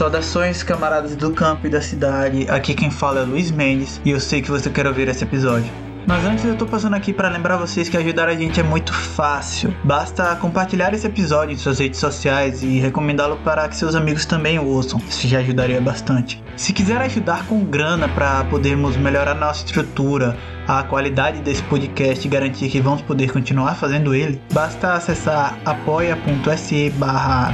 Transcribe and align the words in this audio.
Saudações, 0.00 0.62
camaradas 0.62 1.14
do 1.14 1.30
campo 1.30 1.66
e 1.66 1.68
da 1.68 1.82
cidade. 1.82 2.46
Aqui 2.48 2.72
quem 2.72 2.90
fala 2.90 3.20
é 3.20 3.22
Luiz 3.22 3.50
Mendes 3.50 4.00
e 4.02 4.08
eu 4.08 4.18
sei 4.18 4.40
que 4.40 4.50
você 4.50 4.70
quer 4.70 4.86
ouvir 4.86 5.08
esse 5.08 5.24
episódio. 5.24 5.70
Mas 6.06 6.24
antes 6.24 6.42
eu 6.42 6.56
tô 6.56 6.64
passando 6.64 6.96
aqui 6.96 7.12
para 7.12 7.28
lembrar 7.28 7.58
vocês 7.58 7.86
que 7.86 7.98
ajudar 7.98 8.26
a 8.26 8.34
gente 8.34 8.58
é 8.58 8.62
muito 8.62 8.94
fácil. 8.94 9.76
Basta 9.84 10.34
compartilhar 10.36 10.94
esse 10.94 11.06
episódio 11.06 11.52
em 11.52 11.58
suas 11.58 11.78
redes 11.78 12.00
sociais 12.00 12.62
e 12.62 12.78
recomendá-lo 12.78 13.36
para 13.44 13.68
que 13.68 13.76
seus 13.76 13.94
amigos 13.94 14.24
também 14.24 14.58
ouçam. 14.58 14.98
Isso 15.06 15.28
já 15.28 15.40
ajudaria 15.40 15.82
bastante. 15.82 16.42
Se 16.56 16.72
quiser 16.72 17.02
ajudar 17.02 17.44
com 17.46 17.62
grana 17.62 18.08
para 18.08 18.42
podermos 18.44 18.96
melhorar 18.96 19.34
nossa 19.34 19.66
estrutura, 19.66 20.34
a 20.66 20.82
qualidade 20.82 21.40
desse 21.40 21.62
podcast 21.64 22.26
e 22.26 22.30
garantir 22.30 22.68
que 22.68 22.80
vamos 22.80 23.02
poder 23.02 23.32
continuar 23.32 23.74
fazendo 23.74 24.14
ele, 24.14 24.40
basta 24.52 24.94
acessar 24.94 25.58
apoia.se 25.64 26.90
barra 26.90 27.52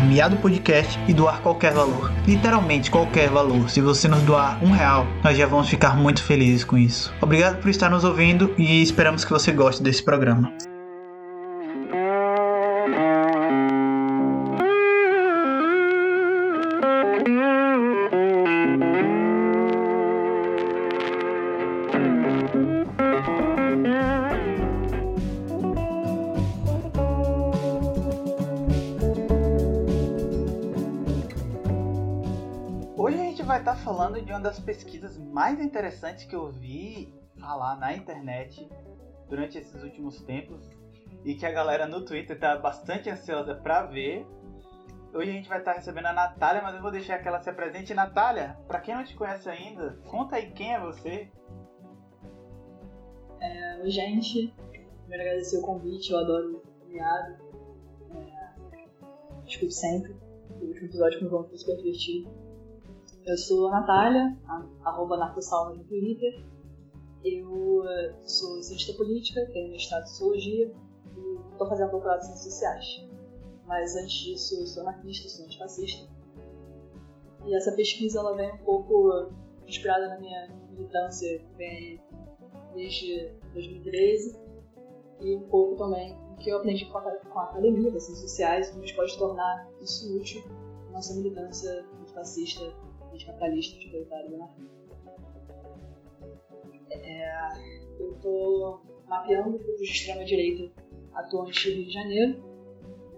e 1.09 1.13
doar 1.13 1.41
qualquer 1.41 1.73
valor. 1.73 2.13
Literalmente 2.27 2.91
qualquer 2.91 3.29
valor. 3.29 3.69
Se 3.71 3.81
você 3.81 4.09
nos 4.09 4.23
doar 4.23 4.63
um 4.63 4.71
real, 4.71 5.07
nós 5.23 5.37
já 5.37 5.47
vamos 5.47 5.69
ficar 5.69 5.97
muito 5.97 6.23
felizes 6.23 6.65
com 6.65 6.77
isso. 6.77 7.13
Obrigado 7.21 7.61
por 7.61 7.71
estar 7.71 7.91
nos 7.91 8.05
ouvindo 8.05 8.55
e 8.59 8.83
esperamos 8.83 9.25
que 9.25 9.31
você 9.31 9.53
goste 9.53 9.83
desse 9.83 10.03
programa. 10.03 10.53
Das 34.47 34.61
pesquisas 34.61 35.19
mais 35.19 35.59
interessantes 35.59 36.25
que 36.25 36.37
eu 36.37 36.53
vi 36.53 37.13
falar 37.37 37.77
na 37.81 37.93
internet 37.97 38.69
durante 39.29 39.59
esses 39.59 39.83
últimos 39.83 40.21
tempos 40.23 40.71
e 41.25 41.35
que 41.35 41.45
a 41.45 41.51
galera 41.51 41.85
no 41.85 42.05
Twitter 42.05 42.39
tá 42.39 42.57
bastante 42.57 43.11
ansiosa 43.11 43.57
para 43.57 43.83
ver. 43.87 44.25
Hoje 45.13 45.31
a 45.31 45.33
gente 45.33 45.49
vai 45.49 45.59
estar 45.59 45.73
recebendo 45.73 46.07
a 46.07 46.13
Natália, 46.13 46.63
mas 46.63 46.77
eu 46.77 46.83
vou 46.83 46.93
deixar 46.93 47.19
que 47.19 47.27
ela 47.27 47.41
se 47.41 47.51
apresente. 47.51 47.93
Natália, 47.93 48.57
para 48.69 48.81
quem 48.81 48.95
não 48.95 49.03
te 49.03 49.17
conhece 49.17 49.49
ainda, 49.49 49.99
conta 50.09 50.37
aí 50.37 50.53
quem 50.53 50.75
é 50.75 50.79
você. 50.79 51.29
É, 53.41 53.81
oi, 53.83 53.91
gente. 53.91 54.55
Primeiro 55.01 55.25
agradecer 55.25 55.59
o 55.59 55.63
convite, 55.63 56.13
eu 56.13 56.19
adoro 56.21 56.63
o 56.85 56.89
miado. 56.89 57.37
É, 58.15 58.85
escuto 59.45 59.73
sempre. 59.73 60.15
O 60.61 60.67
último 60.67 60.87
episódio 60.87 61.19
com 61.19 61.27
o 61.27 61.29
João 61.29 61.49
foi 61.49 61.59
super 61.59 61.77
divertido. 61.79 62.46
Eu 63.27 63.37
sou 63.37 63.67
a 63.67 63.73
Natália, 63.73 64.39
arroba 64.85 65.17
narcosalma 65.17 65.75
no 65.75 65.83
Twitter. 65.83 66.45
Eu 67.25 67.83
eh, 67.85 68.15
sou 68.23 68.63
cientista 68.63 68.93
política, 68.93 69.45
tenho 69.53 69.73
mestrado 69.73 70.05
em 70.05 70.07
sociologia 70.07 70.73
e 71.17 71.51
estou 71.51 71.67
fazendo 71.67 71.91
doutorado 71.91 72.19
em 72.19 72.27
ciências 72.27 72.45
sociais. 72.45 72.85
Mas 73.67 73.97
antes 73.97 74.13
disso, 74.13 74.61
eu 74.61 74.67
sou 74.69 74.85
anarquista, 74.85 75.29
sou 75.29 75.45
antifascista. 75.45 76.09
E 77.45 77.57
essa 77.57 77.73
pesquisa 77.73 78.21
ela 78.21 78.37
vem 78.37 78.53
um 78.53 78.59
pouco 78.59 79.33
inspirada 79.67 80.07
na 80.07 80.21
minha 80.21 80.49
militância, 80.71 81.45
vem 81.57 82.01
desde 82.75 83.33
2013 83.53 84.39
e 85.21 85.35
um 85.35 85.49
pouco 85.49 85.75
também 85.77 86.17
o 86.31 86.37
que 86.37 86.51
eu 86.51 86.59
aprendi 86.59 86.85
com 86.87 86.99
a, 86.99 87.03
com 87.03 87.39
a 87.41 87.45
academia 87.45 87.91
das 87.91 88.05
ciências 88.05 88.31
sociais, 88.31 88.71
como 88.71 88.85
a 88.85 88.87
gente 88.87 88.95
pode 88.95 89.19
tornar 89.19 89.69
isso 89.81 90.17
útil 90.17 90.45
na 90.87 90.93
nossa 90.93 91.13
militância 91.17 91.85
antifascista 92.01 92.86
anticapitalista, 93.17 93.85
autoritário 93.85 94.31
e 94.31 94.35
anarquista. 94.35 94.77
É, 96.91 97.33
eu 97.99 98.13
estou 98.13 98.81
mapeando 99.09 99.59
grupos 99.59 99.79
de 99.79 99.93
extrema-direita 99.93 100.73
atuantes 101.15 101.65
no 101.67 101.73
Rio 101.73 101.87
de 101.87 101.93
Janeiro. 101.93 102.43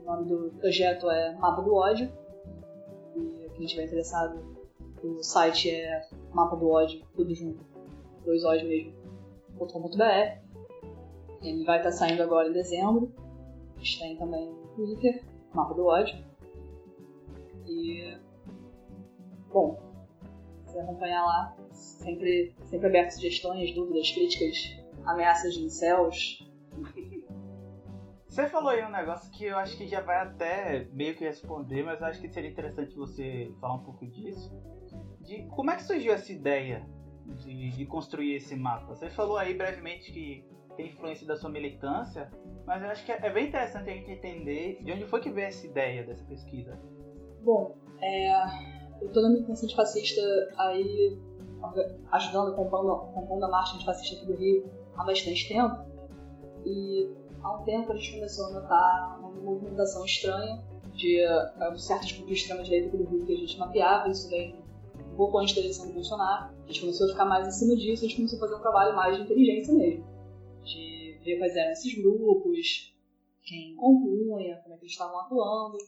O 0.00 0.04
nome 0.04 0.28
do 0.28 0.50
projeto 0.58 1.10
é 1.10 1.34
Mapa 1.36 1.62
do 1.62 1.74
Ódio. 1.74 2.10
E 3.16 3.50
quem 3.54 3.64
estiver 3.64 3.84
interessado, 3.84 4.56
o 5.02 5.22
site 5.22 5.70
é 5.70 6.08
mapa 6.32 6.56
do 6.56 6.68
ódio, 6.68 7.04
tudo 7.14 7.34
junto, 7.34 7.64
dois 8.24 8.44
ódio 8.44 8.68
mesmo, 8.68 8.92
.com.br. 9.58 10.48
Ele 11.42 11.64
vai 11.64 11.78
estar 11.78 11.92
saindo 11.92 12.22
agora 12.22 12.48
em 12.48 12.52
dezembro. 12.52 13.12
A 13.74 13.78
gente 13.78 13.98
tem 13.98 14.16
também 14.16 14.50
no 14.50 14.68
Twitter, 14.74 15.24
Mapa 15.54 15.74
do 15.74 15.86
Ódio. 15.86 16.16
E. 17.66 18.16
Bom, 19.52 19.78
acompanhar 20.82 21.24
lá. 21.24 21.54
Sempre, 21.72 22.54
sempre 22.64 22.86
aberto 22.86 23.08
a 23.08 23.10
sugestões, 23.10 23.74
dúvidas, 23.74 24.10
críticas, 24.10 24.76
ameaças 25.04 25.54
de 25.54 25.62
incels. 25.62 26.38
Você 28.26 28.46
falou 28.46 28.70
aí 28.70 28.84
um 28.84 28.90
negócio 28.90 29.30
que 29.32 29.46
eu 29.46 29.56
acho 29.56 29.76
que 29.76 29.86
já 29.86 30.00
vai 30.00 30.22
até 30.22 30.86
meio 30.92 31.16
que 31.16 31.24
responder, 31.24 31.82
mas 31.82 32.00
eu 32.00 32.06
acho 32.06 32.20
que 32.20 32.28
seria 32.28 32.50
interessante 32.50 32.94
você 32.94 33.52
falar 33.60 33.74
um 33.74 33.82
pouco 33.82 34.06
disso. 34.06 34.54
De 35.20 35.42
como 35.48 35.70
é 35.70 35.76
que 35.76 35.82
surgiu 35.82 36.12
essa 36.12 36.30
ideia 36.30 36.86
de, 37.26 37.70
de 37.70 37.84
construir 37.86 38.36
esse 38.36 38.54
mapa? 38.54 38.94
Você 38.94 39.08
falou 39.08 39.36
aí 39.36 39.54
brevemente 39.54 40.12
que 40.12 40.44
tem 40.76 40.86
influência 40.86 41.26
da 41.26 41.34
sua 41.34 41.50
militância, 41.50 42.30
mas 42.64 42.80
eu 42.80 42.90
acho 42.90 43.04
que 43.04 43.10
é 43.10 43.30
bem 43.30 43.48
interessante 43.48 43.90
a 43.90 43.92
gente 43.92 44.10
entender 44.10 44.78
de 44.84 44.92
onde 44.92 45.04
foi 45.06 45.20
que 45.20 45.30
veio 45.30 45.48
essa 45.48 45.66
ideia 45.66 46.04
dessa 46.04 46.24
pesquisa. 46.24 46.78
Bom, 47.42 47.74
é, 48.00 48.30
eu 49.00 49.08
tô 49.12 49.22
na 49.22 49.30
militância 49.30 49.64
antifascista 49.64 50.20
aí 50.56 51.18
ajudando, 52.12 52.54
compondo, 52.54 53.12
compondo 53.12 53.44
a 53.44 53.48
marcha 53.48 53.74
antifascista 53.76 54.16
aqui 54.16 54.26
do 54.26 54.36
Rio 54.36 54.70
há 54.96 55.04
bastante 55.04 55.48
tempo. 55.48 55.76
E 56.64 57.10
há 57.42 57.56
um 57.56 57.64
tempo 57.64 57.92
a 57.92 57.96
gente 57.96 58.12
começou 58.12 58.46
a 58.46 58.50
notar 58.60 59.18
uma 59.20 59.30
movimentação 59.30 60.04
estranha 60.04 60.62
de 60.94 61.24
uh, 61.24 61.78
certos 61.78 62.12
grupos 62.12 62.28
de 62.28 62.40
extrema-direita 62.40 62.88
aqui 62.88 62.96
do 62.96 63.04
Rio 63.04 63.26
que 63.26 63.32
a 63.32 63.36
gente 63.36 63.58
mapeava, 63.58 64.08
isso 64.08 64.28
vem 64.28 64.56
um 65.12 65.16
pouco 65.16 65.38
antes 65.38 65.54
da 65.54 65.60
eleição 65.60 65.86
do 65.86 65.94
Bolsonaro. 65.94 66.54
A 66.64 66.66
gente 66.66 66.80
começou 66.80 67.06
a 67.06 67.10
ficar 67.10 67.24
mais 67.24 67.46
em 67.46 67.50
cima 67.50 67.76
disso, 67.76 68.04
a 68.04 68.08
gente 68.08 68.16
começou 68.16 68.38
a 68.38 68.40
fazer 68.40 68.54
um 68.54 68.60
trabalho 68.60 68.96
mais 68.96 69.16
de 69.16 69.22
inteligência 69.22 69.74
mesmo. 69.74 70.04
De 70.64 71.20
ver 71.24 71.38
quais 71.38 71.56
eram 71.56 71.72
esses 71.72 71.94
grupos, 71.94 72.94
quem 73.42 73.74
compunha, 73.76 74.56
como 74.62 74.74
é 74.74 74.78
que 74.78 74.84
eles 74.84 74.92
estavam 74.92 75.20
atuando 75.20 75.78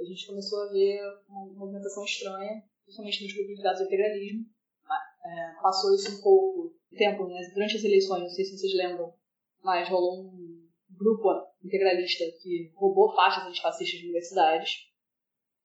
a 0.00 0.04
gente 0.04 0.26
começou 0.26 0.62
a 0.62 0.68
ver 0.72 1.00
uma 1.28 1.46
movimentação 1.54 2.04
estranha, 2.04 2.62
principalmente 2.84 3.24
nos 3.24 3.32
grupos 3.34 3.56
ligados 3.56 3.80
ao 3.80 3.86
integralismo. 3.86 4.46
É, 5.24 5.62
passou 5.62 5.94
isso 5.94 6.18
um 6.18 6.22
pouco 6.22 6.74
tempo, 6.96 7.26
né? 7.26 7.40
durante 7.54 7.76
as 7.76 7.84
eleições, 7.84 8.22
não 8.22 8.30
sei 8.30 8.44
se 8.44 8.56
vocês 8.56 8.74
lembram, 8.74 9.12
mas 9.62 9.88
rolou 9.88 10.24
um 10.24 10.68
grupo 10.90 11.28
integralista 11.62 12.24
que 12.40 12.72
roubou 12.74 13.14
faixas 13.14 13.44
antifascistas 13.46 13.98
de 13.98 14.06
universidades, 14.06 14.88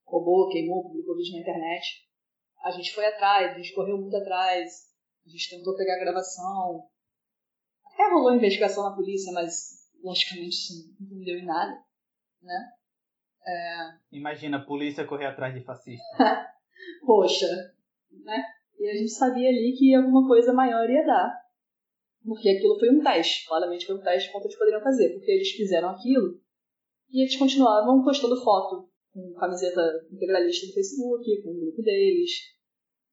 roubou, 0.05 0.49
queimou, 0.49 0.83
publicou 0.83 1.15
vídeo 1.15 1.33
na 1.33 1.41
internet. 1.41 2.07
A 2.63 2.71
gente 2.71 2.93
foi 2.93 3.05
atrás, 3.05 3.53
a 3.53 3.57
gente 3.57 3.73
correu 3.73 3.97
muito 3.97 4.15
atrás, 4.15 4.93
a 5.25 5.29
gente 5.29 5.49
tentou 5.49 5.75
pegar 5.75 5.95
a 5.95 6.03
gravação. 6.03 6.87
Até 7.85 8.09
rolou 8.09 8.35
investigação 8.35 8.83
na 8.83 8.95
polícia, 8.95 9.31
mas 9.31 9.83
logicamente 10.03 10.49
isso 10.49 10.95
não 10.99 11.19
deu 11.21 11.39
em 11.39 11.45
nada, 11.45 11.83
né? 12.41 12.73
É... 13.45 13.93
Imagina 14.11 14.57
a 14.57 14.65
polícia 14.65 15.05
correr 15.05 15.25
atrás 15.25 15.53
de 15.53 15.61
fascista. 15.61 16.03
Poxa, 17.05 17.47
né? 18.23 18.43
E 18.79 18.89
a 18.89 18.93
gente 18.93 19.11
sabia 19.11 19.49
ali 19.49 19.75
que 19.77 19.93
alguma 19.93 20.27
coisa 20.27 20.53
maior 20.53 20.89
ia 20.89 21.05
dar. 21.05 21.41
Porque 22.25 22.49
aquilo 22.49 22.79
foi 22.79 22.89
um 22.89 23.01
teste. 23.01 23.47
Claramente 23.47 23.85
foi 23.85 23.95
um 23.95 24.01
teste 24.01 24.31
quanto 24.31 24.45
eles 24.45 24.57
poderiam 24.57 24.81
fazer. 24.81 25.13
Porque 25.13 25.31
eles 25.31 25.51
fizeram 25.51 25.89
aquilo 25.89 26.41
e 27.11 27.21
eles 27.21 27.37
continuavam 27.37 28.03
postando 28.03 28.41
foto 28.43 28.89
com 29.13 29.33
camiseta 29.33 29.81
integralista 30.11 30.67
no 30.67 30.73
Facebook, 30.73 31.43
com 31.43 31.51
o 31.51 31.59
grupo 31.59 31.81
deles. 31.81 32.31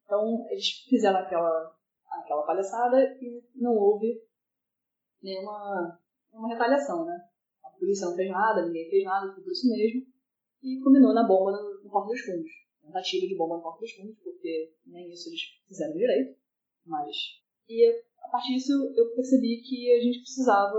Então 0.04 0.46
eles 0.50 0.66
fizeram 0.88 1.18
aquela, 1.18 1.76
aquela 2.22 2.42
palhaçada 2.46 2.98
e 3.20 3.42
não 3.54 3.76
houve 3.76 4.22
nenhuma, 5.22 6.00
nenhuma 6.32 6.48
retaliação, 6.48 7.04
né? 7.04 7.16
A 7.62 7.70
polícia 7.70 8.06
não 8.08 8.16
fez 8.16 8.30
nada, 8.30 8.64
ninguém 8.64 8.88
fez 8.88 9.04
nada, 9.04 9.32
foi 9.34 9.42
por 9.42 9.52
isso 9.52 9.68
mesmo 9.68 10.09
e 10.62 10.80
culminou 10.80 11.14
na 11.14 11.26
bomba 11.26 11.52
no, 11.52 11.82
no 11.82 11.90
Porto 11.90 12.08
dos 12.08 12.20
Fundos. 12.20 12.50
Tentativa 12.82 13.26
de 13.26 13.36
bomba 13.36 13.56
no 13.56 13.62
Porto 13.62 13.80
dos 13.80 13.92
Fundos, 13.92 14.16
porque 14.22 14.72
nem 14.86 15.10
isso 15.10 15.28
eles 15.28 15.40
fizeram 15.66 15.94
direito. 15.94 16.38
Mas. 16.84 17.16
E 17.68 17.86
a 18.22 18.28
partir 18.28 18.54
disso 18.54 18.72
eu 18.96 19.14
percebi 19.14 19.62
que 19.62 19.92
a 19.92 20.00
gente 20.00 20.20
precisava 20.20 20.78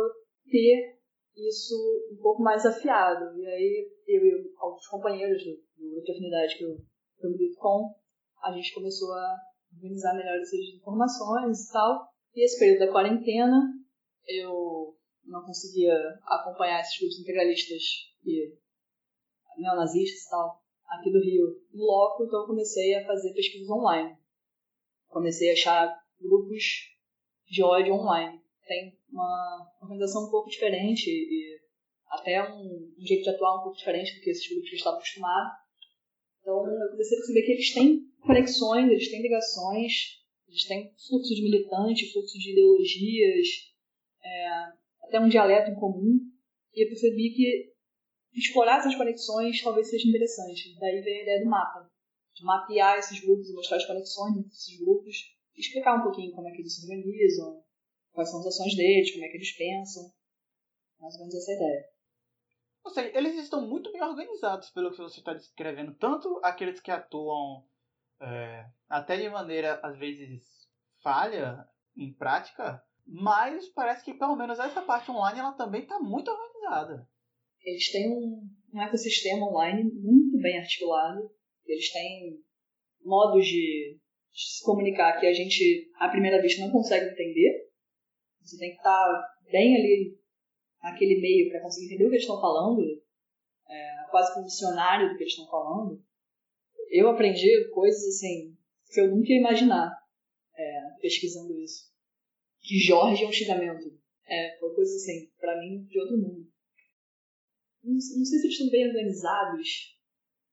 ter 0.50 1.00
isso 1.36 1.76
um 2.12 2.22
pouco 2.22 2.42
mais 2.42 2.66
afiado. 2.66 3.38
E 3.40 3.46
aí 3.46 3.92
eu 4.08 4.26
e 4.26 4.54
alguns 4.58 4.88
companheiros 4.88 5.44
do, 5.44 5.90
grupo 5.90 6.06
de 6.06 6.12
afinidade 6.12 6.58
que 6.58 6.64
eu, 6.64 6.78
que 7.20 7.28
milito 7.28 7.58
com, 7.58 7.96
a 8.44 8.52
gente 8.52 8.74
começou 8.74 9.14
a 9.14 9.38
organizar 9.74 10.16
melhor 10.16 10.38
essas 10.38 10.60
informações 10.76 11.70
e 11.70 11.72
tal. 11.72 12.08
E 12.36 12.46
esse 12.46 12.60
período 12.60 12.86
da 12.86 12.92
quarentena, 12.92 13.62
eu 14.28 14.96
não 15.26 15.44
conseguia 15.44 15.94
acompanhar 16.26 16.82
esses 16.82 17.00
grupos 17.00 17.20
integralistas 17.20 17.84
que 18.24 18.58
neonazistas 19.58 20.26
e 20.26 20.30
tal, 20.30 20.62
aqui 20.88 21.12
do 21.12 21.20
Rio 21.20 21.62
em 21.74 21.80
loco, 21.80 22.24
então 22.24 22.42
eu 22.42 22.48
comecei 22.48 22.94
a 22.96 23.06
fazer 23.06 23.34
pesquisas 23.34 23.70
online. 23.70 24.18
Comecei 25.08 25.50
a 25.50 25.54
achar 25.54 26.02
grupos 26.20 26.64
de 27.48 27.64
ódio 27.64 27.94
online. 27.94 28.42
Tem 28.66 28.98
uma 29.12 29.72
organização 29.82 30.28
um 30.28 30.32
pouco 30.32 30.50
diferente 30.50 31.10
e 31.10 31.60
até 32.08 32.44
um, 32.50 32.94
um 32.98 33.06
jeito 33.06 33.24
de 33.24 33.30
atuar 33.30 33.60
um 33.60 33.64
pouco 33.64 33.78
diferente 33.78 34.16
do 34.16 34.22
que 34.22 34.30
esses 34.30 34.48
grupos 34.48 34.70
que 34.70 34.76
eu 34.76 34.78
estava 34.78 34.98
acostumado. 34.98 35.52
Então 36.42 36.66
eu 36.68 36.90
comecei 36.92 37.18
a 37.18 37.22
perceber 37.22 37.42
que 37.44 37.52
eles 37.52 37.74
têm 37.74 38.12
conexões, 38.22 38.90
eles 38.90 39.10
têm 39.10 39.22
ligações, 39.22 40.22
eles 40.48 40.66
têm 40.66 40.94
fluxo 41.08 41.34
de 41.34 41.44
militante, 41.44 42.12
fluxo 42.12 42.38
de 42.38 42.52
ideologias, 42.52 43.48
é, 44.24 44.48
até 45.04 45.20
um 45.20 45.30
dialeto 45.30 45.72
em 45.72 45.76
comum. 45.76 46.20
E 46.74 46.84
eu 46.84 46.90
percebi 46.90 47.32
que 47.32 47.71
explorar 48.34 48.80
essas 48.80 48.96
conexões 48.96 49.62
talvez 49.62 49.90
seja 49.90 50.08
interessante. 50.08 50.78
Daí 50.80 51.02
veio 51.02 51.20
a 51.20 51.24
ideia 51.24 51.44
do 51.44 51.50
mapa, 51.50 51.90
de 52.34 52.44
mapear 52.44 52.98
esses 52.98 53.20
grupos 53.20 53.50
e 53.50 53.54
mostrar 53.54 53.78
as 53.78 53.86
conexões 53.86 54.38
entre 54.38 54.50
esses 54.50 54.80
grupos, 54.80 55.16
explicar 55.56 56.00
um 56.00 56.04
pouquinho 56.04 56.32
como 56.32 56.48
é 56.48 56.52
que 56.52 56.62
eles 56.62 56.76
se 56.76 56.84
organizam, 56.84 57.64
quais 58.12 58.30
são 58.30 58.40
as 58.40 58.48
ações 58.48 58.76
deles, 58.76 59.12
como 59.12 59.26
é 59.26 59.30
que 59.30 59.38
eles 59.38 59.52
pensam. 59.58 60.12
Mais 61.00 61.14
ou 61.16 61.20
menos 61.22 61.36
essa 61.36 61.52
é 61.52 61.54
a 61.54 61.58
ideia. 61.58 61.86
Ou 62.84 62.92
seja, 62.92 63.18
eles 63.18 63.36
estão 63.36 63.68
muito 63.68 63.92
bem 63.92 64.02
organizados 64.02 64.70
pelo 64.72 64.92
que 64.92 64.98
você 64.98 65.20
está 65.20 65.34
descrevendo. 65.34 65.94
Tanto 65.96 66.40
aqueles 66.44 66.80
que 66.80 66.90
atuam 66.90 67.64
é, 68.20 68.66
até 68.90 69.18
de 69.18 69.30
maneira, 69.30 69.80
às 69.84 69.98
vezes, 69.98 70.44
falha 71.04 71.68
em 71.96 72.14
prática, 72.14 72.84
mas 73.06 73.68
parece 73.70 74.04
que 74.04 74.14
pelo 74.14 74.36
menos 74.36 74.60
essa 74.60 74.82
parte 74.82 75.12
online 75.12 75.40
ela 75.40 75.54
também 75.54 75.82
está 75.82 76.00
muito 76.00 76.30
organizada. 76.32 77.08
Eles 77.64 77.92
têm 77.92 78.10
um, 78.10 78.48
um 78.74 78.82
ecossistema 78.82 79.48
online 79.48 79.84
muito 79.84 80.38
bem 80.40 80.58
articulado. 80.58 81.30
Eles 81.66 81.92
têm 81.92 82.40
modos 83.04 83.46
de 83.46 84.00
se 84.34 84.64
comunicar 84.64 85.20
que 85.20 85.28
a 85.28 85.34
gente, 85.34 85.90
à 85.96 86.10
primeira 86.10 86.42
vista, 86.42 86.62
não 86.62 86.72
consegue 86.72 87.12
entender. 87.12 87.70
Você 88.42 88.58
tem 88.58 88.72
que 88.72 88.78
estar 88.78 89.36
bem 89.52 89.76
ali 89.76 90.18
naquele 90.82 91.20
meio 91.22 91.50
para 91.50 91.62
conseguir 91.62 91.88
entender 91.88 92.06
o 92.06 92.10
que 92.10 92.16
eles 92.16 92.24
estão 92.24 92.42
falando, 92.42 92.82
é, 93.70 94.06
quase 94.10 94.34
como 94.34 94.46
um 94.46 94.48
dicionário 94.48 95.10
do 95.10 95.16
que 95.16 95.24
eles 95.24 95.34
estão 95.34 95.50
falando. 95.50 96.04
Eu 96.90 97.10
aprendi 97.10 97.70
coisas 97.70 98.04
assim 98.16 98.56
que 98.92 99.00
eu 99.00 99.16
nunca 99.16 99.32
ia 99.32 99.40
imaginar 99.40 99.92
é, 100.56 100.82
pesquisando 101.02 101.58
isso. 101.60 101.92
Que 102.62 102.78
Jorge 102.78 103.24
é 103.24 103.28
um 103.28 103.32
xingamento. 103.32 103.98
É, 104.28 104.58
foi 104.60 104.74
coisa 104.76 104.96
assim, 104.96 105.30
para 105.40 105.60
mim, 105.60 105.84
de 105.86 106.00
outro 106.00 106.18
mundo. 106.18 106.51
Não, 107.84 108.00
sei 108.00 108.26
se 108.26 108.46
eles 108.46 108.54
estão 108.54 108.70
bem 108.70 108.88
organizados 108.88 109.98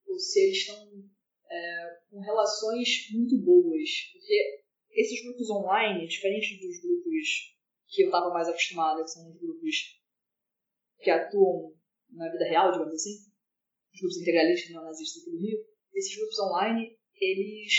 ou 0.07 0.17
se 0.17 0.39
eles 0.39 0.57
estão 0.57 1.09
é, 1.49 1.99
com 2.09 2.19
relações 2.19 3.11
muito 3.11 3.37
boas. 3.43 3.89
Porque 4.13 4.63
esses 4.91 5.23
grupos 5.23 5.49
online, 5.49 6.07
diferentes 6.07 6.59
dos 6.59 6.81
grupos 6.81 7.55
que 7.87 8.03
eu 8.03 8.07
estava 8.07 8.33
mais 8.33 8.47
acostumada, 8.47 9.03
que 9.03 9.09
são 9.09 9.29
os 9.29 9.39
grupos 9.39 9.99
que 10.99 11.09
atuam 11.09 11.73
na 12.11 12.31
vida 12.31 12.45
real, 12.45 12.71
digamos 12.71 12.93
assim, 12.93 13.29
os 13.93 13.99
grupos 13.99 14.17
integralistas 14.17 14.69
neonazistas 14.69 15.21
aqui 15.21 15.31
do 15.31 15.39
Rio, 15.39 15.65
esses 15.93 16.15
grupos 16.15 16.39
online, 16.39 16.97
eles 17.19 17.73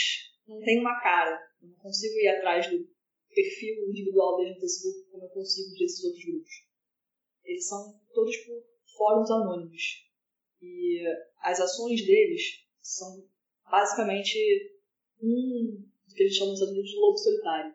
não 0.47 0.61
têm 0.61 0.81
uma 0.81 1.01
cara. 1.01 1.39
Eu 1.63 1.69
não 1.69 1.77
consigo 1.77 2.15
ir 2.19 2.29
atrás 2.29 2.71
do 2.71 2.89
perfil 3.35 3.89
individual 3.89 4.37
deles 4.37 4.55
no 4.55 4.61
Facebook 4.61 5.11
como 5.11 5.25
eu 5.25 5.31
consigo 5.31 5.75
desses 5.79 6.05
outros 6.05 6.25
grupos. 6.25 6.53
Eles 7.45 7.67
são 7.67 8.01
todos 8.13 8.37
por 8.39 8.65
fóruns 9.01 9.31
anônimos. 9.31 9.83
E 10.61 11.03
as 11.41 11.59
ações 11.59 12.05
deles 12.05 12.43
são 12.83 13.27
basicamente 13.71 14.37
um 15.23 15.89
que 16.15 16.23
eles 16.23 16.35
chamam 16.35 16.53
de 16.55 16.97
lobo 16.97 17.17
solitário. 17.17 17.75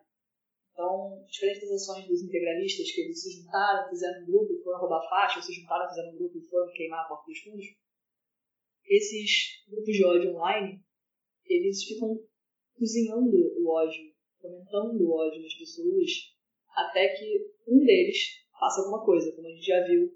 Então, 0.72 1.24
diferente 1.28 1.62
das 1.62 1.82
ações 1.82 2.06
dos 2.06 2.22
integralistas, 2.22 2.92
que 2.92 3.00
eles 3.00 3.20
se 3.20 3.32
juntaram, 3.32 3.88
fizeram 3.88 4.22
um 4.22 4.26
grupo 4.26 4.52
e 4.52 4.62
foram 4.62 4.78
roubar 4.78 5.08
faixa, 5.08 5.42
se 5.42 5.52
juntaram, 5.52 5.88
fizeram 5.88 6.12
um 6.12 6.16
grupo 6.16 6.38
e 6.38 6.48
foram 6.48 6.72
queimar 6.72 7.04
a 7.04 7.08
porta 7.08 7.24
dos 7.26 7.40
fundos, 7.40 7.66
esses 8.84 9.64
grupos 9.66 9.96
de 9.96 10.04
ódio 10.04 10.36
online, 10.36 10.80
eles 11.46 11.82
ficam 11.82 12.20
cozinhando 12.78 13.36
o 13.58 13.68
ódio, 13.68 14.14
fomentando 14.40 15.02
o 15.02 15.12
ódio 15.12 15.42
nas 15.42 15.54
pessoas, 15.54 16.10
até 16.70 17.08
que 17.16 17.52
um 17.66 17.84
deles 17.84 18.44
faça 18.52 18.82
alguma 18.82 19.04
coisa, 19.04 19.32
como 19.34 19.48
a 19.48 19.50
gente 19.50 19.66
já 19.66 19.82
viu 19.86 20.15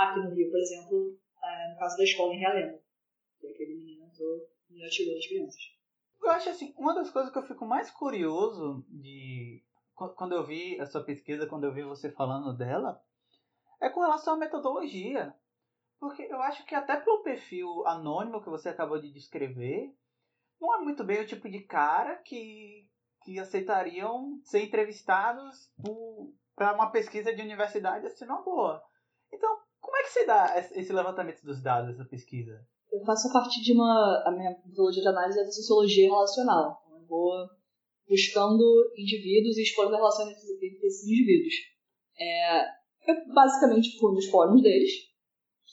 aqui 0.00 0.20
no 0.20 0.34
Rio, 0.34 0.50
por 0.50 0.58
exemplo, 0.58 1.18
é, 1.42 1.72
no 1.72 1.78
caso 1.78 1.96
da 1.96 2.04
escola 2.04 2.34
em 2.34 2.38
Realengo, 2.38 2.80
que 3.38 3.46
aquele 3.46 3.74
menino 3.76 4.04
entrou 4.06 4.48
atirou 4.84 5.14
nas 5.14 5.26
crianças. 5.26 5.60
Eu 6.22 6.30
acho 6.30 6.50
assim, 6.50 6.74
uma 6.76 6.94
das 6.94 7.10
coisas 7.10 7.32
que 7.32 7.38
eu 7.38 7.46
fico 7.46 7.66
mais 7.66 7.90
curioso 7.90 8.84
de 8.88 9.64
quando 9.94 10.34
eu 10.34 10.46
vi 10.46 10.80
a 10.80 10.86
sua 10.86 11.04
pesquisa, 11.04 11.46
quando 11.46 11.64
eu 11.64 11.74
vi 11.74 11.82
você 11.82 12.10
falando 12.10 12.56
dela, 12.56 13.02
é 13.80 13.88
com 13.88 14.00
relação 14.00 14.34
à 14.34 14.36
metodologia. 14.36 15.34
Porque 15.98 16.22
eu 16.22 16.40
acho 16.40 16.64
que 16.64 16.74
até 16.74 16.96
pelo 16.96 17.22
perfil 17.22 17.86
anônimo 17.86 18.42
que 18.42 18.48
você 18.48 18.70
acabou 18.70 18.98
de 18.98 19.12
descrever, 19.12 19.94
não 20.60 20.74
é 20.74 20.78
muito 20.78 21.04
bem 21.04 21.20
o 21.20 21.26
tipo 21.26 21.48
de 21.48 21.60
cara 21.60 22.16
que, 22.16 22.88
que 23.22 23.38
aceitariam 23.38 24.40
ser 24.44 24.62
entrevistados 24.62 25.70
para 26.54 26.74
uma 26.74 26.90
pesquisa 26.90 27.34
de 27.34 27.42
universidade 27.42 28.06
assim, 28.06 28.24
não 28.24 28.42
boa. 28.42 28.82
Então, 29.32 29.58
é 30.00 30.04
que 30.04 30.12
se 30.12 30.26
dá 30.26 30.70
esse 30.74 30.92
levantamento 30.92 31.42
dos 31.42 31.62
dados, 31.62 31.94
essa 31.94 32.04
pesquisa? 32.04 32.60
Eu 32.92 33.04
faço 33.04 33.28
a 33.28 33.32
partir 33.32 33.62
de 33.62 33.72
uma. 33.72 34.22
A 34.26 34.30
minha 34.30 34.50
metodologia 34.50 35.02
de 35.02 35.08
análise 35.08 35.38
é 35.38 35.44
da 35.44 35.52
sociologia 35.52 36.08
relacional. 36.08 36.82
Então, 36.84 37.00
eu 37.00 37.06
vou 37.06 37.48
buscando 38.08 38.92
indivíduos 38.96 39.56
e 39.56 39.62
explorando 39.62 39.94
a 39.94 39.98
relação 39.98 40.28
entre, 40.28 40.40
esses 40.82 41.06
indivíduos. 41.06 41.54
É, 42.18 42.64
eu 43.06 43.32
basicamente 43.32 43.98
fui 43.98 44.12
nos 44.12 44.26
fóruns 44.26 44.62
deles, 44.62 44.90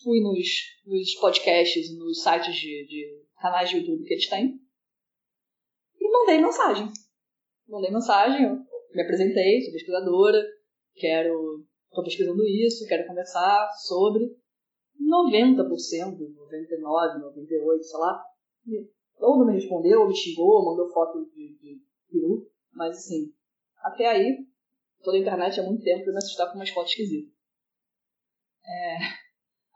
fui 0.04 0.22
nos, 0.22 0.48
nos 0.86 1.16
podcasts, 1.16 1.98
nos 1.98 2.22
sites 2.22 2.56
de, 2.56 2.86
de 2.88 3.26
canais 3.42 3.70
de 3.70 3.78
YouTube 3.78 4.06
que 4.06 4.14
eles 4.14 4.30
têm 4.30 4.60
e 6.00 6.12
mandei 6.12 6.38
mensagem. 6.38 6.92
Mandei 7.68 7.92
mensagem, 7.92 8.66
me 8.94 9.02
apresentei, 9.02 9.62
sou 9.62 9.74
pesquisadora, 9.74 10.42
quero, 10.96 11.47
estou 11.98 12.04
pesquisando 12.04 12.44
isso, 12.46 12.88
quero 12.88 13.08
conversar 13.08 13.70
sobre 13.86 14.24
90%, 15.02 15.66
99%, 15.66 16.18
98%, 16.78 17.82
sei 17.82 18.00
lá, 18.00 18.24
ou 19.20 19.40
não 19.40 19.48
me 19.48 19.54
respondeu, 19.54 20.02
ou 20.02 20.08
me 20.08 20.16
xingou, 20.16 20.66
mandou 20.66 20.92
foto 20.92 21.26
de, 21.34 21.58
de 21.60 21.82
peru, 22.12 22.50
mas 22.74 22.98
assim, 22.98 23.34
até 23.80 24.06
aí, 24.06 24.46
toda 25.02 25.18
a 25.18 25.20
internet 25.20 25.60
há 25.60 25.64
muito 25.64 25.84
tempo 25.84 26.08
eu 26.08 26.14
me 26.14 26.18
assustava 26.18 26.52
com 26.52 26.58
umas 26.58 26.70
fotos 26.70 26.92
esquisitas. 26.92 27.34
É... 28.66 28.98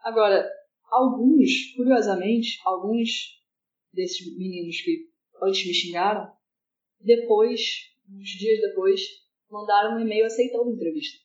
Agora, 0.03 0.47
alguns, 0.89 1.73
curiosamente, 1.75 2.59
alguns 2.65 3.39
desses 3.93 4.37
meninos 4.37 4.81
que 4.81 5.09
antes 5.41 5.65
me 5.65 5.73
xingaram, 5.73 6.31
depois, 6.99 7.61
uns 8.09 8.29
dias 8.29 8.59
depois, 8.61 9.01
mandaram 9.49 9.95
um 9.95 9.99
e-mail 9.99 10.25
aceitando 10.25 10.69
a 10.69 10.73
entrevista. 10.73 11.20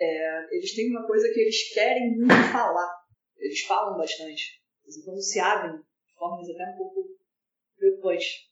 É, 0.00 0.56
eles 0.56 0.74
têm 0.74 0.90
uma 0.90 1.06
coisa 1.06 1.28
que 1.32 1.40
eles 1.40 1.74
querem 1.74 2.16
muito 2.16 2.52
falar. 2.52 2.88
Eles 3.36 3.60
falam 3.62 3.96
bastante. 3.96 4.62
Eles 4.84 5.04
quando 5.04 5.20
se 5.20 5.40
abrem 5.40 5.78
de 5.80 6.14
formas 6.16 6.48
até 6.48 6.64
um 6.72 6.76
pouco 6.76 7.08
preocupantes 7.76 8.48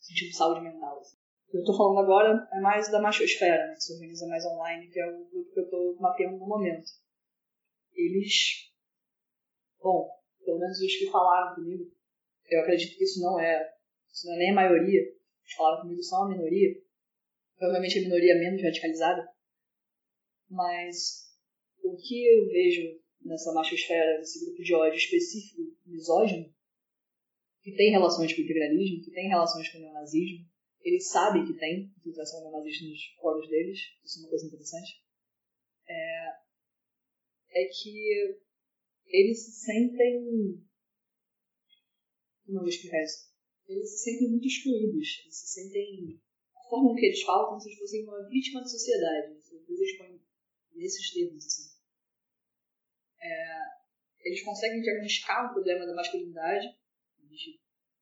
sentido 0.00 0.34
saúde 0.34 0.60
mental. 0.62 0.98
Assim. 0.98 1.16
O 1.48 1.50
que 1.50 1.56
eu 1.58 1.60
estou 1.60 1.76
falando 1.76 2.00
agora 2.00 2.48
é 2.52 2.60
mais 2.60 2.90
da 2.90 3.00
machosfera, 3.00 3.66
né, 3.66 3.74
que 3.74 3.82
se 3.82 3.94
organiza 3.94 4.26
mais 4.26 4.44
online, 4.44 4.88
que 4.88 5.00
é 5.00 5.06
o 5.06 5.28
grupo 5.28 5.52
que 5.52 5.60
eu 5.60 5.64
estou 5.64 5.96
mapeando 5.96 6.38
no 6.38 6.46
momento. 6.46 6.90
Eles, 7.94 8.70
bom, 9.80 10.08
pelo 10.44 10.58
menos 10.58 10.80
os 10.80 10.96
que 10.96 11.10
falaram 11.10 11.54
comigo, 11.54 11.90
eu 12.48 12.60
acredito 12.60 12.96
que 12.96 13.04
isso 13.04 13.20
não 13.20 13.38
é, 13.38 13.74
isso 14.10 14.26
não 14.26 14.34
é 14.34 14.38
nem 14.38 14.50
a 14.50 14.54
maioria, 14.54 15.02
os 15.42 15.50
que 15.50 15.56
falaram 15.56 15.82
comigo 15.82 16.02
são 16.02 16.24
a 16.24 16.28
minoria, 16.28 16.80
provavelmente 17.56 17.98
a 17.98 18.02
minoria 18.02 18.38
menos 18.38 18.62
radicalizada, 18.62 19.28
mas 20.50 21.30
o 21.82 21.96
que 21.96 22.26
eu 22.26 22.46
vejo 22.48 23.00
nessa 23.22 23.52
machosfera, 23.52 24.18
nesse 24.18 24.44
grupo 24.44 24.62
de 24.62 24.74
ódio 24.74 24.98
específico 24.98 25.62
misógino, 25.86 26.52
que 27.62 27.72
tem 27.72 27.90
relações 27.90 28.32
com 28.32 28.40
o 28.40 28.44
integralismo, 28.44 29.04
que 29.04 29.10
tem 29.10 29.28
relações 29.28 29.68
com 29.68 29.78
o 29.78 29.80
neonazismo. 29.80 30.46
Eles 30.82 31.08
sabem 31.08 31.44
que 31.46 31.58
tem 31.58 31.92
infiltração 31.98 32.40
neonazista 32.40 32.86
nos 32.86 33.00
poros 33.20 33.48
deles, 33.48 33.78
isso 34.02 34.18
é 34.18 34.22
uma 34.22 34.30
coisa 34.30 34.46
interessante. 34.46 35.04
É, 35.86 36.28
é 37.52 37.64
que 37.66 38.40
eles 39.06 39.44
se 39.44 39.52
sentem. 39.64 40.64
Como 42.46 42.58
eu 42.58 42.62
vou 42.62 42.68
explicar 42.68 43.02
isso? 43.02 43.30
Eles 43.68 43.90
se 43.90 44.10
sentem 44.10 44.30
muito 44.30 44.46
excluídos, 44.46 45.20
eles 45.24 45.36
se 45.36 45.46
sentem. 45.48 46.20
A 46.56 46.68
forma 46.70 46.94
que 46.96 47.06
eles 47.06 47.22
falam 47.22 47.48
como 47.48 47.60
se 47.60 47.68
eles 47.68 47.78
fossem 47.78 48.04
uma 48.04 48.28
vítima 48.28 48.60
da 48.60 48.66
sociedade. 48.66 49.36
Eles 49.68 49.98
põem 49.98 50.19
nesses 50.74 51.12
termos, 51.12 51.44
assim. 51.46 51.70
É, 53.20 53.60
eles 54.24 54.42
conseguem 54.42 54.80
diagnosticar 54.80 55.50
um 55.50 55.52
problema 55.52 55.86
da 55.86 55.94
masculinidade 55.94 56.66
A 56.66 57.26
gente 57.26 57.60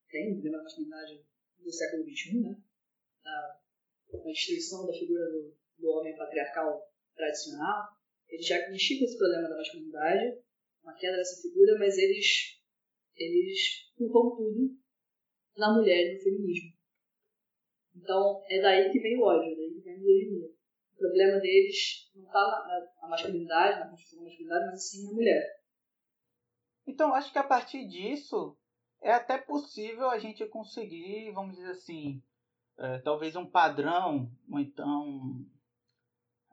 tem 0.08 0.30
o 0.30 0.34
problema 0.34 0.58
da 0.58 0.64
masculinidade 0.64 1.24
do 1.58 1.72
século 1.72 2.04
XXI, 2.04 2.40
né? 2.40 2.62
Da, 3.22 3.60
da 4.12 4.24
destruição 4.24 4.86
da 4.86 4.92
figura 4.92 5.24
do, 5.26 5.56
do 5.78 5.90
homem 5.90 6.16
patriarcal 6.16 6.80
tradicional. 7.14 7.88
Eles 8.28 8.46
com 8.98 9.04
esse 9.04 9.18
problema 9.18 9.48
da 9.48 9.56
masculinidade, 9.56 10.42
uma 10.82 10.94
queda 10.94 11.16
dessa 11.16 11.40
figura, 11.40 11.78
mas 11.78 11.96
eles, 11.96 12.60
eles 13.16 13.90
culpam 13.96 14.36
tudo 14.36 14.78
na 15.56 15.74
mulher 15.74 16.10
e 16.10 16.14
no 16.14 16.22
feminismo. 16.22 16.78
Então, 17.96 18.44
é 18.48 18.60
daí 18.60 18.92
que 18.92 19.00
vem 19.00 19.18
o 19.18 19.22
ódio, 19.22 19.52
é 19.52 19.56
daí 19.56 19.74
que 19.74 19.80
vem 19.80 19.94
a 19.94 19.96
misoginia. 19.98 20.57
O 20.98 21.00
problema 21.00 21.38
deles 21.38 22.10
não 22.12 22.24
está 22.24 22.40
na, 22.40 23.02
na, 23.02 23.08
masculinidade, 23.08 23.78
na 23.78 23.88
construção 23.88 24.18
da 24.18 24.24
masculinidade, 24.24 24.66
mas 24.66 24.90
sim 24.90 25.04
na 25.06 25.12
mulher. 25.12 25.46
Então, 26.88 27.14
acho 27.14 27.30
que 27.30 27.38
a 27.38 27.44
partir 27.44 27.86
disso, 27.86 28.58
é 29.00 29.12
até 29.12 29.38
possível 29.38 30.10
a 30.10 30.18
gente 30.18 30.44
conseguir, 30.46 31.30
vamos 31.30 31.54
dizer 31.54 31.70
assim, 31.70 32.20
é, 32.78 32.98
talvez 32.98 33.36
um 33.36 33.46
padrão, 33.46 34.28
ou 34.50 34.58
então. 34.58 35.46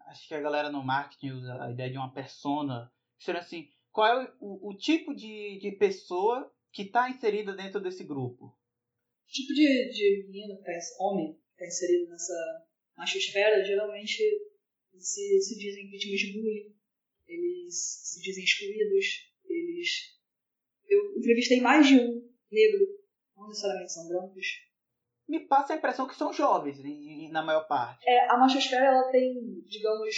Acho 0.05 0.27
que 0.27 0.35
a 0.35 0.41
galera 0.41 0.69
no 0.69 0.83
marketing 0.83 1.31
usa 1.31 1.63
a 1.63 1.71
ideia 1.71 1.89
de 1.89 1.97
uma 1.97 2.13
persona. 2.13 2.91
Seria 3.17 3.41
assim, 3.41 3.67
qual 3.91 4.07
é 4.07 4.35
o, 4.39 4.67
o, 4.67 4.69
o 4.69 4.77
tipo 4.77 5.15
de, 5.15 5.57
de 5.57 5.71
pessoa 5.71 6.53
que 6.71 6.83
está 6.83 7.09
inserida 7.09 7.55
dentro 7.55 7.81
desse 7.81 8.03
grupo? 8.03 8.45
O 8.45 9.27
tipo 9.27 9.51
de, 9.55 9.89
de 9.89 10.27
menino, 10.27 10.55
que 10.57 10.63
tá, 10.63 10.71
homem, 10.99 11.33
que 11.33 11.63
está 11.63 11.65
inserido 11.65 12.11
nessa 12.11 12.67
machosfera, 12.97 13.63
geralmente 13.63 14.23
se, 14.97 15.41
se 15.41 15.57
dizem 15.57 15.89
vítimas 15.89 16.19
de 16.19 16.33
bullying, 16.33 16.75
eles 17.27 17.75
se 18.03 18.21
dizem 18.21 18.43
excluídos, 18.43 19.05
eles 19.45 20.15
eu 20.87 21.17
entrevistei 21.17 21.61
mais 21.61 21.87
de 21.87 21.95
um 21.95 22.21
negro, 22.51 22.87
não 23.35 23.47
necessariamente 23.47 23.91
são 23.91 24.07
brancos. 24.07 24.45
Me 25.27 25.39
passa 25.47 25.73
a 25.73 25.77
impressão 25.77 26.07
que 26.07 26.15
são 26.15 26.31
jovens, 26.31 26.77
na 27.31 27.43
maior 27.43 27.67
parte. 27.67 28.07
É, 28.07 28.29
a 28.29 28.37
machosfera 28.37 28.85
ela 28.85 29.11
tem, 29.11 29.33
digamos, 29.65 30.15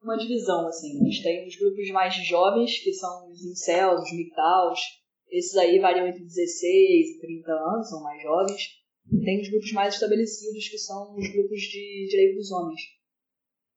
uma 0.00 0.16
divisão, 0.16 0.68
assim. 0.68 1.00
A 1.00 1.04
gente 1.04 1.22
tem 1.22 1.48
os 1.48 1.56
grupos 1.56 1.90
mais 1.90 2.14
jovens, 2.14 2.78
que 2.78 2.92
são 2.92 3.28
os 3.28 3.44
incels, 3.44 4.02
os 4.02 4.12
migtaus. 4.12 4.80
Esses 5.28 5.56
aí 5.56 5.80
variam 5.80 6.06
entre 6.06 6.22
16 6.22 6.62
e 6.62 7.18
30 7.20 7.52
anos, 7.52 7.90
são 7.90 8.02
mais 8.02 8.22
jovens. 8.22 8.85
Tem 9.24 9.40
os 9.40 9.48
grupos 9.48 9.72
mais 9.72 9.94
estabelecidos, 9.94 10.68
que 10.68 10.78
são 10.78 11.14
os 11.14 11.32
grupos 11.32 11.60
de 11.60 12.06
direito 12.10 12.36
dos 12.36 12.50
homens. 12.50 12.80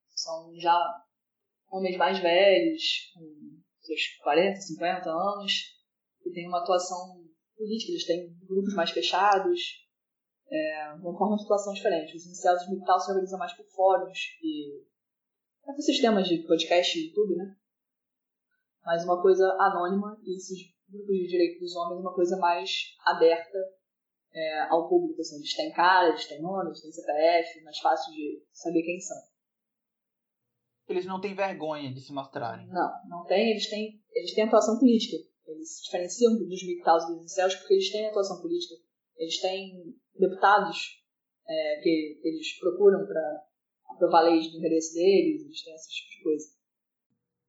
São 0.09 0.53
já 0.59 0.77
homens 1.71 1.97
mais 1.97 2.19
velhos, 2.19 3.11
com 3.13 3.59
seus 3.81 4.01
40, 4.23 4.59
50 4.59 5.09
anos, 5.09 5.53
que 6.23 6.31
tem 6.31 6.47
uma 6.47 6.59
atuação 6.59 7.23
política, 7.55 7.91
eles 7.91 8.05
têm 8.05 8.35
grupos 8.47 8.73
mais 8.73 8.89
fechados, 8.89 9.59
é, 10.49 10.93
uma 10.93 11.37
situação 11.37 11.73
diferente. 11.73 12.15
Os 12.15 12.25
iniciados 12.25 12.63
de 12.63 12.71
Mital 12.71 12.99
se 12.99 13.11
organizam 13.11 13.37
mais 13.37 13.53
por 13.53 13.65
fóruns 13.67 14.17
e 14.41 14.83
ecossistemas 15.67 16.27
de 16.27 16.39
podcast 16.47 16.97
e 16.97 17.07
YouTube, 17.07 17.35
né? 17.35 17.55
Mas 18.83 19.03
uma 19.03 19.21
coisa 19.21 19.45
anônima 19.59 20.19
e 20.23 20.35
esses 20.35 20.57
grupos 20.87 21.15
de 21.15 21.27
direito 21.27 21.59
dos 21.59 21.75
homens 21.75 21.99
uma 21.99 22.15
coisa 22.15 22.37
mais 22.37 22.95
aberta 23.05 23.59
é, 24.33 24.61
ao 24.69 24.87
público. 24.87 25.21
Assim. 25.21 25.37
Eles 25.37 25.55
têm 25.55 25.71
cara, 25.71 26.09
eles 26.09 26.27
têm 26.27 26.41
nome, 26.41 26.69
eles 26.69 26.81
têm 26.81 26.91
CPF, 26.91 27.63
mais 27.63 27.79
fácil 27.79 28.13
de 28.13 28.43
saber 28.51 28.83
quem 28.83 28.99
são. 28.99 29.17
Eles 30.87 31.05
não 31.05 31.21
têm 31.21 31.35
vergonha 31.35 31.93
de 31.93 32.01
se 32.01 32.11
mostrarem. 32.11 32.67
Não, 32.67 32.91
não 33.07 33.25
tem. 33.25 33.51
Eles 33.51 33.69
têm, 33.69 34.01
eles 34.11 34.33
têm 34.33 34.45
atuação 34.45 34.79
política. 34.79 35.17
Eles 35.45 35.77
se 35.77 35.83
diferenciam 35.83 36.37
dos 36.37 36.63
MGTOWs 36.63 37.03
e 37.03 37.15
dos 37.15 37.25
incels 37.25 37.55
porque 37.55 37.73
eles 37.75 37.91
têm 37.91 38.07
atuação 38.07 38.41
política. 38.41 38.75
Eles 39.17 39.39
têm 39.39 39.95
deputados 40.17 40.99
é, 41.47 41.81
que 41.81 42.21
eles 42.23 42.59
procuram 42.59 43.05
para 43.05 43.43
aprovar 43.89 44.21
leis 44.21 44.45
de 44.45 44.57
interesse 44.57 44.93
deles, 44.93 45.43
eles 45.43 45.63
têm 45.63 45.73
esse 45.73 45.89
tipo 45.89 46.09
de 46.09 46.23
coisa. 46.23 46.45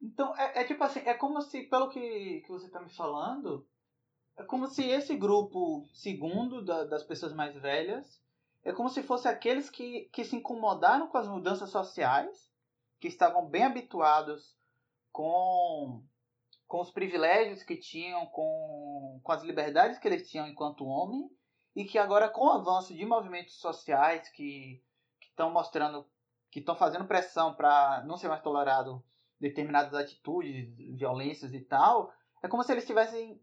Então, 0.03 0.37
é, 0.37 0.63
é 0.63 0.65
tipo 0.65 0.83
assim, 0.83 1.01
é 1.01 1.15
como 1.15 1.41
se, 1.43 1.63
pelo 1.65 1.91
que, 1.91 2.41
que 2.41 2.49
você 2.49 2.67
está 2.67 2.81
me 2.81 2.93
falando, 2.95 3.69
é 4.37 4.45
como 4.45 4.67
se 4.67 4.85
esse 4.85 5.17
grupo 5.17 5.89
segundo 5.93 6.65
da, 6.65 6.85
das 6.85 7.03
pessoas 7.03 7.33
mais 7.33 7.55
velhas 7.55 8.21
é 8.63 8.73
como 8.73 8.89
se 8.89 9.03
fosse 9.03 9.27
aqueles 9.27 9.71
que, 9.71 10.11
que 10.13 10.25
se 10.25 10.37
incomodaram 10.37 11.09
com 11.09 11.17
as 11.17 11.27
mudanças 11.27 11.71
sociais, 11.71 12.51
que 13.01 13.09
estavam 13.09 13.49
bem 13.49 13.65
habituados 13.65 14.57
com 15.11 16.05
com 16.71 16.81
os 16.81 16.93
privilégios 16.93 17.65
que 17.65 17.77
tinham, 17.77 18.27
com, 18.27 19.21
com 19.25 19.33
as 19.33 19.43
liberdades 19.43 19.99
que 19.99 20.07
eles 20.07 20.31
tinham 20.31 20.47
enquanto 20.47 20.87
homem, 20.87 21.29
e 21.75 21.85
que 21.85 21.99
agora, 21.99 22.29
com 22.29 22.47
o 22.47 22.53
avanço 22.53 22.95
de 22.95 23.05
movimentos 23.05 23.59
sociais 23.59 24.29
que 24.29 24.81
estão 25.21 25.51
mostrando, 25.51 26.07
que 26.49 26.61
estão 26.61 26.77
fazendo 26.77 27.09
pressão 27.09 27.57
para 27.57 28.05
não 28.07 28.17
ser 28.17 28.29
mais 28.29 28.41
tolerado 28.41 29.03
determinadas 29.41 29.93
atitudes, 29.95 30.73
violências 30.97 31.53
e 31.53 31.61
tal, 31.61 32.13
é 32.41 32.47
como 32.47 32.63
se 32.63 32.71
eles 32.71 32.85
estivessem 32.85 33.43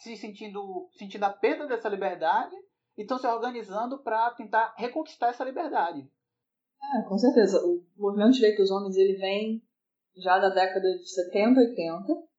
se 0.00 0.16
sentindo, 0.16 0.88
sentindo 0.98 1.24
a 1.24 1.30
perda 1.30 1.66
dessa 1.66 1.88
liberdade 1.88 2.56
e 2.96 3.02
estão 3.02 3.18
se 3.18 3.26
organizando 3.26 4.02
para 4.02 4.30
tentar 4.32 4.74
reconquistar 4.76 5.28
essa 5.28 5.44
liberdade. 5.44 6.00
É, 6.82 7.02
com 7.08 7.18
certeza. 7.18 7.62
O 7.64 7.84
movimento 7.96 8.32
de 8.32 8.36
direitos 8.38 8.68
dos 8.68 8.70
homens 8.70 8.96
ele 8.96 9.18
vem 9.18 9.62
já 10.16 10.38
da 10.38 10.48
década 10.48 10.88
de 10.96 11.08
70, 11.08 11.60
80, 11.60 12.30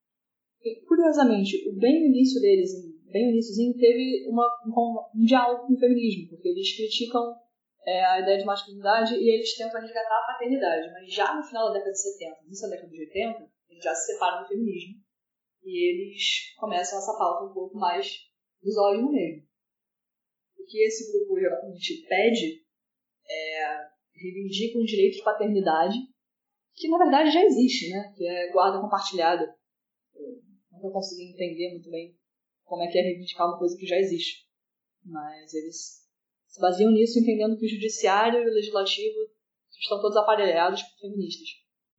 curiosamente, 0.88 1.70
o 1.70 1.74
bem 1.74 2.08
início 2.08 2.42
deles, 2.42 2.72
bem 3.12 3.30
iníciozinho, 3.30 3.78
teve 3.78 4.28
uma, 4.28 4.46
um, 4.66 5.22
um 5.22 5.24
diálogo 5.24 5.68
com 5.68 5.74
o 5.74 5.80
feminismo, 5.80 6.30
porque 6.30 6.50
eles 6.50 6.76
criticam 6.76 7.36
é, 7.86 8.06
a 8.06 8.20
ideia 8.22 8.40
de 8.40 8.46
masculinidade 8.46 9.16
e 9.16 9.30
eles 9.30 9.56
tentam 9.56 9.82
resgatar 9.82 10.18
a 10.18 10.34
paternidade. 10.34 10.92
Mas 10.92 11.14
já 11.14 11.36
no 11.36 11.44
final 11.44 11.68
da 11.68 11.74
década 11.74 11.92
de 11.92 12.02
70, 12.02 12.46
início 12.46 12.70
da 12.70 12.76
década 12.76 12.92
de 12.92 13.00
80, 13.00 13.52
eles 13.70 13.84
já 13.84 13.94
se 13.96 14.14
separam 14.14 14.44
do 14.44 14.48
feminismo 14.50 14.96
e 15.64 15.90
eles 15.90 16.54
começam 16.58 16.98
essa 16.98 17.18
pauta 17.18 17.46
um 17.46 17.54
pouco 17.54 17.78
mais 17.78 18.14
misógino 18.64 19.12
mesmo. 19.12 19.44
O 20.58 20.66
que 20.66 20.84
esse 20.84 21.12
grupo 21.12 21.40
geralmente 21.40 22.06
pede 22.08 22.64
é 23.28 23.92
reivindica 24.14 24.78
um 24.78 24.84
direito 24.84 25.18
de 25.18 25.24
paternidade 25.24 25.98
que 26.76 26.88
na 26.88 26.98
verdade 26.98 27.32
já 27.32 27.44
existe, 27.44 27.90
né? 27.90 28.14
que 28.16 28.26
é 28.26 28.52
guarda 28.52 28.80
compartilhada 28.80 29.56
nunca 30.82 30.92
consegui 30.92 31.32
entender 31.32 31.72
muito 31.72 31.90
bem 31.90 32.18
como 32.64 32.84
é 32.84 32.88
que 32.88 32.98
é 32.98 33.02
reivindicar 33.02 33.48
uma 33.48 33.60
coisa 33.60 33.78
que 33.78 33.86
já 33.86 33.98
existe. 33.98 34.48
Mas 35.06 35.54
eles 35.54 36.08
se 36.48 36.60
baseiam 36.60 36.92
nisso, 36.92 37.20
entendendo 37.20 37.58
que 37.58 37.66
o 37.66 37.70
judiciário 37.70 38.42
e 38.42 38.50
o 38.50 38.54
legislativo 38.54 39.30
estão 39.80 40.02
todos 40.02 40.18
aparelhados 40.18 40.82
por 40.82 41.00
feministas. 41.00 41.50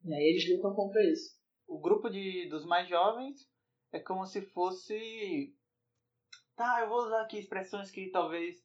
E 0.04 0.14
aí 0.14 0.22
eles 0.22 0.50
lutam 0.50 0.74
contra 0.74 1.02
isso. 1.10 1.36
O 1.66 1.78
grupo 1.78 2.08
de, 2.08 2.48
dos 2.48 2.64
mais 2.66 2.88
jovens 2.88 3.40
é 3.92 4.00
como 4.00 4.26
se 4.26 4.40
fosse. 4.40 5.54
Tá, 6.56 6.80
eu 6.80 6.88
vou 6.88 7.06
usar 7.06 7.22
aqui 7.22 7.38
expressões 7.38 7.90
que 7.90 8.08
talvez. 8.08 8.56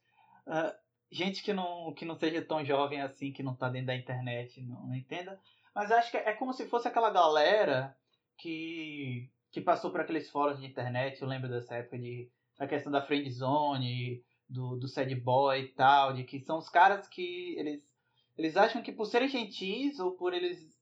Uh, 0.48 0.74
gente 1.12 1.44
que 1.44 1.54
não, 1.54 1.94
que 1.94 2.06
não 2.06 2.16
seja 2.16 2.42
tão 2.42 2.64
jovem 2.64 3.02
assim, 3.02 3.32
que 3.32 3.44
não 3.44 3.56
tá 3.56 3.70
dentro 3.70 3.88
da 3.88 3.96
internet, 3.96 4.62
não, 4.62 4.88
não 4.88 4.96
entenda. 4.96 5.40
Mas 5.76 5.92
acho 5.92 6.12
que 6.12 6.18
é 6.18 6.34
como 6.34 6.54
se 6.54 6.68
fosse 6.68 6.88
aquela 6.88 7.10
galera 7.10 7.96
que 8.38 9.30
que 9.52 9.62
passou 9.62 9.92
por 9.92 10.02
aqueles 10.02 10.30
fóruns 10.30 10.60
de 10.60 10.68
internet, 10.68 11.22
eu 11.22 11.28
lembro 11.28 11.50
dessa 11.50 11.76
época 11.76 11.98
de 11.98 12.30
a 12.60 12.68
questão 12.68 12.92
da 12.92 13.02
friend 13.02 13.30
zone, 13.32 14.24
do, 14.48 14.78
do 14.78 14.88
sad 14.88 15.14
boy 15.16 15.60
e 15.60 15.68
tal, 15.70 16.14
de 16.14 16.24
que 16.24 16.40
são 16.40 16.58
os 16.58 16.70
caras 16.70 17.08
que 17.08 17.56
eles, 17.58 17.82
eles 18.38 18.58
acham 18.58 18.82
que 18.82 18.92
por 18.92 19.06
serem 19.06 19.28
gentis 19.28 20.00
ou 20.00 20.12
por 20.12 20.34
eles 20.34 20.76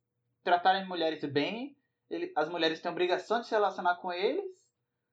tratarem 0.43 0.87
mulheres 0.87 1.23
bem, 1.25 1.75
ele, 2.09 2.31
as 2.35 2.49
mulheres 2.49 2.79
têm 2.79 2.91
obrigação 2.91 3.41
de 3.41 3.47
se 3.47 3.53
relacionar 3.53 3.95
com 3.97 4.11
eles, 4.11 4.45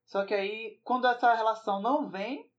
só 0.06 0.24
que 0.24 0.34
aí, 0.34 0.80
quando 0.84 1.06
essa 1.06 1.34
relação 1.34 1.80
não 1.80 2.08
vem, 2.08 2.50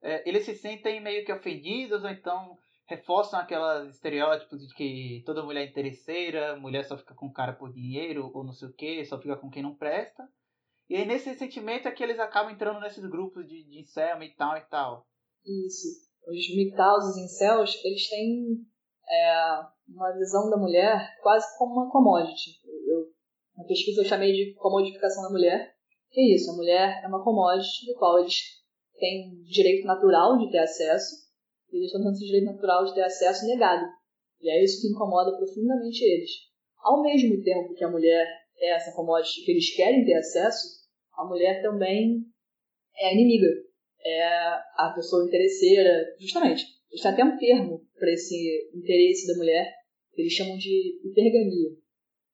é, 0.00 0.28
eles 0.28 0.44
se 0.44 0.54
sentem 0.54 1.00
meio 1.00 1.24
que 1.24 1.32
ofendidos 1.32 2.04
ou 2.04 2.10
então 2.10 2.56
reforçam 2.86 3.40
aqueles 3.40 3.94
estereótipos 3.94 4.66
de 4.66 4.74
que 4.74 5.22
toda 5.24 5.42
mulher 5.42 5.62
é 5.62 5.70
interesseira, 5.70 6.56
mulher 6.56 6.84
só 6.84 6.96
fica 6.96 7.14
com 7.14 7.32
cara 7.32 7.52
por 7.54 7.72
dinheiro 7.72 8.30
ou 8.34 8.44
não 8.44 8.52
sei 8.52 8.68
o 8.68 8.72
que, 8.72 9.04
só 9.04 9.18
fica 9.18 9.36
com 9.36 9.50
quem 9.50 9.62
não 9.62 9.74
presta. 9.74 10.28
E 10.88 10.96
aí 10.96 11.06
nesse 11.06 11.34
sentimento 11.34 11.88
é 11.88 11.92
que 11.92 12.02
eles 12.02 12.18
acabam 12.18 12.52
entrando 12.52 12.80
nesses 12.80 13.04
grupos 13.06 13.48
de, 13.48 13.64
de 13.64 13.80
incel 13.80 14.22
e 14.22 14.34
tal 14.34 14.56
e 14.56 14.60
tal. 14.62 15.06
Isso. 15.44 15.88
Os 16.26 16.54
MGTOWs, 16.54 17.04
os 17.04 17.16
incels, 17.16 17.84
eles 17.84 18.08
têm 18.08 18.64
é, 19.08 19.60
uma 19.88 20.12
visão 20.12 20.50
da 20.50 20.56
mulher 20.56 21.18
quase 21.22 21.46
como 21.58 21.72
uma 21.72 21.90
commodity. 21.90 22.60
Na 23.62 23.68
pesquisa 23.68 24.00
eu 24.00 24.04
chamei 24.04 24.32
de 24.32 24.54
comodificação 24.54 25.22
da 25.22 25.30
mulher. 25.30 25.72
Que 26.10 26.20
é 26.20 26.34
isso, 26.34 26.50
a 26.50 26.56
mulher 26.56 27.00
é 27.02 27.06
uma 27.06 27.22
commodity 27.22 27.86
do 27.86 27.94
qual 27.94 28.18
eles 28.18 28.34
têm 28.98 29.40
direito 29.44 29.86
natural 29.86 30.36
de 30.36 30.50
ter 30.50 30.58
acesso, 30.58 31.14
eles 31.72 31.86
estão 31.86 32.02
tendo 32.02 32.12
esse 32.12 32.26
direito 32.26 32.46
natural 32.46 32.84
de 32.84 32.94
ter 32.94 33.02
acesso 33.02 33.46
negado. 33.46 33.86
E 34.40 34.50
é 34.50 34.62
isso 34.62 34.82
que 34.82 34.88
incomoda 34.88 35.36
profundamente 35.36 36.04
eles. 36.04 36.30
Ao 36.78 37.00
mesmo 37.02 37.40
tempo 37.42 37.72
que 37.74 37.84
a 37.84 37.90
mulher 37.90 38.26
é 38.58 38.70
essa 38.70 38.92
commodity 38.94 39.44
que 39.44 39.52
eles 39.52 39.74
querem 39.74 40.04
ter 40.04 40.14
acesso, 40.14 40.82
a 41.16 41.24
mulher 41.24 41.62
também 41.62 42.26
é 42.98 43.08
a 43.08 43.14
inimiga. 43.14 43.48
é 44.04 44.24
a 44.76 44.92
pessoa 44.94 45.24
interesseira, 45.24 46.16
justamente. 46.18 46.66
Eles 46.90 47.00
têm 47.00 47.12
até 47.12 47.24
um 47.24 47.38
termo 47.38 47.86
para 47.96 48.12
esse 48.12 48.70
interesse 48.74 49.28
da 49.28 49.38
mulher, 49.38 49.72
que 50.12 50.20
eles 50.20 50.32
chamam 50.32 50.58
de 50.58 51.00
hipergamia. 51.04 51.81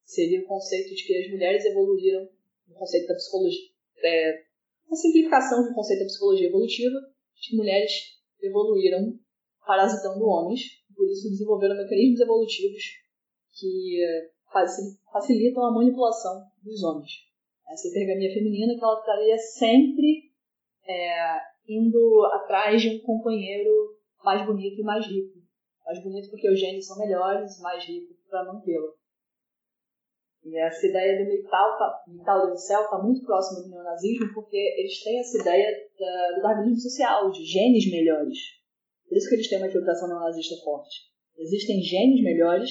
Seria 0.08 0.40
o 0.40 0.46
conceito 0.46 0.94
de 0.94 1.06
que 1.06 1.14
as 1.18 1.30
mulheres 1.30 1.66
evoluíram, 1.66 2.26
o 2.70 2.74
conceito 2.74 3.08
da 3.08 3.14
psicologia, 3.14 3.68
é, 4.02 4.42
uma 4.86 4.96
simplificação 4.96 5.62
do 5.62 5.74
conceito 5.74 6.00
da 6.00 6.06
psicologia 6.06 6.48
evolutiva, 6.48 6.98
de 7.34 7.50
que 7.50 7.56
mulheres 7.56 7.92
evoluíram 8.40 9.12
parasitando 9.66 10.24
homens, 10.24 10.62
por 10.96 11.06
isso 11.10 11.28
desenvolveram 11.28 11.76
mecanismos 11.76 12.20
evolutivos 12.20 12.82
que 13.52 14.00
facilitam 15.12 15.66
a 15.66 15.74
manipulação 15.74 16.42
dos 16.62 16.82
homens. 16.82 17.10
Essa 17.70 17.88
hipergamia 17.88 18.32
feminina 18.32 18.78
que 18.78 18.82
ela 18.82 18.98
estaria 18.98 19.36
sempre 19.36 20.32
é, 20.86 21.36
indo 21.68 22.24
atrás 22.32 22.80
de 22.80 22.96
um 22.96 23.00
companheiro 23.00 23.94
mais 24.24 24.46
bonito 24.46 24.80
e 24.80 24.84
mais 24.84 25.06
rico. 25.06 25.38
Mais 25.84 26.02
bonito 26.02 26.30
porque 26.30 26.50
os 26.50 26.58
genes 26.58 26.86
são 26.86 26.98
melhores, 26.98 27.60
mais 27.60 27.84
rico 27.84 28.14
para 28.30 28.50
mantê-lo. 28.50 28.97
Essa 30.56 30.86
ideia 30.86 31.24
do 31.24 31.30
mital, 31.30 31.78
tá, 31.78 32.04
mital 32.08 32.50
do 32.50 32.56
céu 32.56 32.82
está 32.82 32.98
muito 32.98 33.24
próximo 33.24 33.62
do 33.62 33.70
neonazismo 33.70 34.32
porque 34.34 34.56
eles 34.56 35.02
têm 35.02 35.20
essa 35.20 35.38
ideia 35.38 35.88
da, 35.98 36.36
do 36.36 36.42
darwinismo 36.42 36.80
social, 36.80 37.30
de 37.30 37.44
genes 37.44 37.90
melhores. 37.90 38.38
Por 39.08 39.16
isso 39.16 39.28
que 39.28 39.34
eles 39.34 39.48
têm 39.48 39.58
uma 39.58 39.68
infiltração 39.68 40.08
neonazista 40.08 40.54
forte. 40.62 41.08
Existem 41.36 41.80
genes 41.82 42.22
melhores 42.22 42.70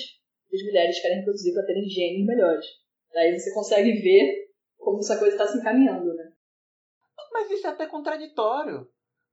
que 0.50 0.56
as 0.56 0.64
mulheres 0.64 1.02
querem 1.02 1.18
reproduzir 1.18 1.54
para 1.54 1.66
terem 1.66 1.88
genes 1.90 2.26
melhores. 2.26 2.66
Daí 3.14 3.38
você 3.38 3.54
consegue 3.54 3.92
ver 4.02 4.48
como 4.78 5.00
essa 5.00 5.18
coisa 5.18 5.36
está 5.36 5.48
se 5.48 5.58
encaminhando, 5.58 6.14
né? 6.14 6.32
Mas 7.32 7.52
isso 7.52 7.68
é 7.68 7.70
até 7.70 7.86
contraditório. 7.88 8.88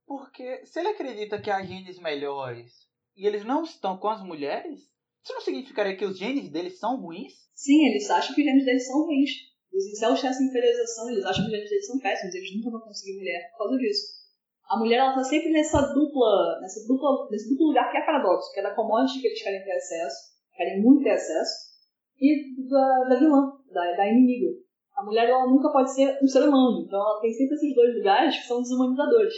Porque 0.05 0.65
se 0.65 0.79
ele 0.79 0.89
acredita 0.89 1.41
que 1.41 1.49
há 1.49 1.63
genes 1.63 1.99
melhores 1.99 2.71
e 3.15 3.25
eles 3.25 3.43
não 3.43 3.63
estão 3.63 3.97
com 3.97 4.07
as 4.07 4.21
mulheres, 4.21 4.81
isso 5.25 5.33
não 5.33 5.41
significaria 5.41 5.97
que 5.97 6.05
os 6.05 6.17
genes 6.17 6.51
deles 6.51 6.77
são 6.77 7.01
ruins? 7.01 7.33
Sim, 7.55 7.87
eles 7.87 8.07
acham 8.11 8.35
que 8.35 8.41
os 8.41 8.47
genes 8.47 8.63
deles 8.63 8.85
são 8.85 9.05
ruins. 9.05 9.31
Os 9.73 9.85
incels 9.87 10.21
têm 10.21 10.29
essa 10.29 10.43
inferiorização, 10.43 11.09
eles 11.09 11.25
acham 11.25 11.43
que 11.43 11.49
os 11.49 11.55
genes 11.57 11.69
deles 11.69 11.87
são 11.87 11.99
péssimos, 11.99 12.35
eles 12.35 12.55
nunca 12.55 12.69
vão 12.69 12.81
conseguir 12.81 13.17
mulher 13.17 13.49
por 13.51 13.57
causa 13.57 13.77
disso. 13.77 14.15
A 14.69 14.77
mulher, 14.77 14.99
ela 14.99 15.15
tá 15.15 15.23
sempre 15.23 15.51
nessa 15.51 15.81
dupla, 15.81 16.59
nessa 16.61 16.87
dupla, 16.87 17.27
nesse 17.31 17.49
duplo 17.49 17.67
lugar 17.67 17.91
que 17.91 17.97
é 17.97 18.05
paradoxo, 18.05 18.53
que 18.53 18.59
é 18.59 18.63
da 18.63 18.75
commodity 18.75 19.19
que 19.19 19.27
eles 19.27 19.41
querem 19.41 19.63
ter 19.63 19.71
acesso, 19.71 20.15
querem 20.55 20.81
muito 20.81 21.03
ter 21.03 21.11
acesso, 21.11 21.73
e 22.19 22.69
da, 22.69 23.09
da 23.09 23.19
vilã, 23.19 23.51
da, 23.71 23.95
da 23.95 24.07
inimiga. 24.07 24.57
A 24.95 25.03
mulher, 25.03 25.27
ela 25.27 25.47
nunca 25.47 25.71
pode 25.71 25.93
ser 25.93 26.17
um 26.21 26.27
ser 26.27 26.47
humano, 26.47 26.85
então 26.85 26.99
ela 26.99 27.19
tem 27.19 27.33
sempre 27.33 27.55
esses 27.55 27.75
dois 27.75 27.95
lugares 27.95 28.37
que 28.37 28.47
são 28.47 28.61
desumanizadores. 28.61 29.33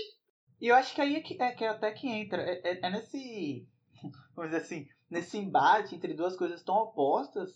E 0.59 0.67
eu 0.67 0.75
acho 0.75 0.93
que 0.93 1.01
aí 1.01 1.15
é 1.15 1.21
que, 1.21 1.41
é, 1.41 1.51
que 1.51 1.63
é 1.63 1.69
até 1.69 1.91
que 1.91 2.07
entra. 2.07 2.41
É, 2.41 2.61
é, 2.63 2.79
é, 2.83 2.89
nesse. 2.91 3.65
Vamos 4.35 4.51
dizer 4.51 4.63
assim. 4.63 4.85
Nesse 5.09 5.37
embate 5.37 5.95
entre 5.95 6.13
duas 6.13 6.35
coisas 6.35 6.63
tão 6.63 6.75
opostas. 6.75 7.51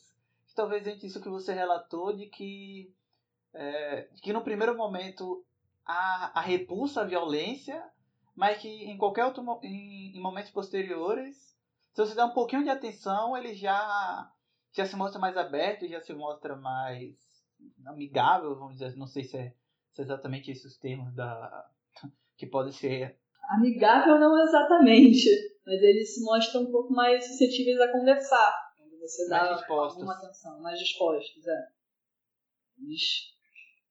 Que 0.48 0.55
talvez 0.55 0.86
entre 0.88 1.08
isso 1.08 1.22
que 1.22 1.29
você 1.29 1.53
relatou 1.53 2.13
de 2.13 2.27
que. 2.27 2.93
É, 3.53 4.10
que 4.22 4.31
no 4.31 4.43
primeiro 4.43 4.77
momento 4.77 5.43
a, 5.86 6.39
a 6.39 6.41
repulsa 6.41 7.01
à 7.01 7.05
violência, 7.05 7.84
mas 8.36 8.58
que 8.60 8.67
em 8.67 8.98
qualquer 8.98 9.25
outro 9.25 9.43
em, 9.62 10.15
em 10.15 10.22
momentos 10.22 10.51
posteriores, 10.51 11.58
se 11.93 12.05
você 12.05 12.15
der 12.15 12.24
um 12.24 12.34
pouquinho 12.34 12.63
de 12.63 12.70
atenção, 12.70 13.36
ele 13.36 13.53
já 13.53 14.31
já 14.74 14.86
se 14.86 14.96
mostra 14.96 15.20
mais 15.20 15.36
aberto, 15.36 15.88
já 15.88 16.00
se 16.00 16.13
mostra 16.13 16.55
mais 16.55 17.17
amigável, 17.86 18.55
vamos 18.55 18.77
dizer, 18.77 18.96
não 18.96 19.05
sei 19.05 19.24
se 19.24 19.38
é, 19.38 19.53
se 19.91 20.01
é 20.01 20.05
exatamente 20.05 20.50
esses 20.50 20.65
os 20.65 20.77
termos 20.77 21.13
da 21.13 21.70
que 22.38 22.47
pode 22.47 22.73
ser. 22.73 23.17
Amigável 23.49 24.17
não 24.17 24.41
exatamente, 24.41 25.28
mas 25.65 25.82
eles 25.82 26.15
se 26.15 26.24
mostram 26.24 26.63
um 26.63 26.71
pouco 26.71 26.93
mais 26.93 27.26
suscetíveis 27.26 27.80
a 27.80 27.91
conversar. 27.91 28.54
Quando 28.78 29.00
você 29.00 29.28
dá 29.28 29.45
mais 29.45 29.58
dispostos. 29.58 29.97
alguma 29.97 30.17
atenção, 30.17 30.62
mais 30.62 30.80
dispostos, 30.80 31.47
é. 31.47 31.67
Eles 32.80 33.02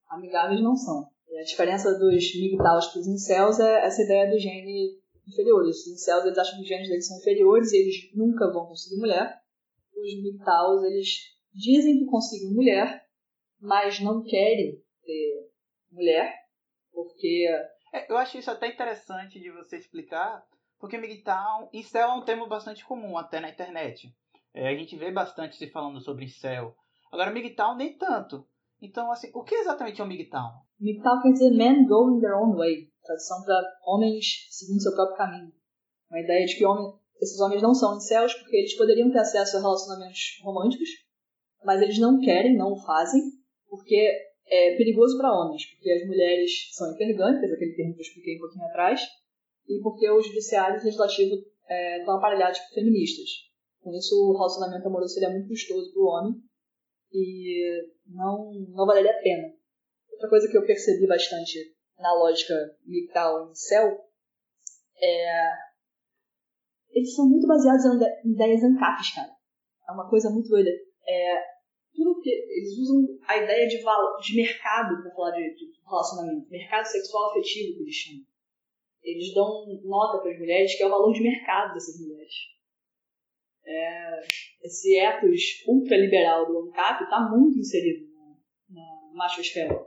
amigáveis 0.08 0.60
não 0.60 0.74
são. 0.76 1.08
E 1.28 1.38
a 1.38 1.44
diferença 1.44 1.96
dos 1.98 2.34
MGTOWs 2.34 2.86
para 2.88 3.00
os 3.00 3.06
incels 3.06 3.60
é 3.60 3.86
essa 3.86 4.02
ideia 4.02 4.28
do 4.30 4.38
gene 4.38 4.98
inferior. 5.26 5.62
Os 5.62 5.86
incels 5.86 6.24
eles 6.24 6.38
acham 6.38 6.56
que 6.56 6.62
os 6.62 6.68
genes 6.68 6.88
deles 6.88 7.06
são 7.06 7.18
inferiores 7.18 7.72
e 7.72 7.76
eles 7.76 8.14
nunca 8.14 8.50
vão 8.52 8.66
conseguir 8.66 9.00
mulher. 9.00 9.40
Os 9.96 10.14
MGTOWs 10.14 10.84
eles 10.84 11.08
dizem 11.54 11.98
que 11.98 12.06
conseguem 12.06 12.52
mulher, 12.52 13.06
mas 13.60 14.00
não 14.00 14.24
querem 14.24 14.82
ter 15.04 15.50
mulher, 15.92 16.34
porque 16.92 17.48
é, 17.92 18.10
eu 18.10 18.16
acho 18.16 18.38
isso 18.38 18.50
até 18.50 18.68
interessante 18.68 19.40
de 19.40 19.50
você 19.50 19.76
explicar, 19.76 20.44
porque 20.80 20.96
MGTOW, 20.96 21.68
incel 21.74 22.08
é 22.08 22.14
um 22.14 22.24
termo 22.24 22.48
bastante 22.48 22.84
comum 22.84 23.18
até 23.18 23.38
na 23.38 23.50
internet. 23.50 24.12
É, 24.54 24.68
a 24.68 24.74
gente 24.74 24.96
vê 24.96 25.12
bastante 25.12 25.56
se 25.56 25.68
falando 25.68 26.00
sobre 26.00 26.24
incel. 26.24 26.74
Agora, 27.12 27.30
MGTOW 27.30 27.76
nem 27.76 27.96
tanto. 27.96 28.46
Então, 28.80 29.12
assim, 29.12 29.30
o 29.34 29.44
que 29.44 29.54
exatamente 29.54 30.00
é 30.00 30.04
um 30.04 30.06
MGTOW? 30.06 30.50
MGTOW 30.80 31.22
quer 31.22 31.32
dizer 31.32 31.50
Men 31.50 31.86
Going 31.86 32.20
Their 32.20 32.38
Own 32.38 32.56
Way. 32.56 32.90
Tradução 33.04 33.42
para 33.42 33.62
homens 33.84 34.46
seguindo 34.50 34.80
seu 34.80 34.94
próprio 34.94 35.18
caminho. 35.18 35.52
Uma 36.10 36.20
ideia 36.20 36.46
de 36.46 36.56
que 36.56 36.64
homem, 36.64 36.90
esses 37.20 37.38
homens 37.40 37.62
não 37.62 37.74
são 37.74 37.96
incels 37.96 38.34
porque 38.34 38.56
eles 38.56 38.76
poderiam 38.76 39.12
ter 39.12 39.18
acesso 39.18 39.58
a 39.58 39.60
relacionamentos 39.60 40.40
românticos, 40.42 40.88
mas 41.62 41.82
eles 41.82 41.98
não 41.98 42.18
querem, 42.20 42.56
não 42.56 42.72
o 42.72 42.82
fazem, 42.82 43.20
porque 43.68 44.10
é 44.46 44.76
perigoso 44.76 45.18
para 45.18 45.32
homens, 45.32 45.66
porque 45.70 45.90
as 45.90 46.06
mulheres 46.06 46.50
são 46.72 46.90
hipergânicas, 46.92 47.52
aquele 47.52 47.74
termo 47.74 47.94
que 47.94 48.00
eu 48.00 48.02
expliquei 48.02 48.36
um 48.36 48.40
pouquinho 48.40 48.64
atrás, 48.64 49.06
e 49.70 49.80
porque 49.82 50.10
os 50.10 50.26
judiciários 50.26 50.82
legislativos 50.82 51.38
é, 51.68 51.98
estão 52.00 52.16
aparelhados 52.16 52.58
por 52.58 52.74
feministas. 52.74 53.28
Com 53.80 53.94
isso, 53.94 54.14
o 54.16 54.36
relacionamento 54.36 54.86
amoroso 54.86 55.14
seria 55.14 55.30
muito 55.30 55.48
custoso 55.48 55.92
para 55.92 56.02
o 56.02 56.06
homem 56.06 56.42
e 57.12 57.88
não, 58.06 58.52
não 58.74 58.86
valeria 58.86 59.12
a 59.12 59.22
pena. 59.22 59.54
Outra 60.12 60.28
coisa 60.28 60.48
que 60.50 60.56
eu 60.58 60.66
percebi 60.66 61.06
bastante 61.06 61.74
na 61.98 62.12
lógica 62.14 62.54
mital 62.84 63.50
em 63.50 63.54
céu 63.54 64.10
é. 65.00 65.70
Eles 66.90 67.14
são 67.14 67.28
muito 67.28 67.46
baseados 67.46 67.84
em 68.24 68.32
ideias 68.32 68.64
ANCAPs, 68.64 69.14
cara. 69.14 69.30
É 69.88 69.92
uma 69.92 70.10
coisa 70.10 70.28
muito 70.28 70.48
doida. 70.48 70.70
É, 71.06 71.42
tudo 71.94 72.20
que 72.20 72.28
eles 72.28 72.76
usam 72.78 73.06
a 73.28 73.36
ideia 73.36 73.68
de, 73.68 73.78
de 73.78 74.36
mercado 74.36 75.00
para 75.00 75.14
falar 75.14 75.30
de, 75.30 75.54
de, 75.54 75.72
relacionamento, 75.88 76.50
mercado 76.50 76.84
sexual 76.86 77.30
afetivo 77.30 77.76
que 77.76 77.82
eles 77.82 77.94
chamam. 77.94 78.26
Eles 79.02 79.32
dão 79.34 79.66
nota 79.84 80.18
para 80.18 80.30
as 80.32 80.38
mulheres 80.38 80.76
que 80.76 80.82
é 80.82 80.86
o 80.86 80.90
valor 80.90 81.12
de 81.12 81.22
mercado 81.22 81.74
dessas 81.74 82.00
mulheres. 82.00 82.34
É, 83.64 84.20
esse 84.62 84.96
ethos 84.96 85.64
ultraliberal 85.66 86.46
do 86.46 86.58
ANCAP 86.58 87.04
está 87.04 87.28
muito 87.30 87.58
inserido 87.58 88.06
na, 88.12 88.80
na 88.80 89.12
machosfera, 89.14 89.86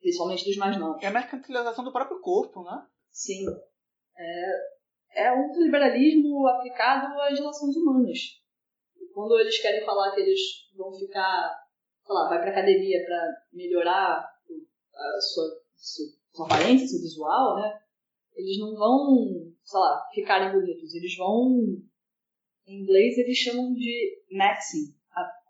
principalmente 0.00 0.44
dos 0.44 0.56
mais 0.56 0.78
novos. 0.78 1.02
É 1.02 1.06
a 1.06 1.12
mercantilização 1.12 1.84
do 1.84 1.92
próprio 1.92 2.20
corpo, 2.20 2.62
né? 2.62 2.86
Sim. 3.10 3.44
É, 4.16 5.24
é 5.26 5.32
ultraliberalismo 5.32 6.46
aplicado 6.46 7.20
às 7.20 7.38
relações 7.38 7.76
humanas 7.76 8.42
quando 9.12 9.38
eles 9.38 9.60
querem 9.60 9.84
falar 9.84 10.12
que 10.12 10.20
eles 10.20 10.40
vão 10.76 10.92
ficar, 10.92 11.54
sei 12.04 12.14
lá, 12.14 12.28
vai 12.28 12.40
pra 12.40 12.50
academia 12.50 13.04
para 13.04 13.42
melhorar 13.52 14.18
a 14.94 15.20
sua, 15.20 15.44
sua, 15.76 16.06
sua 16.32 16.46
aparência, 16.46 16.86
seu 16.86 17.00
visual, 17.00 17.56
né? 17.56 17.81
Eles 18.34 18.58
não 18.58 18.74
vão, 18.74 19.52
sei 19.62 19.80
lá, 19.80 20.08
ficarem 20.14 20.52
bonitos. 20.52 20.94
Eles 20.94 21.16
vão, 21.16 21.48
em 22.66 22.82
inglês 22.82 23.18
eles 23.18 23.36
chamam 23.36 23.72
de 23.74 24.22
maxing, 24.30 24.94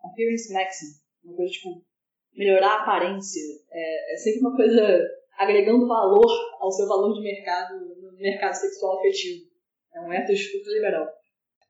appearance 0.03 0.53
maxing. 0.53 1.01
Uma 1.23 1.35
coisa 1.35 1.51
tipo, 1.51 1.85
melhorar 2.33 2.79
a 2.79 2.81
aparência. 2.81 3.41
É, 3.71 4.13
é 4.13 4.17
sempre 4.17 4.41
uma 4.41 4.55
coisa 4.55 5.01
agregando 5.37 5.87
valor 5.87 6.31
ao 6.59 6.71
seu 6.71 6.87
valor 6.87 7.13
de 7.13 7.21
mercado 7.21 7.79
no 8.01 8.17
mercado 8.17 8.53
sexual 8.53 8.99
afetivo. 8.99 9.49
É 9.93 10.01
um 10.01 10.11
ethos 10.11 10.53
ultraliberal 10.53 11.07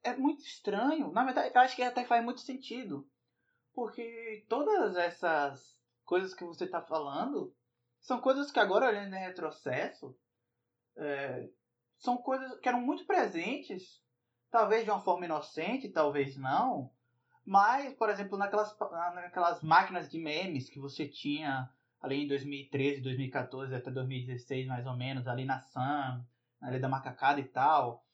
é 0.03 0.15
muito 0.15 0.43
estranho. 0.43 1.11
Na 1.11 1.23
verdade, 1.23 1.51
eu 1.53 1.61
acho 1.61 1.75
que 1.75 1.81
até 1.81 2.03
faz 2.03 2.23
muito 2.23 2.41
sentido. 2.41 3.07
Porque 3.73 4.45
todas 4.47 4.95
essas 4.95 5.75
coisas 6.03 6.33
que 6.33 6.43
você 6.43 6.65
está 6.65 6.81
falando 6.81 7.55
são 8.01 8.19
coisas 8.19 8.51
que 8.51 8.59
agora, 8.59 8.87
olhando 8.87 9.15
em 9.15 9.19
retrocesso, 9.19 10.15
é, 10.97 11.49
são 11.97 12.17
coisas 12.17 12.59
que 12.59 12.67
eram 12.67 12.81
muito 12.81 13.05
presentes, 13.05 14.01
talvez 14.51 14.83
de 14.83 14.91
uma 14.91 15.01
forma 15.01 15.25
inocente, 15.25 15.89
talvez 15.89 16.37
não, 16.37 16.91
mas, 17.45 17.93
por 17.95 18.09
exemplo, 18.09 18.37
naquelas, 18.37 18.77
naquelas 19.13 19.61
máquinas 19.61 20.09
de 20.09 20.17
memes 20.17 20.69
que 20.69 20.79
você 20.79 21.07
tinha 21.07 21.69
ali 22.01 22.23
em 22.23 22.27
2013, 22.27 23.01
2014 23.01 23.75
até 23.75 23.91
2016, 23.91 24.67
mais 24.67 24.85
ou 24.85 24.95
menos, 24.95 25.27
ali 25.27 25.45
na 25.45 25.59
Sam, 25.59 26.25
ali 26.61 26.79
da 26.79 26.89
macacada 26.89 27.39
e 27.39 27.45
tal, 27.45 28.05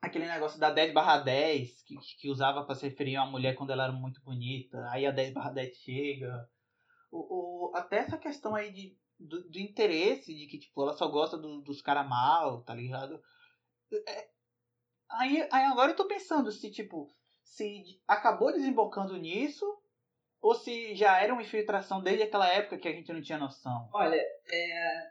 aquele 0.00 0.26
negócio 0.26 0.58
da 0.58 0.70
10 0.70 0.92
barra 0.92 1.18
10, 1.18 1.82
que, 1.82 1.96
que 2.18 2.28
usava 2.28 2.64
para 2.64 2.74
se 2.74 2.88
referir 2.88 3.16
a 3.16 3.24
uma 3.24 3.32
mulher 3.32 3.54
quando 3.54 3.70
ela 3.70 3.84
era 3.84 3.92
muito 3.92 4.20
bonita, 4.22 4.88
aí 4.90 5.06
a 5.06 5.10
10 5.10 5.34
barra 5.34 5.50
10 5.50 5.76
chega. 5.76 6.48
O, 7.10 7.72
até 7.74 7.98
essa 7.98 8.18
questão 8.18 8.54
aí 8.54 8.72
de, 8.72 8.96
do, 9.18 9.48
do, 9.48 9.58
interesse 9.58 10.34
de 10.34 10.46
que, 10.46 10.58
tipo, 10.58 10.82
ela 10.82 10.92
só 10.92 11.08
gosta 11.08 11.36
do, 11.36 11.60
dos 11.60 11.82
caras 11.82 12.08
mal, 12.08 12.62
tá 12.62 12.74
ligado? 12.74 13.20
É, 14.06 14.28
aí, 15.10 15.48
aí 15.50 15.64
agora 15.64 15.92
eu 15.92 15.96
tô 15.96 16.06
pensando 16.06 16.52
se, 16.52 16.70
tipo, 16.70 17.08
se 17.42 18.00
acabou 18.06 18.52
desembocando 18.52 19.16
nisso 19.16 19.66
ou 20.40 20.54
se 20.54 20.94
já 20.94 21.20
era 21.20 21.32
uma 21.32 21.42
infiltração 21.42 22.02
desde 22.02 22.22
aquela 22.22 22.48
época 22.48 22.78
que 22.78 22.88
a 22.88 22.92
gente 22.92 23.12
não 23.12 23.20
tinha 23.20 23.38
noção. 23.38 23.88
Olha, 23.92 24.20
é... 24.50 25.02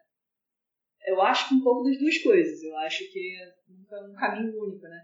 eu 1.08 1.22
acho 1.22 1.50
que 1.50 1.56
um 1.56 1.64
pouco 1.64 1.84
das 1.84 1.98
duas 1.98 2.18
coisas. 2.20 2.64
Eu 2.64 2.78
acho 2.78 3.12
que 3.12 3.36
é 3.42 4.02
um 4.02 4.14
caminho 4.14 4.64
único, 4.64 4.84
né? 4.84 5.02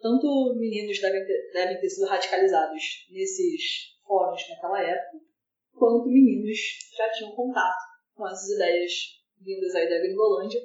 Tanto 0.00 0.54
meninos 0.58 1.00
devem 1.00 1.26
ter, 1.26 1.50
devem 1.52 1.80
ter 1.80 1.88
sido 1.88 2.08
radicalizados 2.08 3.06
nesses 3.10 3.96
fóruns 4.06 4.48
naquela 4.48 4.80
época, 4.80 5.18
quanto 5.72 6.06
meninos 6.06 6.58
já 6.96 7.10
tinham 7.12 7.34
contato 7.34 7.85
com 8.16 8.26
essas 8.26 8.48
ideias 8.48 8.92
vindas 9.40 9.74
aí 9.74 9.88
da 9.88 9.98
Gringolândia. 9.98 10.60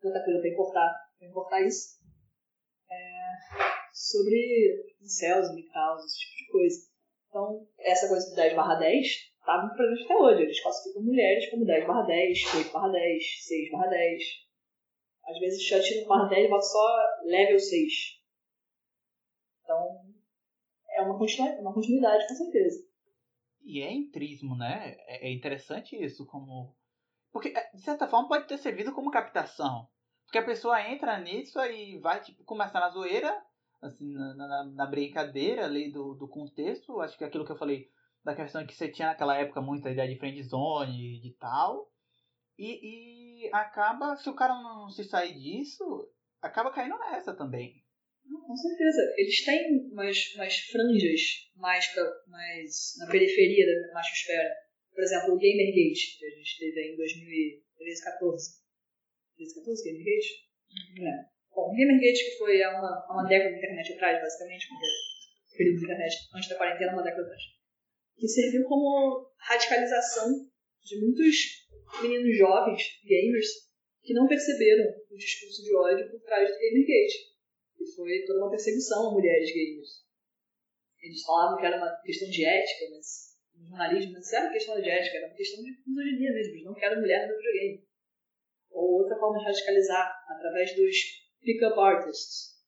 Tanta 0.00 0.22
coisa 0.24 0.40
para 0.40 0.50
importar, 0.50 0.94
pra 1.18 1.28
importar 1.28 1.62
isso. 1.62 1.98
É, 2.90 3.08
sobre 3.92 4.94
céus, 5.02 5.54
micaus, 5.54 6.04
esse 6.04 6.18
tipo 6.18 6.36
de 6.36 6.50
coisa. 6.50 6.88
Então, 7.28 7.68
essa 7.78 8.08
coisa 8.08 8.28
do 8.28 8.36
10 8.36 8.54
barra 8.54 8.74
10 8.76 9.06
está 9.06 9.62
muito 9.62 9.76
presente 9.76 10.04
até 10.04 10.16
hoje. 10.16 10.42
Eles 10.42 10.62
classificam 10.62 11.02
mulheres 11.02 11.50
como 11.50 11.64
10 11.64 11.86
barra 11.86 12.06
10, 12.06 12.54
8 12.56 12.72
barra 12.72 12.88
10, 12.88 13.46
6 13.46 13.70
barra 13.70 13.86
10. 13.88 14.22
Às 15.24 15.38
vezes 15.40 15.66
já 15.66 15.80
tira 15.80 16.04
um 16.04 16.08
barra 16.08 16.28
10 16.28 16.46
e 16.46 16.48
bota 16.48 16.62
só 16.62 16.86
level 17.24 17.58
6. 17.58 17.92
Então, 19.62 20.00
é 20.90 21.02
uma 21.02 21.18
continuidade, 21.18 21.60
uma 21.60 21.74
continuidade 21.74 22.28
com 22.28 22.34
certeza. 22.34 22.87
E 23.68 23.82
é 23.82 23.92
entrismo, 23.92 24.56
né? 24.56 24.96
É, 25.06 25.28
é 25.28 25.30
interessante 25.30 25.94
isso, 25.94 26.24
como. 26.24 26.74
Porque, 27.30 27.48
é, 27.48 27.70
de 27.74 27.82
certa 27.82 28.08
forma, 28.08 28.26
pode 28.26 28.48
ter 28.48 28.56
servido 28.56 28.94
como 28.94 29.10
captação. 29.10 29.86
Porque 30.24 30.38
a 30.38 30.44
pessoa 30.44 30.80
entra 30.88 31.18
nisso 31.18 31.60
e 31.60 31.98
vai, 31.98 32.18
tipo, 32.22 32.42
começar 32.44 32.80
na 32.80 32.88
zoeira, 32.88 33.30
assim, 33.82 34.10
na, 34.10 34.34
na, 34.34 34.64
na, 34.64 34.86
brincadeira 34.86 35.66
ali 35.66 35.92
do, 35.92 36.14
do 36.14 36.26
contexto. 36.26 36.98
Acho 37.02 37.18
que 37.18 37.24
é 37.24 37.26
aquilo 37.26 37.44
que 37.44 37.52
eu 37.52 37.58
falei 37.58 37.90
da 38.24 38.34
questão 38.34 38.66
que 38.66 38.74
você 38.74 38.88
tinha 38.88 39.08
naquela 39.08 39.36
época 39.36 39.60
muita 39.60 39.90
ideia 39.90 40.08
de 40.08 40.18
friend 40.18 40.42
zone 40.44 41.20
e 41.22 41.34
tal. 41.34 41.92
E, 42.58 43.44
e 43.44 43.50
acaba, 43.52 44.16
se 44.16 44.30
o 44.30 44.34
cara 44.34 44.54
não 44.54 44.88
se 44.88 45.04
sair 45.04 45.38
disso, 45.38 46.08
acaba 46.40 46.72
caindo 46.72 46.98
nessa 46.98 47.36
também. 47.36 47.84
Com 48.28 48.56
certeza. 48.56 49.14
Eles 49.16 49.44
têm 49.44 49.90
umas, 49.92 50.34
umas 50.34 50.56
franjas 50.70 51.20
mais, 51.56 51.86
pra, 51.88 52.04
mais 52.28 52.94
na 52.98 53.06
periferia 53.06 53.66
da 53.66 53.94
machosfera. 53.94 54.54
Por 54.92 55.02
exemplo, 55.02 55.34
o 55.34 55.38
Gamergate, 55.38 56.18
que 56.18 56.26
a 56.26 56.30
gente 56.30 56.58
teve 56.58 56.80
aí 56.80 56.92
em 56.92 56.96
2013, 56.96 58.04
14. 58.04 58.50
13, 59.36 59.54
14, 59.54 59.84
Gamergate? 59.84 60.28
Uhum. 60.68 61.08
É. 61.08 61.38
Bom, 61.54 61.72
o 61.72 61.76
Gamergate, 61.76 62.24
que 62.24 62.38
foi 62.38 62.62
há 62.62 62.70
uma, 62.70 63.06
uma 63.12 63.28
década 63.28 63.50
de 63.50 63.58
internet 63.58 63.92
atrás, 63.94 64.20
basicamente, 64.20 64.68
porque 64.68 64.86
o 64.86 65.56
período 65.56 65.78
de 65.78 65.84
internet 65.84 66.14
antes 66.34 66.48
da 66.48 66.56
quarentena, 66.56 66.92
uma 66.92 67.02
década 67.02 67.22
atrás, 67.22 67.42
que 68.16 68.28
serviu 68.28 68.64
como 68.64 69.30
radicalização 69.38 70.50
de 70.82 71.00
muitos 71.00 71.68
meninos 72.02 72.36
jovens, 72.36 72.82
gamers, 73.04 73.48
que 74.02 74.14
não 74.14 74.26
perceberam 74.26 74.84
o 75.10 75.16
discurso 75.16 75.62
de 75.62 75.74
ódio 75.76 76.10
por 76.10 76.20
trás 76.22 76.48
do 76.48 76.58
Gamergate. 76.58 77.37
E 77.80 77.86
foi 77.94 78.24
toda 78.26 78.40
uma 78.40 78.50
perseguição 78.50 79.08
a 79.08 79.12
mulheres 79.12 79.52
gamers. 79.52 80.08
Eles 81.00 81.22
falavam 81.22 81.58
que 81.58 81.66
era 81.66 81.76
uma 81.76 81.96
questão 82.02 82.28
de 82.28 82.44
ética, 82.44 82.86
mas 82.90 83.28
no 83.54 83.68
jornalismo 83.68 84.12
não 84.12 84.38
era 84.38 84.52
questão 84.52 84.80
de 84.80 84.90
ética, 84.90 85.16
era 85.16 85.26
uma 85.28 85.36
questão 85.36 85.62
de 85.62 85.70
misoginia 85.86 86.32
mesmo. 86.32 86.54
Eles 86.54 86.64
não 86.64 86.74
querem 86.74 87.00
mulher 87.00 87.28
no 87.28 87.36
videogame. 87.36 87.88
Ou 88.70 89.02
outra 89.02 89.18
forma 89.18 89.38
de 89.38 89.44
radicalizar, 89.44 90.12
através 90.28 90.74
dos 90.76 90.96
pick-up 91.40 91.78
artists, 91.78 92.58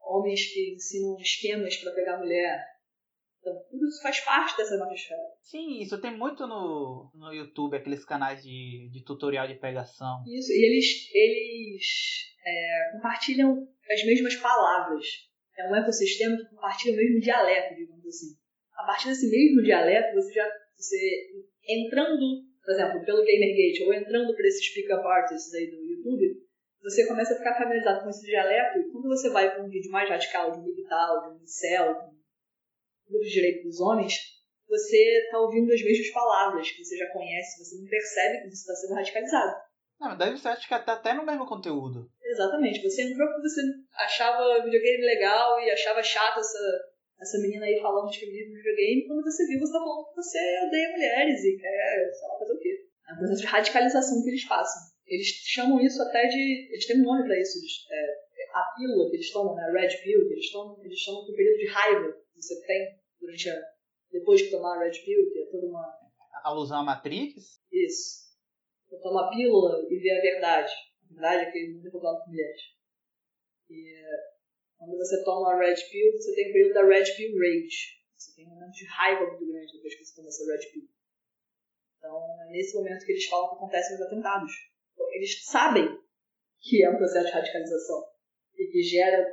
homens 0.00 0.52
que 0.52 0.74
ensinam 0.74 1.16
esquemas 1.20 1.76
para 1.76 1.92
pegar 1.92 2.18
mulher. 2.18 2.64
Então, 3.40 3.54
tudo 3.70 3.86
isso 3.86 4.02
faz 4.02 4.20
parte 4.20 4.56
dessa 4.56 4.74
atmosfera. 4.74 5.22
Sim, 5.42 5.80
isso 5.80 6.00
tem 6.00 6.16
muito 6.16 6.46
no, 6.46 7.10
no 7.14 7.32
YouTube, 7.32 7.76
aqueles 7.76 8.04
canais 8.04 8.42
de, 8.42 8.90
de 8.90 9.04
tutorial 9.04 9.46
de 9.46 9.54
pegação. 9.54 10.24
Isso, 10.26 10.52
e 10.52 10.64
eles, 10.64 11.08
eles 11.14 11.86
é, 12.44 12.92
compartilham 12.92 13.66
as 13.90 14.04
mesmas 14.04 14.36
palavras. 14.36 15.06
É 15.56 15.68
um 15.68 15.74
ecossistema 15.74 16.36
que 16.36 16.50
compartilha 16.50 16.94
o 16.94 16.96
mesmo 16.96 17.20
dialeto, 17.20 17.74
digamos 17.74 18.06
assim. 18.06 18.36
A 18.74 18.84
partir 18.84 19.08
desse 19.08 19.28
mesmo 19.28 19.62
dialeto, 19.62 20.14
você 20.14 20.32
já, 20.32 20.48
você 20.76 21.30
entrando, 21.68 22.44
por 22.64 22.72
exemplo, 22.72 23.04
pelo 23.04 23.24
Gamergate, 23.24 23.82
ou 23.84 23.92
entrando 23.92 24.34
por 24.34 24.44
esses 24.44 24.72
pick-up 24.72 25.04
artists 25.04 25.52
aí 25.54 25.70
do 25.70 25.84
YouTube, 25.84 26.48
você 26.80 27.06
começa 27.06 27.34
a 27.34 27.36
ficar 27.36 27.54
familiarizado 27.54 28.04
com 28.04 28.10
esse 28.10 28.24
dialeto 28.24 28.78
e 28.78 28.92
quando 28.92 29.08
você 29.08 29.28
vai 29.30 29.52
para 29.52 29.64
um 29.64 29.68
vídeo 29.68 29.90
mais 29.90 30.08
radical 30.08 30.52
de 30.52 30.58
um 30.58 30.62
militar, 30.62 31.22
de 31.22 31.34
um 31.34 31.42
incel, 31.42 31.92
de 31.94 32.00
um 32.00 33.10
grupo 33.10 33.24
de 33.24 33.30
direito 33.30 33.64
dos 33.64 33.80
homens, 33.80 34.14
você 34.68 34.96
está 35.24 35.40
ouvindo 35.40 35.72
as 35.72 35.82
mesmas 35.82 36.10
palavras 36.10 36.70
que 36.70 36.84
você 36.84 36.96
já 36.96 37.10
conhece, 37.10 37.64
você 37.64 37.80
não 37.80 37.88
percebe 37.88 38.42
que 38.42 38.50
você 38.50 38.54
está 38.54 38.74
sendo 38.74 38.94
radicalizado. 38.94 39.56
Não, 39.98 40.16
daí 40.16 40.30
você 40.30 40.48
acha 40.48 40.68
que 40.68 40.74
está 40.74 40.92
até 40.92 41.12
no 41.14 41.26
mesmo 41.26 41.46
conteúdo. 41.46 42.08
Exatamente. 42.38 42.82
Você 42.82 43.02
entrou 43.02 43.26
porque 43.26 43.48
você 43.48 43.60
achava 43.94 44.62
videogame 44.62 45.04
legal 45.04 45.58
e 45.60 45.70
achava 45.70 46.00
chato 46.00 46.38
essa, 46.38 46.84
essa 47.20 47.38
menina 47.38 47.66
aí 47.66 47.80
falando 47.80 48.08
de 48.08 48.20
feminismo 48.20 48.52
no 48.52 48.58
videogame. 48.58 49.06
Quando 49.08 49.24
você 49.24 49.44
viu, 49.44 49.58
você 49.58 49.64
está 49.64 49.78
falando 49.80 50.08
que 50.08 50.14
você 50.14 50.38
odeia 50.66 50.92
mulheres 50.92 51.44
e 51.44 51.58
quer, 51.58 52.12
sei 52.14 52.28
lá, 52.28 52.38
fazer 52.38 52.52
o 52.52 52.58
quê. 52.60 52.86
É 53.08 53.12
um 53.12 53.16
processo 53.18 53.40
de 53.40 53.46
radicalização 53.46 54.22
que 54.22 54.30
eles 54.30 54.46
passam. 54.46 54.82
Eles 55.04 55.26
chamam 55.26 55.80
isso 55.80 56.00
até 56.00 56.28
de. 56.28 56.68
Eles 56.70 56.86
têm 56.86 57.00
um 57.00 57.04
nome 57.04 57.24
para 57.24 57.40
isso. 57.40 57.58
É, 57.90 58.28
a 58.54 58.62
pílula 58.76 59.10
que 59.10 59.16
eles 59.16 59.32
tomam, 59.32 59.56
né? 59.56 59.64
A 59.64 59.72
red 59.72 59.96
pill, 60.04 60.28
que 60.28 60.34
eles 60.34 60.52
tomam, 60.52 60.78
eles 60.84 60.98
chamam 60.98 61.24
do 61.24 61.34
período 61.34 61.58
de 61.58 61.66
raiva 61.66 62.12
que 62.12 62.40
você 62.40 62.60
tem 62.66 63.00
durante 63.20 63.50
a, 63.50 63.60
depois 64.12 64.40
de 64.40 64.50
tomar 64.50 64.76
a 64.76 64.84
red 64.84 64.92
pill, 65.04 65.30
que 65.32 65.40
é 65.40 65.46
toda 65.46 65.66
uma. 65.66 65.98
Alusão 66.44 66.78
à 66.78 66.82
Matrix? 66.84 67.58
Isso. 67.72 68.28
Você 68.86 69.00
toma 69.00 69.26
a 69.26 69.30
pílula 69.30 69.86
e 69.90 69.98
vê 69.98 70.10
a 70.12 70.20
verdade. 70.20 70.72
Verdade 71.10 71.44
é 71.44 71.50
que 71.50 71.72
não 71.72 71.82
tem 71.82 71.90
problema 71.90 72.20
com 72.20 72.30
mulheres. 72.30 72.62
E 73.70 74.02
quando 74.76 74.96
você 74.96 75.24
toma 75.24 75.52
a 75.52 75.58
red 75.58 75.76
pill, 75.90 76.12
você 76.12 76.34
tem 76.34 76.50
o 76.50 76.52
período 76.52 76.74
da 76.74 76.84
red 76.84 77.04
pill 77.16 77.38
rage. 77.38 77.98
Você 78.16 78.34
tem 78.34 78.46
um 78.46 78.50
momento 78.50 78.72
de 78.72 78.86
raiva 78.86 79.26
muito 79.26 79.46
grande 79.46 79.72
depois 79.72 79.94
que 79.94 80.04
você 80.04 80.14
toma 80.14 80.28
essa 80.28 80.44
red 80.44 80.72
pill. 80.72 80.88
Então, 81.98 82.42
é 82.42 82.52
nesse 82.52 82.76
momento 82.76 83.04
que 83.04 83.12
eles 83.12 83.26
falam 83.26 83.48
que 83.50 83.56
acontecem 83.56 83.96
os 83.96 84.02
atentados 84.02 84.52
eles 85.18 85.44
sabem 85.44 85.86
que 86.60 86.84
é 86.84 86.90
um 86.90 86.96
processo 86.96 87.26
de 87.26 87.32
radicalização 87.32 88.04
e 88.56 88.66
que 88.66 88.82
gera 88.82 89.26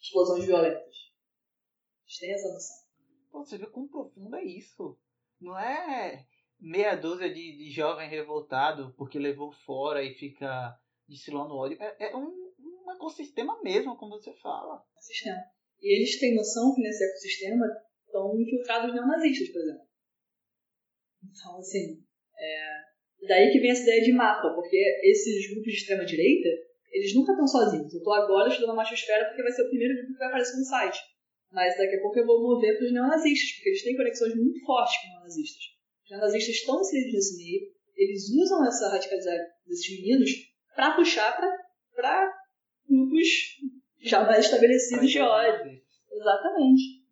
explosões 0.00 0.44
violentas. 0.44 0.94
Eles 2.04 2.18
têm 2.18 2.32
essa 2.32 2.52
noção. 2.52 2.76
Você 3.32 3.58
vê 3.58 3.66
quão 3.66 3.88
profundo 3.88 4.36
é 4.36 4.44
isso. 4.44 4.98
Não 5.40 5.58
é 5.58 6.24
meia 6.58 6.96
dúzia 6.96 7.32
de, 7.32 7.56
de 7.56 7.70
jovem 7.70 8.08
revoltado 8.08 8.94
porque 8.96 9.18
levou 9.18 9.52
fora 9.52 10.02
e 10.02 10.14
fica 10.14 10.76
destilando 11.08 11.54
ódio. 11.54 11.78
É, 11.80 12.10
é 12.10 12.16
um, 12.16 12.26
um 12.26 12.92
ecossistema 12.92 13.60
mesmo, 13.62 13.96
como 13.96 14.20
você 14.20 14.32
fala. 14.40 14.82
Sistema. 14.98 15.42
E 15.80 15.96
eles 15.96 16.18
têm 16.18 16.34
noção 16.34 16.74
que 16.74 16.82
nesse 16.82 17.04
ecossistema 17.04 17.66
estão 18.06 18.40
infiltrados 18.40 18.94
neonazistas, 18.94 19.48
por 19.50 19.62
exemplo. 19.62 19.88
Então, 21.22 21.58
assim, 21.58 22.02
é, 22.38 22.88
Daí 23.26 23.50
que 23.50 23.58
vem 23.58 23.70
essa 23.70 23.82
ideia 23.82 24.02
de 24.02 24.12
mapa, 24.12 24.54
porque 24.54 24.76
esses 25.02 25.50
grupos 25.50 25.72
de 25.72 25.78
extrema-direita, 25.78 26.48
eles 26.92 27.14
nunca 27.14 27.32
estão 27.32 27.46
sozinhos. 27.46 27.92
Eu 27.92 27.98
estou 27.98 28.12
agora 28.12 28.48
estudando 28.48 28.70
a 28.70 28.76
machosfera 28.76 29.26
porque 29.26 29.42
vai 29.42 29.50
ser 29.50 29.62
o 29.62 29.68
primeiro 29.68 29.94
grupo 29.94 30.12
que 30.12 30.18
vai 30.18 30.28
aparecer 30.28 30.56
no 30.56 30.64
site. 30.64 30.98
Mas 31.50 31.76
daqui 31.76 31.96
a 31.96 32.00
pouco 32.00 32.18
eu 32.18 32.26
vou 32.26 32.42
mover 32.42 32.76
para 32.76 32.86
os 32.86 32.92
neonazistas, 32.92 33.56
porque 33.56 33.70
eles 33.70 33.82
têm 33.82 33.96
conexões 33.96 34.34
muito 34.36 34.64
fortes 34.64 35.00
com 35.00 35.08
neonazistas. 35.08 35.64
Os 36.04 36.10
neonazistas 36.10 36.54
estão 36.54 36.80
inseridos 36.80 37.12
nesse 37.14 37.36
meio, 37.36 37.60
eles 37.96 38.30
usam 38.30 38.66
essa 38.66 38.88
radicalização 38.88 39.46
desses 39.66 39.90
meninos 39.90 40.30
para 40.78 40.94
puxar 40.94 41.36
para 41.96 42.32
grupos 42.88 43.28
já 44.00 44.24
mais 44.24 44.44
estabelecidos 44.44 45.10
de 45.10 45.20
ódio. 45.20 45.82
Exatamente. 46.08 47.02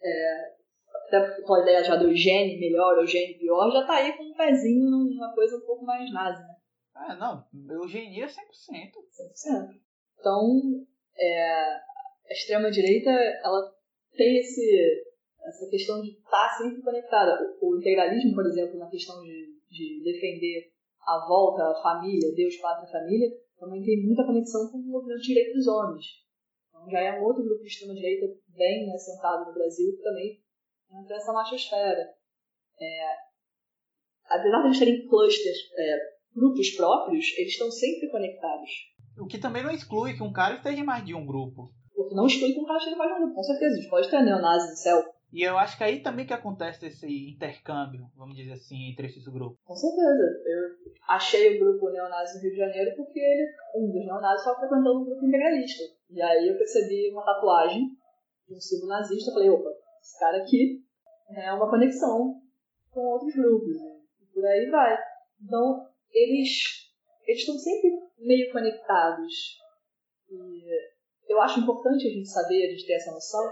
É, 0.00 0.52
até 0.94 1.20
porque 1.26 1.42
com 1.42 1.54
a 1.54 1.62
ideia 1.62 1.82
já 1.82 1.96
do 1.96 2.06
Eugênio 2.06 2.60
melhor, 2.60 2.96
Eugênio 2.96 3.36
pior, 3.36 3.68
já 3.72 3.84
tá 3.84 3.96
aí 3.96 4.16
com 4.16 4.22
um 4.22 4.34
pezinho 4.34 4.88
numa 4.88 5.34
coisa 5.34 5.56
um 5.56 5.66
pouco 5.66 5.84
mais 5.84 6.08
nazi, 6.12 6.40
né? 6.40 6.54
Ah, 6.94 7.16
não, 7.16 7.44
eugenia 7.74 8.26
é 8.26 8.28
100%. 8.28 8.32
100%. 8.32 9.80
Então, 10.20 10.86
é, 11.18 11.42
a 11.42 11.82
extrema-direita, 12.30 13.10
ela 13.10 13.74
tem 14.16 14.38
esse, 14.38 15.04
essa 15.42 15.68
questão 15.68 16.00
de 16.00 16.10
estar 16.10 16.30
tá 16.30 16.54
sempre 16.56 16.80
conectada. 16.80 17.56
O, 17.60 17.72
o, 17.72 17.78
integralismo, 17.80 18.36
por 18.36 18.46
exemplo, 18.46 18.78
na 18.78 18.88
questão 18.88 19.20
de, 19.22 19.58
de 19.68 20.04
defender 20.04 20.73
a 21.06 21.26
volta 21.26 21.62
à 21.62 21.82
família, 21.82 22.34
Deus, 22.34 22.56
pátria, 22.56 22.90
família, 22.90 23.30
também 23.58 23.82
tem 23.82 24.04
muita 24.04 24.24
conexão 24.24 24.70
com 24.70 24.78
o 24.78 24.82
movimento 24.82 25.20
de 25.20 25.28
direito 25.28 25.54
dos 25.54 25.66
homens. 25.66 26.04
Então, 26.68 26.90
já 26.90 27.00
é 27.00 27.20
um 27.20 27.24
outro 27.24 27.44
grupo 27.44 27.62
de 27.62 27.68
extrema-direita 27.68 28.26
bem 28.48 28.92
assentado 28.92 29.46
no 29.46 29.54
Brasil 29.54 29.96
que 29.96 30.02
também 30.02 30.40
entra 30.92 31.16
essa 31.16 31.32
machosfera. 31.32 32.08
É, 32.80 33.14
apesar 34.28 34.60
de 34.60 34.66
eles 34.66 34.78
terem 34.78 35.06
clusters, 35.08 35.58
é, 35.76 35.98
grupos 36.34 36.70
próprios, 36.70 37.26
eles 37.38 37.52
estão 37.52 37.70
sempre 37.70 38.10
conectados. 38.10 38.70
O 39.18 39.26
que 39.26 39.38
também 39.38 39.62
não 39.62 39.70
exclui 39.70 40.14
que 40.14 40.22
um 40.22 40.32
cara 40.32 40.56
esteja 40.56 40.80
em 40.80 40.84
mais 40.84 41.04
de 41.04 41.14
um 41.14 41.24
grupo. 41.24 41.70
O 41.94 42.08
que 42.08 42.14
não 42.14 42.26
exclui 42.26 42.52
que 42.52 42.60
um 42.60 42.64
cara 42.64 42.78
esteja 42.78 42.96
em 42.96 42.98
mais 42.98 43.10
de 43.10 43.16
um 43.16 43.20
grupo, 43.20 43.36
com 43.36 43.42
certeza. 43.42 43.74
A 43.74 43.76
gente 43.76 43.90
pode 43.90 44.10
ter 44.10 44.22
neonazis 44.22 44.70
no 44.70 44.76
céu. 44.76 45.13
E 45.34 45.42
eu 45.42 45.58
acho 45.58 45.76
que 45.76 45.82
aí 45.82 46.00
também 46.00 46.24
que 46.24 46.32
acontece 46.32 46.86
esse 46.86 47.08
intercâmbio, 47.34 48.06
vamos 48.14 48.36
dizer 48.36 48.52
assim, 48.52 48.92
entre 48.92 49.08
esses 49.08 49.26
grupos. 49.26 49.58
Com 49.64 49.74
certeza. 49.74 50.22
Eu 50.46 50.94
achei 51.08 51.56
o 51.56 51.58
grupo 51.58 51.90
neonazi 51.90 52.36
no 52.36 52.42
Rio 52.42 52.52
de 52.52 52.56
Janeiro 52.56 52.94
porque 52.96 53.18
ele, 53.18 53.52
um 53.74 53.90
dos 53.90 54.06
neonazis 54.06 54.38
estava 54.38 54.60
frequentando 54.60 55.00
um 55.00 55.04
grupo 55.04 55.26
integralista. 55.26 55.82
E 56.08 56.22
aí 56.22 56.46
eu 56.46 56.56
percebi 56.56 57.10
uma 57.10 57.24
tatuagem 57.24 57.82
de 58.48 58.54
um 58.54 58.60
símbolo 58.60 58.90
nazista. 58.90 59.32
Falei, 59.32 59.50
opa, 59.50 59.70
esse 60.00 60.20
cara 60.20 60.36
aqui 60.40 60.84
é 61.30 61.52
uma 61.52 61.68
conexão 61.68 62.40
com 62.92 63.00
outros 63.00 63.34
grupos. 63.34 63.74
E 64.22 64.26
por 64.32 64.46
aí 64.46 64.70
vai. 64.70 64.96
Então, 65.42 65.84
eles 66.12 66.84
eles 67.26 67.40
estão 67.40 67.58
sempre 67.58 67.90
meio 68.18 68.52
conectados. 68.52 69.58
E 70.30 70.64
eu 71.28 71.40
acho 71.40 71.58
importante 71.58 72.06
a 72.06 72.10
gente 72.10 72.28
saber, 72.28 72.66
a 72.66 72.70
gente 72.70 72.86
ter 72.86 72.92
essa 72.92 73.10
noção, 73.10 73.50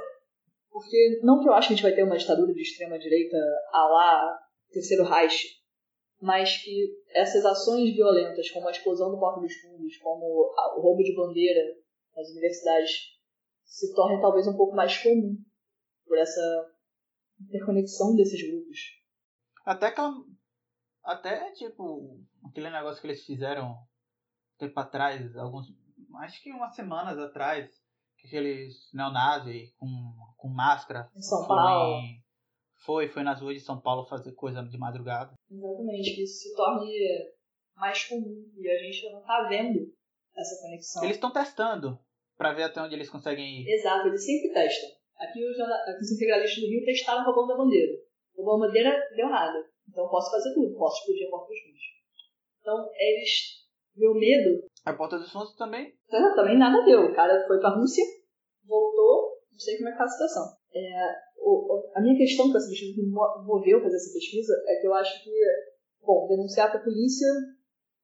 porque 0.72 1.20
não 1.22 1.40
que 1.40 1.48
eu 1.48 1.52
acho 1.52 1.68
que 1.68 1.74
a 1.74 1.76
gente 1.76 1.84
vai 1.84 1.94
ter 1.94 2.02
uma 2.02 2.16
ditadura 2.16 2.52
de 2.52 2.62
extrema-direita 2.62 3.36
a 3.72 3.84
lá 3.88 4.38
Terceiro 4.70 5.04
Reich, 5.04 5.60
mas 6.20 6.62
que 6.62 6.88
essas 7.10 7.44
ações 7.44 7.94
violentas, 7.94 8.50
como 8.50 8.68
a 8.68 8.70
explosão 8.70 9.10
do 9.10 9.18
Porto 9.18 9.40
dos 9.40 9.54
Fundos, 9.60 9.96
como 9.98 10.24
o 10.24 10.80
roubo 10.80 11.02
de 11.02 11.14
bandeira 11.14 11.60
nas 12.16 12.28
universidades, 12.30 12.90
se 13.64 13.92
tornem 13.94 14.20
talvez 14.20 14.46
um 14.46 14.56
pouco 14.56 14.74
mais 14.74 14.96
comum 15.02 15.36
por 16.06 16.18
essa 16.18 16.70
interconexão 17.40 18.14
desses 18.14 18.40
grupos. 18.48 18.78
Até 19.64 19.90
que 19.90 20.00
até 21.04 21.50
tipo 21.52 22.20
aquele 22.44 22.70
negócio 22.70 23.00
que 23.00 23.08
eles 23.08 23.24
fizeram 23.24 23.76
tempo 24.58 24.78
atrás, 24.78 25.36
alguns 25.36 25.66
acho 26.20 26.42
que 26.42 26.52
umas 26.52 26.74
semanas 26.74 27.18
atrás, 27.18 27.81
aqueles 28.24 28.90
neonazis 28.92 29.74
com, 29.76 29.88
com 30.36 30.48
máscara 30.48 31.10
em 31.16 31.22
São 31.22 31.46
Paulo. 31.46 32.02
Foi, 32.84 33.08
foi 33.08 33.22
nas 33.22 33.40
ruas 33.40 33.54
de 33.54 33.60
São 33.60 33.80
Paulo 33.80 34.06
fazer 34.06 34.32
coisa 34.32 34.62
de 34.62 34.76
madrugada. 34.76 35.32
Exatamente, 35.50 36.14
que 36.14 36.22
isso 36.22 36.42
se 36.42 36.56
torne 36.56 36.90
mais 37.76 38.04
comum 38.04 38.44
e 38.56 38.68
a 38.68 38.78
gente 38.78 39.10
não 39.10 39.22
tá 39.22 39.46
vendo 39.48 39.92
essa 40.36 40.60
conexão. 40.60 41.04
Eles 41.04 41.16
estão 41.16 41.32
testando 41.32 41.98
para 42.36 42.52
ver 42.52 42.64
até 42.64 42.82
onde 42.82 42.94
eles 42.94 43.08
conseguem 43.08 43.62
ir. 43.62 43.68
Exato, 43.68 44.08
eles 44.08 44.24
sempre 44.24 44.52
testam. 44.52 44.90
Aqui 45.18 45.44
os, 45.44 45.60
aqui 45.60 46.00
os 46.00 46.12
integralistas 46.12 46.60
do 46.60 46.68
Rio 46.68 46.84
testaram 46.84 47.24
roubando 47.24 47.52
a 47.52 47.56
bandeira. 47.56 47.92
Roubando 48.36 48.64
a 48.64 48.66
bandeira 48.66 49.08
deu 49.14 49.28
nada. 49.28 49.64
Então 49.88 50.08
posso 50.08 50.30
fazer 50.30 50.52
tudo, 50.54 50.76
posso 50.76 50.98
explodir 50.98 51.28
a 51.28 51.30
porta 51.30 51.48
dos 51.48 51.60
fundos. 51.60 51.82
Então 52.60 52.90
eles. 52.96 53.61
Meu 53.96 54.14
medo. 54.14 54.64
A 54.84 54.92
porta 54.94 55.18
dos 55.18 55.30
fundos 55.30 55.54
também? 55.56 55.94
É, 56.10 56.34
também 56.34 56.58
nada 56.58 56.84
deu. 56.84 57.06
O 57.06 57.14
cara 57.14 57.46
foi 57.46 57.58
pra 57.60 57.76
Rússia, 57.76 58.04
voltou, 58.64 59.38
não 59.50 59.58
sei 59.58 59.76
como 59.76 59.88
é 59.88 59.92
que 59.92 59.98
tá 59.98 60.04
a 60.04 60.08
situação. 60.08 60.56
É, 60.74 61.14
o, 61.38 61.90
a 61.94 62.00
minha 62.00 62.16
questão 62.16 62.50
com 62.50 62.56
essa 62.56 62.68
pesquisa 62.68 62.94
que 62.94 63.02
me 63.02 63.10
moveu 63.10 63.82
fazer 63.82 63.96
essa 63.96 64.12
pesquisa 64.12 64.54
é 64.66 64.76
que 64.76 64.86
eu 64.86 64.94
acho 64.94 65.22
que, 65.22 65.30
bom, 66.00 66.26
denunciar 66.28 66.70
pra 66.70 66.80
polícia 66.80 67.28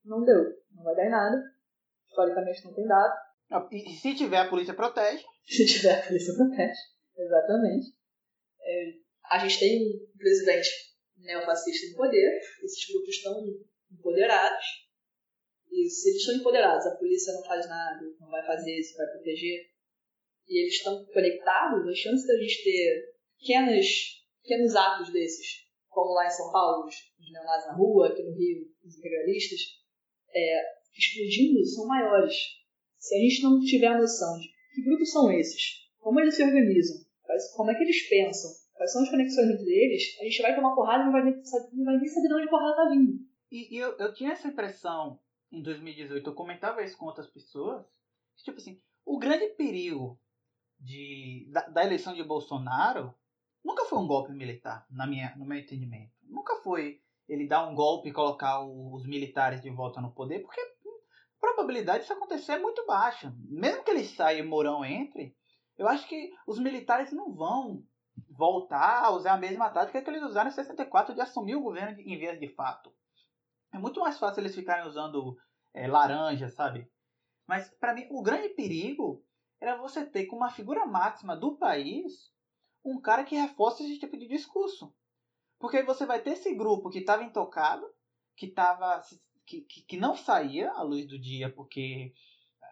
não 0.05 0.25
deu. 0.25 0.45
Não 0.75 0.85
vai 0.85 0.95
dar 0.95 1.07
em 1.07 1.11
nada. 1.11 1.43
Historicamente 2.09 2.65
não 2.65 2.75
tem 2.75 2.87
dado. 2.87 3.15
E 3.73 3.91
se 3.97 4.15
tiver, 4.15 4.39
a 4.39 4.49
polícia 4.49 4.75
protege. 4.75 5.25
Se 5.49 5.65
tiver, 5.65 5.99
a 5.99 6.07
polícia 6.07 6.35
protege. 6.35 6.79
Exatamente. 7.17 7.87
É, 8.61 8.93
a 9.31 9.39
gente 9.39 9.59
tem 9.59 9.83
um 9.83 10.19
presidente 10.19 10.69
neofascista 11.17 11.91
no 11.91 11.97
poder, 11.97 12.39
esses 12.63 12.93
grupos 12.93 13.15
estão 13.15 13.33
empoderados, 13.91 14.65
e 15.71 15.89
se 15.89 16.11
eles 16.11 16.21
estão 16.21 16.37
empoderados, 16.37 16.87
a 16.87 16.97
polícia 16.97 17.33
não 17.33 17.45
faz 17.45 17.69
nada, 17.69 18.01
não 18.21 18.29
vai 18.29 18.45
fazer 18.45 18.79
isso, 18.79 18.97
vai 18.97 19.07
proteger, 19.07 19.71
e 20.49 20.63
eles 20.63 20.75
estão 20.75 21.05
conectados, 21.07 21.87
a 21.87 21.95
chance 21.95 22.27
da 22.27 22.37
gente 22.39 22.65
ter 22.65 23.15
pequenos, 23.39 23.87
pequenos 24.43 24.75
atos 24.75 25.13
desses, 25.13 25.69
como 25.89 26.15
lá 26.15 26.27
em 26.27 26.31
São 26.31 26.51
Paulo, 26.51 26.87
os, 26.87 26.95
neonazis 27.31 27.67
na 27.67 27.75
rua, 27.75 28.09
aqui 28.09 28.23
no 28.23 28.35
Rio, 28.35 28.67
os 28.85 28.97
integralistas, 28.97 29.61
é, 30.35 30.63
explodindo, 30.97 31.65
são 31.67 31.87
maiores. 31.87 32.35
Se 32.99 33.15
a 33.15 33.19
gente 33.19 33.43
não 33.43 33.61
tiver 33.61 33.89
a 33.89 33.99
noção 33.99 34.39
de 34.39 34.49
que 34.75 34.83
grupos 34.83 35.13
são 35.13 35.31
esses, 35.31 35.87
como 35.99 36.21
eles 36.21 36.35
se 36.35 36.43
organizam, 36.43 36.97
como 37.55 37.71
é 37.71 37.75
que 37.75 37.83
eles 37.83 38.09
pensam, 38.09 38.51
quais 38.75 38.93
são 38.93 39.03
as 39.03 39.11
conexões 39.11 39.51
entre 39.51 39.71
eles, 39.71 40.19
a 40.21 40.25
gente 40.25 40.43
vai 40.43 40.55
tomar 40.55 40.75
porrada 40.75 41.03
e 41.03 41.07
não 41.07 41.13
vai 41.13 41.25
nem 41.25 41.45
saber, 41.45 41.69
de 41.71 42.35
onde 42.35 42.45
a 42.45 42.51
porrada 42.51 42.77
tá 42.77 42.89
vindo. 42.89 43.19
E, 43.51 43.75
e 43.75 43.79
eu, 43.79 43.97
eu 43.99 44.15
tinha 44.15 44.33
essa 44.33 44.49
impressão 44.49 45.19
em 45.51 45.63
2018, 45.63 46.29
eu 46.29 46.35
comentava 46.35 46.83
isso 46.83 46.97
com 46.97 47.07
outras 47.07 47.27
pessoas, 47.27 47.85
tipo 48.45 48.59
assim, 48.59 48.81
o 49.05 49.19
grande 49.19 49.47
perigo 49.49 50.21
de, 50.79 51.49
da, 51.51 51.63
da, 51.69 51.85
eleição 51.85 52.15
de 52.15 52.23
Bolsonaro 52.23 53.15
nunca 53.65 53.85
foi 53.87 53.99
um 53.99 54.07
golpe 54.07 54.33
militar, 54.33 54.87
na 54.91 55.07
minha, 55.07 55.35
no 55.37 55.45
meu 55.45 55.59
entendimento. 55.59 56.13
Nunca 56.23 56.57
foi 56.57 57.03
ele 57.29 57.49
dar 57.49 57.67
um 57.67 57.75
golpe 57.75 58.09
e 58.09 58.13
colocar 58.13 58.65
os 58.65 59.07
militares 59.07 59.61
de 59.61 59.71
volta 59.71 60.01
no 60.01 60.13
poder, 60.13 60.41
porque 60.41 60.61
a 60.61 61.41
probabilidade 61.41 62.01
disso 62.01 62.13
acontecer 62.13 62.53
é 62.53 62.59
muito 62.59 62.87
baixa. 62.87 63.35
Mesmo 63.49 63.83
que 63.83 63.91
ele 63.91 64.05
saia 64.05 64.39
e 64.39 64.43
Mourão 64.43 64.85
entre, 64.85 65.37
eu 65.77 65.89
acho 65.89 66.07
que 66.09 66.33
os 66.47 66.59
militares 66.59 67.13
não 67.13 67.35
vão 67.35 67.85
voltar 68.31 69.05
a 69.05 69.11
usar 69.11 69.35
a 69.35 69.39
mesma 69.39 69.71
tática 69.71 70.03
que 70.03 70.11
eles 70.11 70.23
usaram 70.23 70.49
em 70.49 70.53
64 70.53 71.15
de 71.15 71.21
assumir 71.21 71.55
o 71.55 71.63
governo 71.63 72.01
em 72.01 72.19
vez 72.19 72.39
de 72.39 72.49
fato. 72.49 72.93
É 73.73 73.79
muito 73.79 74.01
mais 74.01 74.19
fácil 74.19 74.41
eles 74.41 74.55
ficarem 74.55 74.87
usando 74.87 75.37
é, 75.75 75.87
laranja, 75.87 76.49
sabe? 76.49 76.91
Mas 77.47 77.69
para 77.81 77.95
mim 77.95 78.07
o 78.11 78.23
grande 78.23 78.49
perigo 78.51 79.25
era 79.61 79.77
você 79.77 80.05
ter 80.05 80.27
como 80.27 80.43
uma 80.43 80.51
figura 80.51 80.87
máxima 80.87 81.37
do 81.37 81.57
país 81.57 82.33
um 82.85 83.01
cara 83.01 83.25
que 83.25 83.37
reforça 83.37 83.83
esse 83.83 83.99
tipo 83.99 84.17
de 84.17 84.27
discurso. 84.27 84.95
Porque 85.59 85.83
você 85.83 86.07
vai 86.07 86.23
ter 86.23 86.31
esse 86.31 86.55
grupo 86.55 86.89
que 86.89 87.01
estava 87.01 87.25
intocado, 87.25 87.85
que, 88.37 88.47
tava, 88.47 89.03
que, 89.45 89.63
que, 89.63 89.83
que, 89.83 89.97
não 89.97 90.17
saía 90.17 90.71
à 90.71 90.83
luz 90.83 91.07
do 91.07 91.19
dia 91.19 91.53
porque 91.53 92.15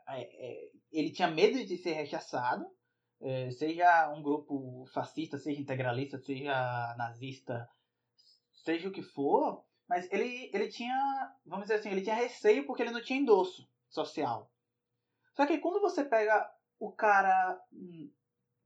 é, 0.08 0.22
é, 0.22 0.70
ele 0.92 1.10
tinha 1.10 1.28
medo 1.28 1.64
de 1.64 1.76
ser 1.76 1.92
rechaçado, 1.92 2.64
é, 3.20 3.50
seja 3.50 4.12
um 4.14 4.22
grupo 4.22 4.86
fascista, 4.92 5.36
seja 5.38 5.60
integralista, 5.60 6.18
seja 6.18 6.94
nazista, 6.96 7.68
seja 8.52 8.88
o 8.88 8.92
que 8.92 9.02
for, 9.02 9.64
mas 9.88 10.10
ele, 10.10 10.50
ele 10.52 10.68
tinha, 10.68 11.34
vamos 11.44 11.64
dizer 11.64 11.74
assim, 11.74 11.90
ele 11.90 12.02
tinha 12.02 12.14
receio 12.14 12.66
porque 12.66 12.82
ele 12.82 12.90
não 12.90 13.02
tinha 13.02 13.18
endosso 13.18 13.68
social. 13.88 14.50
Só 15.34 15.46
que 15.46 15.58
quando 15.58 15.80
você 15.80 16.04
pega 16.04 16.50
o 16.78 16.90
cara, 16.90 17.60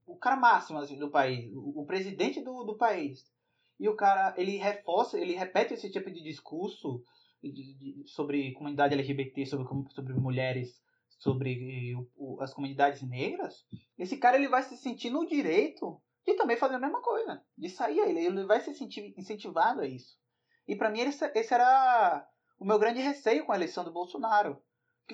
o 0.06 0.16
cara 0.16 0.36
máximo 0.36 0.78
assim, 0.78 0.98
do 0.98 1.10
país, 1.10 1.52
o, 1.54 1.80
o 1.80 1.86
presidente 1.86 2.40
do, 2.40 2.64
do 2.64 2.76
país, 2.76 3.30
e 3.78 3.88
o 3.88 3.96
cara, 3.96 4.34
ele 4.36 4.56
reforça, 4.56 5.18
ele 5.18 5.34
repete 5.34 5.74
esse 5.74 5.90
tipo 5.90 6.10
de 6.10 6.22
discurso 6.22 7.02
de, 7.42 7.74
de, 7.74 8.02
sobre 8.06 8.52
comunidade 8.52 8.94
LGBT, 8.94 9.46
sobre, 9.46 9.66
sobre 9.92 10.14
mulheres 10.14 10.80
sobre 11.20 11.94
o, 12.16 12.40
as 12.40 12.54
comunidades 12.54 13.02
negras, 13.02 13.66
esse 13.98 14.16
cara 14.16 14.38
ele 14.38 14.48
vai 14.48 14.62
se 14.62 14.76
sentir 14.78 15.10
no 15.10 15.26
direito 15.26 16.00
de 16.26 16.34
também 16.34 16.56
fazer 16.56 16.76
a 16.76 16.80
mesma 16.80 17.02
coisa, 17.02 17.44
de 17.56 17.68
sair, 17.68 17.98
ele, 17.98 18.24
ele 18.24 18.44
vai 18.46 18.60
se 18.60 18.74
sentir 18.74 19.14
incentivado 19.18 19.82
a 19.82 19.86
isso. 19.86 20.18
E 20.66 20.76
para 20.76 20.90
mim 20.90 21.00
esse, 21.00 21.54
era 21.54 22.26
o 22.58 22.64
meu 22.64 22.78
grande 22.78 23.00
receio 23.00 23.44
com 23.44 23.52
a 23.52 23.56
eleição 23.56 23.84
do 23.84 23.92
Bolsonaro. 23.92 24.60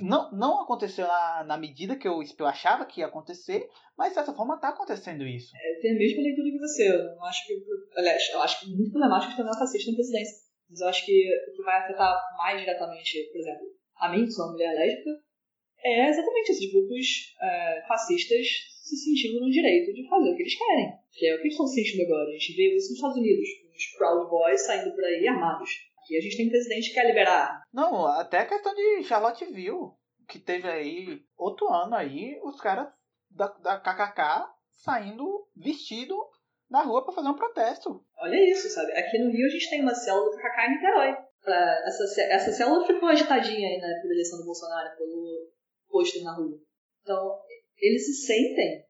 Não, 0.02 0.30
não 0.32 0.60
aconteceu 0.60 1.06
na, 1.06 1.44
na 1.44 1.56
medida 1.56 1.96
que 1.96 2.06
eu, 2.06 2.20
eu 2.38 2.46
achava 2.46 2.84
que 2.84 3.00
ia 3.00 3.06
acontecer, 3.06 3.66
mas 3.96 4.08
de 4.08 4.14
certa 4.14 4.34
forma 4.34 4.56
está 4.56 4.68
acontecendo 4.68 5.26
isso. 5.26 5.56
É, 5.56 5.80
tem 5.80 5.92
a 5.92 5.98
mesma 5.98 6.22
leitura 6.22 6.50
que 6.50 6.58
você. 6.58 6.90
Eu 6.90 7.16
não 7.16 7.24
acho 7.24 7.46
que. 7.46 7.54
Aliás, 7.96 8.22
eu 8.30 8.42
acho 8.42 8.60
que 8.60 8.66
é 8.66 8.76
muito 8.76 8.90
problemático 8.90 9.34
ter 9.34 9.42
um 9.42 9.58
fascista 9.58 9.90
na 9.90 9.96
presidência. 9.96 10.46
Mas 10.68 10.80
eu 10.80 10.88
acho 10.88 11.06
que 11.06 11.28
o 11.48 11.56
que 11.56 11.62
vai 11.62 11.80
afetar 11.80 12.20
mais 12.36 12.60
diretamente, 12.60 13.30
por 13.32 13.40
exemplo, 13.40 13.66
a 13.96 14.08
mim, 14.10 14.24
que 14.24 14.32
sou 14.32 14.46
uma 14.46 14.52
mulher 14.52 14.74
lésbica, 14.74 15.10
é 15.82 16.08
exatamente 16.08 16.50
esses 16.50 16.72
grupos 16.72 17.34
é, 17.40 17.84
fascistas 17.86 18.46
se 18.82 18.96
sentindo 18.96 19.40
no 19.40 19.50
direito 19.50 19.92
de 19.92 20.08
fazer 20.08 20.30
o 20.30 20.36
que 20.36 20.42
eles 20.42 20.58
querem. 20.58 20.92
Que 21.12 21.26
é 21.26 21.34
o 21.34 21.36
que 21.38 21.44
eles 21.44 21.52
estão 21.54 21.66
se 21.66 21.74
sentindo 21.74 22.02
agora. 22.02 22.28
A 22.28 22.32
gente 22.32 22.54
vê 22.54 22.76
isso 22.76 22.90
nos 22.90 22.98
Estados 22.98 23.16
Unidos, 23.16 23.48
os 23.76 23.98
Proud 23.98 24.28
Boys 24.28 24.66
saindo 24.66 24.94
por 24.94 25.04
aí 25.04 25.28
armados. 25.28 25.70
Aqui 26.02 26.16
a 26.16 26.20
gente 26.20 26.36
tem 26.36 26.46
um 26.46 26.50
presidente 26.50 26.88
que 26.88 26.94
quer 26.94 27.06
liberar. 27.06 27.62
Não, 27.72 28.06
até 28.06 28.38
a 28.38 28.46
questão 28.46 28.74
de 28.74 29.02
Charlottesville, 29.02 29.92
que 30.28 30.38
teve 30.38 30.68
aí 30.68 31.20
outro 31.36 31.68
ano 31.68 31.94
aí, 31.94 32.38
os 32.42 32.60
caras 32.60 32.88
da, 33.30 33.48
da 33.48 33.80
KKK 33.80 34.48
saindo 34.76 35.48
vestido 35.56 36.16
na 36.70 36.82
rua 36.82 37.04
para 37.04 37.14
fazer 37.14 37.28
um 37.28 37.36
protesto. 37.36 38.04
Olha 38.18 38.50
isso, 38.50 38.68
sabe? 38.68 38.92
Aqui 38.92 39.18
no 39.18 39.30
Rio 39.30 39.46
a 39.46 39.50
gente 39.50 39.70
tem 39.70 39.82
uma 39.82 39.94
célula 39.94 40.30
do 40.30 40.36
KKK 40.36 40.66
em 40.66 40.70
Niterói. 40.74 41.16
Pra 41.42 41.82
essa, 41.86 42.22
essa 42.22 42.52
célula 42.52 42.86
ficou 42.86 43.08
agitadinha 43.08 43.68
aí 43.68 43.78
na 43.78 44.12
eleição 44.12 44.38
do 44.38 44.46
Bolsonaro 44.46 44.96
pelo 44.96 45.52
pôster 45.88 46.22
na 46.22 46.34
rua. 46.34 46.58
Então, 47.02 47.40
eles 47.78 48.04
se 48.04 48.26
sentem 48.26 48.84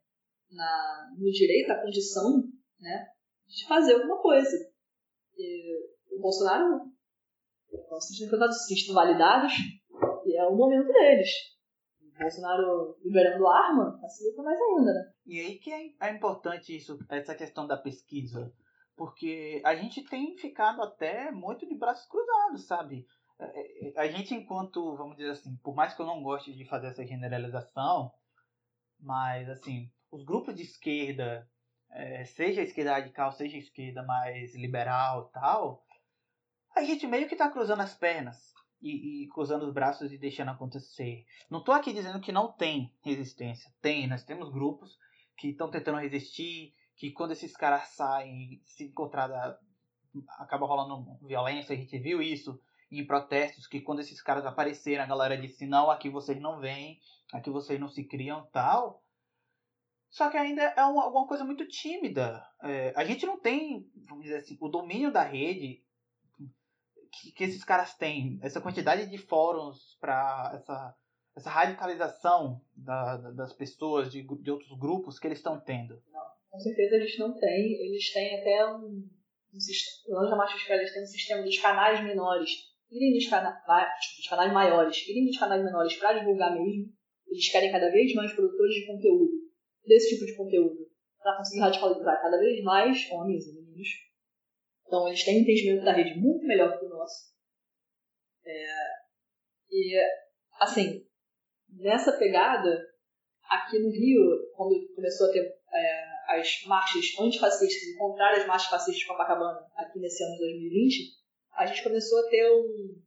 na, 0.51 1.11
no 1.19 1.31
direito, 1.31 1.71
à 1.71 1.83
condição 1.83 2.43
né, 2.81 3.07
de 3.47 3.67
fazer 3.67 3.95
alguma 3.95 4.21
coisa. 4.23 4.57
E 6.27 7.89
Bolsonaro 7.89 8.01
se 8.01 8.25
os 8.25 8.59
se 8.59 8.75
sentindo 8.75 8.95
validados, 8.95 9.53
é 10.35 10.45
o 10.45 10.57
momento 10.57 10.93
deles. 10.93 11.31
O 12.01 12.19
Bolsonaro 12.19 12.97
liberando 13.05 13.47
arma, 13.47 13.99
facilita 14.01 14.43
mais 14.43 14.59
ainda, 14.61 14.93
né? 14.93 15.13
E 15.25 15.41
aí 15.41 15.59
que 15.59 15.73
é, 15.73 16.09
é 16.09 16.11
importante 16.11 16.77
isso, 16.77 16.99
essa 17.09 17.35
questão 17.35 17.67
da 17.67 17.77
pesquisa. 17.77 18.53
Porque 18.97 19.63
a 19.65 19.77
gente 19.77 20.03
tem 20.05 20.37
ficado 20.37 20.83
até 20.83 21.31
muito 21.31 21.67
de 21.67 21.77
braços 21.77 22.09
cruzados, 22.09 22.67
sabe? 22.67 23.07
É, 23.39 23.89
é, 23.89 24.01
a 24.01 24.09
gente, 24.09 24.35
enquanto, 24.35 24.97
vamos 24.97 25.17
dizer 25.17 25.31
assim, 25.31 25.57
por 25.63 25.75
mais 25.75 25.95
que 25.95 26.01
eu 26.01 26.07
não 26.07 26.23
goste 26.23 26.53
de 26.55 26.65
fazer 26.65 26.89
essa 26.89 27.07
generalização, 27.07 28.11
mas, 28.99 29.49
assim, 29.49 29.91
os 30.11 30.25
grupos 30.25 30.55
de 30.55 30.63
esquerda, 30.63 31.47
seja 32.35 32.63
a 32.63 32.65
esquerda 32.65 32.93
radical, 32.93 33.31
seja 33.33 33.57
a 33.57 33.61
esquerda 33.61 34.03
mais 34.03 34.55
liberal 34.55 35.31
tal, 35.31 35.86
a 36.77 36.83
gente 36.85 37.07
meio 37.07 37.29
que 37.29 37.35
tá 37.35 37.51
cruzando 37.51 37.81
as 37.81 37.95
pernas 37.95 38.53
e, 38.83 39.25
e, 39.25 39.29
cruzando 39.29 39.67
os 39.67 39.73
braços 39.73 40.13
e 40.13 40.19
deixando 40.19 40.51
acontecer. 40.51 41.25
Não 41.51 41.65
tô 41.65 41.73
aqui 41.73 41.93
dizendo 41.93 42.21
que 42.21 42.31
não 42.31 42.53
tem 42.53 42.95
resistência. 43.03 43.73
Tem, 43.81 44.07
nós 44.07 44.25
temos 44.25 44.53
grupos 44.53 44.97
que 45.39 45.49
estão 45.49 45.71
tentando 45.71 45.99
resistir, 45.99 46.75
que 46.95 47.11
quando 47.11 47.33
esses 47.33 47.57
caras 47.57 47.89
saem, 47.89 48.61
se 48.65 48.85
encontrar, 48.85 49.59
acaba 50.39 50.67
rolando 50.67 51.19
violência, 51.27 51.75
a 51.75 51.79
gente 51.79 51.99
viu 51.99 52.21
isso 52.21 52.61
em 52.91 53.07
protestos, 53.07 53.67
que 53.67 53.81
quando 53.81 54.01
esses 54.01 54.23
caras 54.23 54.45
apareceram, 54.47 55.03
a 55.03 55.09
galera 55.09 55.37
disse, 55.37 55.67
não, 55.67 55.91
aqui 55.91 56.09
vocês 56.09 56.41
não 56.41 56.61
vêm, 56.61 57.01
aqui 57.33 57.51
vocês 57.51 57.81
não 57.81 57.89
se 57.89 58.05
criam 58.05 58.47
tal. 58.53 59.03
Só 60.09 60.31
que 60.31 60.37
ainda 60.37 60.63
é 60.63 60.85
uma, 60.85 61.05
alguma 61.05 61.27
coisa 61.27 61.45
muito 61.45 61.67
tímida. 61.67 62.47
É, 62.63 62.93
a 62.97 63.05
gente 63.05 63.27
não 63.27 63.41
tem, 63.41 63.91
vamos 64.07 64.25
dizer 64.25 64.37
assim, 64.37 64.57
o 64.61 64.69
domínio 64.69 65.11
da 65.11 65.23
rede 65.23 65.86
que, 67.21 67.33
que 67.33 67.45
esses 67.45 67.65
caras 67.65 67.95
têm, 67.95 68.39
essa 68.43 68.61
quantidade 68.61 69.07
de 69.07 69.19
fóruns 69.19 69.97
para 70.01 70.53
essa, 70.55 70.95
essa 71.37 71.51
radicalização 71.51 72.61
da, 72.75 73.17
da, 73.17 73.31
das 73.33 73.53
pessoas, 73.53 74.11
de, 74.11 74.23
de 74.23 74.51
outros 74.51 74.79
grupos 74.79 75.19
que 75.19 75.27
eles 75.27 75.39
estão 75.39 75.61
tendo. 75.61 76.03
Não, 76.13 76.27
com 76.51 76.59
certeza 76.59 76.99
gente 77.01 77.19
não 77.19 77.39
tem. 77.39 77.73
Eles 77.87 78.13
têm 78.13 78.41
até 78.41 78.67
um, 78.67 79.09
um 79.55 79.61
sistema, 79.61 80.21
Anja 80.21 80.75
eles 80.75 80.93
têm 80.93 81.03
um 81.03 81.07
sistema 81.07 81.43
dos 81.43 81.59
canais 81.59 82.03
menores 82.03 82.77
irem 82.91 83.19
tipo, 83.19 83.37
nos 84.19 84.29
canais 84.29 84.53
maiores, 84.53 85.09
irem 85.09 85.27
nos 85.27 85.39
canais 85.39 85.65
menores 85.65 85.97
para 85.97 86.19
divulgar 86.19 86.55
mesmo. 86.55 86.93
Eles 87.27 87.51
querem 87.51 87.73
cada 87.73 87.91
vez 87.91 88.15
mais 88.15 88.33
produtores 88.33 88.75
de 88.75 88.87
conteúdo, 88.87 89.33
desse 89.85 90.15
tipo 90.15 90.27
de 90.27 90.37
conteúdo, 90.37 90.89
para 91.19 91.37
conseguir 91.37 91.61
radicalizar 91.61 92.23
cada 92.23 92.39
vez 92.39 92.63
mais 92.63 93.11
homens 93.11 93.47
e 93.47 93.55
meninos. 93.55 93.89
Então, 94.87 95.09
eles 95.09 95.25
têm 95.25 95.39
um 95.39 95.43
entendimento 95.43 95.85
da 95.85 95.93
rede 95.93 96.19
muito 96.19 96.47
melhor 96.47 96.79
que 96.79 96.85
o 96.85 96.89
nosso. 96.89 97.35
É, 98.45 98.67
e, 99.71 99.97
assim, 100.61 101.05
nessa 101.69 102.13
pegada, 102.13 102.87
aqui 103.49 103.79
no 103.79 103.91
Rio, 103.91 104.51
quando 104.55 104.95
começou 104.95 105.29
a 105.29 105.33
ter 105.33 105.43
é, 105.73 106.39
as 106.39 106.63
marchas 106.67 107.07
antifascistas, 107.21 107.97
contrárias 107.99 108.43
às 108.43 108.47
marchas 108.47 108.71
fascistas 108.71 109.01
de 109.01 109.07
Copacabana, 109.07 109.67
aqui 109.77 109.99
nesse 109.99 110.23
ano 110.23 110.35
de 110.35 110.41
2020, 110.41 111.17
a 111.53 111.67
gente 111.67 111.83
começou 111.83 112.19
a 112.21 112.29
ter 112.29 112.51
um, 112.51 113.03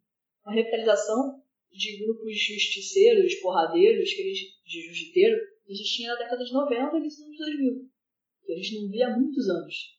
uma 0.45 0.53
revitalização 0.53 1.41
de 1.71 2.03
grupos 2.03 2.33
justiceiros, 2.33 3.35
porradeiros, 3.35 4.11
que 4.13 4.23
gente, 4.23 4.63
de 4.65 4.81
jiu-jiteiro, 4.81 5.37
que 5.65 5.73
a 5.73 5.75
gente 5.75 5.95
tinha 5.95 6.09
na 6.09 6.19
década 6.19 6.43
de 6.43 6.51
90 6.51 6.95
e 6.95 6.99
início 6.99 7.25
dos 7.25 7.27
anos 7.27 7.37
2000, 7.37 7.89
que 8.45 8.53
a 8.53 8.55
gente 8.55 8.81
não 8.81 8.89
via 8.89 9.07
há 9.07 9.17
muitos 9.17 9.49
anos. 9.49 9.98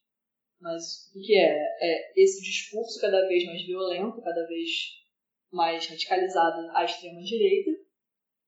Mas 0.61 1.11
o 1.15 1.19
que 1.19 1.35
é? 1.35 1.57
É 1.81 2.21
esse 2.21 2.41
discurso 2.41 3.01
cada 3.01 3.27
vez 3.27 3.45
mais 3.45 3.65
violento, 3.65 4.21
cada 4.21 4.45
vez 4.47 4.69
mais 5.51 5.85
radicalizado 5.87 6.69
à 6.73 6.85
extrema-direita, 6.85 7.71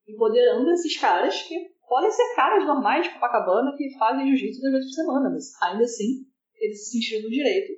empoderando 0.07 0.69
esses 0.71 0.97
caras 0.97 1.41
que 1.41 1.55
podem 1.87 2.11
ser 2.11 2.35
caras 2.35 2.65
normais 2.65 3.05
de 3.05 3.13
Copacabana 3.13 3.75
que 3.75 3.97
fazem 3.97 4.27
jiu-jitsu 4.27 4.61
duas 4.61 4.73
vezes 4.73 4.95
por 4.95 5.03
semana, 5.03 5.29
mas 5.29 5.61
ainda 5.61 5.83
assim 5.83 6.25
eles 6.55 6.85
se 6.85 6.91
sentiram 6.91 7.23
no 7.23 7.29
direito 7.29 7.73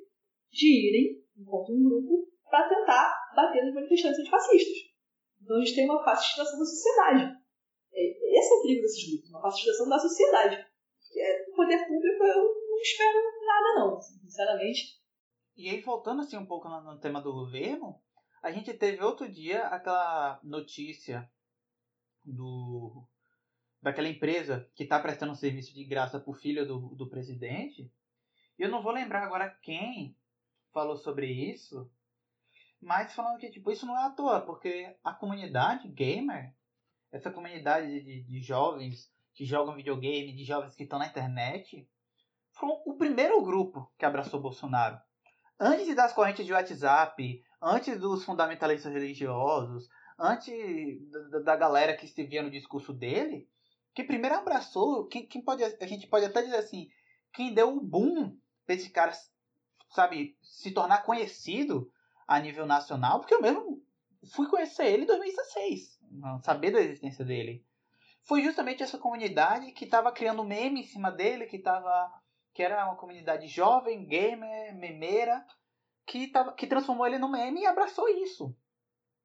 de 0.52 0.90
irem 0.90 1.26
enquanto 1.38 1.74
um 1.74 1.84
grupo, 1.84 2.32
para 2.50 2.70
tentar 2.70 3.14
bater 3.36 3.64
nas 3.64 3.74
manifestantes 3.74 4.20
antifascistas. 4.20 4.78
Então 5.42 5.58
a 5.58 5.60
gente 5.60 5.76
tem 5.76 5.86
uma 5.86 6.04
fascistização 6.04 6.60
da 6.60 6.66
sociedade. 6.66 7.36
É, 7.94 8.40
esse 8.40 8.54
é 8.54 8.56
o 8.56 8.62
perigo 8.62 8.82
desses 8.82 9.10
grupos, 9.10 9.30
uma 9.30 9.42
fascistização 9.42 9.90
da 9.90 10.00
sociedade. 10.00 10.66
Porque 11.00 11.50
no 11.50 11.56
poder 11.56 11.88
público 11.88 12.24
eu 12.24 12.44
não 12.70 12.78
espero 12.80 13.20
nada 13.62 13.80
não, 13.80 14.02
sinceramente. 14.02 15.00
E 15.56 15.70
aí, 15.70 15.82
voltando 15.82 16.22
assim 16.22 16.38
um 16.38 16.46
pouco 16.46 16.68
no, 16.68 17.00
tema 17.00 17.22
do 17.22 17.32
governo, 17.32 18.00
a 18.44 18.52
gente 18.52 18.74
teve 18.74 19.04
outro 19.04 19.32
dia 19.32 19.68
aquela 19.68 20.40
notícia 20.44 21.30
do 22.24 23.08
daquela 23.82 24.10
empresa 24.10 24.68
que 24.76 24.84
está 24.84 25.00
prestando 25.00 25.32
um 25.32 25.36
serviço 25.36 25.74
de 25.74 25.86
graça 25.86 26.20
para 26.20 26.32
o 26.32 26.34
filho 26.34 26.68
do, 26.68 26.96
do 26.96 27.08
presidente. 27.08 27.92
Eu 28.58 28.70
não 28.70 28.82
vou 28.82 28.92
lembrar 28.92 29.24
agora 29.24 29.56
quem, 29.62 30.18
falou 30.74 30.98
sobre 30.98 31.28
isso, 31.28 31.90
mas 32.82 33.14
falando 33.14 33.40
que 33.40 33.52
tipo, 33.52 33.72
isso 33.72 33.86
não 33.86 33.96
é 33.96 34.06
à 34.06 34.10
toa, 34.10 34.42
porque 34.42 34.96
a 35.04 35.14
comunidade 35.14 35.88
gamer, 35.88 36.54
essa 37.12 37.32
comunidade 37.32 37.88
de, 38.02 38.24
de 38.24 38.42
jovens 38.42 39.12
que 39.36 39.46
jogam 39.46 39.76
videogame, 39.76 40.36
de 40.36 40.44
jovens 40.44 40.76
que 40.76 40.84
estão 40.84 40.98
na 40.98 41.08
internet, 41.08 41.88
foi 42.56 42.70
o 42.86 42.96
primeiro 42.96 43.42
grupo 43.44 43.92
que 43.98 44.06
abraçou 44.06 44.42
Bolsonaro. 44.42 45.00
Antes 45.60 45.96
das 45.96 46.14
correntes 46.14 46.46
de 46.46 46.54
WhatsApp, 46.54 47.44
antes 47.62 48.00
dos 48.00 48.24
fundamentalistas 48.24 48.92
religiosos, 48.92 49.90
antes 50.18 50.54
da, 51.44 51.56
galera 51.56 51.96
que 51.96 52.08
se 52.08 52.24
via 52.24 52.42
no 52.42 52.52
discurso 52.52 52.94
dele, 52.94 53.50
que 53.94 54.04
primeiro 54.04 54.36
abraçou, 54.36 55.08
quem, 55.08 55.26
quem 55.26 55.42
pode, 55.42 55.64
a 55.64 55.88
gente 55.88 56.08
pode 56.08 56.26
até 56.26 56.42
dizer 56.42 56.58
assim, 56.58 56.90
quem 57.34 57.54
deu 57.54 57.76
o 57.76 57.82
boom 57.82 58.38
para 58.66 58.76
esse 58.76 58.90
cara 58.90 59.14
sabe, 59.92 60.38
se 60.42 60.72
tornar 60.72 61.04
conhecido 61.04 61.92
a 62.28 62.40
nível 62.40 62.66
nacional, 62.66 63.20
porque 63.20 63.34
eu 63.34 63.42
mesmo 63.42 63.82
fui 64.34 64.48
conhecer 64.48 64.86
ele 64.86 65.04
em 65.04 65.08
2016, 65.08 66.00
saber 66.44 66.72
da 66.72 66.82
existência 66.82 67.24
dele. 67.24 67.66
Foi 68.24 68.42
justamente 68.42 68.82
essa 68.82 68.98
comunidade 68.98 69.72
que 69.72 69.86
estava 69.86 70.12
criando 70.12 70.44
meme 70.44 70.82
em 70.82 70.88
cima 70.88 71.12
dele, 71.12 71.46
que 71.46 71.60
tava, 71.60 72.12
que 72.56 72.64
era 72.64 72.86
uma 72.86 72.96
comunidade 72.96 73.48
jovem, 73.48 74.08
gamer, 74.08 74.74
memeira, 74.74 75.46
que, 76.08 76.28
tava, 76.28 76.54
que 76.54 76.66
transformou 76.66 77.06
ele 77.06 77.20
no 77.20 77.30
meme 77.30 77.62
e 77.62 77.66
abraçou 77.66 78.08
isso. 78.08 78.56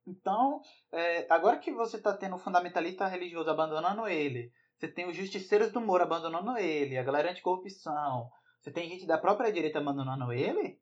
Então, 0.04 0.60
é, 0.90 1.26
agora 1.30 1.58
que 1.58 1.70
você 1.70 1.96
está 1.96 2.12
tendo 2.12 2.34
o 2.34 2.40
fundamentalista 2.40 3.06
religioso 3.06 3.48
abandonando 3.48 4.08
ele, 4.08 4.52
você 4.76 4.88
tem 4.88 5.08
os 5.08 5.16
justiceiros 5.16 5.70
do 5.70 5.78
humor 5.78 6.02
abandonando 6.02 6.58
ele, 6.58 6.98
a 6.98 7.04
galera 7.04 7.30
anticorrupção, 7.30 8.28
você 8.60 8.72
tem 8.72 8.88
gente 8.88 9.06
da 9.06 9.16
própria 9.16 9.52
direita 9.52 9.78
abandonando 9.78 10.32
ele, 10.32 10.80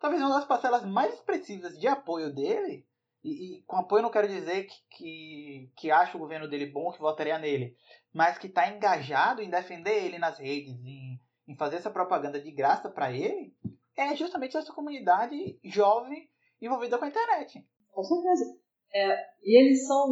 talvez 0.00 0.20
uma 0.20 0.34
das 0.34 0.46
parcelas 0.46 0.84
mais 0.84 1.14
expressivas 1.14 1.78
de 1.78 1.86
apoio 1.86 2.34
dele, 2.34 2.84
e, 3.22 3.58
e 3.58 3.62
com 3.62 3.76
apoio 3.76 4.02
não 4.02 4.10
quero 4.10 4.26
dizer 4.26 4.64
que, 4.64 4.74
que, 4.90 5.72
que 5.76 5.90
acha 5.92 6.16
o 6.16 6.20
governo 6.20 6.48
dele 6.48 6.66
bom, 6.66 6.90
que 6.90 6.98
votaria 6.98 7.38
nele, 7.38 7.76
mas 8.12 8.36
que 8.36 8.48
está 8.48 8.68
engajado 8.68 9.40
em 9.40 9.48
defender 9.48 10.04
ele 10.04 10.18
nas 10.18 10.38
redes, 10.40 10.74
em, 10.84 11.20
em 11.46 11.56
fazer 11.56 11.76
essa 11.76 11.90
propaganda 11.90 12.40
de 12.40 12.50
graça 12.50 12.88
para 12.88 13.12
ele, 13.12 13.54
é 13.96 14.14
justamente 14.16 14.56
essa 14.56 14.72
comunidade 14.72 15.58
jovem 15.64 16.28
envolvida 16.60 16.98
com 16.98 17.04
a 17.04 17.08
internet. 17.08 17.64
Com 17.90 18.02
certeza. 18.02 18.58
É, 18.92 19.16
e 19.42 19.58
eles 19.58 19.86
são 19.86 20.08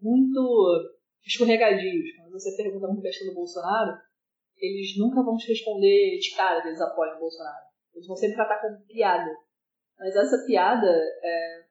muito 0.00 0.94
escorregadios. 1.24 2.16
Quando 2.16 2.32
você 2.32 2.56
pergunta 2.56 2.86
uma 2.86 3.02
questão 3.02 3.28
do 3.28 3.34
Bolsonaro, 3.34 3.98
eles 4.56 4.96
nunca 4.98 5.22
vão 5.22 5.36
te 5.36 5.48
responder 5.48 6.18
de 6.18 6.34
cara 6.34 6.62
que 6.62 6.68
eles 6.68 6.80
apoiam 6.80 7.16
o 7.16 7.20
Bolsonaro. 7.20 7.66
Eles 7.94 8.06
vão 8.06 8.16
sempre 8.16 8.36
tratar 8.36 8.60
como 8.60 8.84
piada. 8.86 9.30
Mas 9.98 10.14
essa 10.14 10.44
piada 10.46 10.86
é, 10.86 11.64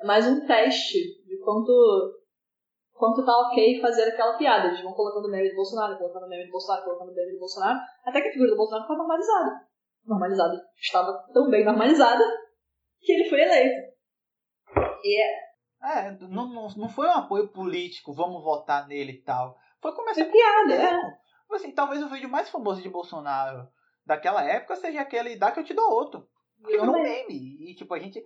é 0.00 0.04
mais 0.04 0.26
um 0.26 0.46
teste 0.46 1.22
de 1.24 1.38
quanto 1.38 2.21
quanto 2.92 3.24
tá 3.24 3.32
ok 3.32 3.80
fazer 3.80 4.04
aquela 4.04 4.36
piada. 4.36 4.68
Eles 4.68 4.82
vão 4.82 4.92
colocando 4.92 5.30
meme 5.30 5.50
do 5.50 5.56
Bolsonaro, 5.56 5.98
colocando 5.98 6.28
meme 6.28 6.46
do 6.46 6.52
Bolsonaro, 6.52 6.84
colocando 6.84 7.14
meme 7.14 7.32
do 7.32 7.38
Bolsonaro, 7.38 7.78
até 8.04 8.20
que 8.20 8.28
a 8.28 8.32
figura 8.32 8.50
do 8.50 8.56
Bolsonaro 8.56 8.86
foi 8.86 8.96
normalizada. 8.96 9.50
Normalizada. 10.06 10.62
Estava 10.76 11.26
tão 11.32 11.48
bem 11.50 11.64
normalizada 11.64 12.24
que 13.00 13.12
ele 13.12 13.28
foi 13.28 13.40
eleito. 13.40 13.92
E 15.04 15.22
é... 15.22 15.52
É, 15.84 16.10
não, 16.28 16.48
não, 16.48 16.68
não 16.76 16.88
foi 16.88 17.08
um 17.08 17.12
apoio 17.12 17.48
político, 17.48 18.12
vamos 18.12 18.42
votar 18.44 18.86
nele 18.86 19.12
e 19.12 19.22
tal. 19.22 19.56
Foi 19.80 19.92
começar 19.92 20.20
é 20.20 20.30
piada, 20.30 20.74
é. 20.74 21.00
Tipo 21.42 21.54
assim, 21.56 21.72
talvez 21.72 22.02
o 22.02 22.08
vídeo 22.08 22.30
mais 22.30 22.48
famoso 22.48 22.80
de 22.80 22.88
Bolsonaro 22.88 23.68
daquela 24.06 24.44
época 24.44 24.76
seja 24.76 25.00
aquele 25.00 25.36
dá 25.36 25.50
que 25.50 25.60
eu 25.60 25.64
te 25.64 25.74
dou 25.74 25.90
outro. 25.90 26.28
Que 26.64 26.78
virou 26.78 26.86
um 26.86 27.02
meme. 27.02 27.70
E 27.70 27.74
tipo, 27.74 27.92
a 27.94 27.98
gente. 27.98 28.24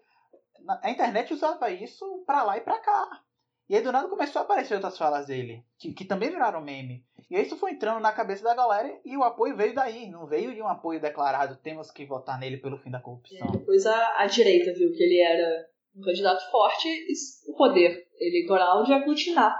A 0.83 0.91
internet 0.91 1.33
usava 1.33 1.71
isso 1.71 2.25
pra 2.27 2.43
lá 2.43 2.57
e 2.57 2.61
pra 2.61 2.79
cá. 2.79 3.23
E 3.69 3.75
aí 3.75 3.83
do 3.83 3.91
nada 3.91 4.09
começou 4.09 4.41
a 4.41 4.45
aparecer 4.45 4.75
outras 4.75 4.97
falas 4.97 5.27
dele, 5.27 5.65
que, 5.79 5.93
que 5.93 6.05
também 6.05 6.31
viraram 6.31 6.61
meme. 6.61 7.05
E 7.29 7.37
aí 7.37 7.43
isso 7.43 7.57
foi 7.57 7.73
entrando 7.73 8.01
na 8.01 8.13
cabeça 8.13 8.45
da 8.45 8.55
galera 8.55 9.01
e 9.05 9.17
o 9.17 9.25
apoio 9.25 9.57
veio 9.57 9.75
daí. 9.75 10.09
Não 10.09 10.27
veio 10.27 10.55
de 10.55 10.63
um 10.63 10.69
apoio 10.69 11.01
declarado, 11.01 11.59
temos 11.63 11.91
que 11.91 12.07
votar 12.07 12.39
nele 12.39 12.59
pelo 12.59 12.79
fim 12.79 12.91
da 12.91 13.01
corrupção. 13.01 13.49
É, 13.49 13.59
depois 13.59 13.85
a, 13.85 14.21
a 14.21 14.27
direita 14.27 14.73
viu 14.73 14.93
que 14.93 15.03
ele 15.03 15.21
era 15.21 15.67
um 15.97 16.03
candidato 16.03 16.49
forte 16.51 16.89
e 16.89 17.13
o 17.51 17.57
poder 17.57 18.07
eleitoral 18.21 18.85
de 18.85 18.93
aglutinar 18.93 19.57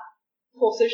forças 0.53 0.93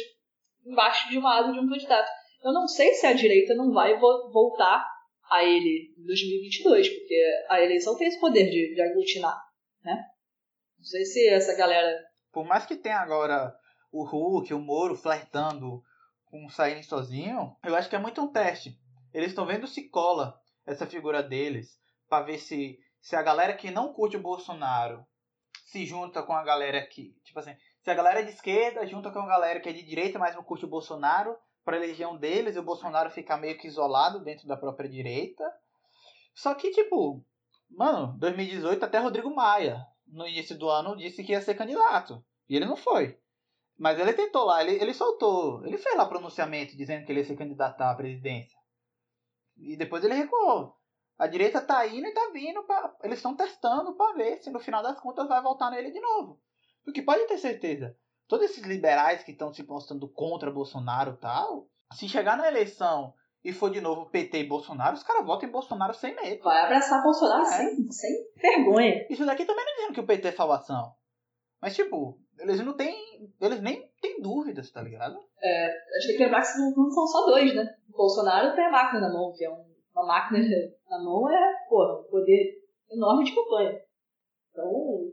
embaixo 0.65 1.11
de 1.11 1.19
uma 1.19 1.39
asa 1.39 1.53
de 1.53 1.59
um 1.59 1.69
candidato. 1.69 2.11
Eu 2.43 2.53
não 2.53 2.67
sei 2.67 2.95
se 2.95 3.07
a 3.07 3.13
direita 3.13 3.55
não 3.55 3.73
vai 3.73 3.99
vo 3.99 4.31
voltar 4.33 4.85
a 5.31 5.45
ele 5.45 5.95
em 5.99 6.05
2022, 6.05 6.89
porque 6.89 7.45
a 7.49 7.61
eleição 7.63 7.97
tem 7.97 8.09
esse 8.09 8.21
poder 8.21 8.51
de, 8.51 8.75
de 8.75 8.81
aglutinar, 8.83 9.39
né? 9.85 10.05
Não 10.77 10.85
sei 10.85 11.05
se 11.05 11.29
essa 11.29 11.55
galera... 11.57 12.12
Por 12.33 12.45
mais 12.45 12.65
que 12.65 12.77
tenha 12.77 12.99
agora 12.99 13.55
o 13.93 14.05
Hulk, 14.05 14.55
o 14.55 14.59
Moro 14.59 14.97
flertando 14.97 15.83
com 16.25 16.49
saírem 16.49 16.83
sozinho, 16.83 17.55
eu 17.63 17.77
acho 17.77 17.91
que 17.91 17.97
é 17.97 17.99
muito 17.99 18.23
um 18.23 18.33
teste. 18.33 18.81
Eles 19.13 19.29
estão 19.29 19.45
vendo 19.45 19.67
se 19.67 19.89
cola 19.91 20.41
essa 20.65 20.87
figura 20.87 21.23
deles, 21.23 21.79
para 22.09 22.25
ver 22.25 22.39
se, 22.39 22.79
se 23.01 23.15
a 23.15 23.23
galera 23.23 23.55
que 23.55 23.71
não 23.71 23.93
curte 23.93 24.17
o 24.17 24.23
Bolsonaro 24.23 25.05
se 25.67 25.85
junta 25.85 26.23
com 26.23 26.33
a 26.33 26.43
galera 26.43 26.87
que, 26.87 27.15
tipo 27.23 27.39
assim, 27.39 27.55
se 27.83 27.91
a 27.91 27.95
galera 27.95 28.21
é 28.21 28.23
de 28.23 28.31
esquerda 28.31 28.87
junta 28.87 29.11
com 29.11 29.19
a 29.19 29.27
galera 29.27 29.61
que 29.61 29.69
é 29.69 29.73
de 29.73 29.83
direita, 29.83 30.19
mas 30.19 30.35
não 30.35 30.43
curte 30.43 30.65
o 30.65 30.69
Bolsonaro, 30.69 31.37
para 31.65 31.77
a 31.77 31.81
legião 31.81 32.17
deles, 32.17 32.57
e 32.57 32.59
o 32.59 32.65
Bolsonaro 32.65 33.11
ficar 33.11 33.37
meio 33.37 33.57
que 33.59 33.69
isolado 33.69 34.21
dentro 34.21 34.47
da 34.49 34.57
própria 34.57 34.89
direita. 34.89 35.45
Só 36.35 36.55
que, 36.55 36.71
tipo, 36.71 37.25
mano, 37.71 38.17
2018 38.19 38.85
até 38.85 38.99
Rodrigo 38.99 39.35
Maia, 39.35 39.87
no 40.13 40.29
início 40.29 40.57
do 40.57 40.69
ano, 40.69 40.97
disse 40.97 41.25
que 41.25 41.33
ia 41.33 41.41
ser 41.41 41.55
candidato. 41.55 42.25
E 42.49 42.55
ele 42.55 42.67
não 42.67 42.77
foi. 42.77 43.19
Mas 43.79 43.99
ele 43.99 44.13
tentou 44.13 44.45
lá, 44.45 44.63
ele, 44.63 44.81
ele 44.81 44.93
soltou, 44.93 45.65
ele 45.67 45.79
fez 45.79 45.97
lá 45.97 46.07
pronunciamento 46.07 46.77
dizendo 46.77 47.05
que 47.05 47.11
ele 47.11 47.21
ia 47.21 47.25
se 47.25 47.35
candidatar 47.35 47.91
à 47.91 47.95
presidência. 47.95 48.57
E 49.57 49.77
depois 49.77 50.05
ele 50.05 50.15
recuou. 50.15 50.77
A 51.19 51.27
direita 51.27 51.61
tá 51.61 51.87
indo 51.87 52.07
e 52.07 52.13
tá 52.13 52.31
vindo, 52.33 52.63
pra, 52.65 52.95
eles 53.03 53.19
estão 53.19 53.35
testando 53.35 53.95
para 53.95 54.15
ver 54.15 54.43
se 54.43 54.51
no 54.51 54.61
final 54.61 54.83
das 54.83 55.01
contas 55.01 55.27
vai 55.29 55.43
voltar 55.43 55.71
nele 55.71 55.91
de 55.91 56.01
novo. 56.01 56.41
Porque 56.85 57.03
pode 57.03 57.27
ter 57.27 57.39
certeza, 57.39 57.97
todos 58.27 58.51
esses 58.51 58.65
liberais 58.65 59.23
que 59.23 59.33
estão 59.33 59.53
se 59.53 59.63
postando 59.63 60.09
contra 60.09 60.51
Bolsonaro 60.51 61.17
tal, 61.17 61.69
se 61.93 62.09
chegar 62.09 62.37
na 62.37 62.49
eleição 62.49 63.15
e 63.45 63.53
for 63.53 63.71
de 63.71 63.81
novo 63.81 64.09
PT 64.11 64.39
e 64.39 64.49
Bolsonaro, 64.49 64.95
os 64.95 65.03
caras 65.03 65.27
votam 65.27 65.49
em 65.49 65.53
Bolsonaro 65.53 65.95
sem 65.95 66.15
medo. 66.15 66.45
Vai 66.45 66.65
abraçar 66.65 67.03
Bolsonaro 67.03 67.43
é. 67.43 67.47
sem, 67.47 67.91
sem 67.91 68.11
vergonha. 68.37 69.07
Isso 69.11 69.27
daqui 69.27 69.45
também 69.45 69.65
não 69.65 69.75
dizendo 69.75 69.95
que 69.95 70.01
o 70.01 70.07
PT 70.07 70.29
é 70.29 70.33
salvação. 70.33 70.93
Mas, 71.61 71.75
tipo, 71.75 72.19
eles 72.39 72.61
não 72.61 72.77
têm. 72.77 72.95
Eles 73.41 73.61
nem 73.61 73.89
têm 74.01 74.21
dúvidas, 74.21 74.71
tá 74.71 74.83
ligado? 74.83 75.17
É, 75.41 75.67
acho 75.67 76.07
que 76.07 76.09
tem 76.09 76.17
que 76.17 76.25
lembrar 76.25 76.43
que 76.43 76.59
não 76.59 76.91
são 76.91 77.07
só 77.07 77.27
dois, 77.27 77.55
né? 77.55 77.65
O 77.89 77.97
Bolsonaro 77.97 78.55
tem 78.55 78.65
a 78.65 78.71
máquina 78.71 79.01
na 79.01 79.13
mão, 79.13 79.33
que 79.33 79.45
é 79.45 79.51
um, 79.51 79.65
uma 79.95 80.07
máquina 80.07 80.41
na 80.89 80.99
mão, 81.03 81.29
é, 81.29 81.55
porra, 81.69 82.01
um 82.01 82.05
poder 82.05 82.63
enorme 82.91 83.25
de 83.25 83.35
campanha. 83.35 83.81
Então, 84.51 85.13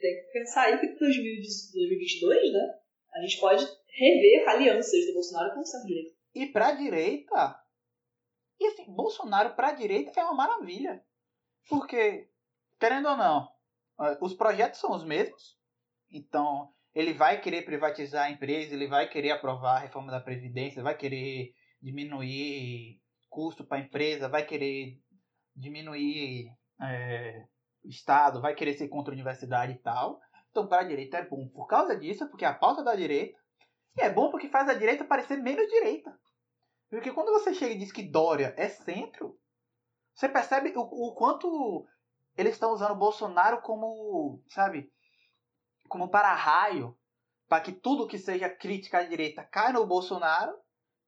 tem 0.00 0.14
que 0.16 0.32
pensar 0.32 0.62
aí 0.64 0.78
que 0.78 0.98
2022, 0.98 2.52
né? 2.52 2.74
A 3.14 3.20
gente 3.20 3.40
pode 3.40 3.64
rever 3.88 4.48
alianças 4.48 5.06
do 5.06 5.14
Bolsonaro 5.14 5.54
com 5.54 5.60
o 5.60 5.64
centro-direita. 5.64 6.21
E 6.34 6.46
pra 6.46 6.72
direita. 6.72 7.58
E 8.58 8.66
assim, 8.66 8.92
Bolsonaro 8.94 9.54
pra 9.54 9.72
direita 9.72 10.20
é 10.20 10.24
uma 10.24 10.34
maravilha. 10.34 11.04
Porque, 11.68 12.28
querendo 12.78 13.08
ou 13.08 13.16
não, 13.16 13.48
os 14.20 14.34
projetos 14.34 14.80
são 14.80 14.92
os 14.92 15.04
mesmos. 15.04 15.58
Então, 16.10 16.72
ele 16.94 17.12
vai 17.12 17.40
querer 17.40 17.62
privatizar 17.64 18.26
a 18.26 18.30
empresa, 18.30 18.74
ele 18.74 18.86
vai 18.86 19.08
querer 19.08 19.30
aprovar 19.30 19.76
a 19.76 19.80
reforma 19.80 20.10
da 20.10 20.20
Previdência, 20.20 20.82
vai 20.82 20.96
querer 20.96 21.54
diminuir 21.80 23.00
custo 23.28 23.64
para 23.64 23.78
a 23.78 23.80
empresa, 23.80 24.28
vai 24.28 24.44
querer 24.44 24.98
diminuir 25.56 26.50
é, 26.80 27.46
Estado, 27.84 28.40
vai 28.40 28.54
querer 28.54 28.74
ser 28.74 28.88
contra 28.88 29.12
a 29.12 29.16
universidade 29.16 29.72
e 29.72 29.78
tal. 29.78 30.20
Então, 30.50 30.68
para 30.68 30.82
a 30.82 30.86
direita 30.86 31.16
é 31.16 31.26
bom 31.26 31.48
por 31.48 31.66
causa 31.66 31.96
disso, 31.96 32.28
porque 32.28 32.44
é 32.44 32.48
a 32.48 32.54
pauta 32.54 32.84
da 32.84 32.94
direita. 32.94 33.38
E 33.96 34.02
é 34.02 34.10
bom 34.10 34.30
porque 34.30 34.48
faz 34.48 34.68
a 34.68 34.74
direita 34.74 35.04
parecer 35.04 35.36
menos 35.38 35.66
direita. 35.68 36.16
Porque 36.92 37.10
quando 37.10 37.32
você 37.32 37.54
chega 37.54 37.72
e 37.72 37.78
diz 37.78 37.90
que 37.90 38.02
Dória 38.02 38.52
é 38.54 38.68
centro, 38.68 39.40
você 40.14 40.28
percebe 40.28 40.74
o, 40.76 40.82
o 40.82 41.14
quanto 41.14 41.86
eles 42.36 42.52
estão 42.52 42.70
usando 42.70 42.90
o 42.90 42.98
Bolsonaro 42.98 43.62
como, 43.62 44.42
sabe, 44.46 44.92
como 45.88 46.10
para-raio 46.10 46.94
para 47.48 47.62
que 47.62 47.72
tudo 47.72 48.06
que 48.06 48.18
seja 48.18 48.50
crítica 48.50 48.98
à 48.98 49.04
direita 49.04 49.42
caia 49.42 49.72
no 49.72 49.86
Bolsonaro, 49.86 50.54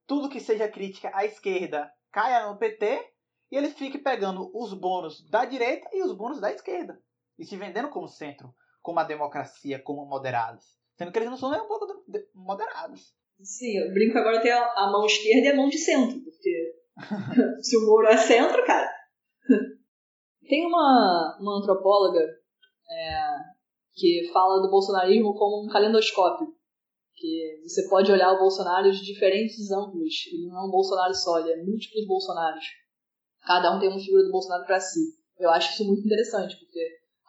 tudo 0.06 0.30
que 0.30 0.40
seja 0.40 0.66
crítica 0.66 1.10
à 1.12 1.26
esquerda 1.26 1.92
caia 2.10 2.48
no 2.48 2.56
PT, 2.56 3.12
e 3.50 3.56
eles 3.56 3.74
fiquem 3.74 4.02
pegando 4.02 4.50
os 4.54 4.72
bônus 4.72 5.28
da 5.28 5.44
direita 5.44 5.86
e 5.92 6.02
os 6.02 6.16
bônus 6.16 6.40
da 6.40 6.50
esquerda. 6.50 6.98
E 7.38 7.44
se 7.44 7.58
vendendo 7.58 7.90
como 7.90 8.08
centro, 8.08 8.54
como 8.80 9.00
a 9.00 9.04
democracia, 9.04 9.78
como 9.82 10.06
moderados. 10.06 10.78
Sendo 10.96 11.12
que 11.12 11.18
eles 11.18 11.28
não 11.28 11.36
são 11.36 11.50
nem 11.50 11.60
um 11.60 11.68
pouco 11.68 11.86
moderados. 12.32 13.14
Sim, 13.40 13.78
eu 13.78 13.92
brinco 13.92 14.16
agora 14.18 14.40
tem 14.40 14.52
a 14.52 14.90
mão 14.90 15.04
esquerda 15.04 15.48
e 15.48 15.50
a 15.50 15.56
mão 15.56 15.68
de 15.68 15.78
centro, 15.78 16.20
porque 16.22 16.74
se 17.62 17.76
o 17.76 17.86
Moro 17.86 18.06
é 18.06 18.16
centro, 18.16 18.64
cara. 18.64 18.90
tem 20.48 20.66
uma, 20.66 21.36
uma 21.40 21.58
antropóloga 21.58 22.20
é, 22.20 23.20
que 23.94 24.30
fala 24.32 24.62
do 24.62 24.70
bolsonarismo 24.70 25.34
como 25.34 25.64
um 25.64 25.68
calendoscópio. 25.68 26.48
Que 27.16 27.62
você 27.62 27.88
pode 27.88 28.10
olhar 28.10 28.32
o 28.32 28.38
Bolsonaro 28.38 28.90
de 28.90 29.04
diferentes 29.04 29.70
ângulos. 29.70 30.14
Ele 30.32 30.48
não 30.48 30.58
é 30.58 30.66
um 30.66 30.70
Bolsonaro 30.70 31.14
só, 31.14 31.38
ele 31.38 31.52
é 31.52 31.64
múltiplos 31.64 32.06
Bolsonaros. 32.06 32.64
Cada 33.46 33.74
um 33.74 33.78
tem 33.78 33.88
uma 33.88 34.00
figura 34.00 34.24
do 34.24 34.32
Bolsonaro 34.32 34.66
para 34.66 34.80
si. 34.80 35.00
Eu 35.38 35.50
acho 35.50 35.72
isso 35.72 35.86
muito 35.86 36.04
interessante, 36.04 36.56
porque 36.58 36.80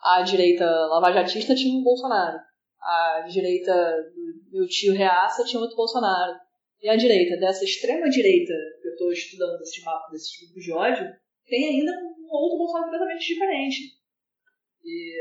a 0.01 0.21
direita 0.23 0.65
lavajatista 0.65 1.53
tinha 1.53 1.77
um 1.79 1.83
Bolsonaro. 1.83 2.39
A 2.85 3.25
direita 3.27 3.73
do 4.13 4.51
meu 4.51 4.67
tio 4.67 4.93
Reaça 4.93 5.43
tinha 5.43 5.59
outro 5.59 5.75
Bolsonaro. 5.75 6.39
E 6.81 6.89
a 6.89 6.95
direita, 6.95 7.37
dessa 7.37 7.63
extrema 7.63 8.07
direita 8.09 8.53
que 8.81 8.87
eu 8.87 8.91
estou 8.91 9.11
estudando 9.11 9.57
desses, 9.57 9.83
desses 10.11 10.39
grupos 10.39 10.63
de 10.63 10.71
ódio, 10.71 11.15
tem 11.47 11.65
ainda 11.65 11.91
um 11.91 12.27
outro 12.29 12.59
Bolsonaro 12.59 12.85
completamente 12.85 13.33
diferente. 13.33 13.77
E 14.83 15.17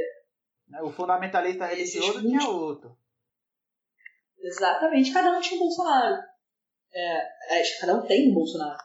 o 0.83 0.91
fundamentalista 0.91 1.67
religioso 1.67 2.21
tinha 2.21 2.49
outro. 2.49 2.97
Exatamente, 4.39 5.13
cada 5.13 5.37
um 5.37 5.41
tinha 5.41 5.57
um 5.57 5.65
Bolsonaro. 5.65 6.23
É, 6.93 7.61
é, 7.61 7.81
cada 7.81 7.95
um 7.95 8.07
tem 8.07 8.31
um 8.31 8.35
Bolsonaro. 8.35 8.83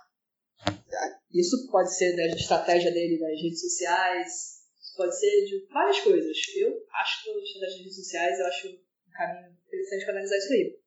Isso 1.33 1.69
pode 1.69 1.93
ser 1.95 2.15
da 2.15 2.27
estratégia 2.27 2.91
dele 2.91 3.19
nas 3.19 3.41
redes 3.41 3.61
sociais, 3.61 4.58
pode 4.99 5.17
ser 5.17 5.45
de 5.45 5.65
várias 5.71 6.01
coisas. 6.01 6.37
Eu 6.57 6.85
acho 6.93 7.23
que 7.23 7.29
a 7.29 7.37
estratégia 7.37 7.61
das 7.61 7.77
redes 7.77 7.95
sociais 7.95 8.39
eu 8.39 8.45
acho 8.47 8.67
um 8.67 9.11
caminho 9.13 9.57
interessante 9.65 10.03
para 10.03 10.13
analisar 10.13 10.37
isso 10.37 10.53
aí. 10.53 10.79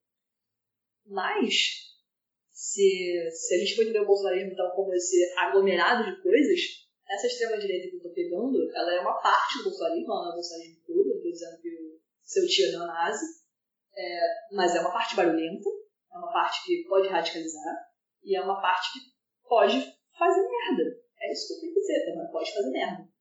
Mas, 1.06 1.54
se, 2.52 3.30
se 3.30 3.54
a 3.54 3.58
gente 3.58 3.74
for 3.74 3.82
entender 3.82 4.00
o 4.00 4.06
bolsonarismo 4.06 4.52
então 4.52 4.70
como 4.76 4.92
esse 4.92 5.16
aglomerado 5.38 6.04
de 6.04 6.22
coisas, 6.22 6.60
essa 7.08 7.26
extrema-direita 7.26 7.88
que 7.88 7.94
eu 7.94 7.98
estou 7.98 8.12
pegando, 8.12 8.70
ela 8.74 8.94
é 8.94 9.00
uma 9.00 9.20
parte 9.20 9.58
do 9.58 9.64
bolsonarismo, 9.64 10.12
ela 10.12 10.28
é 10.28 10.32
o 10.32 10.34
bolsonarismo 10.34 10.82
todo, 10.86 11.16
estou 11.16 11.32
dizendo 11.32 11.62
que 11.62 11.68
o 11.68 12.00
seu 12.22 12.46
tio 12.46 12.66
é 12.66 12.70
neonazi, 12.72 13.24
é, 13.96 14.20
mas 14.52 14.76
é 14.76 14.80
uma 14.80 14.92
parte 14.92 15.16
barulhenta, 15.16 15.68
é 16.12 16.18
uma 16.18 16.32
parte 16.32 16.64
que 16.66 16.84
pode 16.86 17.08
radicalizar, 17.08 17.76
e 18.22 18.36
é 18.36 18.42
uma 18.42 18.60
parte 18.60 18.92
que 18.92 18.98
pode 19.48 19.80
fazer 20.18 20.42
merda. 20.42 21.00
É 21.18 21.32
isso 21.32 21.48
que 21.48 21.54
eu 21.54 21.60
tenho 21.60 21.74
que 21.74 21.80
dizer, 21.80 22.04
também 22.04 22.30
pode 22.30 22.54
fazer 22.54 22.70
merda. 22.70 23.11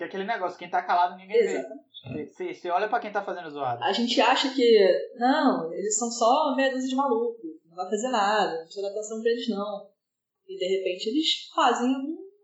Porque 0.00 0.16
aquele 0.16 0.24
negócio, 0.24 0.58
quem 0.58 0.70
tá 0.70 0.82
calado 0.82 1.14
ninguém 1.16 1.36
Exatamente. 1.36 1.84
vê. 2.14 2.24
Você, 2.24 2.54
você 2.54 2.70
olha 2.70 2.88
pra 2.88 3.00
quem 3.00 3.12
tá 3.12 3.22
fazendo 3.22 3.50
zoado. 3.50 3.84
A 3.84 3.92
gente 3.92 4.18
acha 4.18 4.54
que, 4.54 5.12
não, 5.16 5.70
eles 5.74 5.98
são 5.98 6.10
só 6.10 6.54
meia 6.56 6.72
dúzia 6.72 6.88
de 6.88 6.96
maluco, 6.96 7.42
não 7.66 7.76
vai 7.76 7.84
fazer 7.84 8.08
nada, 8.08 8.56
não 8.56 8.64
precisa 8.64 8.86
dar 8.86 8.92
atenção 8.92 9.20
pra 9.20 9.30
eles 9.30 9.48
não. 9.50 9.90
E 10.48 10.56
de 10.56 10.64
repente 10.64 11.10
eles 11.10 11.50
fazem 11.54 11.94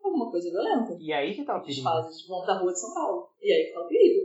alguma 0.04 0.30
coisa 0.30 0.50
violenta. 0.50 0.98
E 1.00 1.10
aí 1.10 1.34
que 1.34 1.46
tá 1.46 1.56
o 1.56 1.62
perigo. 1.62 1.80
Eles 1.80 1.82
fazem, 1.82 2.10
eles 2.10 2.26
vão 2.28 2.44
pra 2.44 2.58
rua 2.58 2.72
de 2.72 2.78
São 2.78 2.92
Paulo. 2.92 3.30
E 3.40 3.50
aí 3.50 3.64
que 3.68 3.72
tá 3.72 3.80
o 3.80 3.88
perigo. 3.88 4.20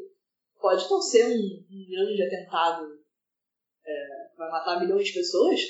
Pode 0.59 0.89
não 0.89 1.01
ser 1.01 1.27
um, 1.27 1.65
um 1.71 1.86
grande 1.89 2.23
atentado 2.23 2.86
é, 3.86 4.29
que 4.29 4.38
vai 4.38 4.51
matar 4.51 4.82
milhões 4.82 5.07
de 5.07 5.13
pessoas, 5.13 5.61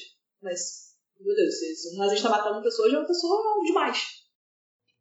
mas, 0.42 0.98
meu 1.20 1.36
Deus, 1.36 1.60
se, 1.60 1.96
um 1.96 2.00
nazista 2.00 2.28
tá 2.28 2.38
matando 2.38 2.64
pessoas, 2.64 2.92
é 2.92 2.98
uma 2.98 3.08
pessoa 3.08 3.64
demais. 3.64 4.00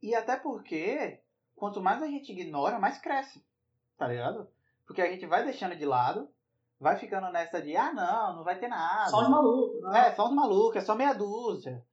E 0.03 0.15
até 0.15 0.37
porque, 0.37 1.19
quanto 1.61 1.83
mais 1.83 2.03
a 2.03 2.07
gente 2.07 2.33
ignora, 2.33 2.79
mais 2.79 2.99
cresce. 2.99 3.45
Tá 3.99 4.09
ligado? 4.09 4.49
Porque 4.87 5.03
a 5.03 5.13
gente 5.13 5.27
vai 5.27 5.45
deixando 5.45 5.77
de 5.77 5.85
lado, 5.85 6.29
vai 6.81 6.97
ficando 6.97 7.31
nessa 7.31 7.61
de, 7.61 7.77
ah, 7.77 7.93
não, 7.93 8.37
não 8.37 8.45
vai 8.45 8.59
ter 8.59 8.67
nada. 8.67 9.11
Só 9.11 9.21
os 9.21 9.29
malucos. 9.29 9.81
Não. 9.83 9.95
É, 9.95 10.13
só 10.13 10.25
os 10.25 10.35
malucos, 10.35 10.77
é 10.77 10.81
só 10.81 10.95
meia 10.95 11.13
dúzia. 11.13 11.85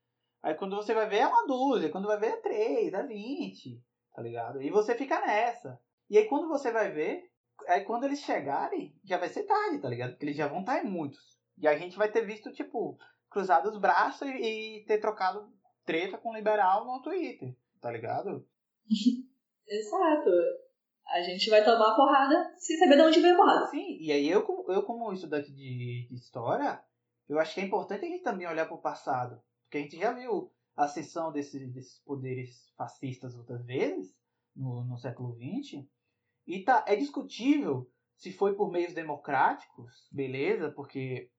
Aí 0.41 0.55
quando 0.55 0.78
você 0.78 0.93
vai 0.93 1.07
ver 1.09 1.18
é 1.18 1.28
uma 1.28 1.45
dúzia, 1.45 1.89
quando 1.89 2.07
vai 2.07 2.18
ver 2.18 2.28
é 2.28 2.38
três, 2.38 2.93
é 2.93 3.03
vinte, 3.03 3.84
tá 4.15 4.22
ligado? 4.22 4.61
E 4.61 4.72
você 4.72 4.95
fica 4.95 5.20
nessa. 5.20 5.78
E 6.09 6.18
aí 6.18 6.26
quando 6.26 6.47
você 6.47 6.72
vai 6.72 6.89
ver, 6.89 7.30
aí 7.68 7.84
quando 7.84 8.05
eles 8.05 8.22
chegarem, 8.22 8.95
já 9.03 9.18
vai 9.18 9.28
ser 9.28 9.43
tarde, 9.43 9.80
tá 9.80 9.89
ligado? 9.89 10.11
Porque 10.11 10.26
eles 10.26 10.38
já 10.38 10.47
vão 10.47 10.61
estar 10.61 10.82
em 10.82 10.89
muitos. 10.89 11.38
E 11.57 11.68
a 11.68 11.76
gente 11.78 11.97
vai 11.97 12.09
ter 12.09 12.26
visto, 12.26 12.53
tipo, 12.53 12.97
cruzado 13.30 13.68
os 13.68 13.78
braços 13.78 14.26
e, 14.30 14.78
e 14.80 14.86
ter 14.86 14.99
trocado 14.99 15.51
treta 15.84 16.18
com 16.18 16.30
o 16.30 16.36
liberal 16.36 16.86
no 16.86 17.01
Twitter, 17.01 17.53
tá 17.82 17.91
ligado? 17.91 18.47
Exato. 19.68 20.30
A 21.07 21.22
gente 21.22 21.49
vai 21.49 21.63
tomar 21.63 21.95
porrada 21.95 22.53
sem 22.57 22.78
saber 22.78 22.95
de 22.95 23.01
onde 23.01 23.20
veio 23.22 23.34
a 23.34 23.38
porrada. 23.38 23.68
Sim, 23.68 23.97
e 23.99 24.11
aí 24.11 24.28
eu, 24.28 24.45
eu 24.68 24.84
como 24.84 25.11
estudante 25.13 25.51
de, 25.51 26.07
de 26.09 26.15
história, 26.15 26.84
eu 27.30 27.39
acho 27.39 27.53
que 27.53 27.61
é 27.61 27.63
importante 27.63 28.05
a 28.05 28.09
gente 28.09 28.24
também 28.24 28.47
olhar 28.47 28.65
para 28.65 28.76
o 28.76 28.82
passado. 28.82 29.41
Porque 29.63 29.78
a 29.78 29.82
gente 29.82 29.97
já 29.97 30.11
viu 30.11 30.51
a 30.76 30.86
ascensão 30.86 31.32
desses, 31.32 31.74
desses 31.74 31.99
poderes 32.03 32.72
fascistas 32.78 33.36
outras 33.36 33.65
vezes, 33.65 34.15
no, 34.55 34.84
no 34.84 34.97
século 34.97 35.36
XX, 35.36 35.86
e 36.45 36.63
tá, 36.63 36.84
é 36.88 36.95
discutível 36.95 37.89
se 38.15 38.32
foi 38.32 38.55
por 38.55 38.72
meios 38.72 38.93
democráticos, 38.93 40.07
beleza, 40.11 40.72
porque 40.72 41.30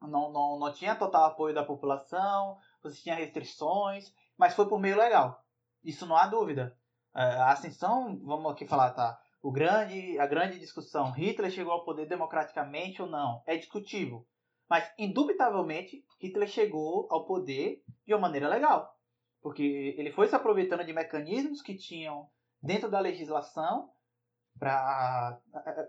não, 0.00 0.32
não, 0.32 0.58
não 0.58 0.72
tinha 0.72 0.96
total 0.96 1.24
apoio 1.24 1.54
da 1.54 1.64
população, 1.64 2.58
você 2.82 3.00
tinha 3.00 3.14
restrições, 3.14 4.12
mas 4.36 4.54
foi 4.54 4.68
por 4.68 4.80
meio 4.80 4.96
legal. 4.96 5.44
Isso 5.82 6.06
não 6.06 6.16
há 6.16 6.26
dúvida. 6.26 6.77
É, 7.18 7.20
a 7.20 7.50
ascensão, 7.50 8.16
vamos 8.22 8.52
aqui 8.52 8.64
falar, 8.64 8.92
tá? 8.92 9.20
O 9.42 9.50
grande, 9.50 10.16
a 10.20 10.26
grande 10.26 10.56
discussão, 10.56 11.10
Hitler 11.10 11.50
chegou 11.50 11.72
ao 11.72 11.84
poder 11.84 12.06
democraticamente 12.06 13.02
ou 13.02 13.08
não, 13.08 13.42
é 13.44 13.56
discutível. 13.56 14.24
Mas, 14.70 14.88
indubitavelmente, 14.96 16.04
Hitler 16.20 16.46
chegou 16.46 17.08
ao 17.10 17.26
poder 17.26 17.82
de 18.06 18.14
uma 18.14 18.20
maneira 18.20 18.46
legal. 18.46 18.94
Porque 19.42 19.96
ele 19.98 20.12
foi 20.12 20.28
se 20.28 20.36
aproveitando 20.36 20.84
de 20.84 20.92
mecanismos 20.92 21.60
que 21.60 21.76
tinham 21.76 22.30
dentro 22.62 22.88
da 22.88 23.00
legislação 23.00 23.90
para 24.56 25.40
é, 25.66 25.88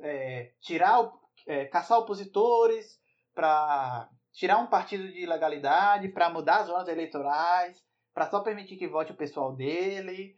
é, 0.00 0.52
tirar, 0.60 1.10
é, 1.46 1.64
caçar 1.64 1.98
opositores, 1.98 3.00
para 3.34 4.10
tirar 4.32 4.58
um 4.58 4.66
partido 4.66 5.10
de 5.10 5.22
ilegalidade, 5.22 6.10
para 6.10 6.28
mudar 6.28 6.58
as 6.60 6.66
zonas 6.66 6.88
eleitorais, 6.88 7.82
para 8.12 8.28
só 8.28 8.40
permitir 8.40 8.76
que 8.76 8.86
vote 8.86 9.12
o 9.12 9.16
pessoal 9.16 9.54
dele, 9.54 10.37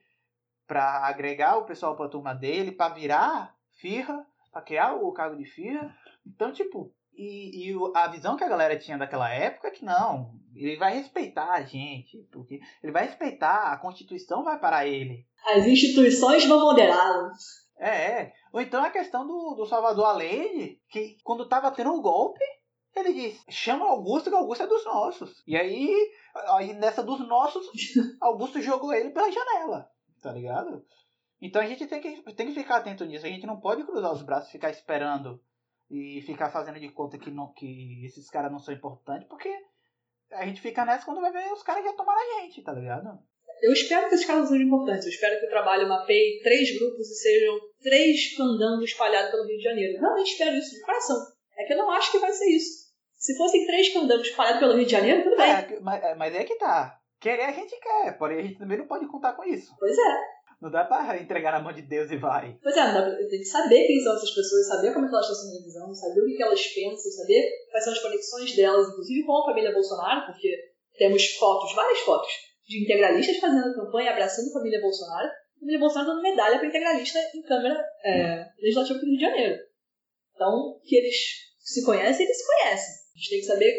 para 0.70 1.04
agregar 1.04 1.58
o 1.58 1.64
pessoal 1.64 1.96
para 1.96 2.06
a 2.06 2.08
turma 2.08 2.32
dele, 2.32 2.70
para 2.70 2.94
virar 2.94 3.56
firra, 3.80 4.24
para 4.52 4.62
criar 4.62 4.94
o 4.94 5.10
cargo 5.10 5.36
de 5.36 5.44
firra. 5.44 5.92
Então, 6.24 6.52
tipo, 6.52 6.94
e, 7.12 7.72
e, 7.72 7.76
a 7.92 8.06
visão 8.06 8.36
que 8.36 8.44
a 8.44 8.48
galera 8.48 8.78
tinha 8.78 8.96
daquela 8.96 9.28
época 9.28 9.66
é 9.66 9.72
que 9.72 9.84
não, 9.84 10.30
ele 10.54 10.76
vai 10.76 10.94
respeitar 10.94 11.50
a 11.50 11.62
gente, 11.62 12.18
porque 12.30 12.60
ele 12.80 12.92
vai 12.92 13.04
respeitar, 13.04 13.72
a 13.72 13.78
Constituição 13.78 14.44
vai 14.44 14.60
para 14.60 14.86
ele. 14.86 15.26
As 15.44 15.66
instituições 15.66 16.46
vão 16.46 16.60
moderá-lo. 16.60 17.32
É, 17.76 17.88
é, 17.88 18.32
ou 18.52 18.60
então 18.60 18.84
a 18.84 18.90
questão 18.90 19.26
do, 19.26 19.54
do 19.56 19.66
Salvador 19.66 20.04
Allende, 20.04 20.80
que 20.88 21.16
quando 21.24 21.48
tava 21.48 21.72
tendo 21.72 21.92
um 21.92 22.00
golpe, 22.00 22.44
ele 22.94 23.12
disse, 23.12 23.44
chama 23.50 23.86
Augusto, 23.86 24.30
que 24.30 24.36
Augusto 24.36 24.62
é 24.62 24.66
dos 24.68 24.84
nossos. 24.84 25.42
E 25.48 25.56
aí, 25.56 25.92
aí 26.50 26.74
nessa 26.74 27.02
dos 27.02 27.26
nossos, 27.26 27.66
Augusto 28.22 28.62
jogou 28.62 28.92
ele 28.92 29.10
pela 29.10 29.32
janela, 29.32 29.90
tá 30.20 30.32
ligado? 30.32 30.84
Então 31.40 31.62
a 31.62 31.66
gente 31.66 31.86
tem 31.86 32.00
que, 32.00 32.34
tem 32.34 32.46
que 32.48 32.54
ficar 32.54 32.76
atento 32.76 33.04
nisso. 33.04 33.26
A 33.26 33.28
gente 33.28 33.46
não 33.46 33.60
pode 33.60 33.84
cruzar 33.84 34.12
os 34.12 34.22
braços 34.22 34.48
e 34.48 34.52
ficar 34.52 34.70
esperando 34.70 35.40
e 35.90 36.22
ficar 36.22 36.50
fazendo 36.50 36.78
de 36.78 36.88
conta 36.90 37.18
que, 37.18 37.30
não, 37.30 37.52
que 37.52 38.04
esses 38.04 38.30
caras 38.30 38.52
não 38.52 38.58
são 38.58 38.72
importantes, 38.72 39.26
porque 39.28 39.52
a 40.30 40.46
gente 40.46 40.60
fica 40.60 40.84
nessa 40.84 41.04
quando 41.04 41.20
vai 41.20 41.32
ver 41.32 41.52
os 41.52 41.62
caras 41.62 41.84
já 41.84 41.92
tomaram 41.94 42.20
a 42.20 42.40
gente, 42.42 42.62
tá 42.62 42.72
ligado? 42.72 43.18
Eu 43.62 43.72
espero 43.72 44.08
que 44.08 44.14
esses 44.14 44.26
casos 44.26 44.48
sejam 44.48 44.66
importantes. 44.66 45.04
Eu 45.04 45.10
espero 45.10 45.38
que 45.38 45.46
o 45.46 45.50
trabalho 45.50 45.88
mapeie 45.88 46.40
três 46.42 46.78
grupos 46.78 47.10
e 47.10 47.14
sejam 47.14 47.58
três 47.82 48.36
candangos 48.36 48.84
espalhados 48.84 49.30
pelo 49.30 49.46
Rio 49.46 49.58
de 49.58 49.64
Janeiro. 49.64 50.00
Realmente 50.00 50.32
espero 50.32 50.56
isso 50.56 50.74
de 50.74 50.80
coração. 50.80 51.16
É 51.58 51.64
que 51.64 51.72
eu 51.74 51.78
não 51.78 51.90
acho 51.90 52.10
que 52.10 52.18
vai 52.18 52.32
ser 52.32 52.48
isso. 52.48 52.90
Se 53.16 53.36
fossem 53.36 53.66
três 53.66 53.92
candangos 53.92 54.28
espalhados 54.28 54.60
pelo 54.60 54.74
Rio 54.76 54.86
de 54.86 54.92
Janeiro, 54.92 55.24
tudo 55.24 55.36
bem. 55.36 55.50
É, 55.50 55.80
mas, 55.80 56.02
é, 56.02 56.14
mas 56.14 56.34
é 56.34 56.44
que 56.44 56.56
tá. 56.56 56.99
Querer 57.20 57.42
a 57.42 57.52
gente 57.52 57.78
quer, 57.78 58.16
porém 58.18 58.38
a 58.38 58.42
gente 58.42 58.58
também 58.58 58.78
não 58.78 58.86
pode 58.86 59.06
contar 59.06 59.34
com 59.34 59.44
isso. 59.44 59.70
Pois 59.78 59.96
é. 59.96 60.40
Não 60.60 60.70
dá 60.70 60.84
pra 60.84 61.16
entregar 61.16 61.52
na 61.52 61.60
mão 61.60 61.72
de 61.72 61.82
Deus 61.82 62.10
e 62.10 62.16
vai. 62.16 62.58
Pois 62.62 62.76
é, 62.76 62.92
pra, 62.92 63.16
tem 63.16 63.38
que 63.38 63.44
saber 63.44 63.86
quem 63.86 64.00
são 64.00 64.14
essas 64.14 64.30
pessoas, 64.30 64.68
saber 64.68 64.92
como 64.92 65.06
é 65.06 65.08
elas 65.08 65.26
estão 65.26 65.40
sendo 65.40 65.52
televisão, 65.52 65.94
saber 65.94 66.20
o 66.20 66.26
que, 66.26 66.36
que 66.36 66.42
elas 66.42 66.66
pensam, 66.66 67.12
saber 67.12 67.48
quais 67.70 67.84
são 67.84 67.92
as 67.92 68.02
conexões 68.02 68.56
delas, 68.56 68.88
inclusive 68.88 69.24
com 69.24 69.36
a 69.38 69.44
família 69.46 69.72
Bolsonaro, 69.72 70.26
porque 70.26 70.54
temos 70.98 71.26
fotos, 71.36 71.74
várias 71.74 72.00
fotos, 72.00 72.30
de 72.66 72.84
integralistas 72.84 73.38
fazendo 73.38 73.74
campanha, 73.74 74.12
abraçando 74.12 74.48
a 74.50 74.52
família 74.52 74.80
Bolsonaro, 74.80 75.28
a 75.28 75.60
família 75.60 75.80
Bolsonaro 75.80 76.10
dando 76.10 76.22
medalha 76.22 76.58
para 76.58 76.68
integralista 76.68 77.18
em 77.34 77.42
Câmara 77.42 77.82
é, 78.04 78.46
Legislativa 78.60 78.98
do 78.98 79.06
Rio 79.06 79.16
de 79.16 79.24
Janeiro. 79.24 79.58
Então, 80.34 80.78
que 80.84 80.96
eles 80.96 81.16
se 81.58 81.84
conhecem, 81.84 82.24
eles 82.24 82.36
se 82.38 82.46
conhecem. 82.46 82.94
A 83.14 83.18
gente 83.18 83.30
tem 83.30 83.40
que 83.40 83.46
saber 83.46 83.74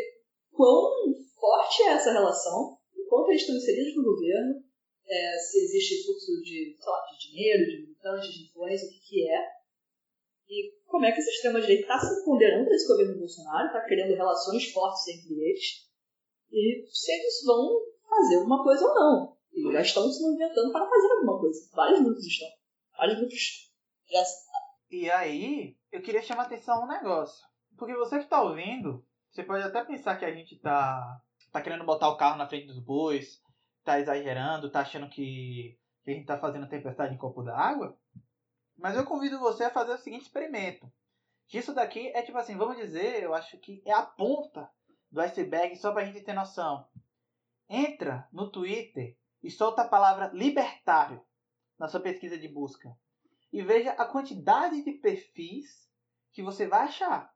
quão 0.52 0.92
forte 1.40 1.84
é 1.84 1.94
essa 1.94 2.12
relação, 2.12 2.78
quanto 3.12 3.30
eles 3.30 3.42
estão 3.42 3.58
inseridos 3.58 3.94
no 3.98 4.04
governo, 4.04 4.64
é, 5.06 5.38
se 5.38 5.66
existe 5.66 6.06
fluxo 6.06 6.42
de, 6.42 6.78
lá, 6.80 7.04
de 7.12 7.28
dinheiro, 7.28 7.66
de 7.66 7.82
militantes, 7.82 8.32
de 8.32 8.46
influência, 8.46 8.88
o 8.88 8.92
que, 8.92 9.00
que 9.02 9.30
é, 9.30 9.48
e 10.48 10.74
como 10.86 11.06
é 11.06 11.12
que 11.12 11.20
essa 11.20 11.30
extrema-direita 11.30 11.82
está 11.82 12.00
se 12.00 12.24
ponderando 12.24 12.70
nesse 12.70 12.88
governo 12.88 13.20
Bolsonaro, 13.20 13.68
está 13.68 13.82
criando 13.84 14.16
relações 14.16 14.72
fortes 14.72 15.06
entre 15.10 15.34
eles, 15.34 15.90
e 16.54 16.88
se 16.90 17.12
eles 17.12 17.44
vão 17.46 17.82
fazer 18.08 18.38
alguma 18.38 18.64
coisa 18.64 18.86
ou 18.86 18.96
não. 18.96 19.38
E 19.54 19.74
já 19.74 19.82
estão 19.82 20.10
se 20.10 20.22
movimentando 20.22 20.72
para 20.72 20.90
fazer 20.90 21.12
alguma 21.12 21.40
coisa. 21.40 21.70
Vários 21.74 22.02
grupos 22.02 22.26
estão. 22.26 22.48
Vários 22.98 23.18
grupos 23.18 23.72
já. 24.10 24.24
E 24.90 25.10
aí, 25.10 25.76
eu 25.92 26.02
queria 26.02 26.22
chamar 26.22 26.44
a 26.44 26.46
atenção 26.46 26.76
a 26.76 26.86
um 26.86 26.88
negócio. 26.88 27.46
Porque 27.78 27.96
você 27.96 28.18
que 28.18 28.24
está 28.24 28.42
ouvindo, 28.42 29.06
você 29.30 29.44
pode 29.44 29.64
até 29.64 29.84
pensar 29.84 30.18
que 30.18 30.26
a 30.26 30.34
gente 30.34 30.56
está 30.56 31.22
tá 31.52 31.62
querendo 31.62 31.86
botar 31.86 32.10
o 32.10 32.18
carro 32.18 32.38
na 32.38 32.48
frente 32.48 32.68
dos 32.68 32.80
bois, 32.80 33.42
tá 33.84 34.00
exagerando, 34.00 34.72
tá 34.72 34.82
achando 34.82 35.10
que, 35.10 35.78
que 36.04 36.12
a 36.12 36.14
gente 36.14 36.26
tá 36.26 36.38
fazendo 36.40 36.70
tempestade 36.70 37.14
em 37.14 37.18
copo 37.18 37.44
d'água. 37.44 37.98
Mas 38.78 38.96
eu 38.96 39.06
convido 39.06 39.40
você 39.40 39.66
a 39.66 39.70
fazer 39.70 39.94
o 39.94 39.98
seguinte 39.98 40.24
experimento. 40.24 40.92
Isso 41.54 41.74
daqui 41.74 42.08
é 42.16 42.22
tipo 42.22 42.38
assim, 42.38 42.58
vamos 42.58 42.78
dizer, 42.78 43.22
eu 43.22 43.34
acho 43.34 43.58
que 43.58 43.82
é 43.86 43.92
a 43.92 44.04
ponta 44.04 44.70
do 45.12 45.20
iceberg 45.20 45.76
só 45.76 45.92
pra 45.92 46.06
gente 46.06 46.22
ter 46.22 46.34
noção. 46.34 46.88
Entra 47.70 48.28
no 48.32 48.50
Twitter 48.50 49.18
e 49.44 49.52
solta 49.52 49.82
a 49.82 49.88
palavra 49.88 50.32
libertário 50.34 51.22
na 51.78 51.90
sua 51.90 52.00
pesquisa 52.00 52.38
de 52.38 52.48
busca. 52.48 52.96
E 53.52 53.62
veja 53.62 53.92
a 53.92 54.06
quantidade 54.06 54.82
de 54.84 54.94
perfis 54.94 55.90
que 56.32 56.42
você 56.42 56.68
vai 56.68 56.84
achar. 56.84 57.34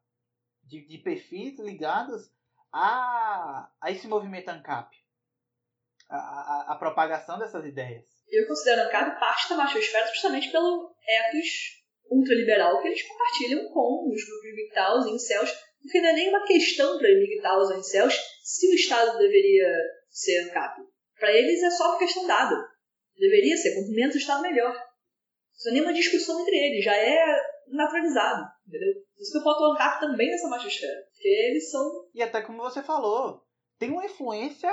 De, 0.63 0.85
de 0.87 0.97
perfis 0.99 1.59
ligados 1.59 2.31
a, 2.75 3.69
a 3.81 3.91
esse 3.91 4.07
movimento 4.07 4.49
ANCAP 4.49 4.93
a, 6.09 6.17
a, 6.17 6.73
a 6.73 6.75
propagação 6.75 7.39
dessas 7.39 7.65
ideias. 7.65 8.03
Eu 8.29 8.45
considero 8.47 8.81
ANCAP 8.81 9.19
parte 9.19 9.49
da 9.49 9.55
machosfera 9.55 10.07
justamente 10.07 10.51
pelo 10.51 10.93
ethos 11.07 11.83
ultraliberal 12.09 12.81
que 12.81 12.89
eles 12.89 13.01
compartilham 13.01 13.69
com 13.69 14.11
os 14.11 14.23
grupos 14.25 14.51
MGTOWs 14.51 15.05
e 15.05 15.15
incels, 15.15 15.51
porque 15.81 16.01
não 16.01 16.09
é 16.09 16.13
nem 16.13 16.29
uma 16.29 16.45
questão 16.45 16.97
para 16.97 17.09
MGTOWs 17.09 17.71
ou 17.71 17.79
incels 17.79 18.15
se 18.43 18.67
o 18.67 18.75
Estado 18.75 19.17
deveria 19.17 19.71
ser 20.09 20.49
ANCAP. 20.49 20.81
Para 21.17 21.31
eles 21.31 21.63
é 21.63 21.69
só 21.71 21.91
uma 21.91 21.99
questão 21.99 22.27
dada. 22.27 22.55
Deveria 23.17 23.55
ser, 23.55 23.73
quanto 23.73 23.91
menos 23.91 24.15
o 24.15 24.17
Estado 24.19 24.41
melhor. 24.41 24.75
Isso 25.55 25.65
não 25.65 25.71
é 25.71 25.73
nem 25.75 25.83
uma 25.83 25.93
discussão 25.93 26.41
entre 26.41 26.55
eles, 26.57 26.83
já 26.83 26.95
é 26.95 27.41
naturalizado, 27.69 28.45
entendeu? 28.67 28.93
Por 28.93 29.21
isso 29.21 29.31
que 29.31 29.37
eu 29.37 29.43
boto 29.43 29.63
o 29.63 29.71
ANCAP 29.71 30.01
também 30.01 30.29
nessa 30.29 30.49
machosfera, 30.49 31.04
porque 31.25 31.27
eles 31.27 31.71
são... 31.71 32.07
E 32.13 32.21
até 32.21 32.41
como 32.41 32.61
você 32.61 32.83
falou, 32.83 33.43
tem 33.79 33.91
uma 33.91 34.05
influência 34.05 34.71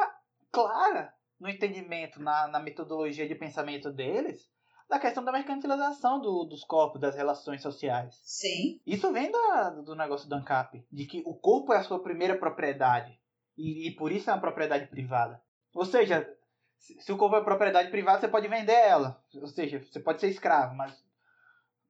clara 0.50 1.14
no 1.40 1.48
entendimento, 1.48 2.20
na, 2.20 2.46
na 2.46 2.60
metodologia 2.60 3.26
de 3.26 3.34
pensamento 3.34 3.90
deles, 3.90 4.50
da 4.86 4.98
questão 4.98 5.24
da 5.24 5.32
mercantilização 5.32 6.20
do, 6.20 6.44
dos 6.44 6.62
corpos, 6.62 7.00
das 7.00 7.16
relações 7.16 7.62
sociais. 7.62 8.20
Sim. 8.22 8.80
Isso 8.86 9.10
vem 9.12 9.30
da, 9.30 9.70
do 9.70 9.94
negócio 9.94 10.28
do 10.28 10.34
ANCAP, 10.34 10.86
de 10.92 11.06
que 11.06 11.22
o 11.24 11.34
corpo 11.34 11.72
é 11.72 11.78
a 11.78 11.82
sua 11.82 12.02
primeira 12.02 12.36
propriedade, 12.38 13.18
e, 13.56 13.88
e 13.88 13.96
por 13.96 14.12
isso 14.12 14.28
é 14.28 14.34
uma 14.34 14.40
propriedade 14.40 14.86
privada. 14.88 15.42
Ou 15.74 15.86
seja, 15.86 16.28
se, 16.76 17.10
o 17.10 17.16
corpo 17.16 17.36
é 17.36 17.42
propriedade 17.42 17.90
privada, 17.90 18.20
você 18.20 18.28
pode 18.28 18.46
vender 18.46 18.72
ela. 18.72 19.24
Ou 19.34 19.46
seja, 19.46 19.80
você 19.80 20.00
pode 20.00 20.20
ser 20.20 20.28
escravo, 20.28 20.74
mas 20.74 21.02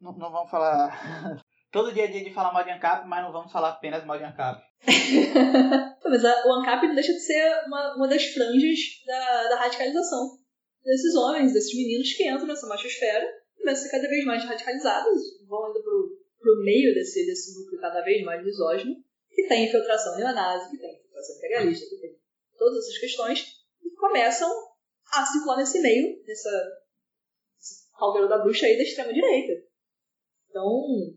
não, 0.01 0.13
não 0.13 0.31
vamos 0.31 0.51
falar 0.51 1.43
Todo 1.73 1.93
dia 1.93 2.05
é 2.05 2.09
dia 2.09 2.23
de 2.23 2.35
falar 2.35 2.53
mal 2.53 2.63
de 2.63 2.71
ANCAP, 2.71 3.09
mas 3.09 3.25
não 3.25 3.33
vamos 3.33 3.51
falar 3.51 3.71
apenas 3.71 4.05
mal 4.05 4.19
de 4.19 4.25
ANCAP. 4.25 4.63
mas 6.05 6.25
a, 6.25 6.47
o 6.47 6.53
ANCAP 6.61 6.87
não 6.87 6.95
deixa 6.95 7.15
de 7.15 7.21
ser 7.21 7.65
uma, 7.67 7.97
uma 7.97 8.09
das 8.09 8.27
franjas 8.27 8.79
da, 9.07 9.49
da 9.49 9.57
radicalização 9.57 10.39
desses 10.85 11.15
homens, 11.15 11.55
desses 11.55 11.75
meninos 11.75 12.13
que 12.13 12.29
entram 12.29 12.47
nessa 12.47 12.67
machosfera, 12.67 13.27
começam 13.57 13.87
a 13.87 13.89
ser 13.89 13.91
cada 13.91 14.09
vez 14.09 14.25
mais 14.27 14.45
radicalizados, 14.45 15.23
vão 15.49 15.71
indo 15.71 15.83
pro, 15.83 16.19
pro 16.39 16.63
meio 16.63 16.93
desse, 16.93 17.25
desse 17.25 17.59
núcleo 17.59 17.81
cada 17.81 18.03
vez 18.03 18.23
mais 18.23 18.45
misógino, 18.45 18.95
que 19.31 19.47
tem 19.49 19.65
infiltração 19.65 20.17
neonazi, 20.17 20.71
que 20.71 20.79
tem 20.79 20.95
infiltração 20.95 21.37
integralista, 21.37 21.89
que 21.89 22.01
tem 22.03 22.19
todas 22.59 22.85
essas 22.85 22.99
questões, 22.99 23.47
e 23.83 23.91
começam 23.95 24.51
a 25.15 25.25
circular 25.25 25.57
nesse 25.57 25.81
meio, 25.81 26.23
nessa 26.27 26.51
caldeira 27.99 28.29
da 28.29 28.39
bruxa 28.39 28.67
aí 28.67 28.77
da 28.77 28.83
extrema-direita. 28.83 29.53
Então, 30.51 31.17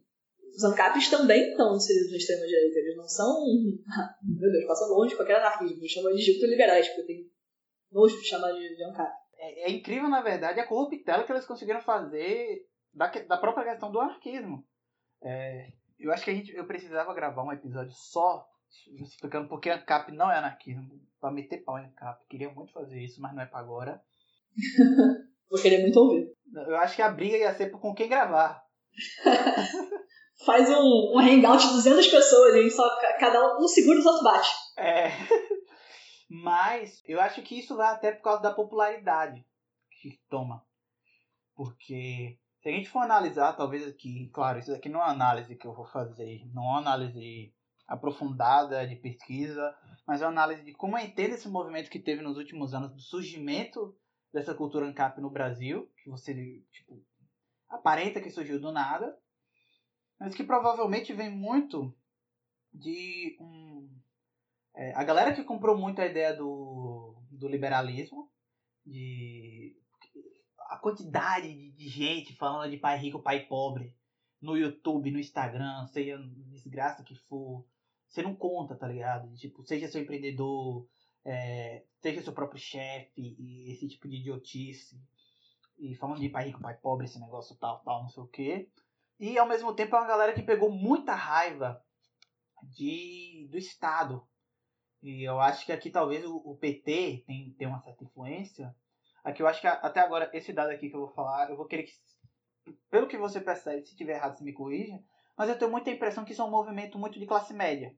os 0.55 0.63
ANCAPs 0.63 1.09
também 1.09 1.49
estão 1.49 1.75
inseridos 1.75 2.11
na 2.11 2.17
extrema-direita. 2.17 2.79
Eles 2.79 2.97
não 2.97 3.07
são. 3.07 3.45
Meu 4.23 4.51
Deus, 4.51 4.65
passam 4.65 4.89
longe 4.89 5.09
de 5.09 5.15
qualquer 5.15 5.37
anarquismo. 5.37 5.77
Eles 5.77 5.91
chamam 5.91 6.13
de 6.13 6.31
ultraliberais, 6.31 6.87
porque 6.87 7.03
tem 7.03 7.31
nojo 7.91 8.17
de 8.17 8.27
chamar 8.27 8.51
de, 8.51 8.75
de 8.75 8.83
ANCAP. 8.83 9.11
É, 9.37 9.69
é, 9.69 9.71
incrível, 9.71 10.09
na 10.09 10.21
verdade, 10.21 10.59
a 10.59 10.67
corruptela 10.67 11.23
que 11.23 11.31
eles 11.31 11.45
conseguiram 11.45 11.81
fazer 11.81 12.65
da, 12.93 13.07
da 13.07 13.37
própria 13.37 13.71
questão 13.71 13.91
do 13.91 13.99
anarquismo. 13.99 14.65
É, 15.21 15.67
eu 15.99 16.11
acho 16.11 16.23
que 16.23 16.31
a 16.31 16.33
gente, 16.33 16.55
eu 16.55 16.65
precisava 16.65 17.13
gravar 17.13 17.43
um 17.43 17.51
episódio 17.51 17.91
só 17.93 18.45
explicando 19.01 19.47
porque 19.47 19.69
ANCAP 19.69 20.11
não 20.11 20.31
é 20.31 20.37
anarquismo. 20.37 21.01
Pra 21.19 21.31
meter 21.31 21.63
pau 21.63 21.77
em 21.79 21.85
ANCAP. 21.85 22.25
Queria 22.27 22.49
muito 22.51 22.71
fazer 22.71 23.01
isso, 23.01 23.21
mas 23.21 23.33
não 23.33 23.41
é 23.41 23.45
pra 23.45 23.59
agora. 23.59 24.01
Vou 25.49 25.61
querer 25.61 25.81
muito 25.81 25.99
ouvir. 25.99 26.31
Eu 26.53 26.77
acho 26.77 26.95
que 26.95 27.01
a 27.01 27.09
briga 27.09 27.37
ia 27.37 27.53
ser 27.53 27.69
com 27.71 27.93
quem 27.93 28.09
gravar. 28.09 28.63
Faz 30.43 30.69
um, 30.69 31.13
um 31.13 31.19
hangout 31.19 31.65
de 31.65 31.73
200 31.73 32.07
pessoas 32.07 32.55
e 32.55 32.69
só 32.69 32.83
cada 33.19 33.57
um, 33.57 33.67
segura 33.67 33.99
os 33.99 34.05
outros 34.05 34.23
bate. 34.23 34.49
É. 34.77 35.09
Mas 36.29 37.01
eu 37.05 37.21
acho 37.21 37.41
que 37.41 37.59
isso 37.59 37.75
vai 37.75 37.93
até 37.93 38.11
por 38.11 38.23
causa 38.23 38.41
da 38.41 38.53
popularidade 38.53 39.45
que 40.01 40.19
toma. 40.29 40.65
Porque 41.55 42.37
se 42.61 42.69
a 42.69 42.71
gente 42.71 42.89
for 42.89 42.99
analisar, 42.99 43.53
talvez 43.53 43.87
aqui, 43.87 44.29
claro, 44.33 44.59
isso 44.59 44.73
aqui 44.73 44.89
não 44.89 44.99
é 44.99 45.03
uma 45.03 45.11
análise 45.11 45.55
que 45.55 45.65
eu 45.65 45.73
vou 45.73 45.85
fazer, 45.85 46.41
não 46.53 46.63
é 46.63 46.67
uma 46.67 46.79
análise 46.79 47.53
aprofundada 47.87 48.85
de 48.87 48.95
pesquisa, 48.95 49.75
mas 50.07 50.21
é 50.21 50.25
uma 50.25 50.31
análise 50.31 50.63
de 50.63 50.73
como 50.73 50.97
eu 50.97 51.05
esse 51.17 51.47
movimento 51.47 51.89
que 51.89 51.99
teve 51.99 52.21
nos 52.21 52.37
últimos 52.37 52.73
anos 52.73 52.91
do 52.91 52.99
surgimento 52.99 53.95
dessa 54.33 54.53
cultura 54.53 54.87
ANCAP 54.87 55.21
no 55.21 55.29
Brasil, 55.29 55.89
que 56.03 56.09
você 56.09 56.33
tipo, 56.71 57.01
aparenta 57.69 58.19
que 58.19 58.29
surgiu 58.29 58.59
do 58.59 58.71
nada, 58.71 59.15
mas 60.19 60.33
que 60.35 60.43
provavelmente 60.43 61.13
vem 61.13 61.29
muito 61.29 61.93
de 62.73 63.37
um. 63.39 63.89
É, 64.75 64.93
a 64.93 65.03
galera 65.03 65.33
que 65.33 65.43
comprou 65.43 65.77
muito 65.77 66.01
a 66.01 66.05
ideia 66.05 66.33
do, 66.33 67.15
do 67.31 67.47
liberalismo, 67.47 68.29
de 68.85 69.75
a 70.69 70.77
quantidade 70.77 71.53
de, 71.53 71.71
de 71.71 71.87
gente 71.87 72.35
falando 72.35 72.69
de 72.69 72.77
pai 72.77 72.97
rico, 72.97 73.21
pai 73.21 73.45
pobre, 73.45 73.93
no 74.41 74.57
YouTube, 74.57 75.11
no 75.11 75.19
Instagram, 75.19 75.87
seja 75.87 76.17
desgraça 76.49 77.03
que 77.03 77.15
for, 77.15 77.65
você 78.07 78.21
não 78.21 78.35
conta, 78.35 78.75
tá 78.75 78.87
ligado? 78.87 79.33
Tipo, 79.35 79.63
seja 79.63 79.87
seu 79.87 80.01
empreendedor, 80.01 80.87
é, 81.23 81.83
seja 81.99 82.21
seu 82.21 82.33
próprio 82.33 82.59
chefe, 82.59 83.35
e 83.39 83.71
esse 83.71 83.87
tipo 83.87 84.07
de 84.07 84.17
idiotice. 84.17 85.01
E 85.77 85.95
falando 85.95 86.19
de 86.19 86.29
pai 86.29 86.47
rico, 86.47 86.61
pai 86.61 86.75
pobre, 86.75 87.05
esse 87.05 87.19
negócio 87.19 87.55
tal, 87.57 87.79
tal, 87.79 88.03
não 88.03 88.09
sei 88.09 88.23
o 88.23 88.27
quê. 88.27 88.69
E 89.19 89.37
ao 89.37 89.47
mesmo 89.47 89.73
tempo 89.73 89.95
é 89.95 89.99
uma 89.99 90.07
galera 90.07 90.33
que 90.33 90.41
pegou 90.41 90.69
muita 90.69 91.13
raiva 91.13 91.81
de, 92.63 93.47
do 93.49 93.57
Estado. 93.57 94.27
E 95.01 95.23
eu 95.23 95.39
acho 95.39 95.65
que 95.65 95.71
aqui 95.71 95.89
talvez 95.89 96.25
o, 96.25 96.35
o 96.37 96.57
PT 96.57 97.23
tem, 97.25 97.53
tem 97.57 97.67
uma 97.67 97.81
certa 97.81 98.03
influência. 98.03 98.75
Aqui 99.23 99.41
eu 99.41 99.47
acho 99.47 99.61
que 99.61 99.67
até 99.67 99.99
agora, 99.99 100.29
esse 100.33 100.51
dado 100.51 100.69
aqui 100.69 100.89
que 100.89 100.95
eu 100.95 101.01
vou 101.01 101.13
falar, 101.13 101.49
eu 101.49 101.57
vou 101.57 101.65
querer 101.65 101.83
que. 101.83 101.93
Pelo 102.89 103.07
que 103.07 103.17
você 103.17 103.39
percebe, 103.39 103.85
se 103.85 103.95
tiver 103.95 104.15
errado, 104.15 104.37
você 104.37 104.43
me 104.43 104.53
corrija. 104.53 104.99
Mas 105.37 105.49
eu 105.49 105.57
tenho 105.57 105.71
muita 105.71 105.91
impressão 105.91 106.25
que 106.25 106.31
isso 106.31 106.41
é 106.41 106.45
um 106.45 106.49
movimento 106.49 106.97
muito 106.97 107.19
de 107.19 107.25
classe 107.25 107.53
média. 107.53 107.95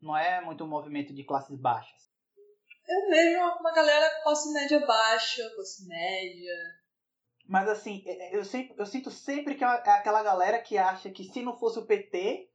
Não 0.00 0.16
é 0.16 0.40
muito 0.40 0.64
um 0.64 0.68
movimento 0.68 1.14
de 1.14 1.24
classes 1.24 1.58
baixas. 1.58 2.10
Eu 2.88 3.08
vejo 3.08 3.38
uma 3.38 3.72
galera 3.72 4.22
classe 4.22 4.52
média 4.52 4.84
baixa, 4.84 5.48
classe 5.54 5.86
média. 5.86 6.52
Mas 7.50 7.68
assim, 7.68 8.04
é, 8.06 8.28
é, 8.28 8.36
eu, 8.36 8.44
sempre, 8.44 8.76
eu 8.78 8.86
sinto 8.86 9.10
sempre 9.10 9.56
que 9.56 9.64
é, 9.64 9.66
é 9.66 9.90
aquela 9.90 10.22
galera 10.22 10.62
que 10.62 10.78
acha 10.78 11.10
que 11.10 11.24
se 11.24 11.42
não 11.42 11.58
fosse 11.58 11.80
o 11.80 11.84
PT, 11.84 12.48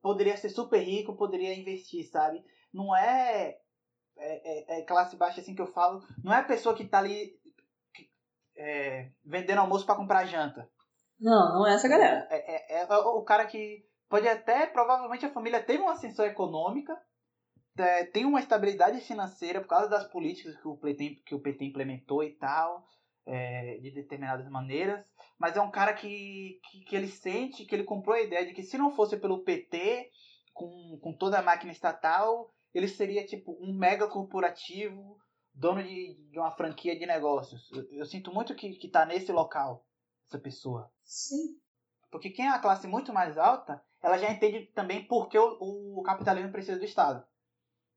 poderia 0.00 0.38
ser 0.38 0.48
super 0.48 0.78
rico, 0.78 1.18
poderia 1.18 1.54
investir, 1.54 2.08
sabe? 2.08 2.42
Não 2.72 2.96
é, 2.96 3.58
é, 4.16 4.78
é, 4.78 4.82
classe 4.84 5.16
baixa 5.16 5.42
assim 5.42 5.54
que 5.54 5.60
eu 5.60 5.66
falo. 5.66 6.02
Não 6.24 6.32
é 6.32 6.38
a 6.38 6.44
pessoa 6.44 6.74
que 6.74 6.88
tá 6.88 6.96
ali 6.96 7.38
é, 8.56 9.10
vendendo 9.22 9.58
almoço 9.58 9.84
para 9.84 9.96
comprar 9.96 10.24
janta. 10.24 10.66
Não, 11.20 11.58
não 11.58 11.66
é 11.66 11.74
essa 11.74 11.86
galera. 11.86 12.26
É, 12.30 12.78
é, 12.78 12.80
é, 12.80 12.86
o 12.86 13.22
cara 13.24 13.44
que 13.44 13.84
pode 14.08 14.26
até, 14.26 14.66
provavelmente 14.66 15.26
a 15.26 15.32
família 15.32 15.62
teve 15.62 15.82
uma 15.82 15.92
ascensão 15.92 16.24
econômica, 16.24 16.98
tem 18.14 18.24
uma 18.24 18.40
estabilidade 18.40 18.98
financeira 19.02 19.60
por 19.60 19.68
causa 19.68 19.90
das 19.90 20.04
políticas 20.04 20.56
que 20.56 20.66
o 20.66 20.78
PT, 20.78 21.22
que 21.26 21.34
o 21.34 21.40
PT 21.40 21.66
implementou 21.66 22.24
e 22.24 22.30
tal, 22.30 22.88
é, 23.28 23.78
de 23.78 23.90
determinadas 23.90 24.48
maneiras, 24.48 25.04
mas 25.38 25.56
é 25.56 25.60
um 25.60 25.70
cara 25.70 25.92
que, 25.92 26.58
que, 26.64 26.80
que, 26.80 26.96
ele 26.96 27.08
sente, 27.08 27.64
que 27.64 27.74
ele 27.74 27.84
comprou 27.84 28.16
a 28.16 28.20
ideia 28.20 28.46
de 28.46 28.54
que 28.54 28.62
se 28.62 28.78
não 28.78 28.94
fosse 28.94 29.16
pelo 29.16 29.44
PT, 29.44 30.10
com, 30.52 30.98
com 31.00 31.12
toda 31.12 31.38
a 31.38 31.42
máquina 31.42 31.70
estatal, 31.70 32.52
ele 32.74 32.88
seria 32.88 33.24
tipo 33.24 33.56
um 33.60 33.72
mega 33.72 34.08
corporativo, 34.08 35.18
dono 35.54 35.82
de, 35.82 36.14
de 36.30 36.38
uma 36.38 36.50
franquia 36.50 36.98
de 36.98 37.06
negócios. 37.06 37.70
Eu, 37.72 37.86
eu 37.92 38.06
sinto 38.06 38.32
muito 38.32 38.54
que, 38.54 38.72
que 38.74 38.88
tá 38.88 39.04
nesse 39.04 39.30
local, 39.30 39.86
essa 40.26 40.38
pessoa. 40.38 40.90
Sim. 41.04 41.58
Porque 42.10 42.30
quem 42.30 42.46
é 42.46 42.50
a 42.50 42.58
classe 42.58 42.86
muito 42.86 43.12
mais 43.12 43.36
alta, 43.36 43.82
ela 44.02 44.16
já 44.16 44.30
entende 44.30 44.66
também 44.74 45.06
por 45.06 45.28
que 45.28 45.38
o, 45.38 45.98
o 45.98 46.02
capitalismo 46.02 46.50
precisa 46.50 46.78
do 46.78 46.84
Estado. 46.84 47.24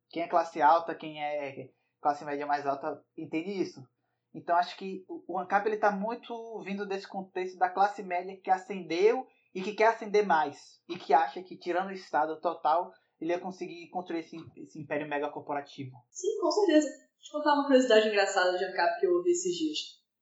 Quem 0.09 0.23
é 0.23 0.27
classe 0.27 0.61
alta, 0.61 0.93
quem 0.93 1.23
é 1.23 1.71
classe 2.01 2.25
média 2.25 2.45
mais 2.45 2.65
alta, 2.65 3.01
entende 3.17 3.51
isso. 3.51 3.87
Então 4.33 4.55
acho 4.55 4.77
que 4.77 5.03
o 5.07 5.37
ANCAP 5.37 5.67
ele 5.67 5.75
está 5.75 5.91
muito 5.91 6.61
vindo 6.63 6.85
desse 6.85 7.07
contexto 7.07 7.57
da 7.57 7.69
classe 7.69 8.01
média 8.01 8.39
que 8.41 8.49
ascendeu 8.49 9.25
e 9.53 9.61
que 9.61 9.73
quer 9.73 9.87
ascender 9.87 10.25
mais. 10.25 10.57
E 10.87 10.97
que 10.97 11.13
acha 11.13 11.43
que 11.43 11.57
tirando 11.57 11.89
o 11.89 11.93
Estado 11.93 12.39
total, 12.39 12.91
ele 13.19 13.31
ia 13.31 13.39
conseguir 13.39 13.89
construir 13.89 14.21
esse, 14.21 14.37
esse 14.57 14.79
império 14.79 15.07
mega 15.07 15.29
corporativo. 15.29 15.91
Sim, 16.09 16.39
com 16.39 16.49
certeza. 16.49 16.87
Deixa 16.87 17.33
eu 17.33 17.39
contar 17.39 17.53
uma 17.53 17.65
curiosidade 17.65 18.07
engraçada 18.07 18.57
de 18.57 18.63
ANCAP 18.63 18.99
que 18.99 19.05
eu 19.05 19.13
ouvi 19.13 19.31
esses 19.31 19.55
dias. 19.55 19.77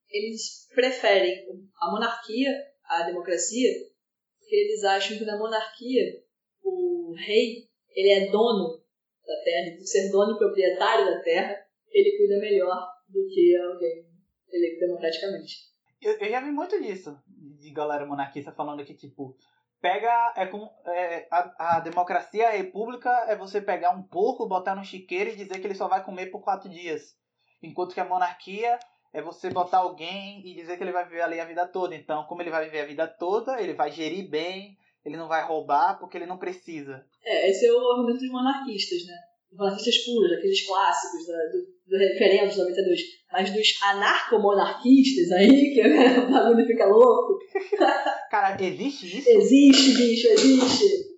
Eles 0.09 0.67
preferem 0.73 1.45
a 1.79 1.91
monarquia 1.91 2.49
à 2.85 3.03
democracia 3.03 3.69
porque 4.49 4.55
eles 4.55 4.83
acham 4.83 5.15
que 5.15 5.25
na 5.25 5.37
monarquia 5.37 6.23
o 6.63 7.13
rei 7.15 7.69
ele 7.95 8.09
é 8.09 8.31
dono 8.31 8.83
da 9.23 9.43
terra 9.43 9.67
e 9.67 9.77
por 9.77 9.85
ser 9.85 10.09
dono 10.09 10.33
e 10.33 10.39
proprietário 10.39 11.05
da 11.05 11.21
terra 11.21 11.55
ele 11.91 12.17
cuida 12.17 12.39
melhor 12.39 12.89
do 13.09 13.27
que 13.27 13.55
alguém 13.57 14.05
eleito 14.51 14.79
democraticamente. 14.79 15.69
Eu, 16.01 16.13
eu 16.13 16.29
já 16.29 16.39
vi 16.39 16.51
muito 16.51 16.81
disso 16.81 17.17
de 17.27 17.71
galera 17.71 18.05
monarquista 18.05 18.51
falando 18.51 18.85
que 18.85 18.93
tipo 18.93 19.35
pega 19.81 20.33
é 20.35 20.45
com 20.45 20.69
é, 20.85 21.27
a, 21.31 21.77
a 21.77 21.79
democracia, 21.79 22.47
a 22.47 22.51
república 22.51 23.09
é 23.27 23.35
você 23.35 23.61
pegar 23.61 23.91
um 23.91 24.03
porco, 24.03 24.47
botar 24.47 24.75
no 24.75 24.83
chiqueiro 24.83 25.29
e 25.29 25.35
dizer 25.35 25.59
que 25.59 25.67
ele 25.67 25.75
só 25.75 25.87
vai 25.87 26.03
comer 26.03 26.27
por 26.27 26.41
quatro 26.41 26.69
dias, 26.69 27.15
enquanto 27.61 27.93
que 27.93 27.99
a 27.99 28.05
monarquia 28.05 28.77
é 29.11 29.21
você 29.21 29.49
botar 29.49 29.79
alguém 29.79 30.45
e 30.45 30.53
dizer 30.53 30.77
que 30.77 30.83
ele 30.83 30.91
vai 30.91 31.05
viver 31.05 31.21
ali 31.21 31.39
a 31.39 31.45
vida 31.45 31.65
toda. 31.65 31.95
Então, 31.95 32.25
como 32.25 32.41
ele 32.41 32.51
vai 32.51 32.65
viver 32.65 32.81
a 32.81 32.85
vida 32.85 33.07
toda, 33.07 33.59
ele 33.59 33.73
vai 33.73 33.91
gerir 33.91 34.29
bem, 34.29 34.77
ele 35.03 35.17
não 35.17 35.27
vai 35.27 35.43
roubar 35.43 35.97
porque 35.97 36.17
ele 36.17 36.27
não 36.27 36.37
precisa. 36.37 37.05
É, 37.23 37.49
esse 37.49 37.65
é 37.65 37.73
o 37.73 37.91
argumento 37.91 38.19
dos 38.19 38.29
monarquistas, 38.29 39.05
né? 39.07 39.15
Monarquistas 39.51 39.97
puros, 40.05 40.31
aqueles 40.31 40.65
clássicos 40.65 41.27
da, 41.27 41.37
do, 41.47 41.65
do 41.87 41.97
referendo 41.97 42.51
de 42.51 42.57
92. 42.57 43.01
Mas 43.31 43.53
dos 43.53 43.83
anarcomonarquistas 43.83 45.31
aí, 45.31 45.73
que 45.73 45.81
o 45.81 46.31
bagulho 46.31 46.65
fica 46.65 46.85
louco. 46.85 47.39
Cara, 48.29 48.57
existe 48.63 49.17
isso? 49.17 49.29
Existe, 49.29 49.97
bicho, 49.97 50.27
existe. 50.27 51.09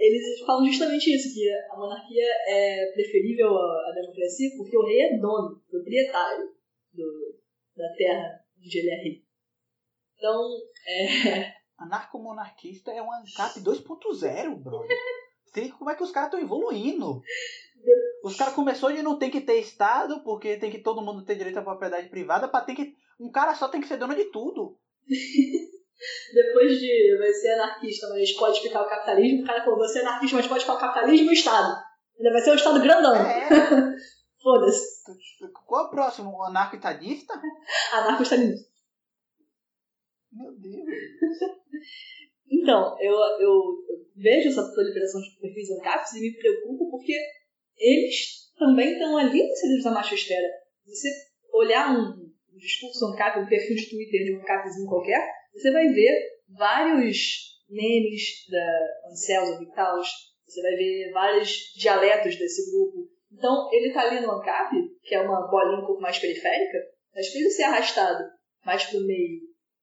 Eles 0.00 0.40
falam 0.46 0.64
justamente 0.64 1.14
isso, 1.14 1.32
que 1.34 1.48
a 1.70 1.76
monarquia 1.76 2.26
é 2.48 2.86
preferível 2.92 3.56
à, 3.56 3.92
democracia 3.94 4.50
porque 4.56 4.76
o 4.76 4.84
rei 4.84 5.02
é 5.02 5.18
dono, 5.18 5.62
proprietário 5.70 6.48
do, 6.92 7.38
da 7.76 7.88
terra 7.96 8.40
onde 8.58 8.78
ele 8.78 8.90
é 8.90 8.96
rei. 8.96 9.22
Então, 10.16 10.58
é... 10.86 11.59
Anarcomonarquista 11.80 12.90
é 12.90 13.02
um 13.02 13.10
ANCAP 13.10 13.60
2.0, 13.60 14.62
brother. 14.62 14.96
Sei 15.52 15.70
como 15.70 15.90
é 15.90 15.94
que 15.94 16.02
os 16.02 16.10
caras 16.10 16.28
estão 16.28 16.40
evoluindo. 16.40 17.22
Os 18.22 18.36
caras 18.36 18.54
começou 18.54 18.92
de 18.92 19.02
não 19.02 19.18
ter 19.18 19.30
que 19.30 19.40
ter 19.40 19.58
Estado, 19.58 20.22
porque 20.22 20.58
tem 20.58 20.70
que 20.70 20.82
todo 20.82 21.00
mundo 21.00 21.24
ter 21.24 21.36
direito 21.36 21.58
à 21.58 21.62
propriedade 21.62 22.10
privada, 22.10 22.46
para 22.48 22.64
ter 22.64 22.74
que. 22.74 22.94
Um 23.18 23.30
cara 23.30 23.54
só 23.54 23.66
tem 23.68 23.80
que 23.80 23.88
ser 23.88 23.96
dono 23.96 24.14
de 24.14 24.26
tudo. 24.26 24.78
Depois 26.34 26.78
de 26.78 27.16
vai 27.18 27.32
ser 27.32 27.52
anarquista, 27.54 28.08
mas 28.10 28.32
pode 28.32 28.56
explicar 28.56 28.82
o 28.82 28.88
capitalismo, 28.88 29.42
o 29.42 29.46
cara 29.46 29.64
falou, 29.64 29.78
você 29.78 29.98
é 29.98 30.02
anarquista, 30.02 30.36
mas 30.36 30.46
pode 30.46 30.60
explicar 30.60 30.78
o 30.78 30.80
capitalismo 30.80 31.26
e 31.26 31.30
o 31.30 31.32
Estado. 31.32 31.76
Ainda 32.18 32.32
vai 32.32 32.40
ser 32.40 32.52
um 32.52 32.54
Estado 32.54 32.80
grandão. 32.80 33.14
É. 33.16 33.48
Foda-se. 34.42 35.02
Qual 35.66 35.84
é 35.84 35.86
o 35.88 35.90
próximo? 35.90 36.30
O 36.30 36.44
anarco-estadista? 36.44 37.34
Anarco-estadista. 37.92 38.69
Meu 40.32 40.52
Deus. 40.58 40.84
então, 42.50 42.96
eu, 43.00 43.14
eu, 43.40 43.62
vejo 44.16 44.48
essa 44.48 44.70
proliferação 44.72 45.20
de 45.20 45.38
perfis 45.40 45.70
ANCAPs 45.70 46.12
e 46.14 46.20
me 46.20 46.36
preocupo 46.36 46.90
porque 46.90 47.14
eles 47.78 48.50
também 48.58 48.92
estão 48.92 49.16
ali 49.16 49.40
inseridos 49.40 49.84
na 49.84 49.92
machosfera. 49.92 50.48
Você 50.86 51.08
olhar 51.52 51.90
um, 51.92 52.30
um 52.52 52.58
discurso 52.58 53.06
ANCAP, 53.06 53.40
um 53.40 53.48
perfil 53.48 53.76
de 53.76 53.90
Twitter 53.90 54.24
de 54.24 54.36
um 54.36 54.40
ANCAPzinho 54.40 54.88
qualquer, 54.88 55.26
você 55.52 55.70
vai 55.72 55.88
ver 55.88 56.12
vários 56.48 57.50
memes 57.68 58.46
da 58.50 59.10
Anselmo 59.10 59.58
Victaus, 59.58 60.08
você 60.46 60.62
vai 60.62 60.76
ver 60.76 61.10
vários 61.12 61.72
dialetos 61.76 62.36
desse 62.36 62.70
grupo. 62.70 63.08
Então, 63.32 63.68
ele 63.72 63.88
está 63.88 64.02
ali 64.02 64.20
no 64.20 64.32
ANCAP, 64.32 64.74
que 65.02 65.14
é 65.14 65.22
uma 65.22 65.48
bolinha 65.48 65.82
um 65.82 65.86
pouco 65.86 66.02
mais 66.02 66.18
periférica, 66.18 66.78
Mas 67.14 67.30
pra 67.30 67.40
ele 67.40 67.50
ser 67.50 67.62
arrastado 67.62 68.24
mais 68.64 68.84
pro 68.84 69.06
meio, 69.06 69.40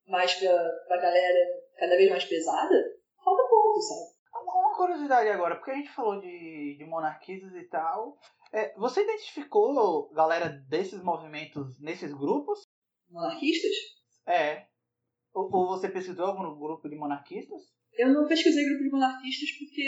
mais 0.07 0.33
pra, 0.35 0.69
pra 0.87 1.01
galera 1.01 1.39
cada 1.77 1.95
vez 1.95 2.09
mais 2.09 2.25
pesada, 2.25 2.75
falta 3.23 3.43
ponto, 3.43 3.81
sabe? 3.81 4.17
Uma 4.43 4.75
curiosidade 4.75 5.29
agora, 5.29 5.55
porque 5.55 5.71
a 5.71 5.75
gente 5.75 5.91
falou 5.91 6.19
de, 6.19 6.75
de 6.77 6.85
monarquistas 6.85 7.53
e 7.55 7.63
tal. 7.69 8.17
É, 8.53 8.73
você 8.77 9.03
identificou 9.03 10.09
galera 10.13 10.49
desses 10.69 11.01
movimentos 11.03 11.79
nesses 11.81 12.13
grupos? 12.13 12.61
Monarquistas? 13.09 13.75
É. 14.27 14.67
Ou, 15.33 15.49
ou 15.51 15.67
você 15.67 15.89
pesquisou 15.89 16.25
algum 16.25 16.57
grupo 16.57 16.87
de 16.87 16.95
monarquistas? 16.95 17.61
Eu 17.93 18.13
não 18.13 18.27
pesquisei 18.27 18.65
grupo 18.65 18.83
de 18.83 18.91
monarquistas 18.91 19.49
porque 19.57 19.81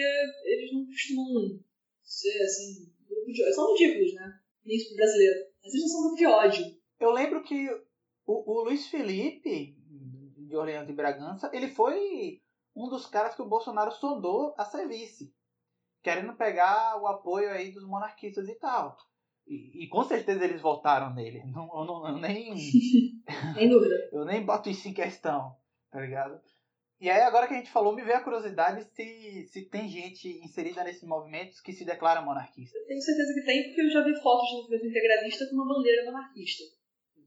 eles 0.46 0.74
não 0.74 0.86
costumam 0.86 1.60
ser, 2.04 2.42
assim, 2.42 2.92
grupo 3.08 3.32
de... 3.32 3.54
São 3.54 3.72
ridículos, 3.74 4.14
né? 4.16 4.40
Pro 4.64 4.96
brasileiro. 4.96 5.36
Mas 5.64 5.74
eles 5.74 5.82
não 5.82 5.90
são 5.90 6.02
grupo 6.02 6.16
de 6.16 6.26
ódio. 6.26 6.66
Eu 7.00 7.12
lembro 7.12 7.44
que 7.44 7.70
o, 8.26 8.52
o 8.52 8.64
Luiz 8.64 8.88
Felipe, 8.88 9.76
de 10.50 10.58
Orleans 10.58 10.90
e 10.90 10.94
Bragança, 10.94 11.50
ele 11.54 11.70
foi 11.70 12.42
um 12.76 12.90
dos 12.90 13.06
caras 13.06 13.36
que 13.36 13.42
o 13.42 13.48
Bolsonaro 13.48 13.92
sondou 13.92 14.54
a 14.58 14.66
ser 14.66 14.88
vice. 14.88 15.34
Querendo 16.02 16.36
pegar 16.36 17.00
o 17.02 17.08
apoio 17.08 17.50
aí 17.52 17.72
dos 17.72 17.86
monarquistas 17.86 18.48
e 18.48 18.56
tal. 18.56 18.98
E, 19.46 19.84
e 19.84 19.88
com 19.88 20.04
certeza 20.04 20.44
eles 20.44 20.62
votaram 20.62 21.14
nele. 21.14 21.44
Não, 21.46 21.70
eu, 21.74 21.86
não, 21.86 22.08
eu 22.08 22.18
nem. 22.18 22.56
Sem 23.54 23.70
dúvida. 23.70 23.96
eu 24.12 24.26
nem 24.26 24.46
boto 24.46 24.70
isso 24.70 24.88
em 24.88 24.94
questão, 24.94 25.56
tá 25.92 26.00
ligado? 26.00 26.40
E 27.02 27.10
aí, 27.10 27.22
agora 27.22 27.48
que 27.48 27.54
a 27.54 27.58
gente 27.58 27.72
falou, 27.72 27.96
me 27.96 28.04
veio 28.04 28.18
a 28.18 28.24
curiosidade 28.24 28.84
se, 28.94 29.48
se 29.48 29.70
tem 29.70 29.88
gente 29.88 30.28
inserida 30.44 30.84
nesses 30.84 31.04
movimentos 31.04 31.62
que 31.62 31.72
se 31.72 31.86
declara 31.86 32.22
monarquista. 32.22 32.78
Eu 32.78 32.88
tenho 32.88 33.02
certeza 33.02 33.34
que 33.34 33.46
tem, 33.46 33.64
porque 33.64 33.82
eu 33.82 33.90
já 33.90 34.04
vi 34.04 34.14
fotos 34.22 34.50
do 34.50 34.58
movimento 34.58 34.86
integralista 34.86 35.48
com 35.48 35.56
uma 35.56 35.68
bandeira 35.68 36.04
monarquista. 36.04 36.64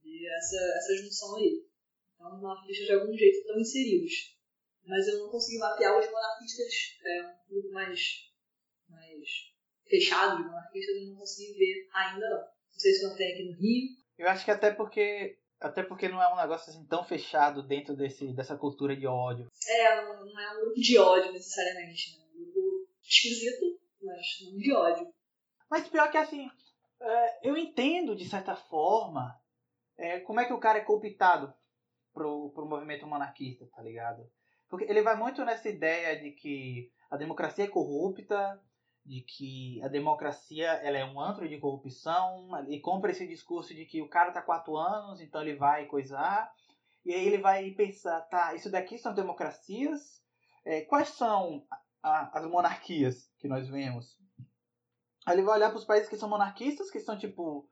E 0.05 0.29
essa, 0.29 0.57
essa 0.77 1.03
junção 1.03 1.37
aí. 1.37 1.72
Então, 2.23 2.37
os 2.37 2.41
monarquistas 2.41 2.87
de 2.87 2.93
algum 2.93 3.17
jeito 3.17 3.39
estão 3.39 3.59
inseridos. 3.59 4.13
Mas 4.87 5.09
eu 5.09 5.19
não 5.19 5.29
consegui 5.29 5.59
mapear 5.59 5.99
os 5.99 6.07
monarquistas, 6.07 6.99
é, 7.05 7.23
um 7.23 7.55
grupo 7.55 7.73
mais, 7.73 8.31
mais 8.89 9.29
fechado 9.89 10.37
de 10.37 10.45
monarquistas, 10.45 10.97
eu 10.97 11.07
não 11.09 11.17
consegui 11.17 11.53
ver 11.59 11.89
ainda 11.93 12.31
não. 12.31 12.39
Não 12.39 12.79
sei 12.79 12.93
se 12.93 13.03
não 13.03 13.17
tem 13.17 13.33
aqui 13.33 13.45
no 13.45 13.59
Rio. 13.59 13.89
Eu 14.19 14.29
acho 14.29 14.45
que 14.45 14.51
até 14.51 14.71
porque 14.71 15.39
até 15.61 15.83
porque 15.83 16.09
não 16.09 16.21
é 16.21 16.33
um 16.33 16.37
negócio 16.37 16.71
assim 16.71 16.85
tão 16.87 17.05
fechado 17.05 17.63
dentro 17.63 17.97
desse, 17.97 18.33
dessa 18.35 18.57
cultura 18.57 18.97
de 18.97 19.07
ódio. 19.07 19.49
É, 19.69 20.03
não, 20.03 20.25
não 20.25 20.41
é 20.41 20.53
um 20.53 20.61
grupo 20.61 20.81
de 20.81 20.99
ódio 20.99 21.33
necessariamente, 21.33 22.17
né? 22.17 22.25
É 22.25 22.39
um 22.39 22.53
grupo 22.53 22.89
esquisito, 23.03 23.81
mas 24.01 24.27
não 24.43 24.59
de 24.59 24.73
ódio. 24.73 25.13
Mas 25.71 25.89
pior 25.89 26.11
que 26.11 26.19
assim, 26.19 26.49
é, 27.01 27.49
eu 27.49 27.57
entendo 27.57 28.17
de 28.17 28.29
certa 28.29 28.57
forma 28.57 29.41
é, 29.97 30.21
como 30.21 30.41
é 30.41 30.45
que 30.45 30.53
o 30.53 30.61
cara 30.61 30.79
é 30.79 30.85
cooptado 30.85 31.53
pro, 32.13 32.51
pro 32.51 32.67
movimento 32.67 33.07
monarquista, 33.07 33.67
tá 33.75 33.83
ligado? 33.83 34.29
Porque 34.69 34.85
ele 34.85 35.03
vai 35.03 35.17
muito 35.17 35.45
nessa 35.45 35.69
ideia 35.69 36.19
de 36.21 36.31
que 36.33 36.91
a 37.11 37.17
democracia 37.17 37.65
é 37.65 37.69
corrupta, 37.69 38.61
de 39.05 39.21
que 39.21 39.83
a 39.83 39.89
democracia 39.89 40.69
ela 40.83 40.97
é 40.97 41.05
um 41.05 41.21
antro 41.21 41.49
de 41.49 41.59
corrupção, 41.59 42.49
e 42.69 42.81
compra 42.81 43.11
esse 43.11 43.27
discurso 43.27 43.75
de 43.75 43.85
que 43.85 44.01
o 44.01 44.09
cara 44.09 44.33
tá 44.33 44.41
quatro 44.41 44.77
anos, 44.77 45.21
então 45.21 45.43
ele 45.43 45.57
vai 45.57 45.87
coisar, 45.87 46.53
e 47.05 47.13
aí 47.13 47.27
ele 47.27 47.39
vai 47.39 47.71
pensar, 47.73 48.21
tá, 48.23 48.55
isso 48.55 48.71
daqui 48.71 48.97
são 48.97 49.13
democracias, 49.13 50.23
é, 50.65 50.83
quais 50.83 51.09
são 51.09 51.67
a, 52.03 52.39
as 52.39 52.47
monarquias 52.47 53.31
que 53.39 53.49
nós 53.49 53.69
vemos? 53.69 54.17
Aí 55.27 55.35
ele 55.35 55.43
vai 55.43 55.57
olhar 55.57 55.71
para 55.71 55.79
os 55.79 55.85
países 55.85 56.09
que 56.09 56.17
são 56.17 56.29
monarquistas, 56.29 56.91
que 56.91 57.01
são 57.01 57.19
tipo 57.19 57.69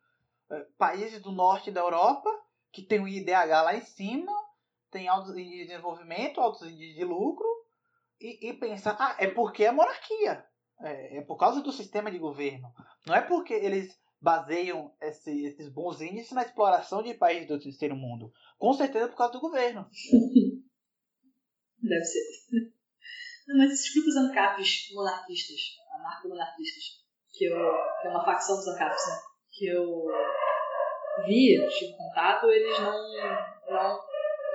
é, 0.51 0.67
países 0.77 1.21
do 1.23 1.33
norte 1.33 1.71
da 1.71 1.81
Europa, 1.81 2.30
que 2.73 2.83
tem 2.83 3.01
o 3.01 3.09
IDH 3.09 3.63
lá 3.63 3.77
em 3.77 3.85
cima, 3.85 4.33
tem 4.91 5.09
altos 5.09 5.37
índices 5.37 5.59
de 5.59 5.67
desenvolvimento, 5.67 6.41
altos 6.41 6.63
índices 6.63 6.97
de 6.97 7.05
lucro, 7.05 7.47
e, 8.21 8.51
e 8.51 8.55
pensar, 8.55 8.97
ah, 8.99 9.17
é 9.19 9.27
porque 9.29 9.65
é 9.65 9.73
monarquia. 9.73 10.45
É, 10.83 11.19
é, 11.19 11.23
por 11.23 11.37
causa 11.37 11.61
do 11.61 11.73
sistema 11.73 12.11
de 12.11 12.19
governo. 12.19 12.73
Não 13.07 13.15
é 13.15 13.21
porque 13.21 13.53
eles 13.53 13.95
baseiam 14.21 14.95
esse, 15.01 15.45
esses 15.45 15.69
bons 15.69 16.01
índices 16.01 16.33
na 16.33 16.43
exploração 16.43 17.03
de 17.03 17.15
países 17.15 17.49
do 17.49 17.61
terceiro 17.61 17.95
mundo. 17.95 18.33
Com 18.59 18.73
certeza 18.73 19.09
por 19.09 19.17
causa 19.17 19.35
do 19.35 19.41
governo. 19.41 19.87
Deve 21.83 22.05
ser. 22.05 22.23
Não, 23.47 23.59
mas 23.59 23.73
esses 23.73 23.93
grupos 23.93 24.17
ANCAPs 24.17 24.93
monarquistas, 24.95 25.61
anarco-monarquistas, 25.93 26.85
que, 27.33 27.49
que 27.49 28.07
é 28.07 28.11
uma 28.11 28.25
facção 28.25 28.57
dos 28.57 28.69
ANCAPs, 28.69 29.07
né? 29.09 29.19
Que 29.53 29.67
eu 29.67 30.07
vi, 31.27 31.69
tive 31.79 31.97
contato, 31.97 32.51
eles 32.51 32.79
não, 32.79 32.93
não 33.69 34.01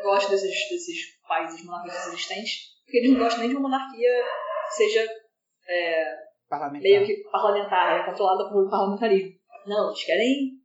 gostam 0.04 0.32
desses, 0.32 0.70
desses 0.70 1.20
países 1.28 1.64
monarquistas 1.66 2.08
existentes, 2.08 2.76
porque 2.84 2.98
eles 2.98 3.12
não 3.12 3.20
gostam 3.20 3.40
nem 3.42 3.50
de 3.50 3.56
uma 3.56 3.70
monarquia 3.70 4.24
que 4.68 4.74
seja 4.76 5.08
é, 5.68 6.16
meio 6.72 7.06
que 7.06 7.24
parlamentar, 7.32 8.02
é 8.02 8.06
controlada 8.06 8.50
por 8.50 8.70
parlamentarismo. 8.70 9.36
Não, 9.66 9.88
eles 9.88 10.04
querem 10.04 10.62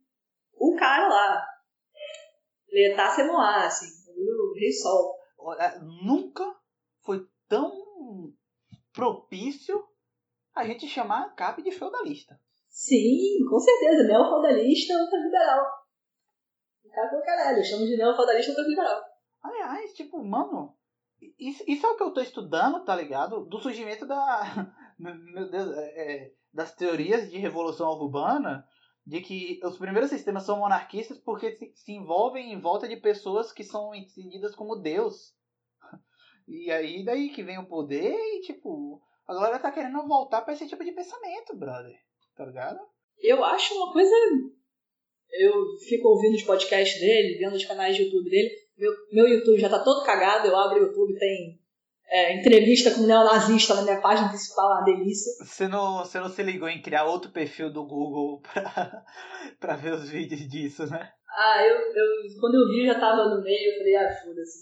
o 0.53 0.75
cara 0.75 1.07
lá. 1.07 1.47
Letá 2.71 3.09
Semoá, 3.09 3.65
assim, 3.65 3.87
o 4.07 4.53
Rei 4.57 4.71
Sol. 4.71 5.15
Nunca 6.03 6.55
foi 7.01 7.27
tão 7.49 7.71
propício 8.93 9.83
a 10.55 10.65
gente 10.65 10.87
chamar 10.87 11.25
a 11.25 11.29
CAP 11.29 11.63
de 11.63 11.71
feudalista. 11.71 12.39
Sim, 12.69 13.45
com 13.49 13.59
certeza. 13.59 14.03
Neo-feudalista 14.03 14.93
ou 14.93 15.23
liberal. 15.23 15.80
Cara 16.93 17.09
pro 17.09 17.21
caralho, 17.23 17.63
chamo 17.63 17.85
de 17.85 17.97
neo-feudalista 17.97 18.51
ou 18.59 18.67
liberal. 18.67 19.01
Aliás, 19.41 19.93
tipo, 19.93 20.23
mano, 20.23 20.75
isso, 21.39 21.63
isso 21.67 21.85
é 21.85 21.89
o 21.89 21.97
que 21.97 22.03
eu 22.03 22.13
tô 22.13 22.21
estudando, 22.21 22.83
tá 22.83 22.95
ligado? 22.95 23.45
Do 23.45 23.59
surgimento 23.59 24.05
da. 24.05 24.73
Meu 24.97 25.49
Deus, 25.49 25.75
é, 25.77 25.81
é, 25.81 26.33
das 26.53 26.75
teorias 26.75 27.29
de 27.29 27.37
revolução 27.37 27.89
urbana, 27.89 28.67
de 29.05 29.21
que 29.21 29.59
os 29.63 29.77
primeiros 29.77 30.09
sistemas 30.09 30.43
são 30.43 30.59
monarquistas 30.59 31.17
porque 31.17 31.51
se, 31.57 31.71
se 31.75 31.91
envolvem 31.93 32.53
em 32.53 32.59
volta 32.59 32.87
de 32.87 32.97
pessoas 32.97 33.51
que 33.51 33.63
são 33.63 33.95
entendidas 33.95 34.55
como 34.55 34.75
Deus. 34.75 35.35
E 36.47 36.69
aí 36.69 37.05
daí 37.05 37.29
que 37.29 37.43
vem 37.43 37.59
o 37.59 37.67
poder 37.67 38.13
e, 38.13 38.41
tipo, 38.41 39.01
a 39.25 39.33
galera 39.33 39.59
tá 39.59 39.71
querendo 39.71 40.05
voltar 40.05 40.41
pra 40.41 40.53
esse 40.53 40.67
tipo 40.67 40.83
de 40.83 40.91
pensamento, 40.91 41.55
brother. 41.55 41.97
Tá 42.35 42.45
ligado? 42.45 42.79
Eu 43.19 43.45
acho 43.45 43.73
uma 43.75 43.93
coisa. 43.93 44.13
Eu 45.33 45.77
fico 45.87 46.09
ouvindo 46.09 46.35
os 46.35 46.43
podcasts 46.43 46.99
dele, 46.99 47.37
vendo 47.37 47.55
os 47.55 47.65
canais 47.65 47.95
de 47.95 48.03
YouTube 48.03 48.29
dele. 48.29 48.49
Meu, 48.77 48.91
meu 49.11 49.27
YouTube 49.27 49.59
já 49.59 49.69
tá 49.69 49.79
todo 49.79 50.05
cagado, 50.05 50.47
eu 50.47 50.55
abro 50.57 50.79
o 50.79 50.87
YouTube, 50.87 51.17
tem 51.17 51.59
é, 52.11 52.37
entrevista 52.37 52.91
com 52.91 53.01
um 53.01 53.07
neonazista 53.07 53.73
na 53.75 53.83
minha 53.83 54.01
página 54.01 54.27
principal, 54.27 54.71
uma 54.71 54.83
delícia. 54.83 55.45
Você 55.45 55.67
não, 55.67 55.99
você 55.99 56.19
não 56.19 56.29
se 56.29 56.43
ligou 56.43 56.67
em 56.67 56.81
criar 56.81 57.05
outro 57.05 57.31
perfil 57.31 57.71
do 57.71 57.85
Google 57.85 58.41
pra, 58.53 59.05
pra 59.59 59.75
ver 59.77 59.93
os 59.93 60.09
vídeos 60.09 60.47
disso, 60.49 60.85
né? 60.87 61.09
Ah, 61.29 61.65
eu, 61.65 61.77
eu 61.77 62.39
quando 62.39 62.55
eu 62.55 62.67
vi 62.67 62.85
já 62.85 62.99
tava 62.99 63.29
no 63.29 63.41
meio, 63.41 63.71
eu 63.71 63.77
falei, 63.77 63.95
ah, 63.95 64.13
foda-se, 64.21 64.59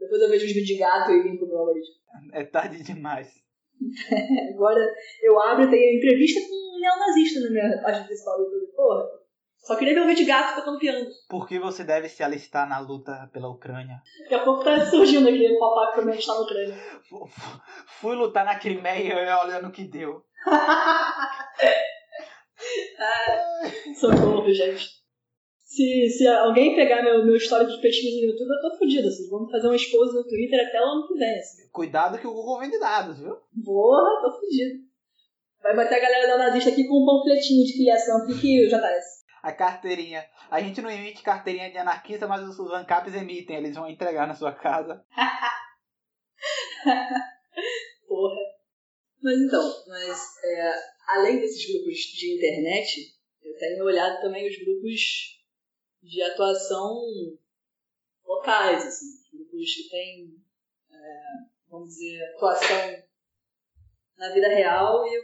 depois 0.00 0.20
eu 0.20 0.28
vejo 0.28 0.46
os 0.46 0.52
vídeos 0.52 0.66
de 0.66 0.76
gato 0.76 1.12
e 1.12 1.22
limpo 1.22 1.44
o 1.44 1.48
meu 1.48 1.58
algoritmo. 1.58 1.94
É 2.32 2.42
tarde 2.42 2.82
demais. 2.82 3.28
Agora 4.54 4.92
eu 5.22 5.40
abro 5.40 5.66
e 5.66 5.70
tem 5.70 5.96
entrevista 5.96 6.40
com 6.40 6.76
um 6.76 6.80
neonazista 6.80 7.40
na 7.40 7.50
minha 7.50 7.82
página 7.82 8.04
principal 8.04 8.38
do 8.38 8.44
YouTube. 8.44 8.72
Porra, 8.74 9.19
só 9.62 9.76
queria 9.76 9.94
ver 9.94 10.12
o 10.12 10.14
de 10.14 10.24
gato 10.24 10.56
tocando 10.56 10.78
piano. 10.78 11.06
Por 11.28 11.46
que 11.46 11.58
você 11.58 11.84
deve 11.84 12.08
se 12.08 12.22
alistar 12.22 12.68
na 12.68 12.78
luta 12.78 13.28
pela 13.32 13.50
Ucrânia? 13.50 14.00
Daqui 14.22 14.34
a 14.34 14.44
pouco 14.44 14.64
tá 14.64 14.84
surgindo 14.86 15.28
aqui 15.28 15.46
o 15.46 15.58
papai 15.58 15.90
que 15.90 16.00
também 16.00 16.18
está 16.18 16.34
na 16.34 16.40
Ucrânia. 16.40 16.76
Fui 18.00 18.16
lutar 18.16 18.44
na 18.44 18.58
Crimeia 18.58 19.12
e 19.12 19.46
olhando 19.46 19.68
o 19.68 19.72
que 19.72 19.84
deu. 19.84 20.22
ah, 22.98 23.62
socorro, 23.94 24.52
gente. 24.52 25.00
Se, 25.62 26.08
se 26.08 26.26
alguém 26.26 26.74
pegar 26.74 27.02
meu, 27.02 27.24
meu 27.24 27.36
histórico 27.36 27.70
de 27.70 27.80
pesquisa 27.80 28.16
no 28.16 28.32
YouTube, 28.32 28.50
eu 28.50 28.70
tô 28.70 28.78
fodido. 28.78 29.08
Vocês 29.08 29.28
vão 29.28 29.48
fazer 29.48 29.68
uma 29.68 29.76
esposa 29.76 30.14
no 30.14 30.26
Twitter 30.26 30.66
até 30.66 30.80
o 30.80 30.84
ano 30.84 31.06
que 31.06 31.14
vem. 31.14 31.38
Assim. 31.38 31.68
Cuidado 31.70 32.18
que 32.18 32.26
o 32.26 32.32
Google 32.32 32.58
vende 32.58 32.78
dados, 32.80 33.20
viu? 33.20 33.36
Porra, 33.64 34.20
tô 34.22 34.32
fodido. 34.40 34.80
Vai 35.62 35.76
bater 35.76 35.96
a 35.96 36.00
galera 36.00 36.26
da 36.26 36.38
nazista 36.38 36.70
aqui 36.70 36.88
com 36.88 37.02
um 37.02 37.06
panfletinho 37.06 37.64
de 37.64 37.74
filiação. 37.74 38.18
O 38.18 38.26
que, 38.26 38.40
que 38.40 38.66
o 38.66 38.68
JS? 38.68 39.19
A 39.42 39.52
carteirinha. 39.52 40.28
A 40.50 40.60
gente 40.60 40.82
não 40.82 40.90
emite 40.90 41.22
carteirinha 41.22 41.70
de 41.70 41.78
anarquista, 41.78 42.26
mas 42.26 42.42
os 42.42 42.58
ANCAPs 42.72 43.14
emitem, 43.14 43.56
eles 43.56 43.74
vão 43.74 43.88
entregar 43.88 44.26
na 44.26 44.34
sua 44.34 44.52
casa. 44.52 45.02
Porra. 48.08 48.40
Mas 49.22 49.38
então, 49.38 49.84
mas 49.86 50.18
é, 50.44 50.74
além 51.08 51.40
desses 51.40 51.70
grupos 51.70 51.98
de 51.98 52.36
internet, 52.36 53.14
eu 53.42 53.56
tenho 53.58 53.84
olhado 53.84 54.18
também 54.20 54.48
os 54.48 54.56
grupos 54.58 55.38
de 56.02 56.22
atuação 56.22 56.98
locais, 58.24 58.86
assim, 58.86 59.20
grupos 59.32 59.74
que 59.74 59.88
têm, 59.90 60.42
é, 60.90 61.22
vamos 61.68 61.90
dizer, 61.90 62.22
atuação 62.34 63.02
na 64.16 64.32
vida 64.32 64.48
real 64.48 65.06
e 65.06 65.20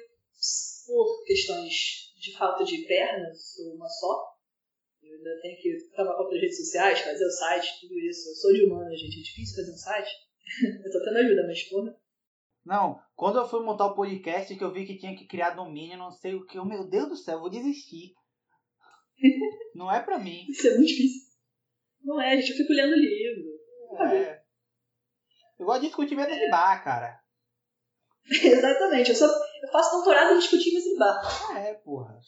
por 0.86 1.24
questões 1.24 2.05
de 2.30 2.36
falta 2.36 2.64
de 2.64 2.86
pernas, 2.86 3.56
uma 3.74 3.88
só. 3.88 4.36
Eu 5.02 5.16
ainda 5.16 5.40
tenho 5.40 5.56
que 5.60 5.90
tomar 5.94 6.16
conta 6.16 6.30
das 6.30 6.40
redes 6.40 6.56
sociais, 6.56 7.00
fazer 7.00 7.24
o 7.24 7.30
site, 7.30 7.80
tudo 7.80 7.94
isso. 7.98 8.28
Eu 8.28 8.34
sou 8.34 8.52
de 8.52 8.64
humana, 8.64 8.96
gente. 8.96 9.20
É 9.20 9.22
difícil 9.22 9.56
fazer 9.56 9.72
um 9.72 9.76
site. 9.76 10.10
eu 10.84 10.92
tô 10.92 11.04
tendo 11.04 11.18
ajuda, 11.18 11.46
mas 11.46 11.62
porra. 11.68 11.96
Não, 12.64 13.00
quando 13.14 13.38
eu 13.38 13.48
fui 13.48 13.64
montar 13.64 13.86
o 13.86 13.94
podcast 13.94 14.54
que 14.56 14.64
eu 14.64 14.72
vi 14.72 14.84
que 14.84 14.98
tinha 14.98 15.16
que 15.16 15.26
criar 15.26 15.50
domínio, 15.50 15.96
não 15.96 16.10
sei 16.10 16.34
o 16.34 16.44
que, 16.44 16.58
eu, 16.58 16.64
meu 16.64 16.88
Deus 16.88 17.08
do 17.08 17.16
céu, 17.16 17.34
eu 17.34 17.40
vou 17.40 17.50
desistir. 17.50 18.12
não 19.74 19.92
é 19.92 20.02
pra 20.02 20.18
mim. 20.18 20.46
Isso 20.48 20.66
é 20.66 20.74
muito 20.74 20.88
difícil. 20.88 21.26
Não 22.02 22.20
é, 22.20 22.36
gente, 22.36 22.50
eu 22.50 22.56
fico 22.56 22.72
lendo 22.72 22.96
livro. 22.96 23.56
É. 24.12 24.42
Eu 25.58 25.66
gosto 25.66 25.80
de 25.80 25.86
discutir 25.86 26.16
mesa 26.16 26.34
de 26.34 26.50
bar, 26.50 26.82
cara. 26.82 27.20
Exatamente, 28.28 29.10
eu, 29.10 29.16
sou, 29.16 29.28
faço 29.76 29.96
doutorado 29.96 30.34
em 30.34 30.38
discutir 30.38 30.70
de 30.70 30.98
bar. 30.98 31.20
Ah, 31.50 31.58
é, 31.58 31.74
porra. 31.74 32.18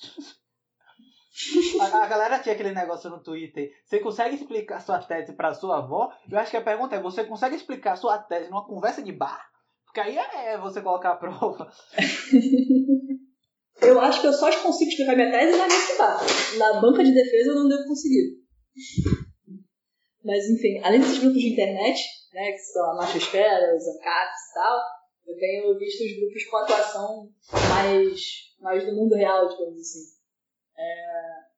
A, 1.81 2.05
a, 2.05 2.07
galera 2.07 2.41
tinha 2.41 2.55
aquele 2.55 2.73
negócio 2.73 3.09
no 3.09 3.23
Twitter. 3.23 3.71
Você 3.85 4.01
consegue 4.01 4.35
explicar 4.35 4.81
sua 4.81 4.99
tese 4.99 5.33
pra 5.33 5.55
sua 5.55 5.79
avó? 5.79 6.13
Eu 6.31 6.39
acho 6.39 6.51
que 6.51 6.57
a 6.57 6.63
pergunta 6.63 6.97
é: 6.97 7.01
você 7.01 7.25
consegue 7.25 7.57
explicar 7.57 7.97
sua 7.97 8.19
tese 8.19 8.51
numa 8.51 8.67
conversa 8.67 9.03
de 9.03 9.13
bar? 9.13 9.41
Porque 9.87 10.01
aí 10.01 10.19
é 10.19 10.59
você 10.59 10.83
colocar 10.83 11.13
a 11.13 11.17
prova. 11.17 11.71
eu 13.81 14.01
acho 14.01 14.21
que 14.21 14.27
eu 14.27 14.33
só 14.33 14.51
consigo 14.61 14.91
explicar 14.91 15.17
minha 15.17 15.31
tese 15.31 15.57
na 15.57 15.69
mesa 15.69 15.93
de 15.93 15.99
bar. 15.99 16.21
Na 16.59 16.81
banca 16.81 17.05
de 17.05 17.15
defesa 17.15 17.51
eu 17.51 17.55
não 17.55 17.69
devo 17.69 17.85
conseguir. 17.87 18.37
Mas 20.25 20.45
enfim, 20.51 20.81
além 20.83 21.01
desses 21.01 21.21
grupos 21.21 21.41
de 21.41 21.53
internet, 21.53 22.03
né, 22.35 22.53
que 22.53 22.59
são 22.59 22.91
a 22.91 22.97
Machosfera, 22.97 23.77
os 23.77 23.87
ANCAPs 23.87 24.51
e 24.51 24.55
tal, 24.55 24.81
eu 25.29 25.39
tenho 25.39 25.79
visto 25.79 26.03
os 26.05 26.17
grupos 26.19 26.45
com 26.47 26.57
atuação 26.57 27.31
mais, 27.69 28.21
mais 28.61 28.87
do 28.87 28.97
mundo 28.97 29.15
real, 29.15 29.47
digamos 29.47 29.79
assim. 29.79 30.17
É, 30.77 31.49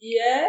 e 0.00 0.18
é 0.18 0.48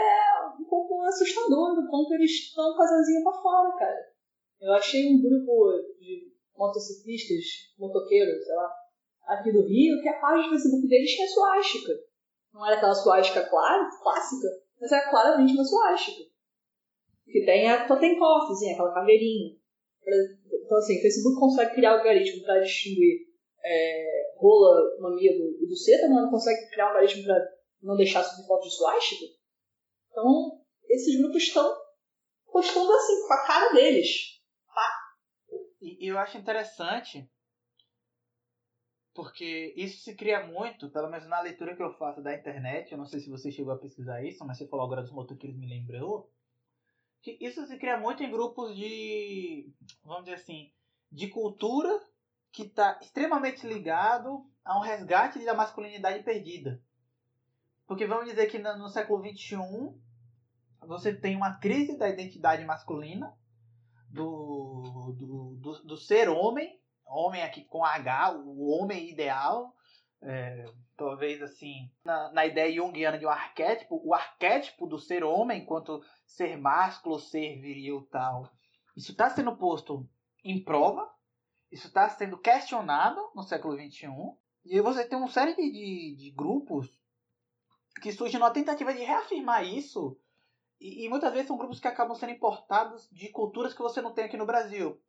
um 0.59 0.63
pouco 0.65 1.01
assustador 1.01 1.75
do 1.75 1.89
quanto 1.89 2.13
eles 2.13 2.31
estão 2.31 2.75
com 2.75 2.81
a 2.83 2.85
asinha 2.85 3.23
pra 3.23 3.41
fora, 3.41 3.75
cara. 3.77 4.13
Eu 4.61 4.73
achei 4.73 5.11
um 5.11 5.19
grupo 5.19 5.71
de 5.99 6.31
motociclistas, 6.55 7.73
motoqueiros, 7.79 8.45
sei 8.45 8.55
lá, 8.55 8.71
aqui 9.25 9.51
do 9.51 9.65
Rio, 9.65 10.01
que 10.01 10.09
a 10.09 10.19
página 10.19 10.47
do 10.47 10.49
Facebook 10.51 10.87
deles 10.87 11.11
tinha 11.11 11.27
suástica. 11.27 11.93
Não 12.53 12.65
era 12.65 12.75
aquela 12.77 12.93
suástica 12.93 13.49
clara, 13.49 13.89
clássica, 14.01 14.47
mas 14.79 14.91
era 14.91 15.09
claramente 15.09 15.53
uma 15.53 15.63
suástica. 15.63 16.29
Que 17.25 17.43
tem 17.43 17.69
a 17.69 17.87
Totenkopfzinha, 17.87 18.73
aquela 18.73 18.93
caveirinha. 18.93 19.55
Então, 20.07 20.77
assim, 20.77 20.97
o 20.97 21.01
Facebook 21.01 21.39
consegue 21.39 21.75
criar 21.75 21.93
algoritmo 21.93 22.43
para 22.43 22.61
distinguir 22.61 23.27
é, 23.63 24.33
rola, 24.37 24.97
mamilo 24.99 25.57
e 25.61 25.67
buceta, 25.67 26.07
mas 26.07 26.23
não 26.23 26.31
consegue 26.31 26.69
criar 26.69 26.85
um 26.85 26.89
algoritmo 26.89 27.23
para 27.23 27.35
não 27.81 27.97
deixar 27.97 28.23
subir 28.23 28.47
foto 28.47 28.63
de 28.63 28.75
suástica. 28.75 29.25
Então, 30.11 30.61
esses 30.89 31.17
grupos 31.19 31.43
estão 31.43 31.75
postando 32.51 32.91
assim, 32.91 33.27
com 33.27 33.33
a 33.33 33.45
cara 33.45 33.73
deles. 33.73 34.41
Tá? 34.73 34.89
E 35.81 36.09
eu 36.09 36.17
acho 36.17 36.37
interessante 36.37 37.29
porque 39.17 39.73
isso 39.75 40.03
se 40.03 40.15
cria 40.15 40.45
muito, 40.45 40.91
pelo 40.91 41.09
menos 41.09 41.27
na 41.27 41.41
leitura 41.41 41.75
que 41.75 41.81
eu 41.81 41.91
faço 41.97 42.21
da 42.21 42.35
internet, 42.35 42.91
eu 42.91 42.99
não 42.99 43.05
sei 43.07 43.19
se 43.19 43.31
você 43.31 43.51
chegou 43.51 43.73
a 43.73 43.79
pesquisar 43.79 44.23
isso, 44.23 44.45
mas 44.45 44.59
você 44.59 44.67
falou 44.67 44.85
agora 44.85 45.01
dos 45.01 45.11
motoqueiros 45.11 45.57
me 45.57 45.67
lembrou, 45.67 46.31
que 47.35 47.45
isso 47.45 47.65
se 47.67 47.77
cria 47.77 47.99
muito 47.99 48.23
em 48.23 48.31
grupos 48.31 48.73
de, 48.73 49.69
vamos 50.03 50.23
dizer 50.23 50.35
assim, 50.37 50.71
de 51.11 51.27
cultura 51.27 51.89
que 52.53 52.63
está 52.63 52.97
extremamente 53.01 53.67
ligado 53.67 54.49
a 54.63 54.77
um 54.77 54.81
resgate 54.81 55.43
da 55.43 55.53
masculinidade 55.53 56.23
perdida. 56.23 56.81
Porque 57.85 58.07
vamos 58.07 58.29
dizer 58.29 58.47
que 58.47 58.57
no 58.59 58.87
século 58.87 59.21
XXI 59.21 59.57
você 60.81 61.13
tem 61.13 61.35
uma 61.35 61.57
crise 61.57 61.97
da 61.97 62.07
identidade 62.07 62.63
masculina, 62.63 63.37
do, 64.09 65.13
do, 65.17 65.55
do, 65.59 65.83
do 65.83 65.97
ser 65.97 66.29
homem, 66.29 66.79
homem 67.05 67.43
aqui 67.43 67.65
com 67.65 67.83
H, 67.83 68.37
o 68.37 68.69
homem 68.69 69.09
ideal, 69.09 69.75
é, 70.21 70.65
talvez 70.95 71.41
assim, 71.41 71.91
na, 72.03 72.31
na, 72.31 72.45
ideia 72.45 72.73
junguiana 72.73 73.17
de 73.17 73.25
um 73.25 73.29
arquétipo, 73.29 74.01
o 74.03 74.13
arquétipo 74.13 74.87
do 74.87 74.97
ser 74.97 75.23
homem 75.23 75.61
enquanto 75.61 76.03
ser 76.25 76.57
másculo, 76.57 77.19
ser 77.19 77.59
viril 77.61 78.07
tal. 78.11 78.49
Isso 78.95 79.11
está 79.11 79.29
sendo 79.29 79.55
posto 79.55 80.09
em 80.43 80.63
prova, 80.63 81.07
isso 81.71 81.87
está 81.87 82.09
sendo 82.09 82.37
questionado 82.37 83.19
no 83.35 83.43
século 83.43 83.75
XXI, 83.75 84.07
e 84.65 84.81
você 84.81 85.05
tem 85.05 85.17
uma 85.17 85.29
série 85.29 85.55
de, 85.55 85.71
de, 85.71 86.15
de 86.15 86.31
grupos 86.31 86.89
que 88.01 88.11
surgem 88.11 88.39
numa 88.39 88.51
tentativa 88.51 88.93
de 88.93 89.03
reafirmar 89.03 89.63
isso, 89.63 90.19
e, 90.79 91.05
e 91.05 91.09
muitas 91.09 91.31
vezes 91.31 91.47
são 91.47 91.57
grupos 91.57 91.79
que 91.79 91.87
acabam 91.87 92.15
sendo 92.15 92.31
importados 92.31 93.07
de 93.11 93.29
culturas 93.29 93.73
que 93.73 93.81
você 93.81 94.01
não 94.01 94.13
tem 94.13 94.25
aqui 94.25 94.37
no 94.37 94.45
Brasil. 94.45 94.99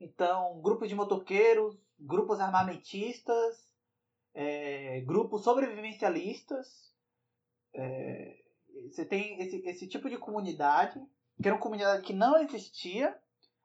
Então, 0.00 0.60
grupos 0.60 0.88
de 0.88 0.94
motoqueiros, 0.94 1.76
grupos 1.98 2.40
armamentistas, 2.40 3.75
é, 4.36 5.00
grupos 5.00 5.42
sobrevivencialistas. 5.42 6.92
É, 7.74 8.36
você 8.90 9.04
tem 9.04 9.40
esse, 9.40 9.56
esse 9.66 9.88
tipo 9.88 10.10
de 10.10 10.18
comunidade, 10.18 11.00
que 11.40 11.48
era 11.48 11.54
uma 11.54 11.62
comunidade 11.62 12.02
que 12.02 12.12
não 12.12 12.38
existia 12.38 13.18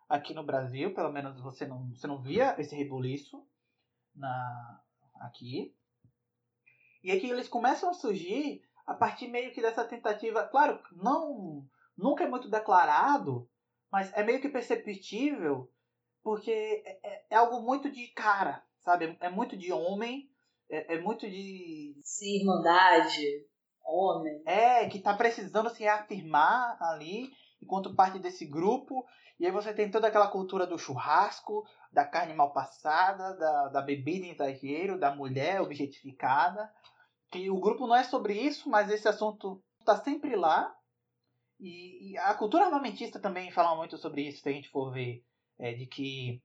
aqui 0.08 0.34
no 0.34 0.44
Brasil, 0.44 0.94
pelo 0.94 1.12
menos 1.12 1.40
você 1.42 1.68
não, 1.68 1.90
você 1.90 2.08
não 2.08 2.22
via 2.22 2.56
esse 2.58 2.74
rebuliço 2.74 3.46
na, 4.16 4.82
aqui. 5.16 5.76
E 7.04 7.12
aqui 7.12 7.30
eles 7.30 7.50
começam 7.50 7.90
a 7.90 7.94
surgir 7.94 8.64
a 8.88 8.94
partir 8.94 9.28
meio 9.28 9.54
que 9.54 9.62
dessa 9.62 9.84
tentativa, 9.84 10.48
claro, 10.48 10.82
não 10.94 11.68
nunca 11.98 12.24
é 12.24 12.28
muito 12.30 12.50
declarado, 12.50 13.50
mas 13.92 14.12
é 14.14 14.24
meio 14.24 14.42
que 14.42 14.48
perceptível 14.50 15.70
porque 16.24 16.52
é, 16.52 17.00
é, 17.04 17.26
é, 17.32 17.36
algo 17.36 17.62
muito 17.62 17.92
de 17.92 18.08
cara, 18.08 18.64
sabe? 18.80 19.18
É 19.20 19.30
muito 19.30 19.58
de 19.58 19.74
homem, 19.74 20.31
é, 20.72 20.96
é, 20.96 21.02
muito 21.02 21.30
de. 21.30 22.00
Sim, 22.04 22.40
irmandade, 22.40 23.46
homem. 23.86 24.42
É, 24.46 24.88
que 24.88 25.00
tá 25.00 25.14
precisando 25.14 25.70
se 25.70 25.84
reafirmar 25.84 26.78
ali, 26.82 27.30
enquanto 27.62 27.96
parte 27.96 28.18
desse 28.18 28.46
grupo. 28.46 29.06
E 29.40 29.46
aí 29.46 29.52
você 29.52 29.74
tem 29.74 29.90
toda 29.90 30.08
aquela 30.08 30.30
cultura 30.30 30.66
do 30.66 30.78
churrasco, 30.78 31.64
da 31.92 32.06
carne 32.06 32.34
mal 32.34 32.54
passada, 32.54 33.36
da, 33.38 33.68
da 33.70 33.82
bebida 33.82 34.26
em 34.26 34.32
exagero, 34.32 35.00
da 35.00 35.14
mulher 35.16 35.62
objetificada. 35.62 36.72
Que 37.32 37.50
o 37.50 37.60
grupo 37.60 37.88
não 37.88 37.96
é 37.96 38.04
sobre 38.04 38.34
isso, 38.34 38.70
mas 38.70 38.90
esse 38.90 39.08
assunto 39.08 39.62
tá 39.84 39.98
sempre 39.98 40.36
lá. 40.36 40.74
E, 41.60 42.12
e 42.12 42.18
a 42.18 42.34
cultura 42.34 42.66
armamentista 42.66 43.20
também 43.20 43.52
fala 43.52 43.76
muito 43.76 43.98
sobre 43.98 44.28
isso, 44.28 44.42
se 44.42 44.50
a 44.50 44.52
gente 44.52 44.70
for 44.70 44.92
ver 44.92 45.24
é, 45.60 45.74
de 45.74 45.86
que 45.86 46.42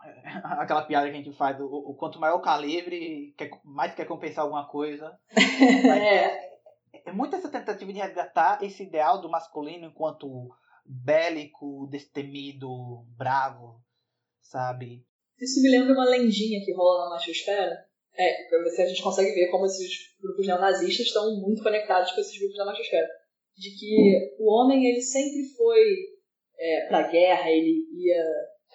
aquela 0.58 0.82
piada 0.82 1.06
que 1.06 1.14
a 1.14 1.22
gente 1.22 1.36
faz, 1.36 1.60
o, 1.60 1.66
o 1.66 1.94
quanto 1.94 2.20
maior 2.20 2.36
o 2.36 2.42
calibre, 2.42 3.34
quer, 3.36 3.50
mais 3.64 3.94
quer 3.94 4.06
compensar 4.06 4.44
alguma 4.44 4.68
coisa. 4.68 5.18
é. 5.32 7.08
é 7.08 7.12
muito 7.12 7.36
essa 7.36 7.50
tentativa 7.50 7.92
de 7.92 7.98
resgatar 7.98 8.62
esse 8.62 8.82
ideal 8.82 9.20
do 9.20 9.30
masculino 9.30 9.86
enquanto 9.86 10.48
bélico, 10.84 11.88
destemido, 11.90 13.04
bravo, 13.16 13.80
sabe? 14.40 15.04
Isso 15.38 15.60
me 15.62 15.70
lembra 15.70 15.92
uma 15.92 16.04
lendinha 16.04 16.64
que 16.64 16.72
rola 16.72 17.04
na 17.04 17.10
machosfera. 17.10 17.84
É, 18.18 18.48
se 18.70 18.82
a 18.82 18.86
gente 18.86 19.02
consegue 19.02 19.32
ver 19.32 19.50
como 19.50 19.66
esses 19.66 20.16
grupos 20.20 20.46
neonazistas 20.46 21.06
estão 21.06 21.38
muito 21.38 21.62
conectados 21.62 22.12
com 22.12 22.20
esses 22.20 22.38
grupos 22.38 22.56
da 22.56 22.64
machosfera. 22.64 23.06
De 23.54 23.70
que 23.78 24.36
o 24.38 24.50
homem, 24.50 24.86
ele 24.86 25.02
sempre 25.02 25.44
foi 25.54 25.80
é, 26.58 26.86
pra 26.88 27.08
guerra, 27.08 27.50
ele 27.50 27.84
ia. 27.92 28.24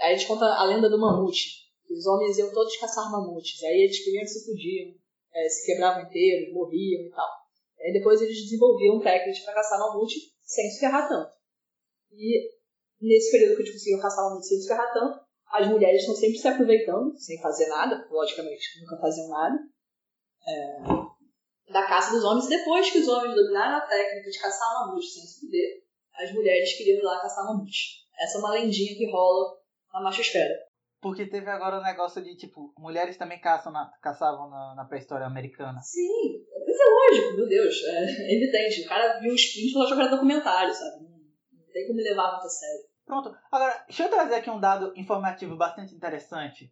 Aí 0.02 0.14
a 0.14 0.18
gente 0.18 0.28
conta 0.28 0.46
a 0.46 0.64
lenda 0.66 0.90
do 0.90 1.00
mamute. 1.00 1.62
Os 1.90 2.08
homens 2.08 2.38
iam 2.38 2.52
todos 2.52 2.76
caçar 2.78 3.12
mamutes. 3.12 3.64
Aí 3.64 3.84
eles 3.84 4.04
primeiro 4.04 4.28
se 4.28 4.46
fudiam, 4.46 4.96
é, 5.34 5.48
se 5.48 5.66
quebravam 5.66 6.04
inteiros, 6.04 6.54
morriam 6.54 7.04
e 7.04 7.12
tal. 7.12 7.30
Aí 7.80 7.94
depois 7.94 8.20
eles 8.22 8.44
desenvolviam 8.44 9.00
técnicas 9.00 9.44
para 9.44 9.54
caçar 9.54 9.80
mamute 9.80 10.16
sem 10.44 10.70
se 10.72 10.80
ferrar 10.80 11.08
tanto. 11.08 11.32
E 12.12 12.50
nesse 13.00 13.32
período 13.32 13.56
que 13.56 13.62
eles 13.62 13.74
conseguiam 13.74 14.02
caçar 14.02 14.26
mamute 14.26 14.48
sem 14.48 14.60
se 14.60 14.68
ferrar 14.68 14.92
tanto, 14.92 15.20
as 15.52 15.68
mulheres 15.68 16.02
estão 16.02 16.16
sempre 16.16 16.38
se 16.38 16.48
aproveitando, 16.48 17.16
sem 17.18 17.40
fazer 17.40 17.68
nada, 17.68 18.08
logicamente, 18.10 18.80
nunca 18.82 18.98
faziam 18.98 19.28
nada, 19.28 19.60
é, 20.48 21.72
da 21.72 21.86
caça 21.88 22.12
dos 22.12 22.24
homens. 22.24 22.48
Depois 22.48 22.90
que 22.90 23.00
os 23.00 23.08
homens 23.08 23.36
dominaram 23.36 23.78
a 23.78 23.88
técnica 23.88 24.30
de 24.32 24.40
caçar 24.40 24.88
mamute 24.88 25.08
sem 25.08 25.24
se 25.24 25.42
fuder, 25.42 25.84
as 26.16 26.34
mulheres 26.34 26.76
queriam 26.76 26.98
ir 26.98 27.04
lá 27.04 27.22
caçar 27.22 27.46
mamute. 27.46 28.02
Essa 28.20 28.38
é 28.38 28.40
uma 28.40 28.52
lendinha 28.52 28.96
que 28.96 29.12
rola 29.12 29.61
na 29.94 30.02
machosfera. 30.02 30.54
Porque 31.02 31.26
teve 31.26 31.50
agora 31.50 31.80
o 31.80 31.84
negócio 31.84 32.22
de, 32.22 32.36
tipo, 32.38 32.74
mulheres 32.78 33.18
também 33.18 33.40
caçam 33.40 33.72
na, 33.72 33.92
caçavam 34.02 34.50
na, 34.50 34.76
na 34.76 34.86
pré-história 34.86 35.26
americana. 35.26 35.80
Sim, 35.82 36.46
mas 36.66 36.80
é 36.80 36.86
lógico, 36.86 37.38
meu 37.38 37.48
Deus, 37.48 37.76
é 37.86 38.36
evidente. 38.36 38.86
O 38.86 38.88
cara 38.88 39.20
viu 39.20 39.34
os 39.34 39.46
prints 39.46 39.70
e 39.70 39.74
falou 39.74 39.88
jogar 39.88 40.08
documentário, 40.08 40.72
sabe? 40.72 41.04
Não, 41.04 41.66
tem 41.74 41.88
como 41.88 42.00
levar 42.00 42.34
muito 42.34 42.46
a 42.46 42.50
sério. 42.50 42.92
Pronto, 43.04 43.36
agora, 43.52 43.84
deixa 43.88 44.04
eu 44.04 44.10
trazer 44.10 44.36
aqui 44.36 44.50
um 44.50 44.60
dado 44.60 44.94
informativo 44.96 45.58
bastante 45.58 45.96
interessante. 45.96 46.72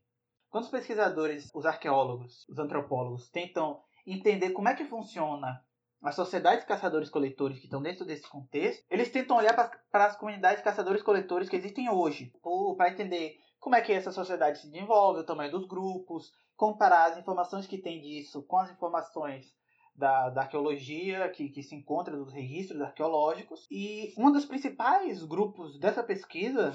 Quando 0.50 0.66
os 0.66 0.70
pesquisadores, 0.70 1.50
os 1.54 1.66
arqueólogos, 1.66 2.48
os 2.48 2.60
antropólogos 2.60 3.30
tentam 3.30 3.82
entender 4.06 4.52
como 4.52 4.70
é 4.70 4.76
que 4.76 4.86
funciona 4.86 5.60
as 6.02 6.16
sociedades 6.16 6.62
de 6.62 6.68
caçadores-coletores 6.68 7.60
que 7.60 7.66
estão 7.66 7.82
dentro 7.82 8.06
desse 8.06 8.28
contexto, 8.28 8.86
eles 8.90 9.12
tentam 9.12 9.38
olhar 9.38 9.54
para 9.92 10.06
as 10.06 10.16
comunidades 10.16 10.60
de 10.60 10.64
caçadores-coletores 10.64 11.50
que 11.50 11.56
existem 11.56 11.90
hoje, 11.90 12.32
para 12.78 12.90
entender 12.90 13.38
como 13.60 13.76
é 13.76 13.82
que 13.82 13.92
essa 13.92 14.12
sociedade 14.12 14.60
se 14.60 14.70
desenvolve, 14.70 15.20
o 15.20 15.26
tamanho 15.26 15.52
dos 15.52 15.68
grupos, 15.68 16.32
comparar 16.56 17.12
as 17.12 17.18
informações 17.18 17.68
que 17.68 17.78
tem 17.78 18.02
disso 18.02 18.44
com 18.44 18.58
as 18.58 18.72
informações 18.72 19.54
da, 19.94 20.30
da 20.30 20.42
arqueologia 20.42 21.30
que, 21.30 21.50
que 21.50 21.62
se 21.62 21.76
encontra 21.76 22.16
dos 22.16 22.32
registros 22.32 22.82
arqueológicos. 22.82 23.68
E 23.70 24.14
um 24.18 24.32
dos 24.32 24.46
principais 24.46 25.24
grupos 25.26 25.78
dessa 25.78 26.02
pesquisa 26.02 26.74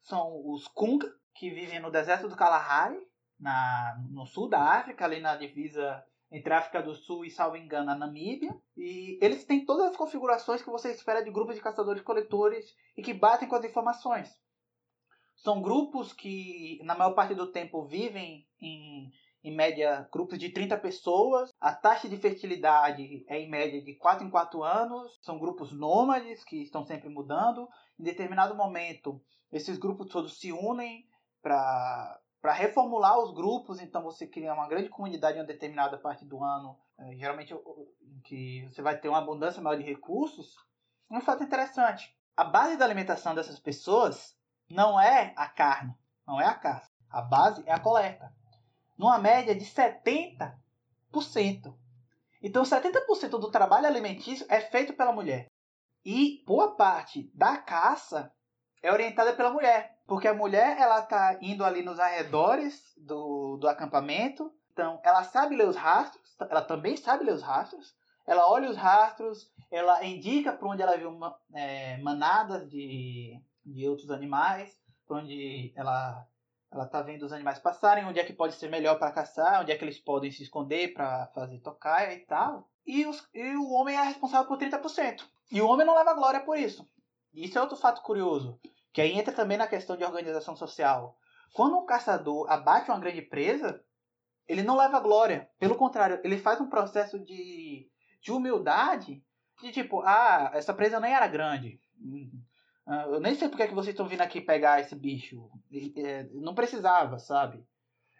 são 0.00 0.40
os 0.46 0.66
Kunga, 0.68 1.12
que 1.34 1.50
vivem 1.50 1.80
no 1.80 1.90
deserto 1.90 2.28
do 2.28 2.36
Kalahari, 2.36 2.98
na, 3.38 4.02
no 4.10 4.26
sul 4.26 4.48
da 4.48 4.62
África, 4.62 5.04
ali 5.04 5.20
na 5.20 5.36
divisa 5.36 6.02
entre 6.32 6.54
África 6.54 6.82
do 6.82 6.94
Sul 6.94 7.26
e, 7.26 7.30
salvo 7.30 7.56
engano, 7.56 7.90
a 7.90 7.94
Namíbia. 7.94 8.56
E 8.74 9.18
eles 9.20 9.44
têm 9.44 9.66
todas 9.66 9.90
as 9.90 9.96
configurações 9.96 10.62
que 10.62 10.70
você 10.70 10.90
espera 10.90 11.22
de 11.22 11.30
grupos 11.30 11.54
de 11.54 11.60
caçadores-coletores 11.60 12.74
e 12.96 13.02
que 13.02 13.12
batem 13.12 13.46
com 13.46 13.54
as 13.54 13.64
informações. 13.64 14.34
São 15.36 15.60
grupos 15.60 16.12
que, 16.12 16.80
na 16.84 16.94
maior 16.94 17.12
parte 17.12 17.34
do 17.34 17.52
tempo, 17.52 17.84
vivem 17.84 18.46
em, 18.58 19.10
em 19.44 19.54
média, 19.54 20.08
grupos 20.10 20.38
de 20.38 20.48
30 20.48 20.78
pessoas. 20.78 21.50
A 21.60 21.74
taxa 21.74 22.08
de 22.08 22.16
fertilidade 22.16 23.24
é 23.28 23.38
em 23.38 23.50
média 23.50 23.82
de 23.82 23.94
4 23.96 24.26
em 24.26 24.30
4 24.30 24.62
anos. 24.62 25.18
São 25.20 25.38
grupos 25.38 25.70
nômades 25.70 26.42
que 26.44 26.62
estão 26.62 26.82
sempre 26.82 27.10
mudando. 27.10 27.68
Em 28.00 28.04
determinado 28.04 28.54
momento, 28.54 29.20
esses 29.52 29.76
grupos 29.76 30.08
todos 30.08 30.38
se 30.38 30.50
unem 30.50 31.06
para 31.42 32.21
para 32.42 32.52
reformular 32.52 33.16
os 33.20 33.32
grupos, 33.32 33.80
então 33.80 34.02
você 34.02 34.26
cria 34.26 34.52
uma 34.52 34.66
grande 34.66 34.88
comunidade 34.88 35.38
em 35.38 35.40
uma 35.40 35.46
determinada 35.46 35.96
parte 35.96 36.24
do 36.24 36.42
ano, 36.42 36.76
é, 36.98 37.16
geralmente 37.16 37.54
em 37.54 38.20
que 38.24 38.68
você 38.68 38.82
vai 38.82 38.98
ter 38.98 39.08
uma 39.08 39.18
abundância 39.18 39.62
maior 39.62 39.76
de 39.76 39.84
recursos, 39.84 40.56
é 41.08 41.16
um 41.16 41.20
fato 41.20 41.44
interessante. 41.44 42.12
A 42.36 42.42
base 42.42 42.76
da 42.76 42.84
alimentação 42.84 43.32
dessas 43.32 43.60
pessoas 43.60 44.36
não 44.68 45.00
é 45.00 45.32
a 45.36 45.48
carne, 45.48 45.94
não 46.26 46.40
é 46.40 46.46
a 46.46 46.54
caça. 46.54 46.90
A 47.08 47.22
base 47.22 47.62
é 47.64 47.72
a 47.72 47.78
coleta. 47.78 48.34
Numa 48.98 49.18
média 49.18 49.54
de 49.54 49.64
70%. 49.64 50.52
Então 52.42 52.64
70% 52.64 53.28
do 53.38 53.50
trabalho 53.52 53.86
alimentício 53.86 54.44
é 54.48 54.60
feito 54.60 54.94
pela 54.94 55.12
mulher. 55.12 55.46
E 56.04 56.42
boa 56.44 56.74
parte 56.74 57.30
da 57.34 57.56
caça 57.58 58.32
é 58.82 58.92
orientada 58.92 59.32
pela 59.32 59.52
mulher. 59.52 59.96
Porque 60.06 60.28
a 60.28 60.34
mulher, 60.34 60.76
ela 60.78 61.02
tá 61.02 61.38
indo 61.40 61.64
ali 61.64 61.82
nos 61.82 61.98
arredores 61.98 62.92
do, 62.96 63.56
do 63.56 63.68
acampamento. 63.68 64.52
Então, 64.72 65.00
ela 65.04 65.22
sabe 65.24 65.56
ler 65.56 65.68
os 65.68 65.76
rastros. 65.76 66.36
Ela 66.40 66.62
também 66.62 66.96
sabe 66.96 67.24
ler 67.24 67.34
os 67.34 67.42
rastros. 67.42 67.94
Ela 68.26 68.50
olha 68.50 68.68
os 68.68 68.76
rastros. 68.76 69.50
Ela 69.70 70.04
indica 70.04 70.52
para 70.52 70.68
onde 70.68 70.82
ela 70.82 70.96
viu 70.96 71.18
é, 71.54 71.96
manadas 71.98 72.68
de, 72.68 73.40
de 73.64 73.88
outros 73.88 74.10
animais. 74.10 74.76
Para 75.06 75.18
onde 75.18 75.72
ela 75.76 76.26
ela 76.72 76.86
tá 76.86 77.02
vendo 77.02 77.24
os 77.24 77.32
animais 77.32 77.58
passarem, 77.58 78.06
onde 78.06 78.18
é 78.18 78.24
que 78.24 78.32
pode 78.32 78.54
ser 78.54 78.70
melhor 78.70 78.98
para 78.98 79.12
caçar, 79.12 79.60
onde 79.60 79.70
é 79.70 79.76
que 79.76 79.84
eles 79.84 79.98
podem 79.98 80.30
se 80.30 80.42
esconder 80.42 80.94
para 80.94 81.26
fazer 81.34 81.58
tocaia 81.58 82.14
e 82.14 82.20
tal. 82.20 82.66
E, 82.86 83.06
os, 83.06 83.28
e, 83.34 83.54
o 83.56 83.70
homem 83.72 83.94
é 83.94 84.02
responsável 84.02 84.48
por 84.48 84.56
30%. 84.56 85.22
E 85.50 85.60
o 85.60 85.68
homem 85.68 85.86
não 85.86 85.94
leva 85.94 86.14
glória 86.14 86.40
por 86.40 86.56
isso. 86.56 86.88
Isso 87.34 87.58
é 87.58 87.60
outro 87.60 87.76
fato 87.76 88.02
curioso. 88.02 88.58
Que 88.92 89.00
aí 89.00 89.12
entra 89.12 89.32
também 89.32 89.56
na 89.56 89.66
questão 89.66 89.96
de 89.96 90.04
organização 90.04 90.54
social. 90.54 91.16
Quando 91.52 91.76
um 91.76 91.86
caçador 91.86 92.50
abate 92.50 92.90
uma 92.90 92.98
grande 93.00 93.22
presa, 93.22 93.82
ele 94.46 94.62
não 94.62 94.76
leva 94.76 95.00
glória. 95.00 95.48
Pelo 95.58 95.76
contrário, 95.76 96.20
ele 96.24 96.38
faz 96.38 96.60
um 96.60 96.68
processo 96.68 97.18
de, 97.18 97.88
de 98.20 98.32
humildade, 98.32 99.22
de 99.62 99.72
tipo, 99.72 100.02
ah, 100.02 100.50
essa 100.54 100.74
presa 100.74 101.00
nem 101.00 101.14
era 101.14 101.26
grande. 101.26 101.80
Ah, 102.86 103.06
eu 103.08 103.20
nem 103.20 103.34
sei 103.34 103.48
porque 103.48 103.66
que 103.68 103.74
vocês 103.74 103.94
estão 103.94 104.08
vindo 104.08 104.22
aqui 104.22 104.40
pegar 104.40 104.80
esse 104.80 104.94
bicho. 104.94 105.48
É, 105.96 106.24
não 106.32 106.54
precisava, 106.54 107.18
sabe? 107.18 107.64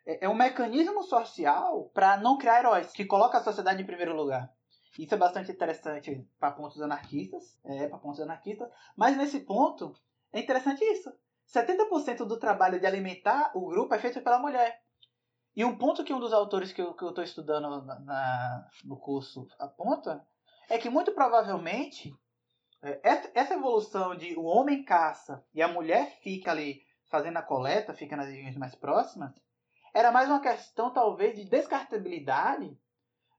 É, 0.07 0.27
é 0.27 0.29
um 0.29 0.35
mecanismo 0.35 1.03
social 1.03 1.91
para 1.93 2.17
não 2.17 2.39
criar 2.39 2.61
heróis, 2.61 2.93
que 2.93 3.05
coloca 3.05 3.39
a 3.39 3.43
sociedade 3.43 3.83
em 3.83 3.87
primeiro 3.87 4.15
lugar. 4.15 4.51
Isso 4.99 5.14
é 5.14 5.18
bastante 5.18 5.51
interessante 5.51 6.26
para 6.38 6.53
pontos 6.53 6.80
anarquistas, 6.80 7.59
é, 7.64 7.88
para 7.88 7.99
pontos 7.99 8.20
anarquistas, 8.20 8.68
mas 8.97 9.16
nesse 9.16 9.40
ponto 9.40 9.95
é 10.32 10.40
interessante 10.40 10.84
isso. 10.84 11.12
70% 11.53 12.24
do 12.24 12.38
trabalho 12.38 12.78
de 12.78 12.86
alimentar 12.86 13.53
o 13.55 13.66
grupo 13.66 13.95
é 13.95 13.99
feito 13.99 14.20
pela 14.20 14.38
mulher. 14.38 14.82
E 15.55 15.64
um 15.64 15.76
ponto 15.76 16.05
que 16.05 16.14
um 16.14 16.20
dos 16.20 16.32
autores 16.32 16.72
que 16.72 16.80
eu 16.80 16.93
estou 16.93 17.22
estudando 17.22 17.84
na, 17.84 18.01
na, 18.01 18.68
no 18.84 18.97
curso 18.97 19.47
aponta 19.59 20.26
é 20.68 20.78
que 20.78 20.88
muito 20.88 21.12
provavelmente 21.12 22.14
é, 22.82 23.01
essa 23.34 23.55
evolução 23.55 24.16
de 24.16 24.34
o 24.34 24.45
homem 24.45 24.84
caça 24.84 25.45
e 25.55 25.61
a 25.61 25.68
mulher 25.68 26.18
fica 26.22 26.51
ali 26.51 26.82
fazendo 27.11 27.36
a 27.36 27.43
coleta, 27.43 27.93
fica 27.93 28.16
nas 28.16 28.28
regiões 28.28 28.57
mais 28.57 28.74
próximas, 28.74 29.32
era 29.93 30.11
mais 30.11 30.28
uma 30.28 30.40
questão 30.40 30.90
talvez 30.90 31.36
de 31.36 31.45
descartabilidade 31.45 32.74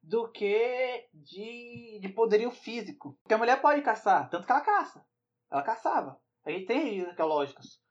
do 0.03 0.29
que 0.29 1.07
de, 1.13 1.99
de 2.01 2.09
poderio 2.09 2.51
físico. 2.51 3.17
Porque 3.23 3.33
a 3.33 3.37
mulher 3.37 3.61
pode 3.61 3.81
caçar, 3.81 4.29
tanto 4.29 4.45
que 4.45 4.51
ela 4.51 4.61
caça. 4.61 5.03
Ela 5.49 5.63
caçava. 5.63 6.19
A 6.45 6.51
gente 6.51 6.65
tem 6.65 6.83
registros 6.83 7.09
arqueológicos. 7.11 7.81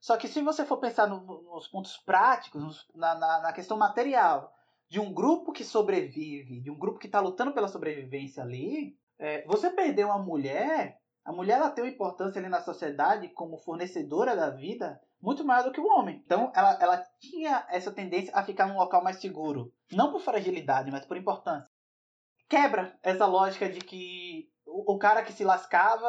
Só 0.00 0.16
que 0.16 0.26
se 0.26 0.42
você 0.42 0.64
for 0.64 0.78
pensar 0.78 1.06
no, 1.06 1.20
nos 1.42 1.68
pontos 1.68 1.96
práticos, 1.98 2.84
na, 2.92 3.14
na, 3.14 3.40
na, 3.42 3.52
questão 3.52 3.76
material, 3.78 4.52
de 4.88 4.98
um 4.98 5.14
grupo 5.14 5.52
que 5.52 5.62
sobrevive, 5.62 6.60
de 6.60 6.70
um 6.70 6.76
grupo 6.76 6.98
que 6.98 7.06
está 7.06 7.20
lutando 7.20 7.52
pela 7.52 7.68
sobrevivência 7.68 8.42
ali, 8.42 8.98
é, 9.16 9.46
você 9.46 9.70
perder 9.70 10.04
uma 10.04 10.18
mulher, 10.18 10.98
a 11.24 11.32
mulher 11.32 11.58
ela 11.58 11.70
tem 11.70 11.84
uma 11.84 11.90
importância 11.90 12.40
ali 12.40 12.48
na 12.48 12.60
sociedade 12.60 13.28
como 13.28 13.56
fornecedora 13.58 14.34
da 14.34 14.50
vida 14.50 15.00
muito 15.22 15.44
maior 15.44 15.64
do 15.64 15.72
que 15.72 15.80
o 15.80 15.86
homem. 15.86 16.20
Então 16.26 16.52
ela, 16.54 16.76
ela 16.80 17.06
tinha 17.20 17.64
essa 17.70 17.92
tendência 17.92 18.34
a 18.34 18.42
ficar 18.42 18.66
num 18.66 18.76
local 18.76 19.02
mais 19.02 19.20
seguro. 19.20 19.72
Não 19.92 20.10
por 20.10 20.20
fragilidade, 20.20 20.90
mas 20.90 21.06
por 21.06 21.16
importância. 21.16 21.70
Quebra 22.48 22.98
essa 23.02 23.24
lógica 23.24 23.68
de 23.68 23.80
que 23.80 24.50
o, 24.66 24.94
o 24.94 24.98
cara 24.98 25.22
que 25.22 25.32
se 25.32 25.44
lascava 25.44 26.08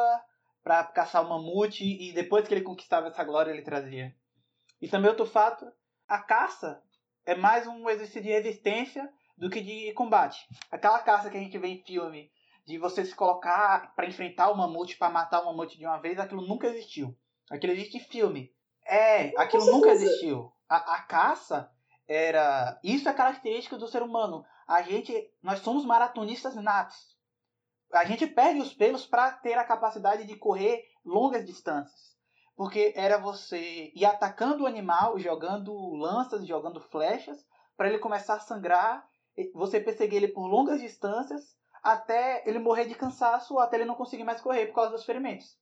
para 0.62 0.82
caçar 0.84 1.24
o 1.24 1.28
mamute 1.28 1.84
e 1.84 2.12
depois 2.12 2.48
que 2.48 2.52
ele 2.52 2.62
conquistava 2.62 3.06
essa 3.06 3.22
glória 3.22 3.52
ele 3.52 3.62
trazia. 3.62 4.14
E 4.80 4.88
também 4.88 5.08
outro 5.08 5.26
fato, 5.26 5.64
a 6.08 6.18
caça 6.18 6.82
é 7.24 7.34
mais 7.34 7.66
um 7.66 7.88
exercício 7.88 8.22
de 8.22 8.28
resistência 8.28 9.08
do 9.36 9.48
que 9.48 9.60
de 9.60 9.92
combate. 9.92 10.46
Aquela 10.70 10.98
caça 10.98 11.30
que 11.30 11.36
a 11.36 11.40
gente 11.40 11.56
vê 11.58 11.68
em 11.68 11.84
filme 11.84 12.30
de 12.66 12.78
você 12.78 13.04
se 13.04 13.14
colocar 13.14 13.94
para 13.94 14.06
enfrentar 14.06 14.50
o 14.50 14.56
mamute, 14.56 14.96
para 14.96 15.10
matar 15.10 15.42
o 15.42 15.46
mamute 15.46 15.78
de 15.78 15.86
uma 15.86 15.98
vez, 15.98 16.18
aquilo 16.18 16.46
nunca 16.46 16.66
existiu. 16.66 17.16
Aquilo 17.50 17.72
existe 17.72 17.98
em 17.98 18.00
filme. 18.00 18.52
É, 18.86 19.32
aquilo 19.40 19.66
nunca 19.66 19.90
existiu. 19.90 20.52
A, 20.68 20.94
a 20.96 21.02
caça 21.02 21.70
era. 22.06 22.78
Isso 22.82 23.08
é 23.08 23.12
característica 23.12 23.76
do 23.76 23.88
ser 23.88 24.02
humano. 24.02 24.44
A 24.66 24.82
gente. 24.82 25.12
Nós 25.42 25.60
somos 25.60 25.84
maratonistas 25.84 26.54
natos 26.56 27.14
a 27.94 28.04
gente 28.04 28.26
perde 28.26 28.60
os 28.60 28.74
pelos 28.74 29.06
para 29.06 29.30
ter 29.32 29.54
a 29.54 29.64
capacidade 29.64 30.24
de 30.24 30.36
correr 30.36 30.84
longas 31.04 31.44
distâncias. 31.44 32.14
Porque 32.56 32.92
era 32.96 33.18
você 33.18 33.92
ir 33.94 34.04
atacando 34.04 34.64
o 34.64 34.66
animal, 34.66 35.18
jogando 35.18 35.94
lanças, 35.94 36.46
jogando 36.46 36.80
flechas, 36.80 37.44
para 37.76 37.88
ele 37.88 37.98
começar 37.98 38.34
a 38.34 38.40
sangrar, 38.40 39.04
você 39.52 39.80
perseguir 39.80 40.18
ele 40.18 40.28
por 40.28 40.46
longas 40.46 40.80
distâncias, 40.80 41.56
até 41.82 42.42
ele 42.46 42.58
morrer 42.58 42.86
de 42.86 42.94
cansaço, 42.94 43.54
ou 43.54 43.60
até 43.60 43.76
ele 43.76 43.84
não 43.84 43.96
conseguir 43.96 44.24
mais 44.24 44.40
correr 44.40 44.66
por 44.66 44.76
causa 44.76 44.92
dos 44.92 45.04
ferimentos. 45.04 45.56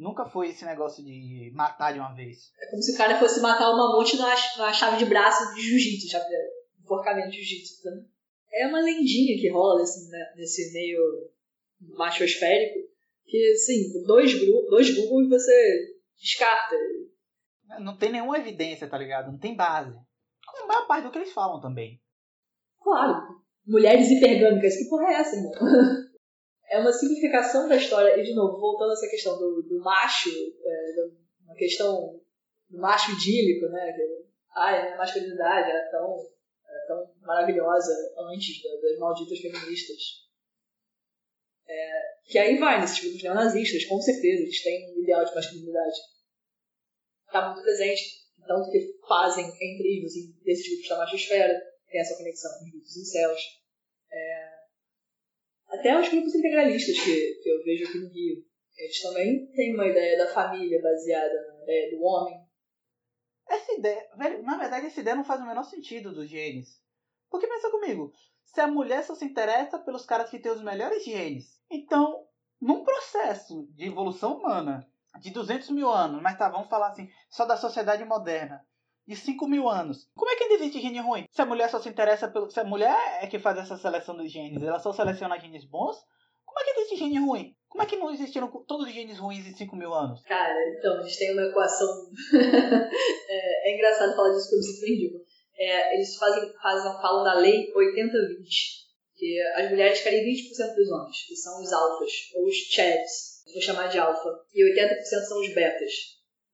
Nunca 0.00 0.24
foi 0.24 0.48
esse 0.48 0.64
negócio 0.64 1.04
de 1.04 1.52
matar 1.54 1.92
de 1.92 1.98
uma 1.98 2.14
vez. 2.14 2.50
É 2.58 2.70
como 2.70 2.82
se 2.82 2.94
o 2.94 2.96
cara 2.96 3.18
fosse 3.18 3.38
matar 3.38 3.68
o 3.68 3.76
mamute 3.76 4.16
na, 4.16 4.72
chave 4.72 4.96
de 4.96 5.04
braço 5.04 5.54
de 5.54 5.60
jiu-jitsu, 5.60 6.10
chave 6.10 6.24
de 6.24 6.82
enforcamento 6.82 7.28
de 7.28 7.36
jiu-jitsu. 7.36 7.84
Né? 7.84 8.02
É 8.50 8.66
uma 8.66 8.80
lendinha 8.80 9.38
que 9.38 9.50
rola 9.50 9.78
nesse, 9.78 10.10
né, 10.10 10.32
nesse 10.36 10.72
meio 10.72 11.30
machosférico, 11.98 12.78
que, 13.26 13.52
assim, 13.52 13.92
dois, 14.06 14.32
dois 14.70 14.96
Google 14.96 15.28
você 15.28 15.98
descarta. 16.18 16.76
Não 17.80 17.98
tem 17.98 18.10
nenhuma 18.10 18.38
evidência, 18.38 18.88
tá 18.88 18.96
ligado? 18.96 19.30
Não 19.30 19.38
tem 19.38 19.54
base. 19.54 19.92
Como 20.46 20.64
a 20.64 20.66
maior 20.66 20.86
parte 20.86 21.04
do 21.04 21.10
que 21.10 21.18
eles 21.18 21.32
falam 21.34 21.60
também. 21.60 22.00
Claro. 22.80 23.38
Mulheres 23.66 24.10
hipergâmicas, 24.10 24.78
que 24.78 24.88
porra 24.88 25.12
é 25.12 25.14
essa, 25.16 25.36
irmão? 25.36 25.52
é 26.70 26.78
uma 26.78 26.92
simplificação 26.92 27.68
da 27.68 27.76
história. 27.76 28.18
E, 28.18 28.22
de 28.22 28.34
novo, 28.34 28.58
voltando 28.58 28.90
a 28.90 28.92
essa 28.92 29.08
questão 29.08 29.36
do, 29.38 29.62
do 29.62 29.80
macho, 29.80 30.30
é, 30.30 30.94
uma 31.44 31.56
questão 31.56 32.20
do 32.68 32.78
macho 32.78 33.10
idílico, 33.12 33.66
né? 33.66 33.92
Que, 33.92 34.02
ai, 34.54 34.92
a 34.92 34.96
masculinidade 34.96 35.70
era 35.70 35.90
tão, 35.90 36.16
era 36.66 36.86
tão 36.86 37.14
maravilhosa 37.22 37.92
antes 38.32 38.62
das 38.80 38.98
malditas 38.98 39.40
feministas. 39.40 40.30
É, 41.68 41.90
que 42.24 42.38
aí 42.38 42.58
vai 42.58 42.80
nesses 42.80 43.00
grupos 43.00 43.22
neonazistas, 43.22 43.84
com 43.84 44.00
certeza, 44.00 44.42
eles 44.42 44.62
têm 44.62 44.94
um 44.96 45.02
ideal 45.02 45.24
de 45.24 45.34
masculinidade. 45.34 45.96
Está 47.26 47.46
muito 47.46 47.62
presente, 47.62 48.02
tanto 48.46 48.70
que 48.70 48.98
fazem 49.06 49.46
entre 49.46 49.88
eles, 49.88 50.12
desses 50.42 50.68
grupos 50.68 50.88
da 50.88 50.98
machosfera, 50.98 51.60
tem 51.88 52.00
essa 52.00 52.16
conexão 52.16 52.50
com 52.58 52.64
os 52.64 52.70
grupos 52.70 53.10
céus. 53.10 53.40
É, 54.12 54.39
Até 55.70 55.98
os 55.98 56.08
grupos 56.08 56.34
integralistas 56.34 56.98
que, 56.98 57.34
que 57.42 57.48
eu 57.48 57.62
vejo 57.62 57.88
aqui 57.88 57.98
no 57.98 58.08
Rio, 58.08 58.44
eles 58.76 59.00
também 59.00 59.46
têm 59.52 59.74
uma 59.74 59.86
ideia 59.86 60.18
da 60.18 60.32
família 60.32 60.80
baseada 60.82 61.46
na 61.46 61.62
ideia 61.62 61.96
do 61.96 62.02
homem. 62.02 62.40
Essa 63.48 63.72
ideia, 63.72 64.08
na 64.42 64.56
verdade 64.56 64.86
essa 64.86 65.00
ideia 65.00 65.16
não 65.16 65.24
faz 65.24 65.40
o 65.40 65.46
menor 65.46 65.64
sentido 65.64 66.12
dos 66.12 66.28
genes. 66.28 66.80
Porque 67.30 67.46
pensa 67.46 67.70
comigo, 67.70 68.12
se 68.44 68.60
a 68.60 68.66
mulher 68.66 69.04
só 69.04 69.14
se 69.14 69.24
interessa 69.24 69.78
pelos 69.78 70.04
caras 70.04 70.28
que 70.28 70.38
têm 70.38 70.50
os 70.50 70.62
melhores 70.62 71.04
genes, 71.04 71.60
então, 71.70 72.26
num 72.60 72.82
processo 72.82 73.68
de 73.74 73.86
evolução 73.86 74.38
humana 74.38 74.88
de 75.20 75.30
200 75.30 75.70
mil 75.70 75.88
anos, 75.88 76.20
mas 76.20 76.36
tá, 76.36 76.48
vamos 76.48 76.68
falar 76.68 76.88
assim, 76.88 77.08
só 77.28 77.44
da 77.44 77.56
sociedade 77.56 78.04
moderna, 78.04 78.64
de 79.10 79.16
5 79.16 79.48
mil 79.48 79.68
anos. 79.68 80.08
Como 80.14 80.30
é 80.30 80.36
que 80.36 80.44
ainda 80.44 80.54
existe 80.54 80.80
gene 80.80 81.00
ruim? 81.00 81.26
Se 81.32 81.42
a 81.42 81.46
mulher 81.46 81.68
só 81.68 81.80
se 81.80 81.88
interessa 81.88 82.28
pelo. 82.28 82.48
Se 82.48 82.60
a 82.60 82.64
mulher 82.64 82.96
é 83.20 83.26
que 83.26 83.40
faz 83.40 83.58
essa 83.58 83.76
seleção 83.76 84.16
dos 84.16 84.30
genes, 84.30 84.62
ela 84.62 84.78
só 84.78 84.92
seleciona 84.92 85.36
genes 85.36 85.64
bons, 85.64 85.96
como 86.46 86.60
é 86.60 86.64
que 86.64 86.70
existe 86.70 86.96
gene 86.96 87.18
ruim? 87.18 87.52
Como 87.68 87.82
é 87.82 87.86
que 87.86 87.96
não 87.96 88.12
existiram 88.12 88.48
todos 88.68 88.86
os 88.86 88.92
genes 88.92 89.18
ruins 89.18 89.46
em 89.46 89.54
5 89.54 89.74
mil 89.74 89.92
anos? 89.92 90.22
Cara, 90.22 90.54
então, 90.76 90.98
a 90.98 91.02
gente 91.02 91.18
tem 91.18 91.32
uma 91.32 91.42
equação. 91.42 91.88
é, 93.28 93.70
é, 93.70 93.74
engraçado 93.74 94.14
falar 94.14 94.30
disso 94.30 94.48
porque 94.50 94.66
eu 94.66 94.88
me 94.88 94.94
ridículo. 94.94 95.24
É, 95.58 95.94
eles 95.96 96.16
fazem, 96.16 96.52
fazem, 96.62 97.02
falam 97.02 97.24
da 97.24 97.34
lei 97.34 97.66
80-20, 97.72 98.10
que 99.16 99.40
as 99.56 99.70
mulheres 99.70 100.00
querem 100.02 100.24
20% 100.24 100.74
dos 100.74 100.90
homens, 100.90 101.26
que 101.26 101.36
são 101.36 101.60
os 101.60 101.72
alfas, 101.72 102.12
ou 102.36 102.46
os 102.46 102.54
chads, 102.54 103.42
vou 103.52 103.60
chamar 103.60 103.88
de 103.88 103.98
alfa, 103.98 104.30
e 104.54 104.64
80% 104.72 105.00
são 105.24 105.40
os 105.40 105.52
betas. 105.52 105.92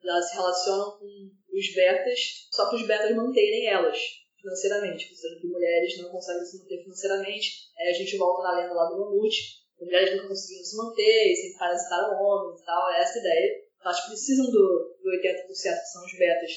Elas 0.02 0.30
se 0.30 0.36
relacionam 0.36 0.98
com 0.98 1.30
os 1.56 1.74
betas, 1.74 2.20
só 2.50 2.66
para 2.68 2.76
os 2.76 2.86
betas 2.86 3.16
manterem 3.16 3.66
elas 3.66 3.98
financeiramente, 4.38 5.08
considerando 5.08 5.40
que 5.40 5.46
mulheres 5.48 5.98
não 5.98 6.10
conseguem 6.10 6.44
se 6.44 6.58
manter 6.58 6.82
financeiramente. 6.82 7.48
Aí 7.78 7.88
a 7.88 7.92
gente 7.92 8.16
volta 8.16 8.42
na 8.42 8.60
lenda 8.60 8.74
lá 8.74 8.84
do 8.90 8.98
mamute, 9.00 9.64
as 9.80 9.86
mulheres 9.86 10.16
nunca 10.16 10.28
conseguiram 10.28 10.64
se 10.64 10.76
manter, 10.76 11.32
e 11.32 11.36
sempre 11.36 11.58
parasitaram 11.58 12.22
homens 12.22 12.60
e 12.60 12.64
tal, 12.64 12.90
é 12.90 13.00
essa 13.00 13.18
ideia. 13.18 13.66
Então, 13.76 13.92
elas 13.92 14.06
precisam 14.06 14.46
do, 14.46 14.96
do 15.02 15.10
80% 15.10 15.46
que 15.48 15.92
são 15.92 16.04
os 16.04 16.18
betas 16.18 16.50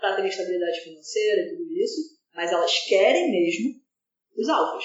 para 0.00 0.16
ter 0.16 0.26
estabilidade 0.26 0.80
financeira 0.80 1.42
e 1.42 1.56
tudo 1.56 1.72
isso, 1.76 2.18
mas 2.34 2.50
elas 2.50 2.78
querem 2.86 3.30
mesmo 3.30 3.80
os 4.36 4.48
alfas, 4.48 4.84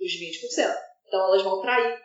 os 0.00 0.12
20%. 0.12 0.74
Então 1.06 1.24
elas 1.24 1.42
vão 1.42 1.60
trair, 1.60 2.00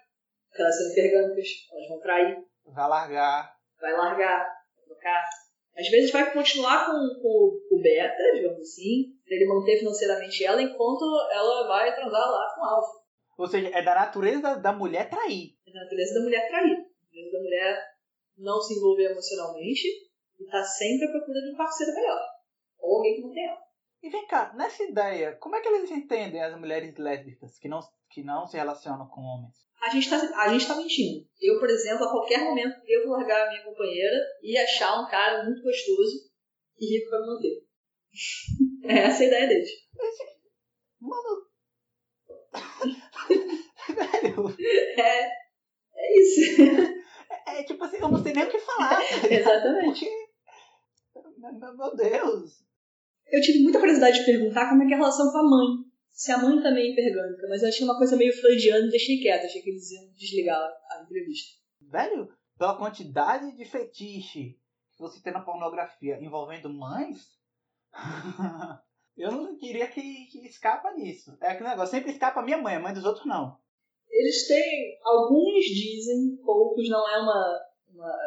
porque 0.50 0.62
elas 0.62 0.78
são 0.78 0.92
hipergâmicas, 0.92 1.48
elas 1.72 1.88
vão 1.88 2.00
trair. 2.00 2.38
Vai 2.66 2.88
largar. 2.88 3.56
Vai 3.80 3.94
largar, 3.94 4.46
vai 4.76 4.86
trocar. 4.86 5.30
Às 5.78 5.90
vezes 5.90 6.12
vai 6.12 6.32
continuar 6.32 6.86
com, 6.86 6.92
com, 7.22 7.60
com 7.70 7.76
o 7.76 7.82
beta, 7.82 8.32
digamos 8.34 8.62
assim, 8.62 9.14
para 9.26 9.36
ele 9.36 9.48
manter 9.48 9.78
financeiramente 9.78 10.44
ela, 10.44 10.62
enquanto 10.62 11.04
ela 11.32 11.68
vai 11.68 11.94
transar 11.94 12.32
lá 12.32 12.54
com 12.56 12.62
o 12.62 12.66
alfa. 12.66 13.06
Ou 13.38 13.48
seja, 13.48 13.70
é 13.74 13.84
da 13.84 13.94
natureza 13.94 14.56
da 14.56 14.72
mulher 14.72 15.10
trair. 15.10 15.58
É 15.68 15.72
da 15.74 15.82
natureza 15.82 16.14
da 16.14 16.22
mulher 16.22 16.48
trair. 16.48 16.76
Da 16.76 16.82
natureza 16.82 17.32
da 17.32 17.40
mulher 17.44 17.96
não 18.38 18.62
se 18.62 18.74
envolver 18.74 19.12
emocionalmente 19.12 19.88
e 20.40 20.46
tá 20.46 20.64
sempre 20.64 21.08
à 21.08 21.12
procura 21.12 21.42
de 21.42 21.54
um 21.54 21.58
parceiro 21.58 21.94
melhor. 21.94 22.22
Ou 22.80 22.98
alguém 22.98 23.16
que 23.16 23.22
não 23.22 23.34
tem 23.34 23.46
ela. 23.46 23.66
E 24.02 24.10
vem 24.10 24.28
cá, 24.28 24.54
nessa 24.54 24.84
ideia, 24.84 25.36
como 25.38 25.56
é 25.56 25.62
que 25.62 25.68
eles 25.68 25.90
entendem 25.92 26.42
as 26.42 26.58
mulheres 26.58 26.96
lésbicas 26.98 27.58
que 27.58 27.68
não, 27.68 27.80
que 28.10 28.24
não 28.24 28.46
se 28.46 28.56
relacionam 28.56 29.08
com 29.08 29.22
homens? 29.22 29.65
A 29.86 29.90
gente, 29.92 30.10
tá, 30.10 30.18
a 30.18 30.50
gente 30.50 30.68
tá 30.68 30.76
mentindo. 30.76 31.24
Eu, 31.40 31.60
por 31.60 31.70
exemplo, 31.70 32.06
a 32.06 32.10
qualquer 32.10 32.44
momento 32.44 32.76
eu 32.88 33.06
vou 33.06 33.18
largar 33.18 33.46
a 33.46 33.50
minha 33.52 33.64
companheira 33.64 34.18
e 34.42 34.58
achar 34.58 35.00
um 35.00 35.08
cara 35.08 35.44
muito 35.44 35.62
gostoso 35.62 36.28
e 36.80 36.98
rico 36.98 37.08
pra 37.08 37.20
me 37.20 37.28
manter. 37.28 37.64
é 38.90 38.98
essa 39.06 39.22
a 39.22 39.28
ideia 39.28 39.48
deles. 39.48 39.70
Mano. 41.00 41.46
Velho. 43.90 44.56
É. 44.98 45.46
É 45.98 46.20
isso. 46.20 46.62
É, 47.48 47.60
é, 47.60 47.64
tipo 47.64 47.84
assim, 47.84 47.98
eu 47.98 48.10
não 48.10 48.24
sei 48.24 48.34
nem 48.34 48.44
o 48.44 48.50
que 48.50 48.58
falar. 48.58 48.98
Tá 48.98 49.04
Exatamente. 49.30 50.06
Porque, 51.14 51.40
meu 51.40 51.96
Deus. 51.96 52.66
Eu 53.28 53.42
tive 53.42 53.64
muita 53.64 53.80
curiosidade 53.80 54.20
de 54.20 54.26
perguntar 54.26 54.70
como 54.70 54.82
é 54.82 54.88
que 54.88 54.94
é 54.94 54.96
a 54.96 55.00
relação 55.00 55.32
com 55.32 55.38
a 55.38 55.44
mãe. 55.44 55.86
Se 56.16 56.32
a 56.32 56.38
mãe 56.38 56.64
também 56.64 56.88
é 56.88 56.92
hipergâmica, 56.94 57.46
mas 57.50 57.62
eu 57.62 57.68
achei 57.68 57.84
uma 57.84 57.98
coisa 57.98 58.16
meio 58.16 58.32
freudiana 58.32 58.88
e 58.88 58.90
deixei 58.90 59.20
quieto. 59.20 59.46
Achei 59.46 59.62
que 59.62 59.70
eles 59.70 59.92
iam 59.92 60.10
desligar 60.14 60.58
a 60.58 61.04
entrevista. 61.04 61.60
Velho, 61.82 62.30
pela 62.58 62.78
quantidade 62.78 63.54
de 63.58 63.66
fetiche 63.66 64.58
que 64.96 65.00
você 65.00 65.22
tem 65.22 65.34
na 65.34 65.42
pornografia 65.42 66.18
envolvendo 66.22 66.70
mães, 66.70 67.18
eu 69.18 69.30
não 69.30 69.58
queria 69.58 69.90
que, 69.90 70.02
que 70.28 70.48
escapa 70.48 70.94
nisso. 70.94 71.38
É 71.42 71.50
aquele 71.50 71.68
negócio, 71.68 71.92
sempre 71.92 72.14
escapa 72.14 72.40
a 72.40 72.44
minha 72.44 72.60
mãe, 72.60 72.76
a 72.76 72.80
mãe 72.80 72.94
dos 72.94 73.04
outros 73.04 73.26
não. 73.26 73.60
Eles 74.10 74.48
têm, 74.48 74.98
alguns 75.04 75.66
dizem, 75.66 76.38
poucos, 76.46 76.88
não 76.88 77.10
é 77.10 77.20
uma, 77.20 77.62
uma 77.90 78.18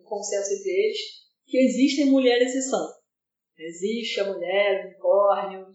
um 0.00 0.02
consenso 0.02 0.52
entre 0.52 0.68
eles, 0.68 0.98
que 1.46 1.58
existem 1.58 2.06
mulheres 2.06 2.48
exceção. 2.48 2.92
Existe 3.56 4.18
a 4.18 4.32
mulher, 4.32 4.82
o 4.82 4.86
unicórnio. 4.88 5.66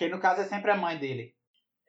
Que 0.00 0.08
no 0.08 0.18
caso 0.18 0.40
é 0.40 0.48
sempre 0.48 0.70
a 0.70 0.76
mãe 0.78 0.96
dele. 0.96 1.34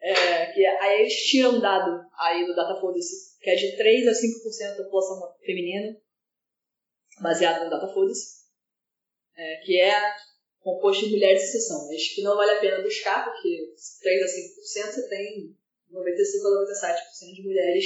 É, 0.01 0.47
que 0.47 0.65
aí 0.65 0.99
eles 0.99 1.13
tiram 1.29 1.55
um 1.55 1.61
dado 1.61 2.05
aí 2.19 2.45
do 2.45 2.53
Datafoda-se, 2.53 3.39
que 3.39 3.49
é 3.49 3.55
de 3.55 3.77
3 3.77 4.05
a 4.05 4.11
5% 4.11 4.77
da 4.77 4.83
população 4.83 5.33
feminina, 5.45 5.97
baseado 7.21 7.63
no 7.63 7.69
Datafoda-se, 7.69 8.41
é, 9.37 9.55
que 9.63 9.79
é 9.79 9.93
composto 10.59 11.05
de 11.05 11.11
mulheres 11.11 11.39
de 11.39 11.47
exceção. 11.47 11.89
Acho 11.89 12.13
que 12.13 12.21
não 12.21 12.35
vale 12.35 12.51
a 12.51 12.59
pena 12.59 12.83
buscar, 12.83 13.23
porque 13.23 13.73
3 14.01 14.23
a 14.23 14.25
5% 14.25 14.91
você 14.91 15.07
tem 15.07 15.57
95 15.89 16.47
a 16.47 16.65
97% 16.65 17.33
de 17.33 17.43
mulheres 17.43 17.85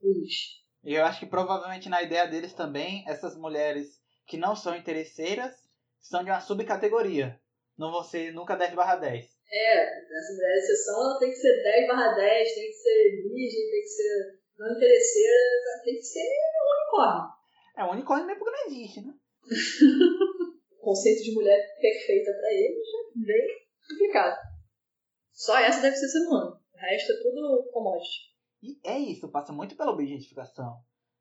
ruins. 0.00 0.62
E 0.84 0.94
eu 0.94 1.04
acho 1.04 1.18
que 1.18 1.26
provavelmente 1.26 1.88
na 1.88 2.04
ideia 2.04 2.28
deles 2.28 2.52
também, 2.52 3.02
essas 3.08 3.36
mulheres 3.36 4.00
que 4.28 4.36
não 4.36 4.54
são 4.54 4.76
interesseiras 4.76 5.52
são 5.98 6.22
de 6.22 6.30
uma 6.30 6.40
subcategoria. 6.40 7.40
Não 7.76 7.90
vão 7.90 8.04
ser 8.04 8.32
nunca 8.32 8.54
10 8.54 8.72
barra 8.72 8.94
10. 8.94 9.35
É, 9.50 10.18
essa 10.18 10.32
mulher 10.32 10.52
de 10.54 10.58
exceção 10.58 11.00
ela 11.00 11.18
tem 11.18 11.30
que 11.30 11.36
ser 11.36 11.62
10 11.62 11.86
barra 11.86 12.14
10, 12.14 12.54
tem 12.54 12.66
que 12.66 12.72
ser 12.72 13.22
virgem, 13.22 13.70
tem 13.70 13.82
que 13.82 13.88
ser 13.88 14.40
não 14.58 14.72
interesseira, 14.72 15.82
tem 15.84 15.94
que 15.94 16.02
ser 16.02 16.20
um 16.20 16.82
unicórnio. 16.82 17.36
É, 17.76 17.84
um 17.84 17.90
unicórnio 17.92 18.26
mesmo 18.26 18.38
porque 18.38 18.56
não 18.56 18.66
existe, 18.66 19.00
né? 19.02 19.14
o 20.80 20.84
conceito 20.84 21.22
de 21.22 21.34
mulher 21.34 21.60
perfeita 21.80 22.32
para 22.32 22.52
eles 22.52 22.88
é 22.88 23.26
bem 23.26 23.46
complicado. 23.88 24.36
Só 25.32 25.58
essa 25.58 25.82
deve 25.82 25.96
ser 25.96 26.08
ser 26.08 26.26
humano. 26.26 26.58
O 26.74 26.78
resto 26.78 27.12
é 27.12 27.22
tudo 27.22 27.70
commodity. 27.72 28.34
E 28.62 28.80
é 28.88 28.98
isso, 28.98 29.30
passa 29.30 29.52
muito 29.52 29.76
pela 29.76 29.92
objetificação. 29.92 30.78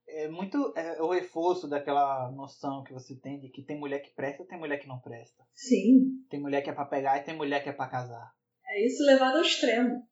É 0.07 0.27
muito 0.27 0.73
é, 0.77 1.01
o 1.01 1.09
reforço 1.09 1.67
daquela 1.67 2.31
noção 2.31 2.83
que 2.83 2.93
você 2.93 3.15
tem 3.19 3.39
de 3.39 3.49
que 3.49 3.63
tem 3.63 3.79
mulher 3.79 3.99
que 3.99 4.13
presta 4.13 4.43
e 4.43 4.47
tem 4.47 4.59
mulher 4.59 4.77
que 4.77 4.87
não 4.87 4.99
presta. 4.99 5.43
Sim. 5.53 6.23
Tem 6.29 6.39
mulher 6.39 6.61
que 6.61 6.69
é 6.69 6.73
pra 6.73 6.85
pegar 6.85 7.17
e 7.17 7.23
tem 7.23 7.35
mulher 7.35 7.63
que 7.63 7.69
é 7.69 7.73
pra 7.73 7.89
casar. 7.89 8.31
É 8.67 8.85
isso 8.85 9.03
levado 9.03 9.37
ao 9.37 9.41
extremo. 9.41 10.07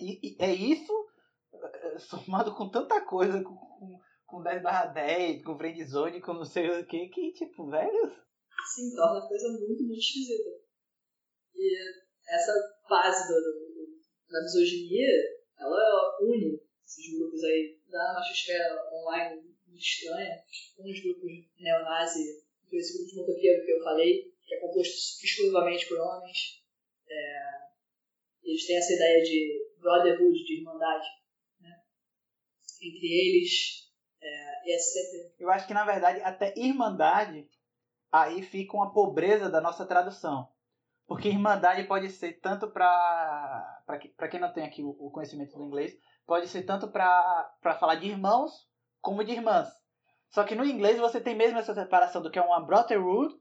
E, 0.00 0.30
e 0.30 0.42
é 0.42 0.52
isso 0.52 0.92
é, 1.52 1.98
somado 1.98 2.54
com 2.54 2.70
tanta 2.70 3.00
coisa, 3.02 3.42
com, 3.42 3.54
com, 3.54 4.00
com 4.24 4.42
10 4.42 4.62
barra 4.62 4.86
10, 4.86 5.42
com 5.42 5.58
friendzone, 5.58 6.22
com 6.22 6.32
não 6.34 6.44
sei 6.44 6.68
o 6.68 6.86
que, 6.86 7.08
que 7.08 7.32
tipo, 7.32 7.68
velho... 7.68 8.12
Sim, 8.74 8.94
torna 8.96 9.18
a 9.18 9.28
coisa 9.28 9.48
muito, 9.48 9.84
muito 9.84 9.98
esquisita. 9.98 10.50
E 11.54 11.76
essa 12.28 12.52
fase 12.88 13.28
do, 13.28 13.34
do, 13.34 13.86
da 14.30 14.40
misoginia, 14.42 15.06
ela 15.58 16.18
une 16.22 16.64
esses 16.84 17.18
grupos 17.18 17.42
aí 17.42 17.80
da 17.94 18.14
machosfera 18.14 18.90
online 18.92 19.54
estranha, 19.72 20.42
uns 20.78 21.00
grupos 21.00 21.30
neonazi, 21.58 22.44
esse 22.72 22.98
grupo 22.98 23.10
de 23.10 23.16
motoqueiro 23.16 23.64
que 23.64 23.72
eu 23.72 23.84
falei, 23.84 24.34
que 24.42 24.54
é 24.54 24.60
composto 24.60 25.24
exclusivamente 25.24 25.86
por 25.88 25.98
homens. 26.00 26.62
É, 27.08 27.64
eles 28.42 28.66
têm 28.66 28.76
essa 28.76 28.92
ideia 28.92 29.22
de 29.22 29.70
brotherhood, 29.78 30.44
de 30.44 30.58
irmandade, 30.58 31.06
né? 31.60 31.82
entre 32.82 33.06
eles. 33.06 33.88
É, 34.20 34.68
e 34.68 34.74
é 34.74 34.78
sempre... 34.78 35.34
Eu 35.38 35.50
acho 35.50 35.66
que, 35.66 35.74
na 35.74 35.84
verdade, 35.84 36.20
até 36.22 36.52
irmandade, 36.56 37.48
aí 38.10 38.42
fica 38.42 38.76
uma 38.76 38.92
pobreza 38.92 39.48
da 39.48 39.60
nossa 39.60 39.86
tradução. 39.86 40.48
Porque 41.06 41.28
irmandade 41.28 41.86
pode 41.86 42.10
ser 42.10 42.40
tanto 42.40 42.70
para 42.70 43.84
quem 44.30 44.40
não 44.40 44.52
tem 44.52 44.64
aqui 44.64 44.82
o 44.82 45.10
conhecimento 45.10 45.56
do 45.56 45.64
inglês, 45.64 45.96
pode 46.26 46.48
ser 46.48 46.62
tanto 46.62 46.88
para 46.88 47.76
falar 47.78 47.96
de 47.96 48.08
irmãos 48.08 48.52
como 49.00 49.24
de 49.24 49.32
irmãs. 49.32 49.68
Só 50.30 50.44
que 50.44 50.54
no 50.54 50.64
inglês 50.64 50.98
você 50.98 51.20
tem 51.20 51.36
mesmo 51.36 51.58
essa 51.58 51.74
separação 51.74 52.22
do 52.22 52.30
que 52.30 52.38
é 52.38 52.42
uma 52.42 52.64
brotherhood, 52.64 53.34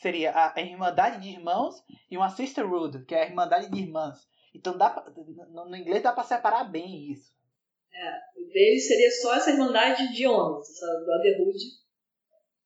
seria 0.00 0.32
a, 0.32 0.58
a 0.58 0.62
irmandade 0.62 1.22
de 1.22 1.28
irmãos, 1.28 1.76
e 2.10 2.16
uma 2.16 2.30
sisterhood, 2.30 3.04
que 3.04 3.14
é 3.14 3.22
a 3.22 3.26
irmandade 3.26 3.70
de 3.70 3.78
irmãs. 3.78 4.18
Então 4.54 4.76
dá 4.76 4.90
pra, 4.90 5.10
no, 5.10 5.76
inglês 5.76 6.02
dá 6.02 6.12
para 6.12 6.24
separar 6.24 6.64
bem 6.64 7.12
isso. 7.12 7.32
É, 7.92 8.40
o 8.40 8.46
dele 8.46 8.80
seria 8.80 9.10
só 9.10 9.36
essa 9.36 9.50
irmandade 9.50 10.12
de 10.12 10.26
homens, 10.26 10.70
essa 10.70 10.86
brotherhood, 11.04 11.58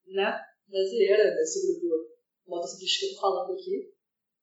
né, 0.07 0.41
brasileira, 0.69 1.35
desse 1.35 1.67
grupo 1.67 2.07
motociclista 2.47 3.07
que 3.07 3.13
eu 3.13 3.21
falando 3.21 3.53
aqui. 3.53 3.93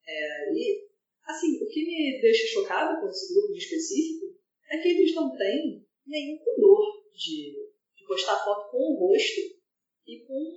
É, 0.05 0.53
e, 0.53 0.87
assim, 1.25 1.63
o 1.63 1.67
que 1.67 1.85
me 1.85 2.21
deixa 2.21 2.47
chocado 2.47 2.99
com 2.99 3.07
esse 3.07 3.33
grupo 3.33 3.53
em 3.53 3.57
específico 3.57 4.30
é 4.71 4.77
que 4.77 4.87
eles 4.87 5.13
não 5.13 5.35
têm 5.35 5.85
nenhum 6.05 6.37
pudor 6.39 7.03
de, 7.13 7.53
de 7.95 8.05
postar 8.07 8.43
foto 8.43 8.71
com 8.71 8.77
o 8.77 9.07
rosto 9.07 9.41
e 10.07 10.25
com 10.25 10.55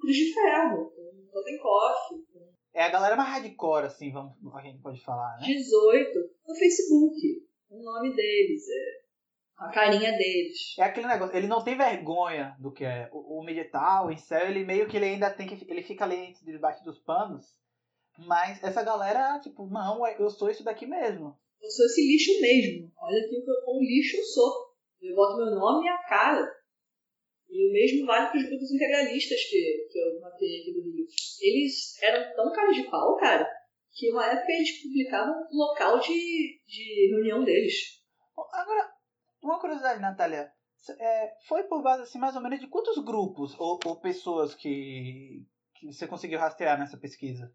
cruz 0.00 0.16
de 0.16 0.34
ferro, 0.34 0.90
com 0.90 1.28
Totenkopf. 1.32 2.08
Com... 2.32 2.52
É 2.74 2.82
a 2.82 2.90
galera 2.90 3.16
mais 3.16 3.30
hardcore, 3.30 3.86
assim, 3.86 4.12
vamos, 4.12 4.32
a 4.54 4.62
gente 4.62 4.80
pode 4.80 5.00
falar, 5.02 5.38
né? 5.38 5.46
18 5.46 6.18
no 6.46 6.54
Facebook, 6.54 7.16
o 7.70 7.82
nome 7.82 8.14
deles, 8.14 8.68
é 8.68 9.00
a 9.60 9.68
carinha 9.68 10.12
deles. 10.12 10.78
É 10.78 10.84
aquele 10.84 11.06
negócio, 11.06 11.36
ele 11.36 11.46
não 11.46 11.62
tem 11.62 11.76
vergonha 11.76 12.56
do 12.58 12.72
que 12.72 12.82
é. 12.82 13.10
O, 13.12 13.40
o 13.40 13.44
medital, 13.44 14.06
o 14.06 14.10
incel, 14.10 14.48
ele 14.48 14.64
meio 14.64 14.88
que 14.88 14.96
ele 14.96 15.04
ainda 15.04 15.30
tem 15.30 15.46
que. 15.46 15.70
Ele 15.70 15.82
fica 15.82 16.04
ali 16.04 16.32
debaixo 16.42 16.82
dos 16.82 16.98
panos. 16.98 17.46
Mas 18.18 18.62
essa 18.64 18.82
galera, 18.82 19.38
tipo, 19.40 19.66
não, 19.66 20.06
eu 20.06 20.30
sou 20.30 20.50
isso 20.50 20.64
daqui 20.64 20.86
mesmo. 20.86 21.38
Eu 21.60 21.70
sou 21.70 21.86
esse 21.86 22.06
lixo 22.06 22.40
mesmo. 22.40 22.90
Olha 22.98 23.18
aqui 23.18 23.36
o 23.36 23.80
lixo 23.80 24.16
eu 24.16 24.24
sou. 24.24 24.70
Eu 25.00 25.14
boto 25.14 25.36
meu 25.36 25.54
nome 25.54 25.86
e 25.86 25.88
a 25.88 25.98
cara. 26.08 26.60
E 27.48 27.68
o 27.68 27.72
mesmo 27.72 28.06
vale 28.06 28.28
para 28.28 28.38
os 28.38 28.48
grupos 28.48 28.70
integralistas 28.70 29.42
que, 29.44 29.88
que 29.90 29.98
eu 29.98 30.20
matei 30.20 30.60
aqui 30.60 30.72
do 30.72 30.82
Rio. 30.82 31.06
Eles 31.40 32.00
eram 32.02 32.34
tão 32.34 32.52
cara 32.52 32.70
de 32.70 32.84
pau, 32.88 33.16
cara, 33.16 33.48
que 33.92 34.10
uma 34.10 34.24
época 34.24 34.52
eles 34.52 34.82
publicavam 34.82 35.34
o 35.50 35.56
local 35.56 35.98
de, 35.98 36.60
de 36.64 37.08
reunião 37.10 37.44
deles. 37.44 38.00
Agora, 38.52 38.88
uma 39.42 39.60
curiosidade, 39.60 40.00
Natália. 40.00 40.52
É, 40.98 41.34
foi 41.46 41.64
por 41.64 41.82
base, 41.82 42.04
assim, 42.04 42.18
mais 42.18 42.34
ou 42.36 42.42
menos 42.42 42.60
de 42.60 42.68
quantos 42.68 42.96
grupos 43.04 43.54
ou, 43.58 43.78
ou 43.84 44.00
pessoas 44.00 44.54
que, 44.54 45.44
que 45.74 45.86
você 45.86 46.06
conseguiu 46.06 46.38
rastrear 46.38 46.78
nessa 46.78 46.96
pesquisa? 46.96 47.52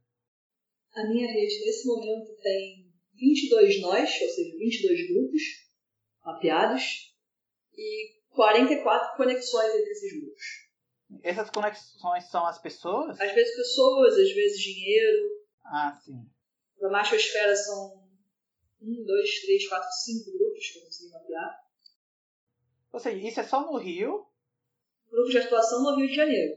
A 0.94 1.07
minha 1.07 1.27
rede, 1.27 1.65
nesse 1.65 1.88
momento, 1.88 2.36
tem 2.41 2.85
22 3.17 3.81
nós, 3.81 4.21
ou 4.21 4.29
seja, 4.29 4.57
22 4.57 5.07
grupos 5.09 5.41
mapeados 6.23 7.13
e 7.73 8.15
44 8.29 9.17
conexões 9.17 9.73
entre 9.73 9.91
esses 9.91 10.19
grupos. 10.19 10.65
Essas 11.23 11.49
conexões 11.49 12.29
são 12.29 12.45
as 12.45 12.59
pessoas? 12.61 13.19
Às 13.19 13.33
vezes 13.33 13.55
pessoas, 13.55 14.13
às 14.17 14.31
vezes 14.31 14.59
dinheiro. 14.59 15.45
Ah, 15.63 15.97
sim. 16.03 16.29
Na 16.79 16.89
machosfera 16.89 17.55
são 17.55 18.03
1, 18.81 19.05
2, 19.05 19.41
3, 19.41 19.69
4, 19.69 19.89
5 19.91 20.37
grupos 20.37 20.69
que 20.69 20.79
eu 20.79 20.83
consegui 20.83 21.11
mapear. 21.11 21.65
Ou 22.91 22.99
seja, 22.99 23.27
isso 23.27 23.39
é 23.39 23.43
só 23.43 23.61
no 23.65 23.77
Rio. 23.77 24.25
Grupo 25.09 25.29
de 25.29 25.37
atuação 25.37 25.83
no 25.83 25.95
Rio 25.95 26.07
de 26.07 26.15
Janeiro. 26.15 26.55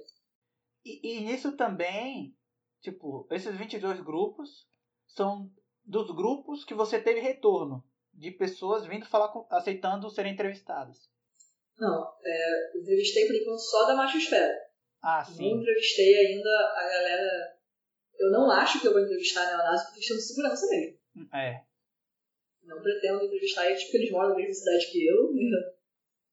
E, 0.84 1.16
e 1.16 1.20
nisso 1.20 1.56
também, 1.56 2.34
tipo, 2.80 3.26
esses 3.30 3.54
22 3.56 4.00
grupos 4.00 4.66
são 5.06 5.50
dos 5.88 6.14
grupos 6.14 6.64
que 6.64 6.74
você 6.74 7.00
teve 7.00 7.20
retorno 7.20 7.82
de 8.12 8.30
pessoas 8.30 8.86
vindo 8.86 9.06
falar 9.06 9.28
com, 9.28 9.46
aceitando 9.50 10.10
serem 10.10 10.34
entrevistadas. 10.34 11.08
Não, 11.78 12.12
é, 12.22 12.78
entrevistei 12.78 13.26
por 13.26 13.34
enquanto 13.34 13.60
só 13.60 13.86
da 13.86 13.96
machosfera. 13.96 14.54
Ah, 15.00 15.24
sim. 15.24 15.50
Não 15.50 15.60
entrevistei 15.60 16.14
ainda 16.14 16.50
a 16.76 16.82
galera. 16.82 17.58
Eu 18.18 18.30
não 18.32 18.50
acho 18.50 18.80
que 18.80 18.88
eu 18.88 18.92
vou 18.92 19.00
entrevistar 19.00 19.42
a 19.44 19.56
Neonase 19.56 19.86
por 19.86 19.94
questão 19.94 20.16
de 20.16 20.22
segurança 20.22 20.66
mesmo. 20.68 20.98
É. 21.32 21.62
Não 22.64 22.82
pretendo 22.82 23.24
entrevistar 23.24 23.66
eles 23.66 23.84
porque 23.84 23.96
eles 23.96 24.10
moram 24.10 24.30
na 24.30 24.36
mesma 24.36 24.52
cidade 24.52 24.90
que 24.90 25.06
eu. 25.06 25.32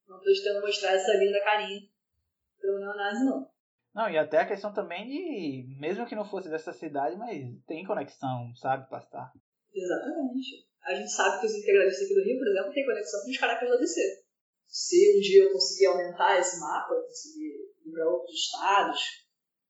Não 0.08 0.20
tô 0.20 0.26
tentando 0.26 0.62
mostrar 0.62 0.94
essa 0.94 1.14
linda 1.14 1.40
carinha 1.42 1.82
pro 2.60 2.80
neonazi, 2.80 3.24
não. 3.24 3.50
Não, 3.94 4.10
e 4.10 4.18
até 4.18 4.40
a 4.40 4.46
questão 4.46 4.74
também 4.74 5.08
de, 5.08 5.66
mesmo 5.80 6.06
que 6.06 6.16
não 6.16 6.26
fosse 6.26 6.50
dessa 6.50 6.74
cidade, 6.74 7.16
mas 7.16 7.42
tem 7.66 7.86
conexão, 7.86 8.54
sabe, 8.56 8.90
pastar. 8.90 9.32
Exatamente. 9.76 10.66
A 10.84 10.96
gente 10.96 11.12
sabe 11.12 11.42
que 11.42 11.48
os 11.48 11.56
integralistas 11.56 12.06
aqui 12.06 12.14
do 12.14 12.24
Rio, 12.24 12.38
por 12.38 12.48
exemplo, 12.48 12.74
têm 12.74 12.86
conexão 12.86 13.22
com 13.24 13.30
os 13.30 13.38
caracas 13.38 13.68
do 13.68 13.76
ABC. 13.76 14.24
Se 14.68 15.18
um 15.18 15.20
dia 15.20 15.44
eu 15.44 15.52
conseguir 15.52 15.88
aumentar 15.88 16.40
esse 16.40 16.60
mapa, 16.60 16.96
conseguir 16.96 17.74
ir 17.86 17.92
para 17.92 18.10
outros 18.10 18.36
estados, 18.36 19.00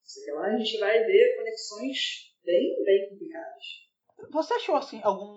sei 0.04 0.34
lá, 0.34 0.48
a 0.48 0.58
gente 0.58 0.78
vai 0.78 1.04
ver 1.04 1.38
conexões 1.38 1.98
bem, 2.44 2.84
bem 2.84 3.10
complicadas. 3.10 3.64
Você 4.32 4.54
achou, 4.54 4.76
assim, 4.76 5.02
algum 5.04 5.36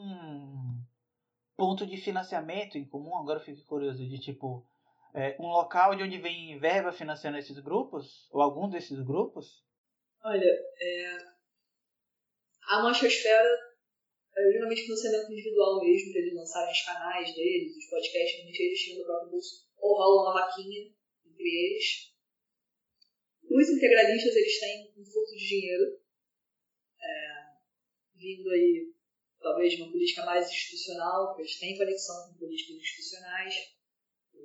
ponto 1.57 1.87
de 1.87 1.97
financiamento 1.97 2.77
em 2.77 2.89
comum? 2.89 3.17
Agora 3.17 3.41
eu 3.41 3.45
fico 3.45 3.65
curioso, 3.67 3.99
de 3.99 4.21
tipo, 4.21 4.67
é, 5.15 5.37
um 5.41 5.49
local 5.49 5.97
de 5.97 6.03
onde 6.03 6.19
vem 6.19 6.59
verba 6.59 6.93
financiando 6.93 7.39
esses 7.39 7.59
grupos? 7.59 8.29
Ou 8.31 8.43
algum 8.43 8.69
desses 8.69 9.01
grupos? 9.01 9.65
Olha, 10.23 10.45
é, 10.81 11.17
a 12.69 12.93
é 12.93 13.68
geralmente 14.53 14.83
financiamento 14.83 15.33
individual 15.33 15.81
mesmo, 15.81 16.13
para 16.13 16.21
eles 16.21 16.35
lançarem 16.35 16.73
os 16.73 16.83
canais 16.83 17.35
deles, 17.35 17.77
os 17.77 17.87
podcasts, 17.87 18.37
realmente 18.37 18.63
eles 18.63 18.81
tiram 18.81 18.99
do 18.99 19.05
próprio 19.07 19.31
bolso, 19.31 19.67
ou 19.79 19.97
rolam 19.97 20.25
uma 20.25 20.41
vaquinha 20.41 20.93
entre 21.27 21.49
eles. 21.49 22.13
Os 23.51 23.69
integralistas, 23.71 24.37
eles 24.37 24.61
têm 24.61 24.93
um 24.97 25.05
fluxo 25.05 25.37
de 25.37 25.49
dinheiro, 25.49 26.01
é, 27.01 27.45
vindo 28.15 28.51
aí, 28.51 28.93
talvez, 29.41 29.73
de 29.73 29.83
uma 29.83 29.91
política 29.91 30.25
mais 30.25 30.51
institucional, 30.51 31.29
porque 31.29 31.43
eles 31.43 31.59
têm 31.59 31.79
conexão 31.79 32.29
com 32.29 32.39
políticas 32.39 32.77
institucionais 32.77 33.79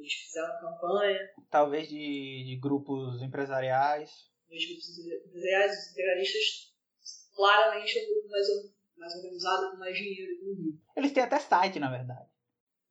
eles 0.03 0.13
fizeram 0.13 0.59
campanha. 0.59 1.33
Talvez 1.49 1.87
de, 1.87 2.43
de 2.45 2.59
grupos 2.61 3.21
empresariais. 3.21 4.09
Os 4.49 4.65
grupos 4.65 4.99
empresariais, 5.27 5.79
os 5.79 5.91
integralistas, 5.91 6.73
claramente 7.33 7.99
é 7.99 8.03
um 8.03 8.13
grupo 8.13 8.29
mais, 8.29 8.47
mais 9.03 9.15
organizado, 9.15 9.71
com 9.71 9.77
mais 9.77 9.97
dinheiro 9.97 10.31
Eles 10.95 11.11
têm 11.11 11.23
até 11.23 11.39
site, 11.39 11.79
na 11.79 11.91
verdade. 11.91 12.29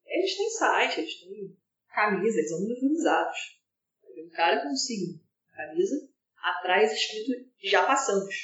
Eles 0.06 0.36
têm 0.36 0.50
site, 0.50 1.00
eles 1.00 1.20
têm 1.20 1.56
camisa, 1.88 2.38
eles 2.38 2.48
são 2.50 2.60
muito 2.60 2.74
organizados. 2.74 3.60
Um 4.16 4.30
cara 4.30 4.62
com 4.62 4.68
um 4.68 4.76
signo, 4.76 5.18
camisa, 5.54 6.08
atrás 6.36 6.92
escrito 6.92 7.50
já 7.62 7.86
passamos. 7.86 8.34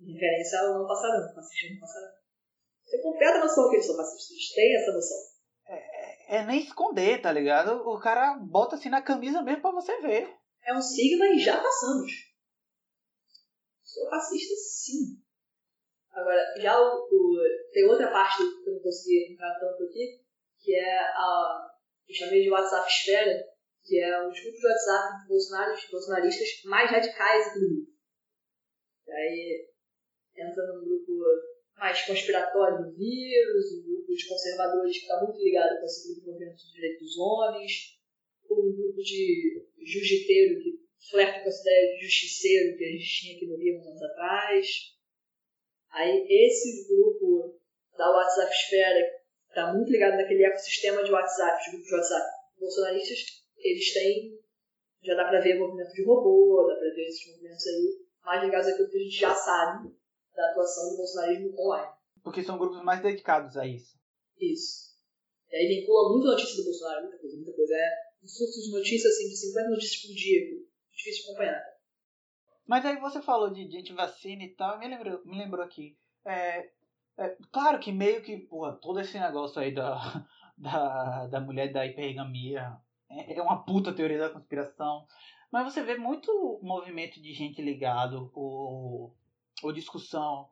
Em 0.00 0.12
referência 0.12 0.60
ao 0.60 0.80
não 0.80 0.86
passarão, 0.86 1.34
fascistas 1.34 1.70
não 1.70 1.80
passarão. 1.80 2.12
Você 2.84 2.96
tem 2.96 3.02
completa 3.02 3.38
noção 3.38 3.68
que 3.70 3.76
eles 3.76 3.86
são 3.86 3.96
fascistas, 3.96 4.30
eles 4.30 4.54
têm 4.54 4.76
essa 4.76 4.92
noção 4.92 5.36
é 6.26 6.44
nem 6.44 6.60
esconder, 6.60 7.22
tá 7.22 7.32
ligado? 7.32 7.88
O 7.88 7.98
cara 8.00 8.34
bota 8.34 8.76
assim 8.76 8.88
na 8.88 9.00
camisa 9.00 9.42
mesmo 9.42 9.62
pra 9.62 9.70
você 9.70 10.00
ver. 10.00 10.36
É 10.64 10.76
um 10.76 10.82
sigma 10.82 11.26
e 11.26 11.38
já 11.38 11.60
passamos. 11.62 12.10
Sou 13.84 14.10
fascista 14.10 14.54
sim. 14.56 15.22
Agora, 16.16 16.42
já 16.56 16.80
o, 16.80 17.06
o, 17.12 17.36
tem 17.72 17.84
outra 17.84 18.10
parte 18.10 18.38
que 18.38 18.70
eu 18.70 18.74
não 18.74 18.80
consegui 18.80 19.32
entrar 19.32 19.54
tanto 19.60 19.84
aqui, 19.84 20.18
que 20.58 20.74
é 20.74 20.98
a. 20.98 21.70
Eu 22.08 22.14
chamei 22.14 22.42
de 22.42 22.50
WhatsApp 22.50 22.88
Esfera, 22.88 23.44
que 23.84 24.00
é 24.00 24.26
os 24.26 24.40
grupos 24.40 24.60
de 24.60 24.66
WhatsApp 24.66 25.22
de 25.22 25.28
bolsonaristas, 25.28 25.90
bolsonaristas 25.90 26.48
mais 26.64 26.90
radicais 26.90 27.48
aqui 27.48 27.60
do 27.60 27.68
Rio. 27.68 27.86
E 29.06 29.12
aí 29.12 29.68
entra 30.36 30.66
num 30.68 30.84
grupo 30.84 31.22
mais 31.76 32.00
conspiratório 32.06 32.78
do 32.78 32.96
vírus, 32.96 33.72
um 33.72 33.82
grupo 33.82 34.14
de 34.14 34.26
conservadores 34.26 34.96
que 34.96 35.02
está 35.02 35.22
muito 35.22 35.38
ligado 35.38 35.78
com 35.78 35.84
esse 35.84 36.14
grupo 36.14 36.32
movimento 36.32 36.56
de 36.56 36.72
direitos 36.72 37.00
dos 37.00 37.18
homens, 37.18 37.72
um 38.50 38.74
grupo 38.74 39.02
de 39.02 39.66
jiu-jiteiro 39.84 40.62
que 40.62 40.80
flerta 41.10 41.42
com 41.42 41.48
essa 41.48 41.60
ideia 41.60 41.92
de 41.92 42.04
justiceiro 42.04 42.78
que 42.78 42.84
a 42.84 42.92
gente 42.92 43.20
tinha 43.20 43.36
aqui 43.36 43.46
no 43.46 43.58
Rio 43.58 43.78
uns 43.78 43.86
anos 43.86 44.02
atrás. 44.02 44.95
Aí 45.96 46.26
esse 46.28 46.86
grupo 46.86 47.58
da 47.96 48.10
WhatsApp 48.10 48.52
Esfera, 48.52 49.00
está 49.48 49.72
muito 49.72 49.90
ligado 49.90 50.16
naquele 50.16 50.44
ecossistema 50.44 51.02
de 51.02 51.10
WhatsApp, 51.10 51.64
de 51.64 51.70
grupos 51.70 51.88
de 51.88 51.94
WhatsApp 51.94 52.36
bolsonaristas, 52.58 53.18
eles 53.58 53.92
têm, 53.92 54.38
já 55.02 55.14
dá 55.14 55.24
para 55.24 55.40
ver 55.40 55.58
movimento 55.58 55.92
de 55.92 56.04
robô, 56.04 56.66
dá 56.68 56.74
para 56.74 56.94
ver 56.94 57.06
esses 57.06 57.26
movimentos 57.30 57.66
aí, 57.66 58.06
mais 58.22 58.42
ligados 58.42 58.68
àquilo 58.68 58.90
que 58.90 58.96
a 58.96 59.00
gente 59.00 59.18
já 59.18 59.34
sabe 59.34 59.94
da 60.34 60.50
atuação 60.50 60.90
do 60.90 60.96
bolsonarismo 60.98 61.58
online. 61.58 61.92
Porque 62.22 62.42
são 62.42 62.58
grupos 62.58 62.82
mais 62.84 63.02
dedicados 63.02 63.56
a 63.56 63.66
isso. 63.66 63.96
Isso. 64.38 64.96
E 65.50 65.56
aí 65.56 65.68
vincula 65.68 66.12
muita 66.12 66.32
notícia 66.32 66.56
do 66.56 66.64
Bolsonaro, 66.64 67.02
muita 67.02 67.18
coisa, 67.18 67.36
muita 67.36 67.52
coisa. 67.52 67.74
É 67.74 67.90
um 68.22 68.28
fluxo 68.28 68.60
de 68.60 68.70
notícias 68.70 69.14
assim, 69.14 69.28
de 69.28 69.36
50 69.36 69.70
notícias 69.70 70.02
por 70.02 70.14
dia, 70.14 70.40
é 70.40 70.96
difícil 70.96 71.22
de 71.22 71.30
acompanhar. 71.30 71.75
Mas 72.66 72.84
aí 72.84 72.98
você 72.98 73.22
falou 73.22 73.50
de, 73.50 73.66
de 73.66 73.78
antivacina 73.78 74.42
e 74.42 74.48
tal, 74.48 74.78
me 74.78 74.88
lembrou, 74.88 75.22
me 75.24 75.38
lembrou 75.38 75.64
aqui. 75.64 75.96
É, 76.24 76.70
é, 77.18 77.36
claro 77.52 77.78
que 77.78 77.92
meio 77.92 78.22
que, 78.22 78.36
porra, 78.36 78.72
todo 78.72 79.00
esse 79.00 79.18
negócio 79.18 79.60
aí 79.60 79.72
da, 79.72 80.26
da, 80.58 81.26
da 81.26 81.40
mulher 81.40 81.72
da 81.72 81.86
hipergamia 81.86 82.76
é, 83.08 83.38
é 83.38 83.42
uma 83.42 83.64
puta 83.64 83.92
teoria 83.92 84.18
da 84.18 84.30
conspiração. 84.30 85.06
Mas 85.50 85.72
você 85.72 85.82
vê 85.82 85.96
muito 85.96 86.60
movimento 86.62 87.22
de 87.22 87.32
gente 87.32 87.62
ligado, 87.62 88.30
ou 88.34 89.14
ou 89.62 89.72
discussão 89.72 90.48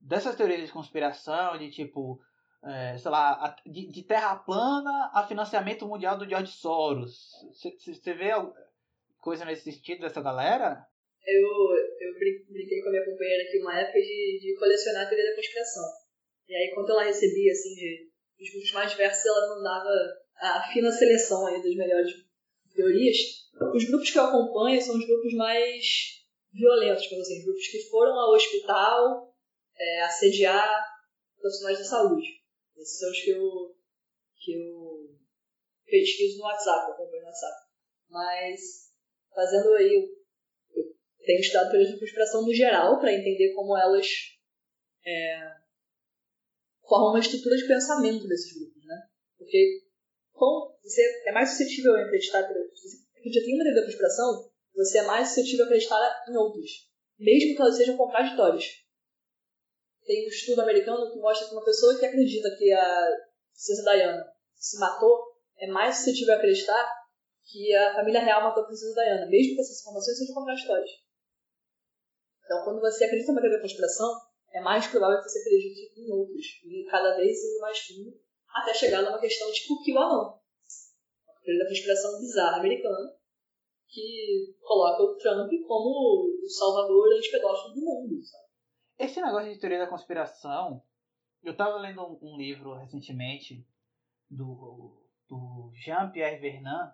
dessas 0.00 0.36
teorias 0.36 0.66
de 0.66 0.72
conspiração, 0.72 1.56
de 1.56 1.70
tipo, 1.70 2.20
é, 2.62 2.98
sei 2.98 3.10
lá, 3.10 3.56
de, 3.64 3.86
de, 3.90 4.02
terra 4.02 4.36
plana 4.36 5.10
a 5.12 5.26
financiamento 5.26 5.86
mundial 5.86 6.18
do 6.18 6.28
George 6.28 6.52
Soros. 6.52 7.32
Você 7.52 8.12
vê 8.14 8.30
coisa 9.18 9.44
nesse 9.44 9.72
sentido 9.72 10.00
dessa 10.00 10.20
galera? 10.20 10.86
Eu, 11.26 11.48
eu 12.00 12.14
brinquei 12.18 12.82
com 12.82 12.88
a 12.88 12.92
minha 12.92 13.04
companheira 13.04 13.42
aqui 13.44 13.58
uma 13.58 13.80
época 13.80 14.00
de, 14.00 14.38
de 14.40 14.54
colecionar 14.58 15.06
a 15.06 15.08
teoria 15.08 15.30
da 15.30 15.36
conspiração. 15.36 15.84
E 16.48 16.54
aí, 16.54 16.70
quando 16.74 16.90
ela 16.90 17.04
recebia, 17.04 17.50
assim, 17.50 17.74
de, 17.74 18.10
dos 18.38 18.50
grupos 18.50 18.72
mais 18.72 18.90
diversos, 18.90 19.24
ela 19.24 19.56
mandava 19.56 19.88
a 20.36 20.72
fina 20.72 20.92
seleção 20.92 21.46
aí 21.46 21.62
das 21.62 21.74
melhores 21.74 22.12
teorias, 22.74 23.16
os 23.74 23.84
grupos 23.84 24.10
que 24.10 24.18
eu 24.18 24.24
acompanho 24.24 24.80
são 24.82 24.96
os 24.96 25.06
grupos 25.06 25.32
mais 25.34 25.84
violentos, 26.52 27.06
como 27.06 27.20
assim, 27.20 27.38
os 27.38 27.44
grupos 27.44 27.68
que 27.68 27.88
foram 27.88 28.12
ao 28.12 28.34
hospital 28.34 29.34
é, 29.76 30.02
assediar 30.02 30.84
profissionais 31.40 31.78
da 31.78 31.84
saúde. 31.84 32.26
Esses 32.76 32.98
são 32.98 33.10
os 33.10 33.20
que 33.20 33.30
eu, 33.30 33.76
que 34.36 34.52
eu 34.52 35.18
pesquiso 35.86 36.38
no 36.38 36.44
WhatsApp, 36.44 36.90
acompanho 36.90 37.22
no 37.22 37.28
WhatsApp. 37.28 37.56
Mas, 38.08 38.60
fazendo 39.34 39.72
aí, 39.74 40.08
tenho 41.24 41.40
estudado 41.40 41.70
teorias 41.70 41.90
de 41.90 41.98
conspiração 41.98 42.42
no 42.42 42.54
geral, 42.54 43.00
para 43.00 43.12
entender 43.12 43.52
como 43.54 43.76
elas 43.76 44.06
é, 45.04 45.52
formam 46.86 47.10
uma 47.10 47.20
estrutura 47.20 47.56
de 47.56 47.66
pensamento 47.66 48.26
desses 48.28 48.58
grupos, 48.58 48.84
né? 48.84 48.96
Porque 49.38 49.82
com, 50.32 50.74
você 50.82 51.02
é 51.26 51.32
mais 51.32 51.50
suscetível 51.50 51.94
a 51.96 52.02
acreditar, 52.02 52.46
se 52.46 52.88
você 52.88 52.96
acredita 53.18 53.46
em 53.46 53.54
uma 53.54 53.64
teoria 53.64 53.80
da 53.80 53.86
conspiração, 53.86 54.50
você 54.74 54.98
é 54.98 55.02
mais 55.02 55.28
suscetível 55.28 55.64
a 55.64 55.68
acreditar 55.68 56.24
em 56.28 56.36
outros, 56.36 56.70
mesmo 57.18 57.54
que 57.54 57.62
elas 57.62 57.76
sejam 57.76 57.96
contraditórias. 57.96 58.64
Tem 60.04 60.26
um 60.26 60.28
estudo 60.28 60.60
americano 60.60 61.10
que 61.10 61.18
mostra 61.18 61.48
que 61.48 61.54
uma 61.54 61.64
pessoa 61.64 61.98
que 61.98 62.04
acredita 62.04 62.54
que 62.56 62.72
a 62.72 63.08
princesa 63.52 63.82
Diana 63.82 64.26
se 64.54 64.78
matou 64.78 65.34
é 65.58 65.66
mais 65.68 65.96
suscetível 65.96 66.34
a 66.34 66.36
acreditar 66.36 67.04
que 67.46 67.74
a 67.74 67.94
família 67.94 68.20
real 68.20 68.42
matou 68.42 68.64
a 68.64 68.66
princesa 68.66 68.94
Diana, 68.94 69.26
mesmo 69.26 69.54
que 69.54 69.60
essas 69.60 69.80
informações 69.80 70.18
sejam 70.18 70.34
contraditórias. 70.34 70.90
Então, 72.44 72.64
quando 72.64 72.80
você 72.80 73.04
acredita 73.04 73.32
uma 73.32 73.40
teoria 73.40 73.58
da 73.58 73.62
conspiração, 73.62 74.20
é 74.52 74.60
mais 74.60 74.86
provável 74.86 75.18
que 75.18 75.28
você 75.28 75.40
acredite 75.40 76.00
em 76.00 76.12
outros, 76.12 76.46
e 76.64 76.86
cada 76.90 77.16
vez 77.16 77.42
indo 77.42 77.60
mais 77.60 77.78
fundo, 77.80 78.20
até 78.54 78.72
chegar 78.72 79.02
numa 79.02 79.18
questão 79.18 79.50
tipo 79.50 79.82
kill 79.82 79.96
ou 79.96 80.08
não. 80.08 80.40
A 81.28 81.40
teoria 81.42 81.64
da 81.64 81.68
conspiração 81.68 82.20
bizarra 82.20 82.58
americana, 82.58 83.16
que 83.88 84.54
coloca 84.60 85.02
o 85.02 85.16
Trump 85.16 85.50
como 85.66 86.40
o 86.42 86.48
salvador 86.48 87.12
antipedófilo 87.16 87.74
do 87.74 87.80
mundo. 87.80 88.22
Sabe? 88.22 88.44
Esse 88.98 89.20
negócio 89.20 89.52
de 89.52 89.58
teoria 89.58 89.78
da 89.78 89.88
conspiração, 89.88 90.82
eu 91.42 91.52
estava 91.52 91.78
lendo 91.78 92.02
um, 92.02 92.18
um, 92.22 92.36
livro 92.36 92.74
recentemente 92.74 93.66
do, 94.30 95.04
do 95.28 95.72
Jean-Pierre 95.74 96.40
Vernant, 96.40 96.92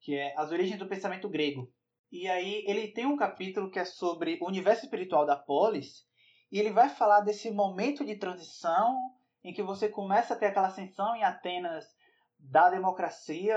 que 0.00 0.14
é 0.14 0.34
As 0.36 0.50
Origens 0.50 0.78
do 0.78 0.88
Pensamento 0.88 1.28
Grego. 1.28 1.72
E 2.12 2.28
aí 2.28 2.62
ele 2.66 2.88
tem 2.88 3.06
um 3.06 3.16
capítulo 3.16 3.70
que 3.70 3.78
é 3.78 3.86
sobre 3.86 4.38
o 4.42 4.46
universo 4.46 4.84
espiritual 4.84 5.24
da 5.24 5.34
polis, 5.34 6.06
e 6.50 6.58
ele 6.58 6.70
vai 6.70 6.90
falar 6.90 7.20
desse 7.20 7.50
momento 7.50 8.04
de 8.04 8.16
transição 8.16 8.94
em 9.42 9.54
que 9.54 9.62
você 9.62 9.88
começa 9.88 10.34
a 10.34 10.36
ter 10.36 10.46
aquela 10.46 10.66
ascensão 10.66 11.16
em 11.16 11.24
Atenas 11.24 11.86
da 12.38 12.68
democracia 12.68 13.56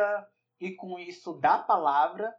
e 0.57 0.71
com 0.71 0.97
isso 0.97 1.33
da 1.33 1.57
palavra, 1.57 2.33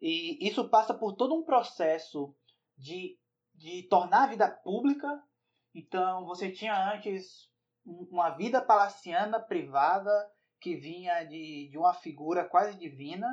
e 0.00 0.44
isso 0.44 0.68
passa 0.68 0.92
por 0.92 1.14
todo 1.14 1.36
um 1.36 1.44
processo 1.44 2.34
de, 2.76 3.16
de 3.54 3.84
tornar 3.84 4.24
a 4.24 4.26
vida 4.26 4.50
pública. 4.50 5.08
Então 5.72 6.26
você 6.26 6.50
tinha 6.50 6.92
antes 6.92 7.48
uma 7.84 8.30
vida 8.30 8.60
palaciana 8.60 9.38
privada 9.38 10.10
que 10.60 10.74
vinha 10.74 11.22
de, 11.22 11.68
de 11.70 11.78
uma 11.78 11.94
figura 11.94 12.44
quase 12.44 12.76
divina, 12.76 13.28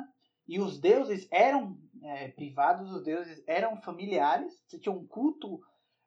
e 0.46 0.60
os 0.60 0.78
deuses 0.78 1.26
eram 1.32 1.76
é, 2.04 2.28
privados, 2.28 2.92
os 2.92 3.02
deuses 3.02 3.42
eram 3.46 3.80
familiares, 3.80 4.60
você 4.66 4.78
tinha 4.78 4.94
um 4.94 5.06
culto 5.06 5.60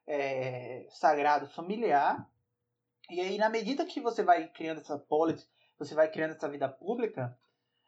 é, 0.06 0.86
sagrado 0.90 1.48
familiar. 1.48 2.30
E 3.10 3.20
aí, 3.20 3.36
na 3.36 3.50
medida 3.50 3.84
que 3.84 4.00
você 4.00 4.22
vai 4.22 4.48
criando 4.48 4.80
essa 4.80 4.96
polis, 4.96 5.50
você 5.76 5.94
vai 5.94 6.08
criando 6.10 6.34
essa 6.34 6.48
vida 6.48 6.68
pública, 6.68 7.36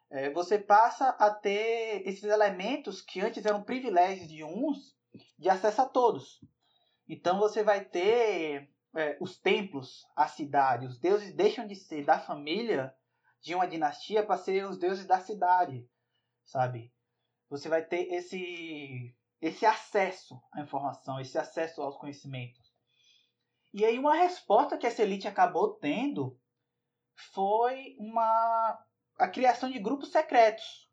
é, 0.09 0.29
você 0.29 0.59
passa 0.59 1.09
a 1.09 1.33
ter 1.33 2.05
esses 2.05 2.23
elementos 2.23 3.01
que 3.01 3.21
antes 3.21 3.45
eram 3.45 3.63
privilégios 3.63 4.27
de 4.27 4.43
uns, 4.43 4.93
de 5.39 5.49
acesso 5.49 5.81
a 5.81 5.85
todos. 5.85 6.41
Então 7.07 7.39
você 7.39 7.63
vai 7.63 7.85
ter 7.85 8.69
é, 8.93 9.17
os 9.21 9.39
templos, 9.39 10.05
a 10.15 10.27
cidade, 10.27 10.85
os 10.85 10.99
deuses 10.99 11.33
deixam 11.33 11.65
de 11.65 11.75
ser 11.75 12.03
da 12.03 12.19
família 12.19 12.93
de 13.41 13.55
uma 13.55 13.67
dinastia 13.67 14.25
para 14.25 14.37
ser 14.37 14.65
os 14.65 14.77
deuses 14.77 15.05
da 15.05 15.19
cidade, 15.19 15.89
sabe? 16.43 16.91
Você 17.51 17.67
vai 17.67 17.83
ter 17.83 18.13
esse 18.13 19.13
esse 19.41 19.65
acesso 19.65 20.41
à 20.53 20.61
informação, 20.61 21.19
esse 21.19 21.37
acesso 21.37 21.81
aos 21.81 21.97
conhecimentos. 21.97 22.71
E 23.73 23.83
aí 23.83 23.99
uma 23.99 24.15
resposta 24.15 24.77
que 24.77 24.87
essa 24.87 25.01
elite 25.03 25.27
acabou 25.27 25.73
tendo 25.73 26.39
foi 27.33 27.95
uma 27.99 28.79
a 29.19 29.27
criação 29.27 29.69
de 29.69 29.79
grupos 29.79 30.11
secretos, 30.11 30.89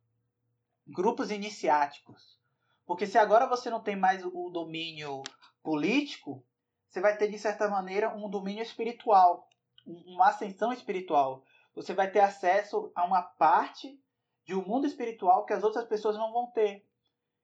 grupos 0.84 1.30
iniciáticos. 1.30 2.40
Porque 2.84 3.06
se 3.06 3.18
agora 3.18 3.46
você 3.46 3.70
não 3.70 3.80
tem 3.80 3.94
mais 3.94 4.24
o 4.24 4.50
domínio 4.50 5.22
político, 5.62 6.44
você 6.88 7.00
vai 7.00 7.16
ter 7.16 7.30
de 7.30 7.38
certa 7.38 7.68
maneira 7.68 8.12
um 8.16 8.28
domínio 8.28 8.62
espiritual, 8.62 9.48
uma 9.86 10.30
ascensão 10.30 10.72
espiritual. 10.72 11.44
Você 11.76 11.94
vai 11.94 12.10
ter 12.10 12.20
acesso 12.20 12.90
a 12.96 13.04
uma 13.04 13.22
parte 13.22 14.02
de 14.48 14.54
um 14.54 14.64
mundo 14.64 14.86
espiritual 14.86 15.44
que 15.44 15.52
as 15.52 15.62
outras 15.62 15.84
pessoas 15.84 16.16
não 16.16 16.32
vão 16.32 16.50
ter. 16.50 16.82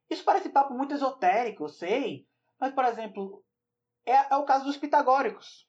Isso 0.08 0.24
parece 0.24 0.48
papo 0.48 0.72
muito 0.72 0.94
esotérico, 0.94 1.64
eu 1.64 1.68
sei. 1.68 2.26
Mas, 2.58 2.72
por 2.72 2.82
exemplo, 2.86 3.44
é, 4.06 4.12
é 4.32 4.36
o 4.36 4.46
caso 4.46 4.64
dos 4.64 4.78
pitagóricos. 4.78 5.68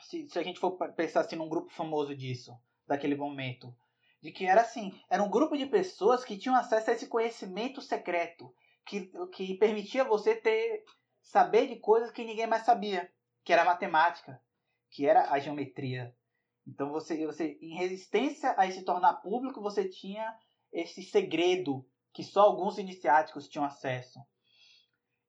Se, 0.00 0.28
se, 0.28 0.36
a 0.36 0.42
gente 0.42 0.58
for 0.58 0.72
pensar 0.94 1.20
assim 1.20 1.36
num 1.36 1.48
grupo 1.48 1.70
famoso 1.70 2.12
disso, 2.16 2.58
daquele 2.88 3.14
momento. 3.14 3.72
De 4.20 4.32
que 4.32 4.44
era 4.44 4.62
assim, 4.62 4.92
era 5.08 5.22
um 5.22 5.30
grupo 5.30 5.56
de 5.56 5.66
pessoas 5.66 6.24
que 6.24 6.36
tinham 6.36 6.56
acesso 6.56 6.90
a 6.90 6.94
esse 6.94 7.06
conhecimento 7.06 7.80
secreto. 7.80 8.52
Que, 8.84 9.12
que 9.32 9.54
permitia 9.54 10.02
você 10.02 10.34
ter 10.34 10.84
saber 11.20 11.68
de 11.68 11.76
coisas 11.76 12.10
que 12.10 12.24
ninguém 12.24 12.48
mais 12.48 12.64
sabia. 12.64 13.08
Que 13.44 13.52
era 13.52 13.62
a 13.62 13.66
matemática. 13.66 14.42
Que 14.90 15.06
era 15.06 15.30
a 15.30 15.38
geometria. 15.38 16.12
Então 16.66 16.90
você, 16.90 17.26
você 17.26 17.58
em 17.60 17.74
resistência 17.76 18.52
a 18.52 18.70
se 18.70 18.84
tornar 18.84 19.14
público, 19.14 19.60
você 19.60 19.88
tinha 19.88 20.36
esse 20.72 21.02
segredo 21.02 21.84
que 22.12 22.22
só 22.22 22.42
alguns 22.42 22.78
iniciáticos 22.78 23.48
tinham 23.48 23.64
acesso. 23.64 24.20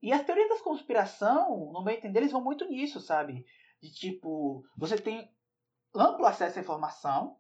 E 0.01 0.11
as 0.11 0.25
teorias 0.25 0.49
da 0.49 0.63
conspiração, 0.63 1.71
no 1.71 1.83
meu 1.83 1.93
entender, 1.93 2.19
eles 2.19 2.31
vão 2.31 2.43
muito 2.43 2.67
nisso, 2.67 2.99
sabe? 2.99 3.45
De 3.81 3.91
tipo, 3.91 4.63
você 4.77 4.97
tem 4.97 5.29
amplo 5.95 6.25
acesso 6.25 6.59
à 6.59 6.61
informação. 6.61 7.39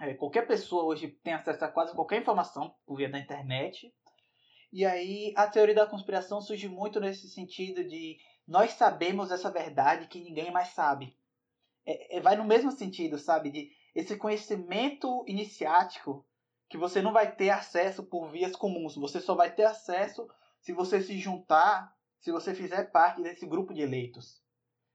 É, 0.00 0.14
qualquer 0.14 0.46
pessoa 0.46 0.84
hoje 0.84 1.08
tem 1.08 1.32
acesso 1.32 1.64
a 1.64 1.68
quase 1.68 1.94
qualquer 1.94 2.20
informação 2.20 2.74
por 2.86 2.96
via 2.96 3.10
da 3.10 3.18
internet. 3.18 3.92
E 4.70 4.84
aí 4.84 5.32
a 5.34 5.46
teoria 5.48 5.74
da 5.74 5.86
conspiração 5.86 6.42
surge 6.42 6.68
muito 6.68 7.00
nesse 7.00 7.28
sentido 7.28 7.82
de 7.82 8.18
nós 8.46 8.72
sabemos 8.72 9.30
essa 9.30 9.50
verdade 9.50 10.08
que 10.08 10.20
ninguém 10.20 10.50
mais 10.50 10.68
sabe. 10.68 11.17
É, 11.88 12.18
é, 12.18 12.20
vai 12.20 12.36
no 12.36 12.44
mesmo 12.44 12.70
sentido, 12.70 13.16
sabe? 13.16 13.50
De 13.50 13.70
esse 13.94 14.14
conhecimento 14.14 15.24
iniciático 15.26 16.22
que 16.68 16.76
você 16.76 17.00
não 17.00 17.14
vai 17.14 17.34
ter 17.34 17.48
acesso 17.48 18.02
por 18.04 18.30
vias 18.30 18.54
comuns. 18.54 18.94
Você 18.96 19.20
só 19.22 19.34
vai 19.34 19.54
ter 19.54 19.64
acesso 19.64 20.28
se 20.60 20.74
você 20.74 21.00
se 21.00 21.18
juntar, 21.18 21.90
se 22.20 22.30
você 22.30 22.54
fizer 22.54 22.90
parte 22.90 23.22
desse 23.22 23.46
grupo 23.46 23.72
de 23.72 23.80
eleitos. 23.80 24.42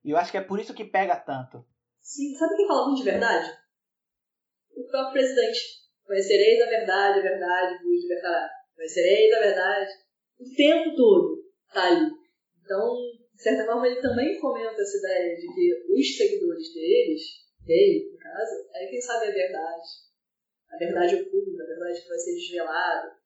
E 0.06 0.12
eu 0.12 0.18
acho 0.18 0.30
que 0.30 0.38
é 0.38 0.42
por 0.42 0.60
isso 0.60 0.76
que 0.76 0.86
pega 0.86 1.16
tanto. 1.16 1.66
Sim, 2.00 2.36
sabe 2.36 2.58
quem 2.58 2.68
fala 2.68 2.86
muito 2.86 3.00
de 3.00 3.10
verdade? 3.10 3.50
O 4.78 4.88
próprio 4.92 5.14
presidente. 5.14 5.60
Conhecereis 6.06 6.62
a 6.62 6.70
verdade, 6.70 7.20
a 7.20 7.24
verdade 7.24 7.84
vos 7.84 8.04
libertará. 8.04 8.50
Conhecereis 8.76 9.34
a 9.34 9.40
verdade. 9.40 9.92
O 10.40 10.56
tempo 10.56 10.96
todo 10.96 11.44
tá 11.74 11.88
ali. 11.88 12.12
Então, 12.62 12.96
de 13.44 13.50
certa 13.50 13.66
forma, 13.66 13.86
ele 13.86 14.00
também 14.00 14.40
fomenta 14.40 14.82
essa 14.82 14.98
ideia 15.00 15.36
de 15.36 15.54
que 15.54 15.92
os 15.92 16.16
seguidores 16.16 16.74
deles, 16.74 17.22
dele, 17.60 18.12
no 18.14 18.18
caso, 18.18 18.70
é 18.74 18.88
quem 18.88 19.02
sabe 19.02 19.28
a 19.28 19.32
verdade 19.32 20.04
a 20.72 20.78
verdade 20.78 21.16
oculta, 21.18 21.62
a 21.62 21.68
verdade 21.68 22.02
que 22.02 22.08
vai 22.08 22.18
ser 22.18 22.36
desvelada. 22.36 23.20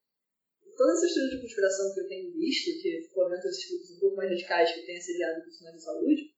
Todas 0.76 0.98
essas 0.98 1.14
teorias 1.14 1.36
de 1.36 1.42
conspiração 1.42 1.94
que 1.94 2.00
eu 2.00 2.08
tenho 2.08 2.34
visto, 2.34 2.82
que 2.82 3.08
fomentam 3.14 3.48
esses 3.48 3.70
grupos 3.70 3.92
um 3.92 4.00
pouco 4.00 4.16
mais 4.18 4.30
radicais 4.32 4.72
que 4.74 4.86
têm 4.88 4.98
assediado 4.98 5.42
profissionais 5.42 5.78
de 5.78 5.84
saúde, 5.84 6.36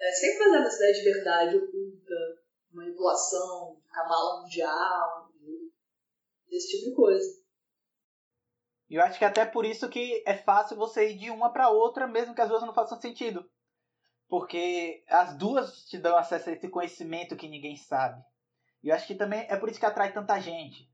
é 0.00 0.12
sempre 0.12 0.38
baseado 0.38 0.64
nessa 0.64 0.76
ideia 0.76 0.94
de 0.94 1.04
verdade 1.04 1.56
oculta, 1.58 2.14
manipulação, 2.72 3.82
cabala 3.92 4.42
mundial, 4.42 5.30
esse 6.50 6.68
tipo 6.70 6.90
de 6.90 6.96
coisa. 6.96 7.37
E 8.88 8.94
eu 8.94 9.02
acho 9.02 9.18
que 9.18 9.24
até 9.24 9.44
por 9.44 9.66
isso 9.66 9.88
que 9.88 10.22
é 10.26 10.34
fácil 10.34 10.76
você 10.76 11.10
ir 11.10 11.18
de 11.18 11.30
uma 11.30 11.50
para 11.50 11.68
outra, 11.68 12.06
mesmo 12.06 12.34
que 12.34 12.40
as 12.40 12.48
duas 12.48 12.62
não 12.62 12.72
façam 12.72 13.00
sentido. 13.00 13.48
Porque 14.28 15.04
as 15.08 15.36
duas 15.36 15.84
te 15.84 15.98
dão 15.98 16.16
acesso 16.16 16.48
a 16.48 16.52
esse 16.52 16.68
conhecimento 16.68 17.36
que 17.36 17.48
ninguém 17.48 17.76
sabe. 17.76 18.22
E 18.82 18.88
eu 18.88 18.94
acho 18.94 19.06
que 19.06 19.14
também 19.14 19.46
é 19.48 19.56
por 19.56 19.68
isso 19.68 19.78
que 19.78 19.86
atrai 19.86 20.12
tanta 20.12 20.40
gente. 20.40 20.88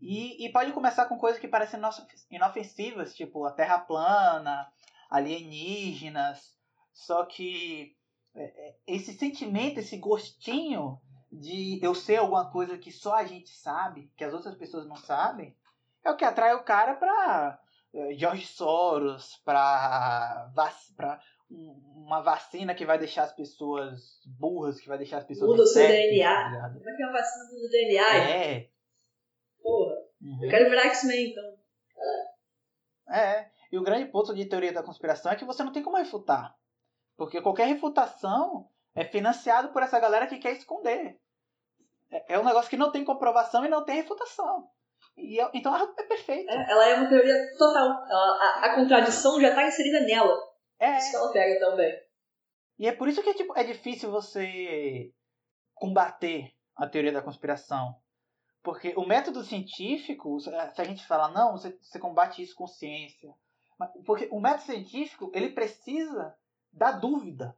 E, 0.00 0.44
e 0.44 0.52
pode 0.52 0.72
começar 0.72 1.06
com 1.06 1.18
coisas 1.18 1.40
que 1.40 1.48
parecem 1.48 1.80
inofensivas, 2.30 3.14
tipo 3.14 3.44
a 3.44 3.52
Terra 3.52 3.78
plana, 3.78 4.70
alienígenas. 5.10 6.56
Só 6.92 7.24
que 7.24 7.96
é, 8.34 8.42
é, 8.44 8.76
esse 8.86 9.12
sentimento, 9.16 9.78
esse 9.78 9.96
gostinho 9.96 11.00
de 11.30 11.78
eu 11.82 11.94
ser 11.94 12.16
alguma 12.16 12.50
coisa 12.50 12.78
que 12.78 12.90
só 12.90 13.14
a 13.14 13.24
gente 13.24 13.50
sabe, 13.50 14.10
que 14.16 14.24
as 14.24 14.32
outras 14.32 14.56
pessoas 14.56 14.86
não 14.86 14.96
sabem, 14.96 15.56
é 16.08 16.12
o 16.12 16.16
que 16.16 16.24
atrai 16.24 16.54
o 16.54 16.64
cara 16.64 16.94
pra 16.94 17.58
uh, 17.94 18.14
George 18.14 18.46
Soros, 18.46 19.40
pra, 19.44 20.50
pra 20.96 21.20
uma 21.50 22.20
vacina 22.20 22.74
que 22.74 22.84
vai 22.84 22.98
deixar 22.98 23.24
as 23.24 23.32
pessoas 23.32 24.20
burras, 24.26 24.80
que 24.80 24.88
vai 24.88 24.98
deixar 24.98 25.18
as 25.18 25.24
pessoas. 25.24 25.50
Muda 25.50 25.62
o 25.62 25.66
seu 25.66 25.86
DNA. 25.86 26.28
Tá 26.28 26.70
Como 26.74 26.90
é 26.90 26.96
que 26.96 27.02
é 27.02 27.06
uma 27.06 27.12
vacina 27.12 27.44
do 27.44 27.68
DNA? 27.68 28.16
É. 28.16 28.70
Porra. 29.62 29.94
Uhum. 30.20 30.44
Eu 30.44 30.50
quero 30.50 30.70
virar 30.70 30.82
X-Men, 30.88 31.30
então. 31.30 31.58
É. 33.10 33.50
E 33.70 33.78
o 33.78 33.82
grande 33.82 34.10
ponto 34.10 34.34
de 34.34 34.46
teoria 34.46 34.72
da 34.72 34.82
conspiração 34.82 35.32
é 35.32 35.36
que 35.36 35.44
você 35.44 35.62
não 35.62 35.72
tem 35.72 35.82
como 35.82 35.96
refutar. 35.96 36.54
Porque 37.16 37.40
qualquer 37.40 37.66
refutação 37.66 38.68
é 38.94 39.04
financiado 39.04 39.68
por 39.70 39.82
essa 39.82 39.98
galera 39.98 40.26
que 40.26 40.38
quer 40.38 40.52
esconder. 40.52 41.18
É, 42.10 42.34
é 42.34 42.38
um 42.38 42.44
negócio 42.44 42.70
que 42.70 42.76
não 42.76 42.90
tem 42.92 43.04
comprovação 43.04 43.64
e 43.64 43.68
não 43.68 43.84
tem 43.84 43.96
refutação. 43.96 44.68
E, 45.18 45.38
então 45.52 45.76
é 45.76 46.02
perfeito. 46.04 46.48
É, 46.50 46.70
ela 46.70 46.88
é 46.88 46.94
uma 46.94 47.08
teoria 47.08 47.34
total. 47.58 48.06
Ela, 48.08 48.38
a, 48.40 48.66
a, 48.66 48.74
contradição 48.76 49.40
já 49.40 49.48
está 49.48 49.66
inserida 49.66 50.00
nela. 50.00 50.34
É. 50.78 50.96
Isso 50.96 51.10
que 51.10 51.16
ela 51.16 51.32
pega 51.32 51.60
tão 51.60 51.76
bem. 51.76 52.00
E 52.78 52.86
é 52.86 52.92
por 52.92 53.08
isso 53.08 53.22
que 53.22 53.34
tipo, 53.34 53.52
é 53.58 53.64
difícil 53.64 54.10
você 54.10 55.12
combater 55.74 56.52
a 56.76 56.86
teoria 56.86 57.12
da 57.12 57.22
conspiração. 57.22 57.96
Porque 58.62 58.92
o 58.96 59.06
método 59.06 59.42
científico, 59.42 60.38
se 60.40 60.50
a 60.50 60.84
gente 60.84 61.06
fala, 61.06 61.28
não, 61.30 61.52
você, 61.52 61.76
você 61.80 61.98
combate 61.98 62.42
isso 62.42 62.54
com 62.54 62.66
ciência. 62.66 63.32
Porque 64.04 64.28
o 64.30 64.40
método 64.40 64.64
científico, 64.64 65.30
ele 65.34 65.50
precisa 65.50 66.36
da 66.72 66.92
dúvida. 66.92 67.56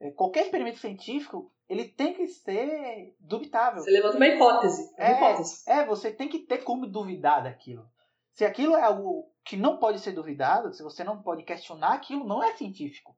É, 0.00 0.10
qualquer 0.10 0.44
experimento 0.44 0.78
científico, 0.78 1.51
ele 1.72 1.88
tem 1.88 2.12
que 2.12 2.28
ser 2.28 3.16
dubitável. 3.18 3.82
Você 3.82 3.90
levanta 3.90 4.16
uma 4.16 4.26
hipótese. 4.26 4.92
Uma 4.98 5.06
é, 5.06 5.12
hipótese. 5.12 5.70
é, 5.70 5.86
você 5.86 6.12
tem 6.12 6.28
que 6.28 6.40
ter 6.40 6.58
como 6.58 6.86
duvidar 6.86 7.42
daquilo. 7.42 7.90
Se 8.34 8.44
aquilo 8.44 8.76
é 8.76 8.82
algo 8.82 9.32
que 9.42 9.56
não 9.56 9.78
pode 9.78 9.98
ser 9.98 10.12
duvidado, 10.12 10.74
se 10.74 10.82
você 10.82 11.02
não 11.02 11.22
pode 11.22 11.44
questionar 11.44 11.94
aquilo, 11.94 12.26
não 12.26 12.42
é 12.42 12.54
científico. 12.56 13.16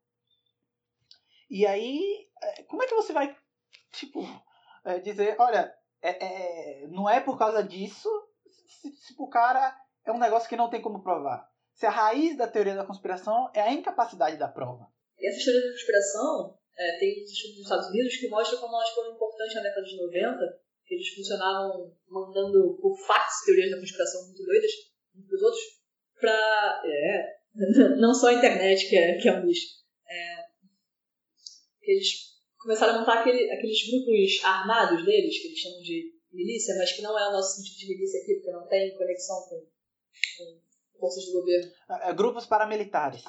E 1.51 1.67
aí, 1.67 2.29
é, 2.41 2.63
como 2.63 2.85
é 2.85 2.87
que 2.87 2.95
você 2.95 3.13
vai, 3.13 3.37
tipo, 3.91 4.25
é, 4.85 5.01
dizer, 5.01 5.35
olha, 5.41 5.75
é, 6.01 6.25
é, 6.25 6.87
não 6.87 7.11
é 7.11 7.21
por 7.21 7.37
causa 7.37 7.61
disso, 7.61 8.09
se, 8.69 8.93
se 8.93 9.15
o 9.19 9.29
cara 9.29 9.77
é 10.05 10.13
um 10.13 10.19
negócio 10.19 10.49
que 10.49 10.57
não 10.57 10.71
tem 10.71 10.81
como 10.81 11.03
provar. 11.03 11.51
Se 11.73 11.87
a 11.87 11.91
raiz 11.91 12.37
da 12.37 12.47
teoria 12.47 12.77
da 12.77 12.87
conspiração 12.87 13.51
é 13.53 13.63
a 13.63 13.73
incapacidade 13.73 14.37
da 14.37 14.47
prova. 14.47 14.87
E 15.19 15.29
essa 15.29 15.45
teoria 15.45 15.61
da 15.61 15.73
conspiração 15.73 16.64
é, 16.77 16.99
tem 16.99 17.23
uns 17.23 17.31
estudos 17.31 17.57
nos 17.57 17.67
Estados 17.67 17.89
Unidos 17.89 18.17
que 18.17 18.29
mostram 18.29 18.61
como 18.61 18.77
elas 18.77 18.91
foram 18.91 19.15
importantes 19.15 19.55
na 19.55 19.63
década 19.63 19.87
de 19.87 19.97
90, 19.97 20.39
que 20.87 20.95
eles 20.95 21.09
funcionavam 21.09 21.97
mandando 22.09 22.79
por 22.81 22.97
fax 23.07 23.45
teorias 23.45 23.71
da 23.71 23.79
conspiração 23.79 24.27
muito 24.27 24.45
doidas 24.45 24.71
uns 25.17 25.27
para 25.27 25.37
os 25.37 25.43
outros, 25.43 25.63
pra. 26.21 26.83
É, 26.85 27.35
não 28.01 28.13
só 28.13 28.29
a 28.29 28.35
internet 28.35 28.89
que 28.89 28.97
é, 28.97 29.17
que 29.19 29.29
é 29.29 29.33
um 29.33 29.47
lixo. 29.47 29.67
É, 30.09 30.45
que 31.81 31.91
eles 31.93 32.35
começaram 32.59 32.95
a 32.95 32.99
montar 33.01 33.21
aquele, 33.21 33.51
aqueles 33.51 33.89
grupos 33.89 34.43
armados 34.43 35.05
deles, 35.05 35.41
que 35.41 35.49
eles 35.49 35.59
chamam 35.59 35.81
de 35.81 36.15
milícia, 36.33 36.75
mas 36.77 36.93
que 36.93 37.03
não 37.03 37.17
é 37.17 37.29
o 37.29 37.33
nosso 37.33 37.57
sentido 37.57 37.79
de 37.79 37.89
milícia 37.95 38.21
aqui, 38.21 38.35
porque 38.35 38.51
não 38.51 38.67
tem 38.67 38.97
conexão 38.97 39.37
com, 39.49 39.61
com 39.61 40.99
forças 40.99 41.27
do 41.27 41.41
governo. 41.41 41.71
É, 41.91 42.11
é 42.11 42.15
grupos 42.15 42.47
paramilitares. 42.47 43.23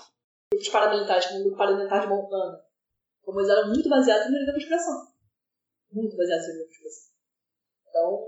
Grupos 0.52 0.70
paramilitares, 0.70 1.28
como 1.28 1.40
o 1.40 1.44
grupo 1.44 1.58
paramilitar 1.58 2.02
de 2.02 2.08
Montana. 2.08 2.66
Como 3.26 3.40
eles 3.40 3.50
eram 3.50 3.68
muito 3.70 3.90
baseados 3.90 4.28
em 4.28 4.30
teoria 4.30 4.46
da 4.46 4.54
conspiração. 4.54 5.08
Muito 5.92 6.16
baseados 6.16 6.46
em 6.46 6.48
teoria 6.48 6.64
da 6.64 6.70
conspiração. 6.70 7.12
Então, 7.90 8.28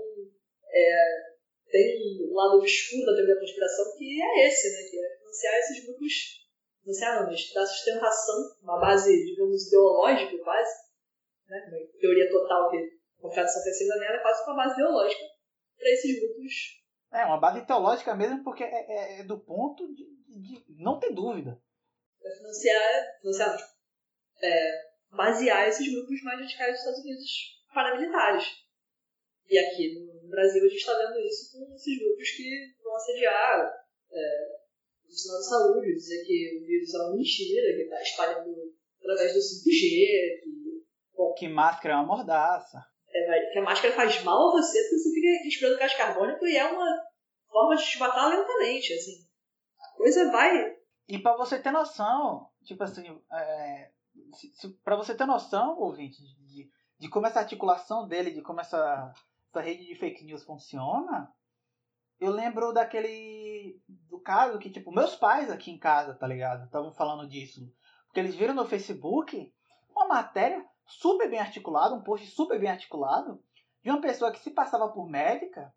é, 0.70 1.38
tem 1.70 2.30
um 2.30 2.34
lado 2.34 2.58
obscuro 2.58 3.06
da 3.06 3.14
teoria 3.14 3.34
da 3.34 3.40
conspiração 3.40 3.96
que 3.96 4.22
é 4.22 4.48
esse, 4.48 4.72
né? 4.72 4.90
Que 4.90 4.98
é 4.98 5.18
financiar 5.18 5.54
esses 5.58 5.84
grupos, 5.84 6.12
financiar 6.82 7.20
não, 7.20 7.30
mas 7.30 7.52
dar 7.52 7.66
sustentação, 7.66 8.56
uma 8.62 8.80
base, 8.80 9.24
digamos, 9.24 9.66
ideológica 9.66 10.42
quase, 10.42 10.88
né, 11.48 11.66
uma 11.68 12.00
teoria 12.00 12.30
total 12.30 12.70
que 12.70 12.76
a 12.76 13.22
confiança 13.22 13.60
precisa 13.62 13.96
nela 13.96 14.16
é 14.16 14.22
quase 14.22 14.42
uma 14.44 14.56
base 14.56 14.74
ideológica 14.74 15.24
para 15.76 15.90
esses 15.90 16.20
grupos. 16.20 16.78
É, 17.12 17.24
uma 17.24 17.40
base 17.40 17.66
teológica 17.66 18.14
mesmo, 18.14 18.42
porque 18.42 18.64
é, 18.64 18.68
é, 18.68 19.20
é 19.20 19.24
do 19.24 19.38
ponto 19.38 19.86
de, 19.94 20.04
de, 20.26 20.82
não 20.82 20.98
ter 20.98 21.12
dúvida. 21.12 21.60
Para 22.20 22.30
financiar, 22.36 23.18
financiar 23.20 23.56
é, 24.42 24.87
basear 25.10 25.68
esses 25.68 25.90
grupos 25.92 26.22
mais 26.22 26.40
radicais 26.40 26.72
dos 26.72 26.78
Estados 26.80 27.00
Unidos 27.00 27.30
paramilitares. 27.72 28.44
E 29.48 29.58
aqui 29.58 29.94
no 30.22 30.28
Brasil 30.28 30.62
a 30.62 30.68
gente 30.68 30.78
está 30.78 30.94
vendo 30.94 31.18
isso 31.20 31.52
com 31.52 31.74
esses 31.74 31.98
grupos 31.98 32.30
que 32.30 32.74
vão 32.82 32.96
assediar 32.96 33.70
é, 34.12 34.58
o 35.06 35.10
sistema 35.10 35.38
de 35.38 35.48
saúde, 35.48 35.94
dizer 35.94 36.24
que 36.24 36.58
o 36.60 36.66
vírus 36.66 36.94
é 36.94 36.98
uma 36.98 37.16
mentira, 37.16 37.76
que 37.76 37.82
está 37.82 38.02
espalhando 38.02 38.74
através 39.00 39.32
do 39.32 39.38
5G, 39.38 40.42
que 40.42 40.58
que 41.38 41.48
máscara 41.48 41.94
é 41.94 41.96
uma 41.96 42.16
mordaça. 42.16 42.84
É, 43.10 43.52
que 43.52 43.58
a 43.58 43.62
máscara 43.62 43.94
faz 43.94 44.22
mal 44.22 44.48
a 44.48 44.52
você 44.52 44.82
porque 44.82 44.98
você 44.98 45.14
fica 45.14 45.44
respirando 45.44 45.78
gás 45.78 45.94
carbônico 45.94 46.46
e 46.46 46.56
é 46.56 46.64
uma 46.64 46.86
forma 47.48 47.76
de 47.76 47.84
te 47.84 47.98
matar 47.98 48.28
lentamente, 48.28 48.92
assim. 48.92 49.26
A 49.80 49.96
coisa 49.96 50.30
vai. 50.30 50.76
E 51.08 51.18
para 51.18 51.36
você 51.36 51.58
ter 51.58 51.70
noção, 51.70 52.48
tipo 52.64 52.82
assim, 52.82 53.06
é, 53.32 53.90
para 54.84 54.96
você 54.96 55.14
ter 55.14 55.26
noção, 55.26 55.78
ouvinte, 55.78 56.22
de, 56.22 56.70
de 56.98 57.08
como 57.08 57.26
essa 57.26 57.40
articulação 57.40 58.06
dele, 58.06 58.30
de 58.30 58.42
como 58.42 58.60
essa, 58.60 59.12
essa 59.48 59.60
rede 59.60 59.86
de 59.86 59.94
fake 59.94 60.24
news 60.24 60.44
funciona, 60.44 61.32
eu 62.20 62.32
lembro 62.32 62.72
daquele. 62.72 63.80
do 63.88 64.18
caso 64.18 64.58
que, 64.58 64.70
tipo, 64.70 64.90
meus 64.90 65.14
pais 65.14 65.50
aqui 65.50 65.70
em 65.70 65.78
casa, 65.78 66.14
tá 66.14 66.26
ligado? 66.26 66.64
Estavam 66.64 66.92
falando 66.92 67.28
disso. 67.28 67.72
Porque 68.06 68.20
eles 68.20 68.34
viram 68.34 68.54
no 68.54 68.66
Facebook 68.66 69.52
uma 69.90 70.06
matéria 70.06 70.64
super 70.84 71.30
bem 71.30 71.38
articulado, 71.38 71.94
um 71.94 72.02
post 72.02 72.26
super 72.28 72.58
bem 72.58 72.70
articulado, 72.70 73.42
de 73.82 73.90
uma 73.90 74.00
pessoa 74.00 74.32
que 74.32 74.40
se 74.40 74.50
passava 74.50 74.88
por 74.88 75.08
médica 75.08 75.72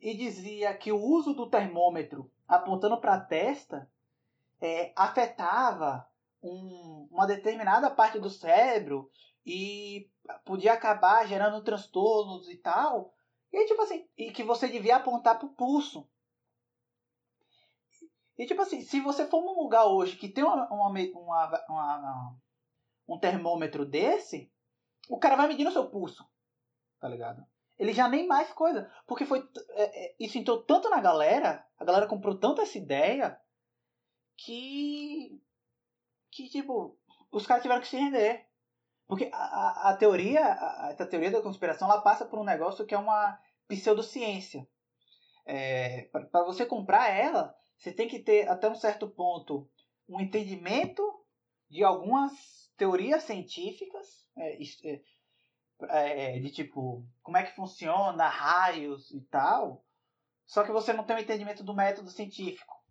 e 0.00 0.14
dizia 0.14 0.74
que 0.74 0.92
o 0.92 1.00
uso 1.00 1.32
do 1.32 1.48
termômetro 1.48 2.30
apontando 2.46 3.00
para 3.00 3.14
a 3.14 3.20
testa 3.20 3.88
é, 4.60 4.92
afetava 4.96 6.06
um, 6.42 7.08
uma 7.10 7.26
determinada 7.26 7.90
parte 7.90 8.18
do 8.18 8.28
cérebro 8.28 9.10
e 9.44 10.10
podia 10.44 10.72
acabar 10.72 11.26
gerando 11.26 11.62
transtornos 11.62 12.48
e 12.48 12.56
tal. 12.56 13.14
E 13.52 13.66
tipo 13.66 13.82
assim, 13.82 14.08
e 14.16 14.32
que 14.32 14.42
você 14.42 14.68
devia 14.68 14.96
apontar 14.96 15.38
para 15.38 15.46
o 15.46 15.54
pulso. 15.54 16.08
E 18.38 18.46
tipo 18.46 18.62
assim, 18.62 18.80
se 18.80 19.00
você 19.00 19.26
for 19.26 19.42
num 19.42 19.62
lugar 19.62 19.86
hoje 19.86 20.16
que 20.16 20.28
tem 20.28 20.42
uma, 20.42 20.66
uma, 20.72 20.88
uma, 20.88 21.64
uma 21.68 22.36
um 23.08 23.18
termômetro 23.18 23.84
desse, 23.84 24.50
o 25.08 25.18
cara 25.18 25.36
vai 25.36 25.48
medir 25.48 25.64
no 25.64 25.72
seu 25.72 25.88
pulso. 25.88 26.26
Tá 26.98 27.08
ligado? 27.08 27.44
Ele 27.78 27.92
já 27.92 28.08
nem 28.08 28.26
mais 28.26 28.52
coisa. 28.52 28.90
Porque 29.06 29.26
foi. 29.26 29.46
É, 29.70 30.06
é, 30.06 30.16
isso 30.20 30.38
entrou 30.38 30.62
tanto 30.62 30.88
na 30.88 31.00
galera, 31.00 31.66
a 31.78 31.84
galera 31.84 32.06
comprou 32.06 32.38
tanto 32.38 32.60
essa 32.60 32.78
ideia, 32.78 33.38
que. 34.36 35.42
Que, 36.32 36.48
tipo, 36.48 36.98
os 37.30 37.46
caras 37.46 37.62
tiveram 37.62 37.80
que 37.80 37.88
se 37.88 37.96
render. 37.96 38.46
Porque 39.06 39.30
a, 39.32 39.36
a, 39.36 39.90
a 39.90 39.96
teoria, 39.96 40.42
a, 40.42 41.06
teoria 41.06 41.30
da 41.30 41.42
conspiração, 41.42 41.90
ela 41.90 42.00
passa 42.00 42.24
por 42.24 42.38
um 42.38 42.44
negócio 42.44 42.86
que 42.86 42.94
é 42.94 42.98
uma 42.98 43.38
pseudociência. 43.68 44.66
É, 45.44 46.08
para 46.30 46.44
você 46.44 46.64
comprar 46.64 47.10
ela, 47.10 47.54
você 47.76 47.92
tem 47.92 48.08
que 48.08 48.20
ter 48.20 48.48
até 48.48 48.68
um 48.68 48.74
certo 48.74 49.08
ponto 49.08 49.68
um 50.08 50.20
entendimento 50.20 51.02
de 51.68 51.82
algumas 51.82 52.70
teorias 52.76 53.24
científicas 53.24 54.26
é, 54.36 54.58
é, 55.88 56.36
é, 56.36 56.38
de 56.38 56.50
tipo 56.50 57.04
como 57.22 57.36
é 57.36 57.42
que 57.42 57.56
funciona 57.56 58.28
raios 58.28 59.10
e 59.10 59.20
tal, 59.22 59.84
só 60.46 60.64
que 60.64 60.72
você 60.72 60.92
não 60.92 61.04
tem 61.04 61.16
um 61.16 61.20
entendimento 61.20 61.64
do 61.64 61.74
método 61.74 62.10
científico. 62.10 62.81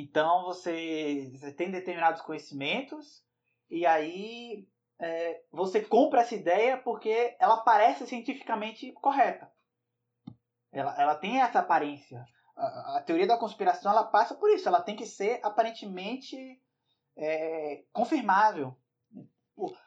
Então 0.00 0.44
você, 0.44 1.30
você 1.32 1.52
tem 1.52 1.70
determinados 1.70 2.20
conhecimentos 2.22 3.24
e 3.70 3.84
aí 3.84 4.68
é, 4.98 5.42
você 5.50 5.80
compra 5.80 6.20
essa 6.20 6.34
ideia 6.34 6.76
porque 6.76 7.36
ela 7.38 7.58
parece 7.58 8.06
cientificamente 8.06 8.92
correta. 8.92 9.50
Ela, 10.72 10.94
ela 11.00 11.14
tem 11.14 11.40
essa 11.40 11.60
aparência. 11.60 12.24
A, 12.56 12.98
a 12.98 13.02
teoria 13.02 13.26
da 13.26 13.38
conspiração 13.38 13.90
ela 13.90 14.04
passa 14.04 14.34
por 14.34 14.50
isso. 14.50 14.68
Ela 14.68 14.82
tem 14.82 14.96
que 14.96 15.06
ser 15.06 15.40
aparentemente 15.42 16.60
é, 17.16 17.84
confirmável 17.92 18.76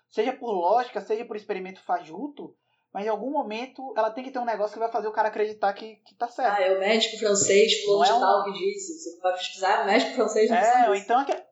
seja 0.10 0.34
por 0.34 0.52
lógica, 0.52 1.02
seja 1.02 1.26
por 1.26 1.36
experimento 1.36 1.82
fajuto, 1.82 2.56
mas 2.94 3.06
em 3.06 3.10
algum 3.10 3.32
momento 3.32 3.94
ela 3.96 4.12
tem 4.12 4.24
que 4.24 4.32
ter 4.32 4.40
um 4.40 4.46
negócio 4.46 4.74
que 4.74 4.80
vai 4.80 4.92
fazer 4.92 5.08
o 5.08 5.14
cara 5.14 5.30
acreditar 5.30 5.72
que, 5.74 5.96
que 5.98 6.16
tá 6.16 6.28
certo. 6.28 6.58
Ah, 6.58 6.62
é 6.62 6.76
o 6.76 6.80
médico 6.80 7.18
francês 7.18 7.84
fulano 7.84 8.12
de 8.12 8.18
é 8.18 8.20
tal 8.20 8.44
que 8.44 8.52
disse. 8.54 9.00
Você 9.00 9.20
vai 9.22 9.34
pesquisar, 9.34 9.84
o 9.84 9.86
médico 9.86 10.16
francês 10.16 10.52
É, 10.52 10.90
ou 10.90 10.96
então, 10.96 11.22
é 11.22 11.26
que... 11.26 11.44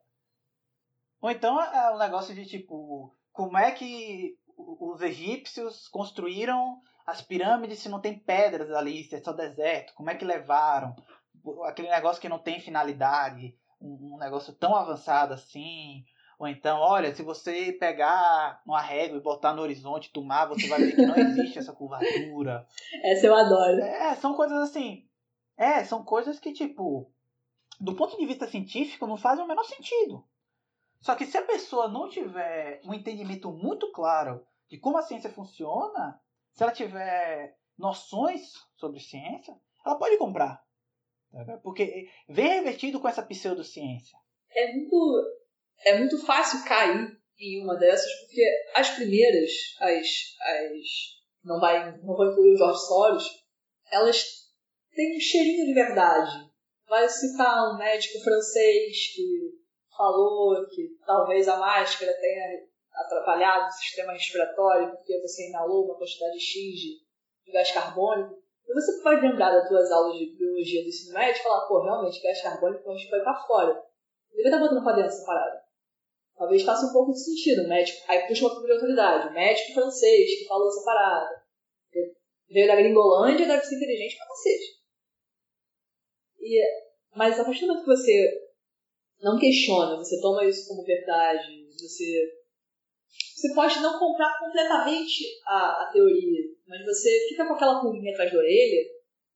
ou 1.22 1.32
então 1.32 1.62
é 1.62 1.92
o 1.92 1.96
um 1.96 2.00
negócio 2.00 2.36
de 2.36 2.46
tipo, 2.46 3.16
como 3.32 3.58
é 3.58 3.72
que 3.72 4.38
os 4.58 5.02
egípcios 5.02 5.88
construíram 5.88 6.82
as 7.08 7.22
pirâmides 7.22 7.80
se 7.80 7.90
não 7.90 8.02
tem 8.02 8.20
pedras 8.20 8.72
ali, 8.72 9.04
se 9.06 9.16
é 9.16 9.22
só 9.22 9.32
deserto? 9.32 9.94
Como 9.94 10.10
é 10.10 10.16
que 10.16 10.26
levaram? 10.26 10.94
Aquele 11.64 11.90
negócio 11.90 12.22
que 12.22 12.30
não 12.30 12.38
tem 12.38 12.60
finalidade, 12.60 13.56
um, 13.82 14.16
um 14.16 14.18
negócio 14.18 14.54
tão 14.54 14.76
avançado 14.76 15.34
assim. 15.34 16.04
Ou 16.40 16.48
então, 16.48 16.80
olha, 16.80 17.14
se 17.14 17.22
você 17.22 17.74
pegar 17.74 18.62
uma 18.66 18.80
régua 18.80 19.18
e 19.18 19.22
botar 19.22 19.54
no 19.54 19.62
horizonte 19.62 20.10
do 20.14 20.24
mar, 20.24 20.48
você 20.48 20.68
vai 20.68 20.80
ver 20.80 20.96
que 20.96 21.06
não 21.06 21.18
existe 21.18 21.60
essa 21.60 21.74
curvatura. 21.74 22.66
Essa 23.04 23.28
eu 23.28 23.36
adoro. 23.36 23.82
É, 23.82 24.16
são 24.16 24.34
coisas 24.34 24.58
assim. 24.58 25.06
É, 25.58 25.84
são 25.84 26.02
coisas 26.02 26.40
que, 26.40 26.54
tipo, 26.54 27.12
do 27.78 27.94
ponto 27.94 28.18
de 28.18 28.26
vista 28.26 28.48
científico, 28.48 29.06
não 29.06 29.18
fazem 29.18 29.44
o 29.44 29.48
menor 29.48 29.66
sentido. 29.66 30.26
Só 31.02 31.14
que 31.14 31.26
se 31.26 31.38
a 31.38 31.46
pessoa 31.46 31.90
não 31.90 32.08
tiver 32.08 32.80
um 32.86 32.94
entendimento 32.94 33.52
muito 33.52 33.92
claro 33.92 34.42
de 34.70 34.78
como 34.78 34.98
a 34.98 35.02
ciência 35.02 35.30
funciona, 35.30 36.22
se 36.54 36.64
ela 36.64 36.72
tiver 36.72 37.58
noções 37.78 38.54
sobre 38.78 39.02
ciência, 39.02 39.60
ela 39.86 39.98
pode 39.98 40.18
comprar. 40.18 40.64
Porque 41.62 42.10
vem 42.30 42.48
revertido 42.48 43.00
com 43.00 43.10
essa 43.10 43.24
pseudociência. 43.24 44.18
É 44.52 44.74
muito, 44.74 45.24
é 45.86 45.98
muito 45.98 46.24
fácil 46.26 46.64
cair 46.66 47.18
em 47.40 47.64
uma 47.64 47.76
dessas, 47.76 48.12
porque 48.22 48.44
as 48.76 48.90
primeiras, 48.92 49.52
as, 49.80 50.08
as 50.42 51.20
não 51.44 51.60
vai 51.60 51.98
não 52.02 52.16
vou 52.16 52.32
incluir 52.32 52.54
os 52.54 52.60
Jorge 52.60 52.80
Soros, 52.80 53.26
elas 53.92 54.24
têm 54.94 55.16
um 55.16 55.20
cheirinho 55.20 55.66
de 55.66 55.74
verdade. 55.74 56.50
Vai 56.88 57.08
citar 57.08 57.72
um 57.72 57.78
médico 57.78 58.20
francês 58.24 59.14
que 59.16 59.60
falou 59.96 60.68
que 60.68 60.90
talvez 61.06 61.48
a 61.48 61.58
máscara 61.58 62.14
tenha 62.14 62.68
atrapalhado 62.94 63.68
o 63.68 63.72
sistema 63.72 64.14
respiratório 64.14 64.92
porque 64.92 65.22
você 65.22 65.50
inalou 65.50 65.86
uma 65.86 65.98
quantidade 65.98 66.40
X 66.40 66.54
de 67.46 67.52
gás 67.52 67.72
carbônico. 67.72 68.38
E 68.68 68.74
você 68.74 69.02
pode 69.02 69.22
lembrar 69.22 69.52
das 69.52 69.68
suas 69.68 69.92
aulas 69.92 70.18
de 70.18 70.36
biologia 70.38 70.84
do 70.84 70.90
ensino 70.90 71.14
médio 71.14 71.40
e 71.40 71.44
falar, 71.44 71.68
pô, 71.68 71.82
realmente, 71.82 72.22
gás 72.22 72.42
carbônico 72.42 72.90
a 72.90 72.96
gente 72.96 73.10
vai 73.10 73.22
para 73.22 73.36
fora. 73.48 73.74
Vai 73.74 74.44
estar 74.46 74.60
botando 74.60 74.84
para 74.84 74.96
dentro 74.96 75.12
essa 75.12 75.26
parada. 75.26 75.69
Talvez 76.40 76.64
faça 76.64 76.86
um 76.86 76.94
pouco 76.94 77.12
de 77.12 77.22
sentido. 77.22 77.64
O 77.64 77.68
médico, 77.68 78.00
aí 78.08 78.26
puxa 78.26 78.46
uma 78.46 78.56
figura 78.56 78.68
de 78.68 78.80
autoridade. 78.80 79.28
O 79.28 79.34
médico 79.34 79.74
francês 79.74 80.40
que 80.40 80.48
falou 80.48 80.70
essa 80.70 80.86
parada. 80.86 81.44
Veio 82.50 82.66
da 82.66 82.78
Gringolândia, 82.78 83.46
deve 83.46 83.66
ser 83.66 83.76
inteligente 83.76 84.16
pra 84.18 84.28
cacete. 84.28 84.80
E, 86.40 86.62
mas 87.14 87.38
a 87.38 87.44
partir 87.44 87.62
do 87.62 87.68
momento 87.68 87.84
que 87.84 87.92
você 87.92 88.50
não 89.22 89.38
questiona, 89.38 89.98
você 89.98 90.20
toma 90.22 90.46
isso 90.46 90.66
como 90.70 90.86
verdade, 90.86 91.68
você 91.78 92.40
você 93.36 93.54
pode 93.54 93.80
não 93.80 93.98
comprar 93.98 94.38
completamente 94.40 95.24
a, 95.46 95.84
a 95.84 95.92
teoria, 95.92 96.42
mas 96.68 96.86
você 96.86 97.28
fica 97.30 97.48
com 97.48 97.54
aquela 97.54 97.82
pulguinha 97.82 98.12
atrás 98.12 98.32
da 98.32 98.38
orelha 98.38 98.82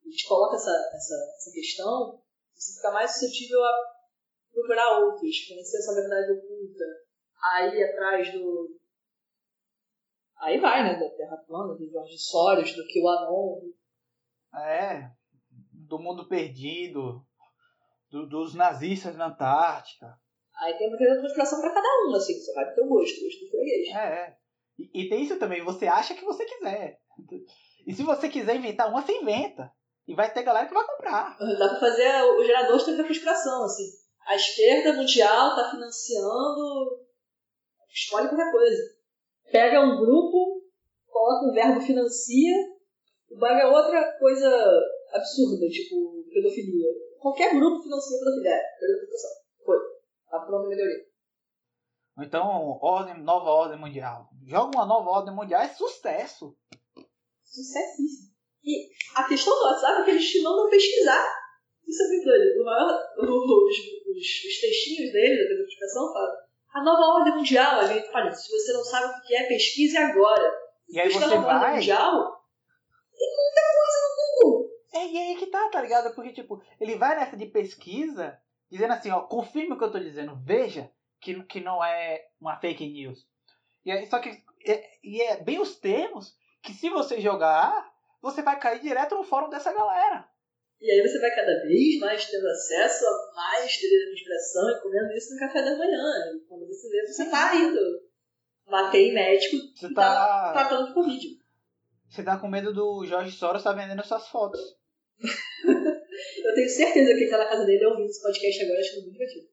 e 0.05 0.09
te 0.09 0.27
coloca 0.27 0.55
essa, 0.55 0.71
essa, 0.93 1.15
essa 1.37 1.51
questão, 1.51 2.21
você 2.53 2.75
fica 2.75 2.91
mais 2.91 3.11
suscetível 3.11 3.63
a 3.63 3.93
procurar 4.53 4.99
outros, 4.99 5.47
conhecer 5.47 5.77
essa 5.77 5.95
verdade 5.95 6.33
oculta, 6.33 6.52
aí 7.43 7.83
atrás 7.83 8.31
do. 8.31 8.79
Aí 10.37 10.59
vai, 10.59 10.83
né? 10.83 10.99
Da 10.99 11.09
Terra 11.15 11.37
plana, 11.47 11.75
do 11.75 11.89
Jorge 11.89 12.17
Soros, 12.17 12.73
do 12.75 12.83
QAnon. 12.83 13.61
É, 14.55 15.09
do 15.71 15.99
mundo 15.99 16.27
perdido, 16.27 17.25
do, 18.09 18.27
dos 18.27 18.53
nazistas 18.53 19.15
na 19.15 19.27
Antártica. 19.27 20.17
Aí 20.57 20.77
tem 20.77 20.87
uma 20.87 20.97
teoria 20.97 21.15
da 21.15 21.21
conspiração 21.21 21.59
pra 21.59 21.73
cada 21.73 21.87
um, 22.05 22.15
assim, 22.15 22.33
você 22.33 22.53
vai 22.53 22.65
pro 22.65 22.75
teu 22.75 22.87
gosto, 22.87 23.23
gosto 23.23 23.45
do 23.45 23.49
freguês. 23.49 23.87
É, 23.95 24.07
é. 24.07 24.37
E, 24.77 25.03
e, 25.03 25.09
tem 25.09 25.23
isso 25.23 25.39
também, 25.39 25.63
você 25.63 25.87
acha 25.87 26.13
que 26.13 26.23
você 26.23 26.45
quiser. 26.45 26.99
E 27.85 27.93
se 27.93 28.03
você 28.03 28.29
quiser 28.29 28.55
inventar 28.55 28.89
uma, 28.89 29.01
você 29.01 29.13
inventa. 29.13 29.71
E 30.07 30.15
vai 30.15 30.31
ter 30.31 30.43
galera 30.43 30.67
que 30.67 30.73
vai 30.73 30.85
comprar. 30.85 31.37
Dá 31.37 31.69
pra 31.69 31.79
fazer 31.79 32.23
o 32.23 32.43
gerador 32.43 32.77
de 32.77 32.85
teoria 32.85 33.03
da 33.03 33.07
conspiração, 33.07 33.63
assim. 33.63 34.02
A 34.27 34.35
esquerda 34.35 34.93
mundial 34.93 35.55
tá 35.55 35.71
financiando. 35.71 37.05
Escolhe 37.89 38.27
qualquer 38.27 38.51
coisa. 38.51 38.95
Pega 39.51 39.81
um 39.81 39.97
grupo, 39.97 40.63
coloca 41.07 41.45
um 41.45 41.53
verbo 41.53 41.81
financia, 41.81 42.55
e 43.29 43.37
paga 43.37 43.67
outra 43.67 44.17
coisa 44.17 44.49
absurda, 45.13 45.67
tipo 45.67 46.23
pedofilia 46.33 47.03
qualquer 47.23 47.55
grupo 47.55 47.81
financia 47.81 48.19
pela 48.19 48.37
ideia. 48.37 48.63
Foi. 49.65 49.77
Tá 50.29 50.37
a 50.37 50.67
melhoria. 50.67 51.05
Ou 52.17 52.23
então, 52.23 52.79
ordem, 52.81 53.23
nova 53.23 53.49
ordem 53.49 53.79
mundial. 53.79 54.29
Joga 54.45 54.77
uma 54.77 54.85
nova 54.85 55.09
ordem 55.09 55.33
mundial 55.33 55.61
é 55.61 55.69
sucesso. 55.69 56.55
Sucessíssimo. 57.45 58.33
E 58.63 58.89
a 59.15 59.27
questão 59.27 59.57
do 59.57 59.65
WhatsApp 59.65 60.01
é 60.01 60.05
que 60.05 60.11
eles 60.11 60.29
te 60.29 60.41
mandam 60.41 60.69
pesquisar. 60.69 61.42
Isso 61.87 62.03
é 62.03 62.07
muito 62.07 62.25
doido. 62.25 62.61
O 62.61 62.65
maior, 62.65 62.99
os, 63.17 63.29
os, 63.29 64.17
os 64.17 64.61
textinhos 64.61 65.11
dele, 65.11 65.49
da 65.49 65.61
notificação, 65.61 66.13
falam 66.13 66.43
a 66.73 66.83
nova 66.83 67.19
ordem 67.19 67.35
mundial. 67.35 67.79
A 67.79 67.85
gente 67.85 68.11
fala, 68.11 68.31
se 68.31 68.51
você 68.51 68.73
não 68.73 68.83
sabe 68.83 69.13
o 69.13 69.21
que 69.21 69.35
é, 69.35 69.47
pesquise 69.47 69.97
agora. 69.97 70.51
E 70.89 70.99
aí 70.99 71.11
você 71.11 71.37
vai... 71.37 71.75
Mundial, 71.75 72.43
tem 73.15 73.29
muita 73.29 73.61
coisa 73.77 73.99
no 74.01 74.43
Google. 74.43 74.73
É, 74.93 75.07
e 75.07 75.17
aí 75.17 75.35
que 75.37 75.47
tá, 75.47 75.69
tá 75.69 75.81
ligado? 75.81 76.13
Porque, 76.13 76.33
tipo, 76.33 76.61
ele 76.79 76.95
vai 76.95 77.15
nessa 77.15 77.35
de 77.35 77.45
pesquisa, 77.45 78.39
dizendo 78.69 78.93
assim, 78.93 79.11
ó, 79.11 79.21
confirme 79.21 79.73
o 79.73 79.77
que 79.77 79.83
eu 79.83 79.91
tô 79.91 79.99
dizendo, 79.99 80.37
veja 80.43 80.89
que, 81.19 81.43
que 81.43 81.59
não 81.59 81.83
é 81.83 82.27
uma 82.39 82.57
fake 82.59 82.87
news. 82.87 83.27
E 83.85 83.91
aí, 83.91 84.07
só 84.07 84.19
que, 84.19 84.29
é, 84.65 84.89
e 85.03 85.21
é 85.21 85.37
bem 85.41 85.59
os 85.59 85.75
termos 85.75 86.35
que 86.61 86.73
se 86.73 86.89
você 86.89 87.19
jogar, 87.19 87.91
você 88.21 88.41
vai 88.41 88.57
cair 88.59 88.81
direto 88.81 89.15
no 89.15 89.23
fórum 89.23 89.49
dessa 89.49 89.73
galera. 89.73 90.27
E 90.83 90.91
aí 90.91 91.01
você 91.01 91.17
vai 91.17 91.33
cada 91.33 91.61
vez 91.61 91.97
mais 91.97 92.29
tendo 92.29 92.45
acesso 92.45 93.05
a 93.05 93.35
mais 93.35 93.77
teoria 93.77 94.03
da 94.03 94.11
conspiração 94.11 94.69
e 94.69 94.81
comendo 94.81 95.13
isso 95.13 95.33
no 95.33 95.39
café 95.39 95.61
da 95.61 95.77
manhã. 95.77 96.03
E 96.35 96.45
quando 96.45 96.67
você 96.67 96.89
vê, 96.89 97.07
você 97.07 97.29
tá 97.29 97.55
indo. 97.55 97.79
Matei 98.67 99.13
médico 99.13 99.55
você 99.73 99.93
tá... 99.93 100.13
tá 100.13 100.51
tratando 100.51 100.87
de 100.87 100.93
Covid. 100.93 101.25
Você 102.09 102.23
tá 102.23 102.37
com 102.37 102.49
medo 102.49 102.73
do 102.73 103.05
Jorge 103.05 103.31
Soros 103.31 103.63
tá 103.63 103.71
vendendo 103.71 104.05
suas 104.05 104.27
fotos. 104.27 104.59
eu 105.63 106.53
tenho 106.53 106.69
certeza 106.69 107.13
que 107.13 107.21
ele 107.21 107.31
tá 107.31 107.37
na 107.37 107.47
casa 107.47 107.65
dele 107.65 107.85
ouvindo 107.85 108.09
esse 108.09 108.21
podcast 108.21 108.63
agora, 108.63 108.79
achando 108.81 109.01
muito 109.03 109.13
divertido. 109.13 109.47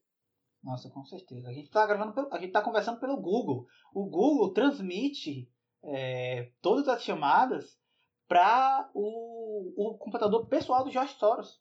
Nossa, 0.64 0.90
com 0.90 1.04
certeza. 1.04 1.48
A 1.48 1.52
gente 1.52 1.70
tá 1.70 1.86
gravando 1.86 2.12
pelo, 2.12 2.34
a 2.34 2.40
gente 2.40 2.50
tá 2.50 2.60
conversando 2.60 2.98
pelo 2.98 3.20
Google. 3.20 3.66
O 3.94 4.04
Google 4.10 4.52
transmite 4.52 5.48
é, 5.84 6.50
todas 6.60 6.88
as 6.88 7.04
chamadas 7.04 7.78
para 8.26 8.90
o, 8.94 9.39
o 9.76 9.98
computador 9.98 10.46
pessoal 10.46 10.84
do 10.84 10.90
Jorge 10.90 11.14
Soros. 11.18 11.60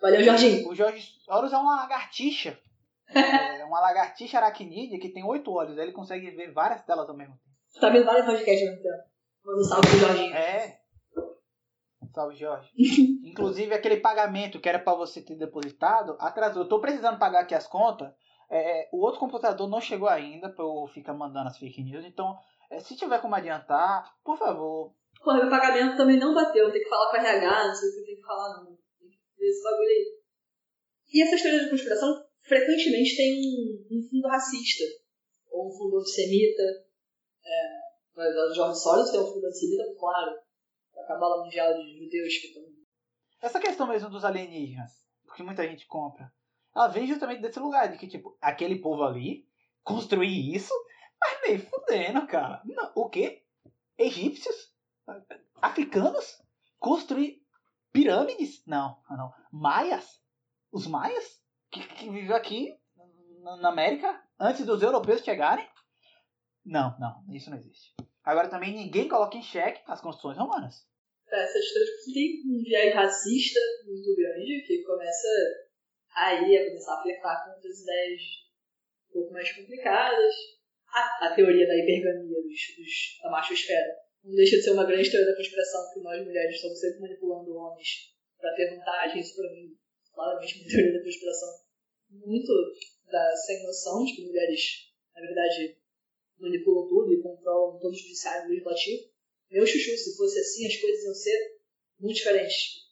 Valeu, 0.00 0.22
Jorginho. 0.22 0.68
O 0.68 0.74
Jorge 0.74 1.00
Soros 1.24 1.52
é 1.52 1.56
uma 1.56 1.76
lagartixa. 1.76 2.58
é 3.08 3.64
uma 3.64 3.80
lagartixa 3.80 4.38
aracnídea 4.38 4.98
que 4.98 5.08
tem 5.08 5.24
oito 5.24 5.52
olhos. 5.52 5.78
Ele 5.78 5.92
consegue 5.92 6.30
ver 6.30 6.52
várias 6.52 6.82
telas 6.82 7.08
ao 7.08 7.16
mesmo 7.16 7.34
tempo. 7.34 7.80
Tá 7.80 7.90
vendo 7.90 8.04
vários 8.04 8.26
podcasts 8.26 8.68
ao 8.68 8.74
mesmo 8.74 8.82
tempo. 8.82 9.04
Manda 9.44 9.60
um 9.60 9.64
salve 9.64 9.88
pro 9.88 9.98
Jorginho. 9.98 10.34
É. 10.34 10.80
Salve, 12.14 12.36
Jorge. 12.36 12.70
Inclusive, 13.24 13.74
aquele 13.74 13.96
pagamento 13.96 14.60
que 14.60 14.68
era 14.68 14.78
para 14.78 14.94
você 14.94 15.20
ter 15.20 15.36
depositado, 15.36 16.16
atrasou. 16.20 16.62
Eu 16.62 16.68
tô 16.68 16.80
precisando 16.80 17.18
pagar 17.18 17.40
aqui 17.40 17.54
as 17.54 17.66
contas. 17.66 18.12
É, 18.50 18.88
o 18.92 19.00
outro 19.02 19.18
computador 19.18 19.68
não 19.68 19.80
chegou 19.80 20.08
ainda 20.08 20.48
para 20.48 20.64
eu 20.64 20.86
ficar 20.92 21.12
mandando 21.12 21.48
as 21.48 21.58
fake 21.58 21.82
news. 21.82 22.04
Então, 22.04 22.38
é, 22.70 22.78
se 22.78 22.96
tiver 22.96 23.20
como 23.20 23.34
adiantar, 23.34 24.14
por 24.24 24.38
favor. 24.38 24.94
Porra, 25.24 25.40
meu 25.40 25.50
pagamento 25.50 25.96
também 25.96 26.18
não 26.18 26.34
bateu. 26.34 26.70
Tem 26.70 26.82
que 26.82 26.88
falar 26.88 27.10
com 27.10 27.16
a 27.16 27.20
RH, 27.20 27.66
não 27.68 27.74
sei 27.74 27.88
o 27.88 27.94
que 27.94 28.04
tem 28.04 28.16
que 28.16 28.22
falar, 28.22 28.58
não. 28.58 28.66
Tem 29.00 29.08
que 29.08 29.18
ver 29.38 29.46
esse 29.48 29.62
bagulho 29.62 29.88
aí. 29.88 30.18
E 31.12 31.22
essas 31.22 31.42
teorias 31.42 31.64
de 31.64 31.70
conspiração 31.70 32.24
frequentemente 32.42 33.16
tem 33.16 33.40
um, 33.40 33.86
um 33.90 34.08
fundo 34.08 34.28
racista. 34.28 34.84
Ou 35.50 35.68
um 35.68 35.72
fundo 35.72 35.98
antissemita. 35.98 36.62
É, 37.42 37.78
mas 38.14 38.34
o 38.34 38.54
Jorge 38.54 38.80
Soros 38.80 39.10
tem 39.10 39.20
um 39.20 39.26
fundo 39.26 39.46
antissemita, 39.46 39.84
claro 39.98 40.44
a 40.96 41.06
cabala 41.06 41.44
mundial 41.44 41.74
de 41.74 41.98
judeus 41.98 42.38
que 42.38 42.46
estão. 42.48 42.62
Essa 43.40 43.60
questão 43.60 43.86
mesmo 43.86 44.10
dos 44.10 44.24
alienígenas, 44.24 44.90
porque 45.24 45.42
muita 45.42 45.66
gente 45.66 45.86
compra, 45.86 46.32
ela 46.74 46.88
vem 46.88 47.06
justamente 47.06 47.42
desse 47.42 47.60
lugar, 47.60 47.90
de 47.90 47.98
que, 47.98 48.08
tipo, 48.08 48.36
aquele 48.40 48.80
povo 48.80 49.02
ali 49.02 49.46
construir 49.82 50.54
isso, 50.54 50.72
mas 51.20 51.40
nem 51.42 51.58
fudendo, 51.58 52.26
cara. 52.26 52.62
Não, 52.64 52.92
o 52.94 53.08
quê? 53.08 53.42
Egípcios? 53.98 54.73
Africanos? 55.60 56.42
Construir 56.78 57.42
pirâmides? 57.92 58.62
Não, 58.66 59.00
não. 59.10 59.32
Maias? 59.52 60.20
Os 60.72 60.86
maias? 60.86 61.42
Que, 61.70 61.86
que 61.86 62.10
viveu 62.10 62.36
aqui 62.36 62.74
na 63.60 63.68
América 63.68 64.22
antes 64.38 64.64
dos 64.64 64.82
europeus 64.82 65.22
chegarem? 65.22 65.68
Não, 66.64 66.96
não, 66.98 67.24
isso 67.34 67.50
não 67.50 67.58
existe. 67.58 67.94
Agora 68.22 68.48
também 68.48 68.72
ninguém 68.74 69.08
coloca 69.08 69.36
em 69.36 69.42
xeque 69.42 69.82
as 69.86 70.00
construções 70.00 70.38
romanas. 70.38 70.86
É, 71.30 71.42
essas 71.42 71.72
três 71.72 71.88
tem 72.12 72.42
um 72.46 72.62
viés 72.62 72.94
racista 72.94 73.60
muito 73.86 74.14
grande 74.16 74.64
que 74.66 74.82
começa 74.82 75.28
aí 76.16 76.56
a 76.56 76.66
começar 76.68 76.94
a 76.94 77.02
flertar 77.02 77.44
com 77.44 77.50
outras 77.50 77.80
ideias 77.80 78.22
um 79.10 79.12
pouco 79.12 79.32
mais 79.32 79.52
complicadas. 79.52 80.34
a, 80.94 81.26
a 81.26 81.34
teoria 81.34 81.66
da 81.66 81.76
hipergamia 81.76 82.40
dos, 82.42 82.76
dos, 82.78 83.20
da 83.22 83.30
machosfera. 83.30 84.03
Não 84.24 84.34
deixa 84.34 84.56
de 84.56 84.62
ser 84.62 84.70
uma 84.70 84.86
grande 84.86 85.10
teoria 85.10 85.30
da 85.30 85.36
conspiração 85.36 85.92
que 85.92 86.00
nós 86.00 86.24
mulheres 86.24 86.56
estamos 86.56 86.80
sempre 86.80 87.00
manipulando 87.00 87.54
homens 87.54 88.14
para 88.38 88.54
ter 88.54 88.74
vantagem. 88.74 89.20
Isso 89.20 89.36
para 89.36 89.50
mim, 89.50 89.76
claramente, 90.14 90.58
uma 90.58 90.68
teoria 90.68 90.98
da 90.98 91.04
conspiração 91.04 91.64
muito 92.08 92.52
da 93.10 93.36
sem 93.36 93.62
noção 93.62 94.02
de 94.02 94.16
que 94.16 94.24
mulheres, 94.24 94.92
na 95.14 95.20
verdade, 95.20 95.78
manipulam 96.38 96.88
tudo 96.88 97.12
e 97.12 97.22
controlam 97.22 97.78
todo 97.78 97.92
o 97.92 97.96
judiciário 97.96 98.48
legislativo. 98.48 99.12
Meu 99.50 99.66
chuchu, 99.66 99.96
se 99.96 100.16
fosse 100.16 100.38
assim, 100.38 100.66
as 100.66 100.76
coisas 100.76 101.04
iam 101.04 101.14
ser 101.14 101.60
muito 102.00 102.16
diferentes. 102.16 102.84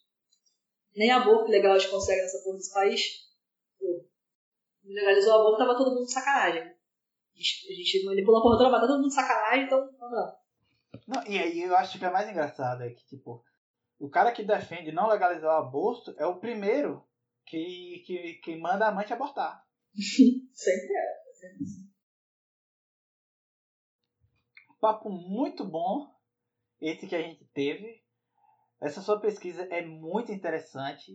Nem 0.95 1.09
aborto 1.09 1.49
legal 1.49 1.73
a 1.73 1.79
gente 1.79 1.89
consegue 1.89 2.21
nessa 2.21 2.43
porra 2.43 2.57
desse 2.57 2.71
país. 2.71 3.01
Pô, 3.79 4.05
legalizou 4.83 5.33
o 5.33 5.35
aborto, 5.35 5.57
tava 5.57 5.77
todo 5.77 5.95
mundo 5.95 6.11
sacanagem. 6.11 6.61
A 6.61 7.35
gente, 7.35 7.71
a 7.71 7.73
gente 7.73 8.05
manipula 8.05 8.37
a 8.37 8.41
porra 8.43 8.57
toda, 8.57 8.69
mas 8.69 8.81
tá 8.81 8.87
todo 8.87 9.01
mundo 9.01 9.11
sacanagem, 9.11 9.65
então 9.65 9.79
lá. 9.99 10.42
Não, 11.07 11.25
e 11.27 11.37
aí 11.37 11.61
eu 11.61 11.75
acho 11.75 11.97
que 11.97 12.05
é 12.05 12.09
mais 12.09 12.29
engraçado 12.29 12.83
é 12.83 12.89
que, 12.89 13.05
tipo, 13.05 13.43
o 13.99 14.09
cara 14.09 14.31
que 14.31 14.43
defende 14.43 14.91
não 14.91 15.07
legalizar 15.07 15.51
o 15.51 15.65
aborto 15.65 16.13
é 16.17 16.25
o 16.25 16.39
primeiro 16.39 17.05
que, 17.45 18.03
que, 18.05 18.33
que 18.43 18.55
manda 18.55 18.85
a 18.85 18.89
amante 18.89 19.13
abortar. 19.13 19.65
sempre 20.53 20.93
é. 20.93 21.23
Sempre. 21.33 21.65
Papo 24.79 25.09
muito 25.09 25.65
bom 25.65 26.13
esse 26.81 27.07
que 27.07 27.15
a 27.15 27.21
gente 27.21 27.45
teve. 27.53 28.03
Essa 28.81 29.01
sua 29.01 29.19
pesquisa 29.19 29.63
é 29.63 29.85
muito 29.85 30.31
interessante, 30.31 31.13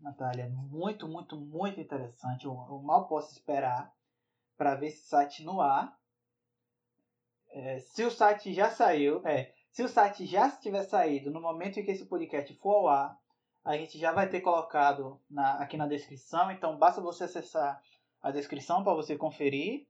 Natália. 0.00 0.48
Muito, 0.48 1.06
muito, 1.06 1.38
muito 1.38 1.78
interessante. 1.78 2.46
Eu, 2.46 2.52
eu 2.52 2.78
mal 2.82 3.06
posso 3.06 3.32
esperar 3.32 3.94
para 4.56 4.74
ver 4.74 4.86
esse 4.86 5.06
site 5.06 5.44
no 5.44 5.60
ar. 5.60 5.99
É, 7.52 7.78
se 7.80 8.04
o 8.04 8.10
site 8.10 8.52
já 8.52 8.70
saiu, 8.70 9.26
é, 9.26 9.52
se 9.70 9.82
o 9.82 9.88
site 9.88 10.24
já 10.26 10.50
tiver 10.50 10.82
saído 10.84 11.30
no 11.30 11.40
momento 11.40 11.78
em 11.78 11.84
que 11.84 11.90
esse 11.90 12.06
podcast 12.06 12.52
for 12.54 12.76
ao 12.76 12.88
ar, 12.88 13.18
a 13.64 13.76
gente 13.76 13.98
já 13.98 14.12
vai 14.12 14.28
ter 14.28 14.40
colocado 14.40 15.20
na, 15.28 15.54
aqui 15.54 15.76
na 15.76 15.86
descrição. 15.86 16.50
Então 16.50 16.78
basta 16.78 17.00
você 17.00 17.24
acessar 17.24 17.80
a 18.22 18.30
descrição 18.30 18.82
para 18.82 18.94
você 18.94 19.16
conferir. 19.16 19.86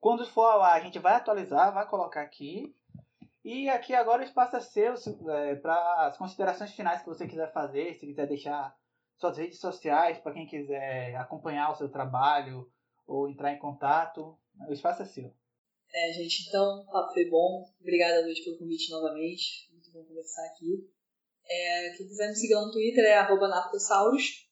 Quando 0.00 0.26
for 0.26 0.44
ao 0.44 0.62
ar, 0.62 0.76
a 0.76 0.80
gente 0.80 0.98
vai 0.98 1.14
atualizar, 1.14 1.72
vai 1.72 1.86
colocar 1.86 2.22
aqui. 2.22 2.74
E 3.44 3.68
aqui 3.70 3.94
agora 3.94 4.22
o 4.22 4.24
espaço 4.24 4.56
é 4.56 4.60
seu 4.60 4.94
é, 5.30 5.54
para 5.56 6.06
as 6.06 6.16
considerações 6.16 6.72
finais 6.72 7.00
que 7.00 7.08
você 7.08 7.26
quiser 7.26 7.52
fazer, 7.52 7.94
se 7.94 8.06
quiser 8.06 8.26
deixar 8.26 8.74
suas 9.16 9.38
redes 9.38 9.58
sociais 9.58 10.18
para 10.18 10.32
quem 10.32 10.46
quiser 10.46 11.16
acompanhar 11.16 11.70
o 11.70 11.74
seu 11.74 11.90
trabalho 11.90 12.70
ou 13.06 13.28
entrar 13.28 13.52
em 13.52 13.58
contato. 13.58 14.38
O 14.68 14.72
espaço 14.72 15.02
é 15.02 15.06
seu. 15.06 15.39
É, 15.92 16.12
gente, 16.12 16.46
então, 16.48 16.82
o 16.82 16.92
papo 16.92 17.12
foi 17.12 17.28
bom. 17.28 17.64
Obrigada, 17.80 18.24
Luz, 18.24 18.42
pelo 18.44 18.58
convite 18.58 18.90
novamente. 18.90 19.68
Muito 19.72 19.90
bom 19.92 20.04
conversar 20.04 20.46
aqui. 20.46 20.88
É, 21.48 21.90
quem 21.96 22.06
quiser 22.06 22.28
me 22.28 22.36
seguir 22.36 22.54
lá 22.54 22.64
no 22.64 22.72
Twitter 22.72 23.04
é 23.04 23.16
Narcosaurus. 23.16 24.48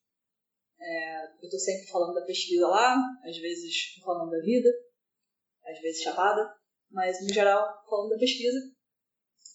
É, 0.81 1.25
eu 1.25 1.43
estou 1.43 1.59
sempre 1.59 1.87
falando 1.87 2.13
da 2.13 2.25
pesquisa 2.25 2.67
lá, 2.67 2.97
às 3.25 3.37
vezes 3.37 3.95
falando 4.03 4.31
da 4.31 4.39
vida, 4.39 4.69
às 5.65 5.79
vezes 5.81 6.01
chapada, 6.01 6.55
mas 6.89 7.21
no 7.21 7.33
geral 7.33 7.83
falando 7.89 8.11
da 8.11 8.17
pesquisa. 8.17 8.57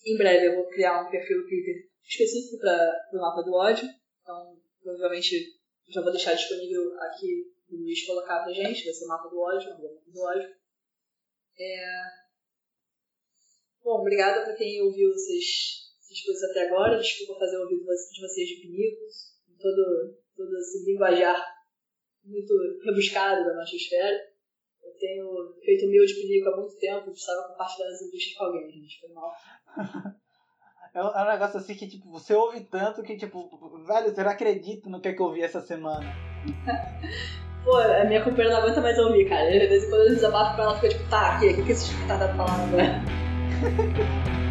Em 0.07 0.17
breve 0.19 0.49
eu 0.49 0.57
vou 0.57 0.69
criar 0.69 1.03
um 1.03 1.11
perfil 1.11 1.39
no 1.39 1.49
Twitter 1.49 1.75
específico 2.03 2.59
para 2.59 3.09
o 3.15 3.21
mapa 3.21 3.43
do 3.43 3.55
ódio, 3.55 3.89
então 4.21 4.61
provavelmente 4.83 5.35
já 5.89 6.03
vou 6.03 6.13
deixar 6.13 6.35
disponível 6.35 6.95
aqui 7.01 7.47
o 7.71 7.77
Luiz 7.77 8.05
colocar 8.07 8.43
pra 8.43 8.53
gente, 8.53 8.85
vai 8.85 8.93
ser 8.93 9.05
o 9.05 9.09
mapa 9.09 9.29
do 9.29 9.41
ódio, 9.41 9.71
o 9.71 9.83
mapa 9.83 10.03
do 10.07 10.23
ódio. 10.23 10.64
É... 11.59 12.25
Bom, 13.83 14.01
obrigada 14.01 14.45
para 14.45 14.55
quem 14.55 14.83
ouviu 14.83 15.11
essas, 15.13 15.93
essas 16.01 16.21
coisas 16.25 16.51
até 16.51 16.69
agora. 16.69 16.99
Desculpa 16.99 17.39
fazer 17.39 17.59
o 17.59 17.63
ouvido 17.63 17.85
de 17.85 18.21
vocês 18.21 18.49
de 18.49 18.61
pinicos, 18.63 19.35
todo, 19.61 20.17
todo 20.37 20.59
esse 20.59 20.85
linguajar 20.85 21.55
muito 22.25 22.55
rebuscado 22.85 23.45
da 23.45 23.55
machosfera. 23.55 24.17
Eu 24.83 24.93
tenho 24.99 25.55
feito 25.63 25.87
mil 25.89 26.05
de 26.05 26.15
pinico 26.15 26.49
há 26.49 26.57
muito 26.57 26.77
tempo 26.79 27.09
e 27.09 27.13
precisava 27.13 27.49
compartilhar 27.49 27.89
as 27.89 28.03
indústrias 28.03 28.35
com 28.37 28.45
alguém, 28.45 28.71
gente. 28.71 29.01
Foi 29.01 29.11
mal. 29.11 29.33
É, 30.95 31.01
é 31.01 31.03
um 31.03 31.27
negócio 31.27 31.59
assim 31.59 31.75
que, 31.75 31.89
tipo, 31.89 32.09
você 32.09 32.33
ouve 32.35 32.61
tanto 32.67 33.03
que, 33.03 33.17
tipo, 33.17 33.51
velho, 33.85 34.15
você 34.15 34.23
não 34.23 34.31
acredita 34.31 34.89
no 34.89 35.01
que, 35.01 35.09
é 35.09 35.13
que 35.13 35.21
eu 35.21 35.27
ouvi 35.27 35.43
essa 35.43 35.61
semana. 35.61 36.07
Pô, 37.65 37.77
a 37.79 38.05
minha 38.05 38.23
companheira 38.23 38.57
não 38.57 38.63
aguenta 38.63 38.81
mais 38.83 38.99
ouvir, 38.99 39.25
cara. 39.27 39.51
De 39.51 39.67
vez 39.67 39.85
em 39.85 39.89
quando 39.89 40.03
eu 40.03 40.15
desabafo 40.15 40.55
pra 40.55 40.65
ela, 40.65 40.75
fica 40.75 40.89
tipo, 40.91 41.05
tá, 41.09 41.37
o 41.37 41.41
que, 41.41 41.63
que, 41.63 41.73
esse 41.73 41.95
tá 42.07 42.19
falando 42.19 42.75
agora? 42.75 43.03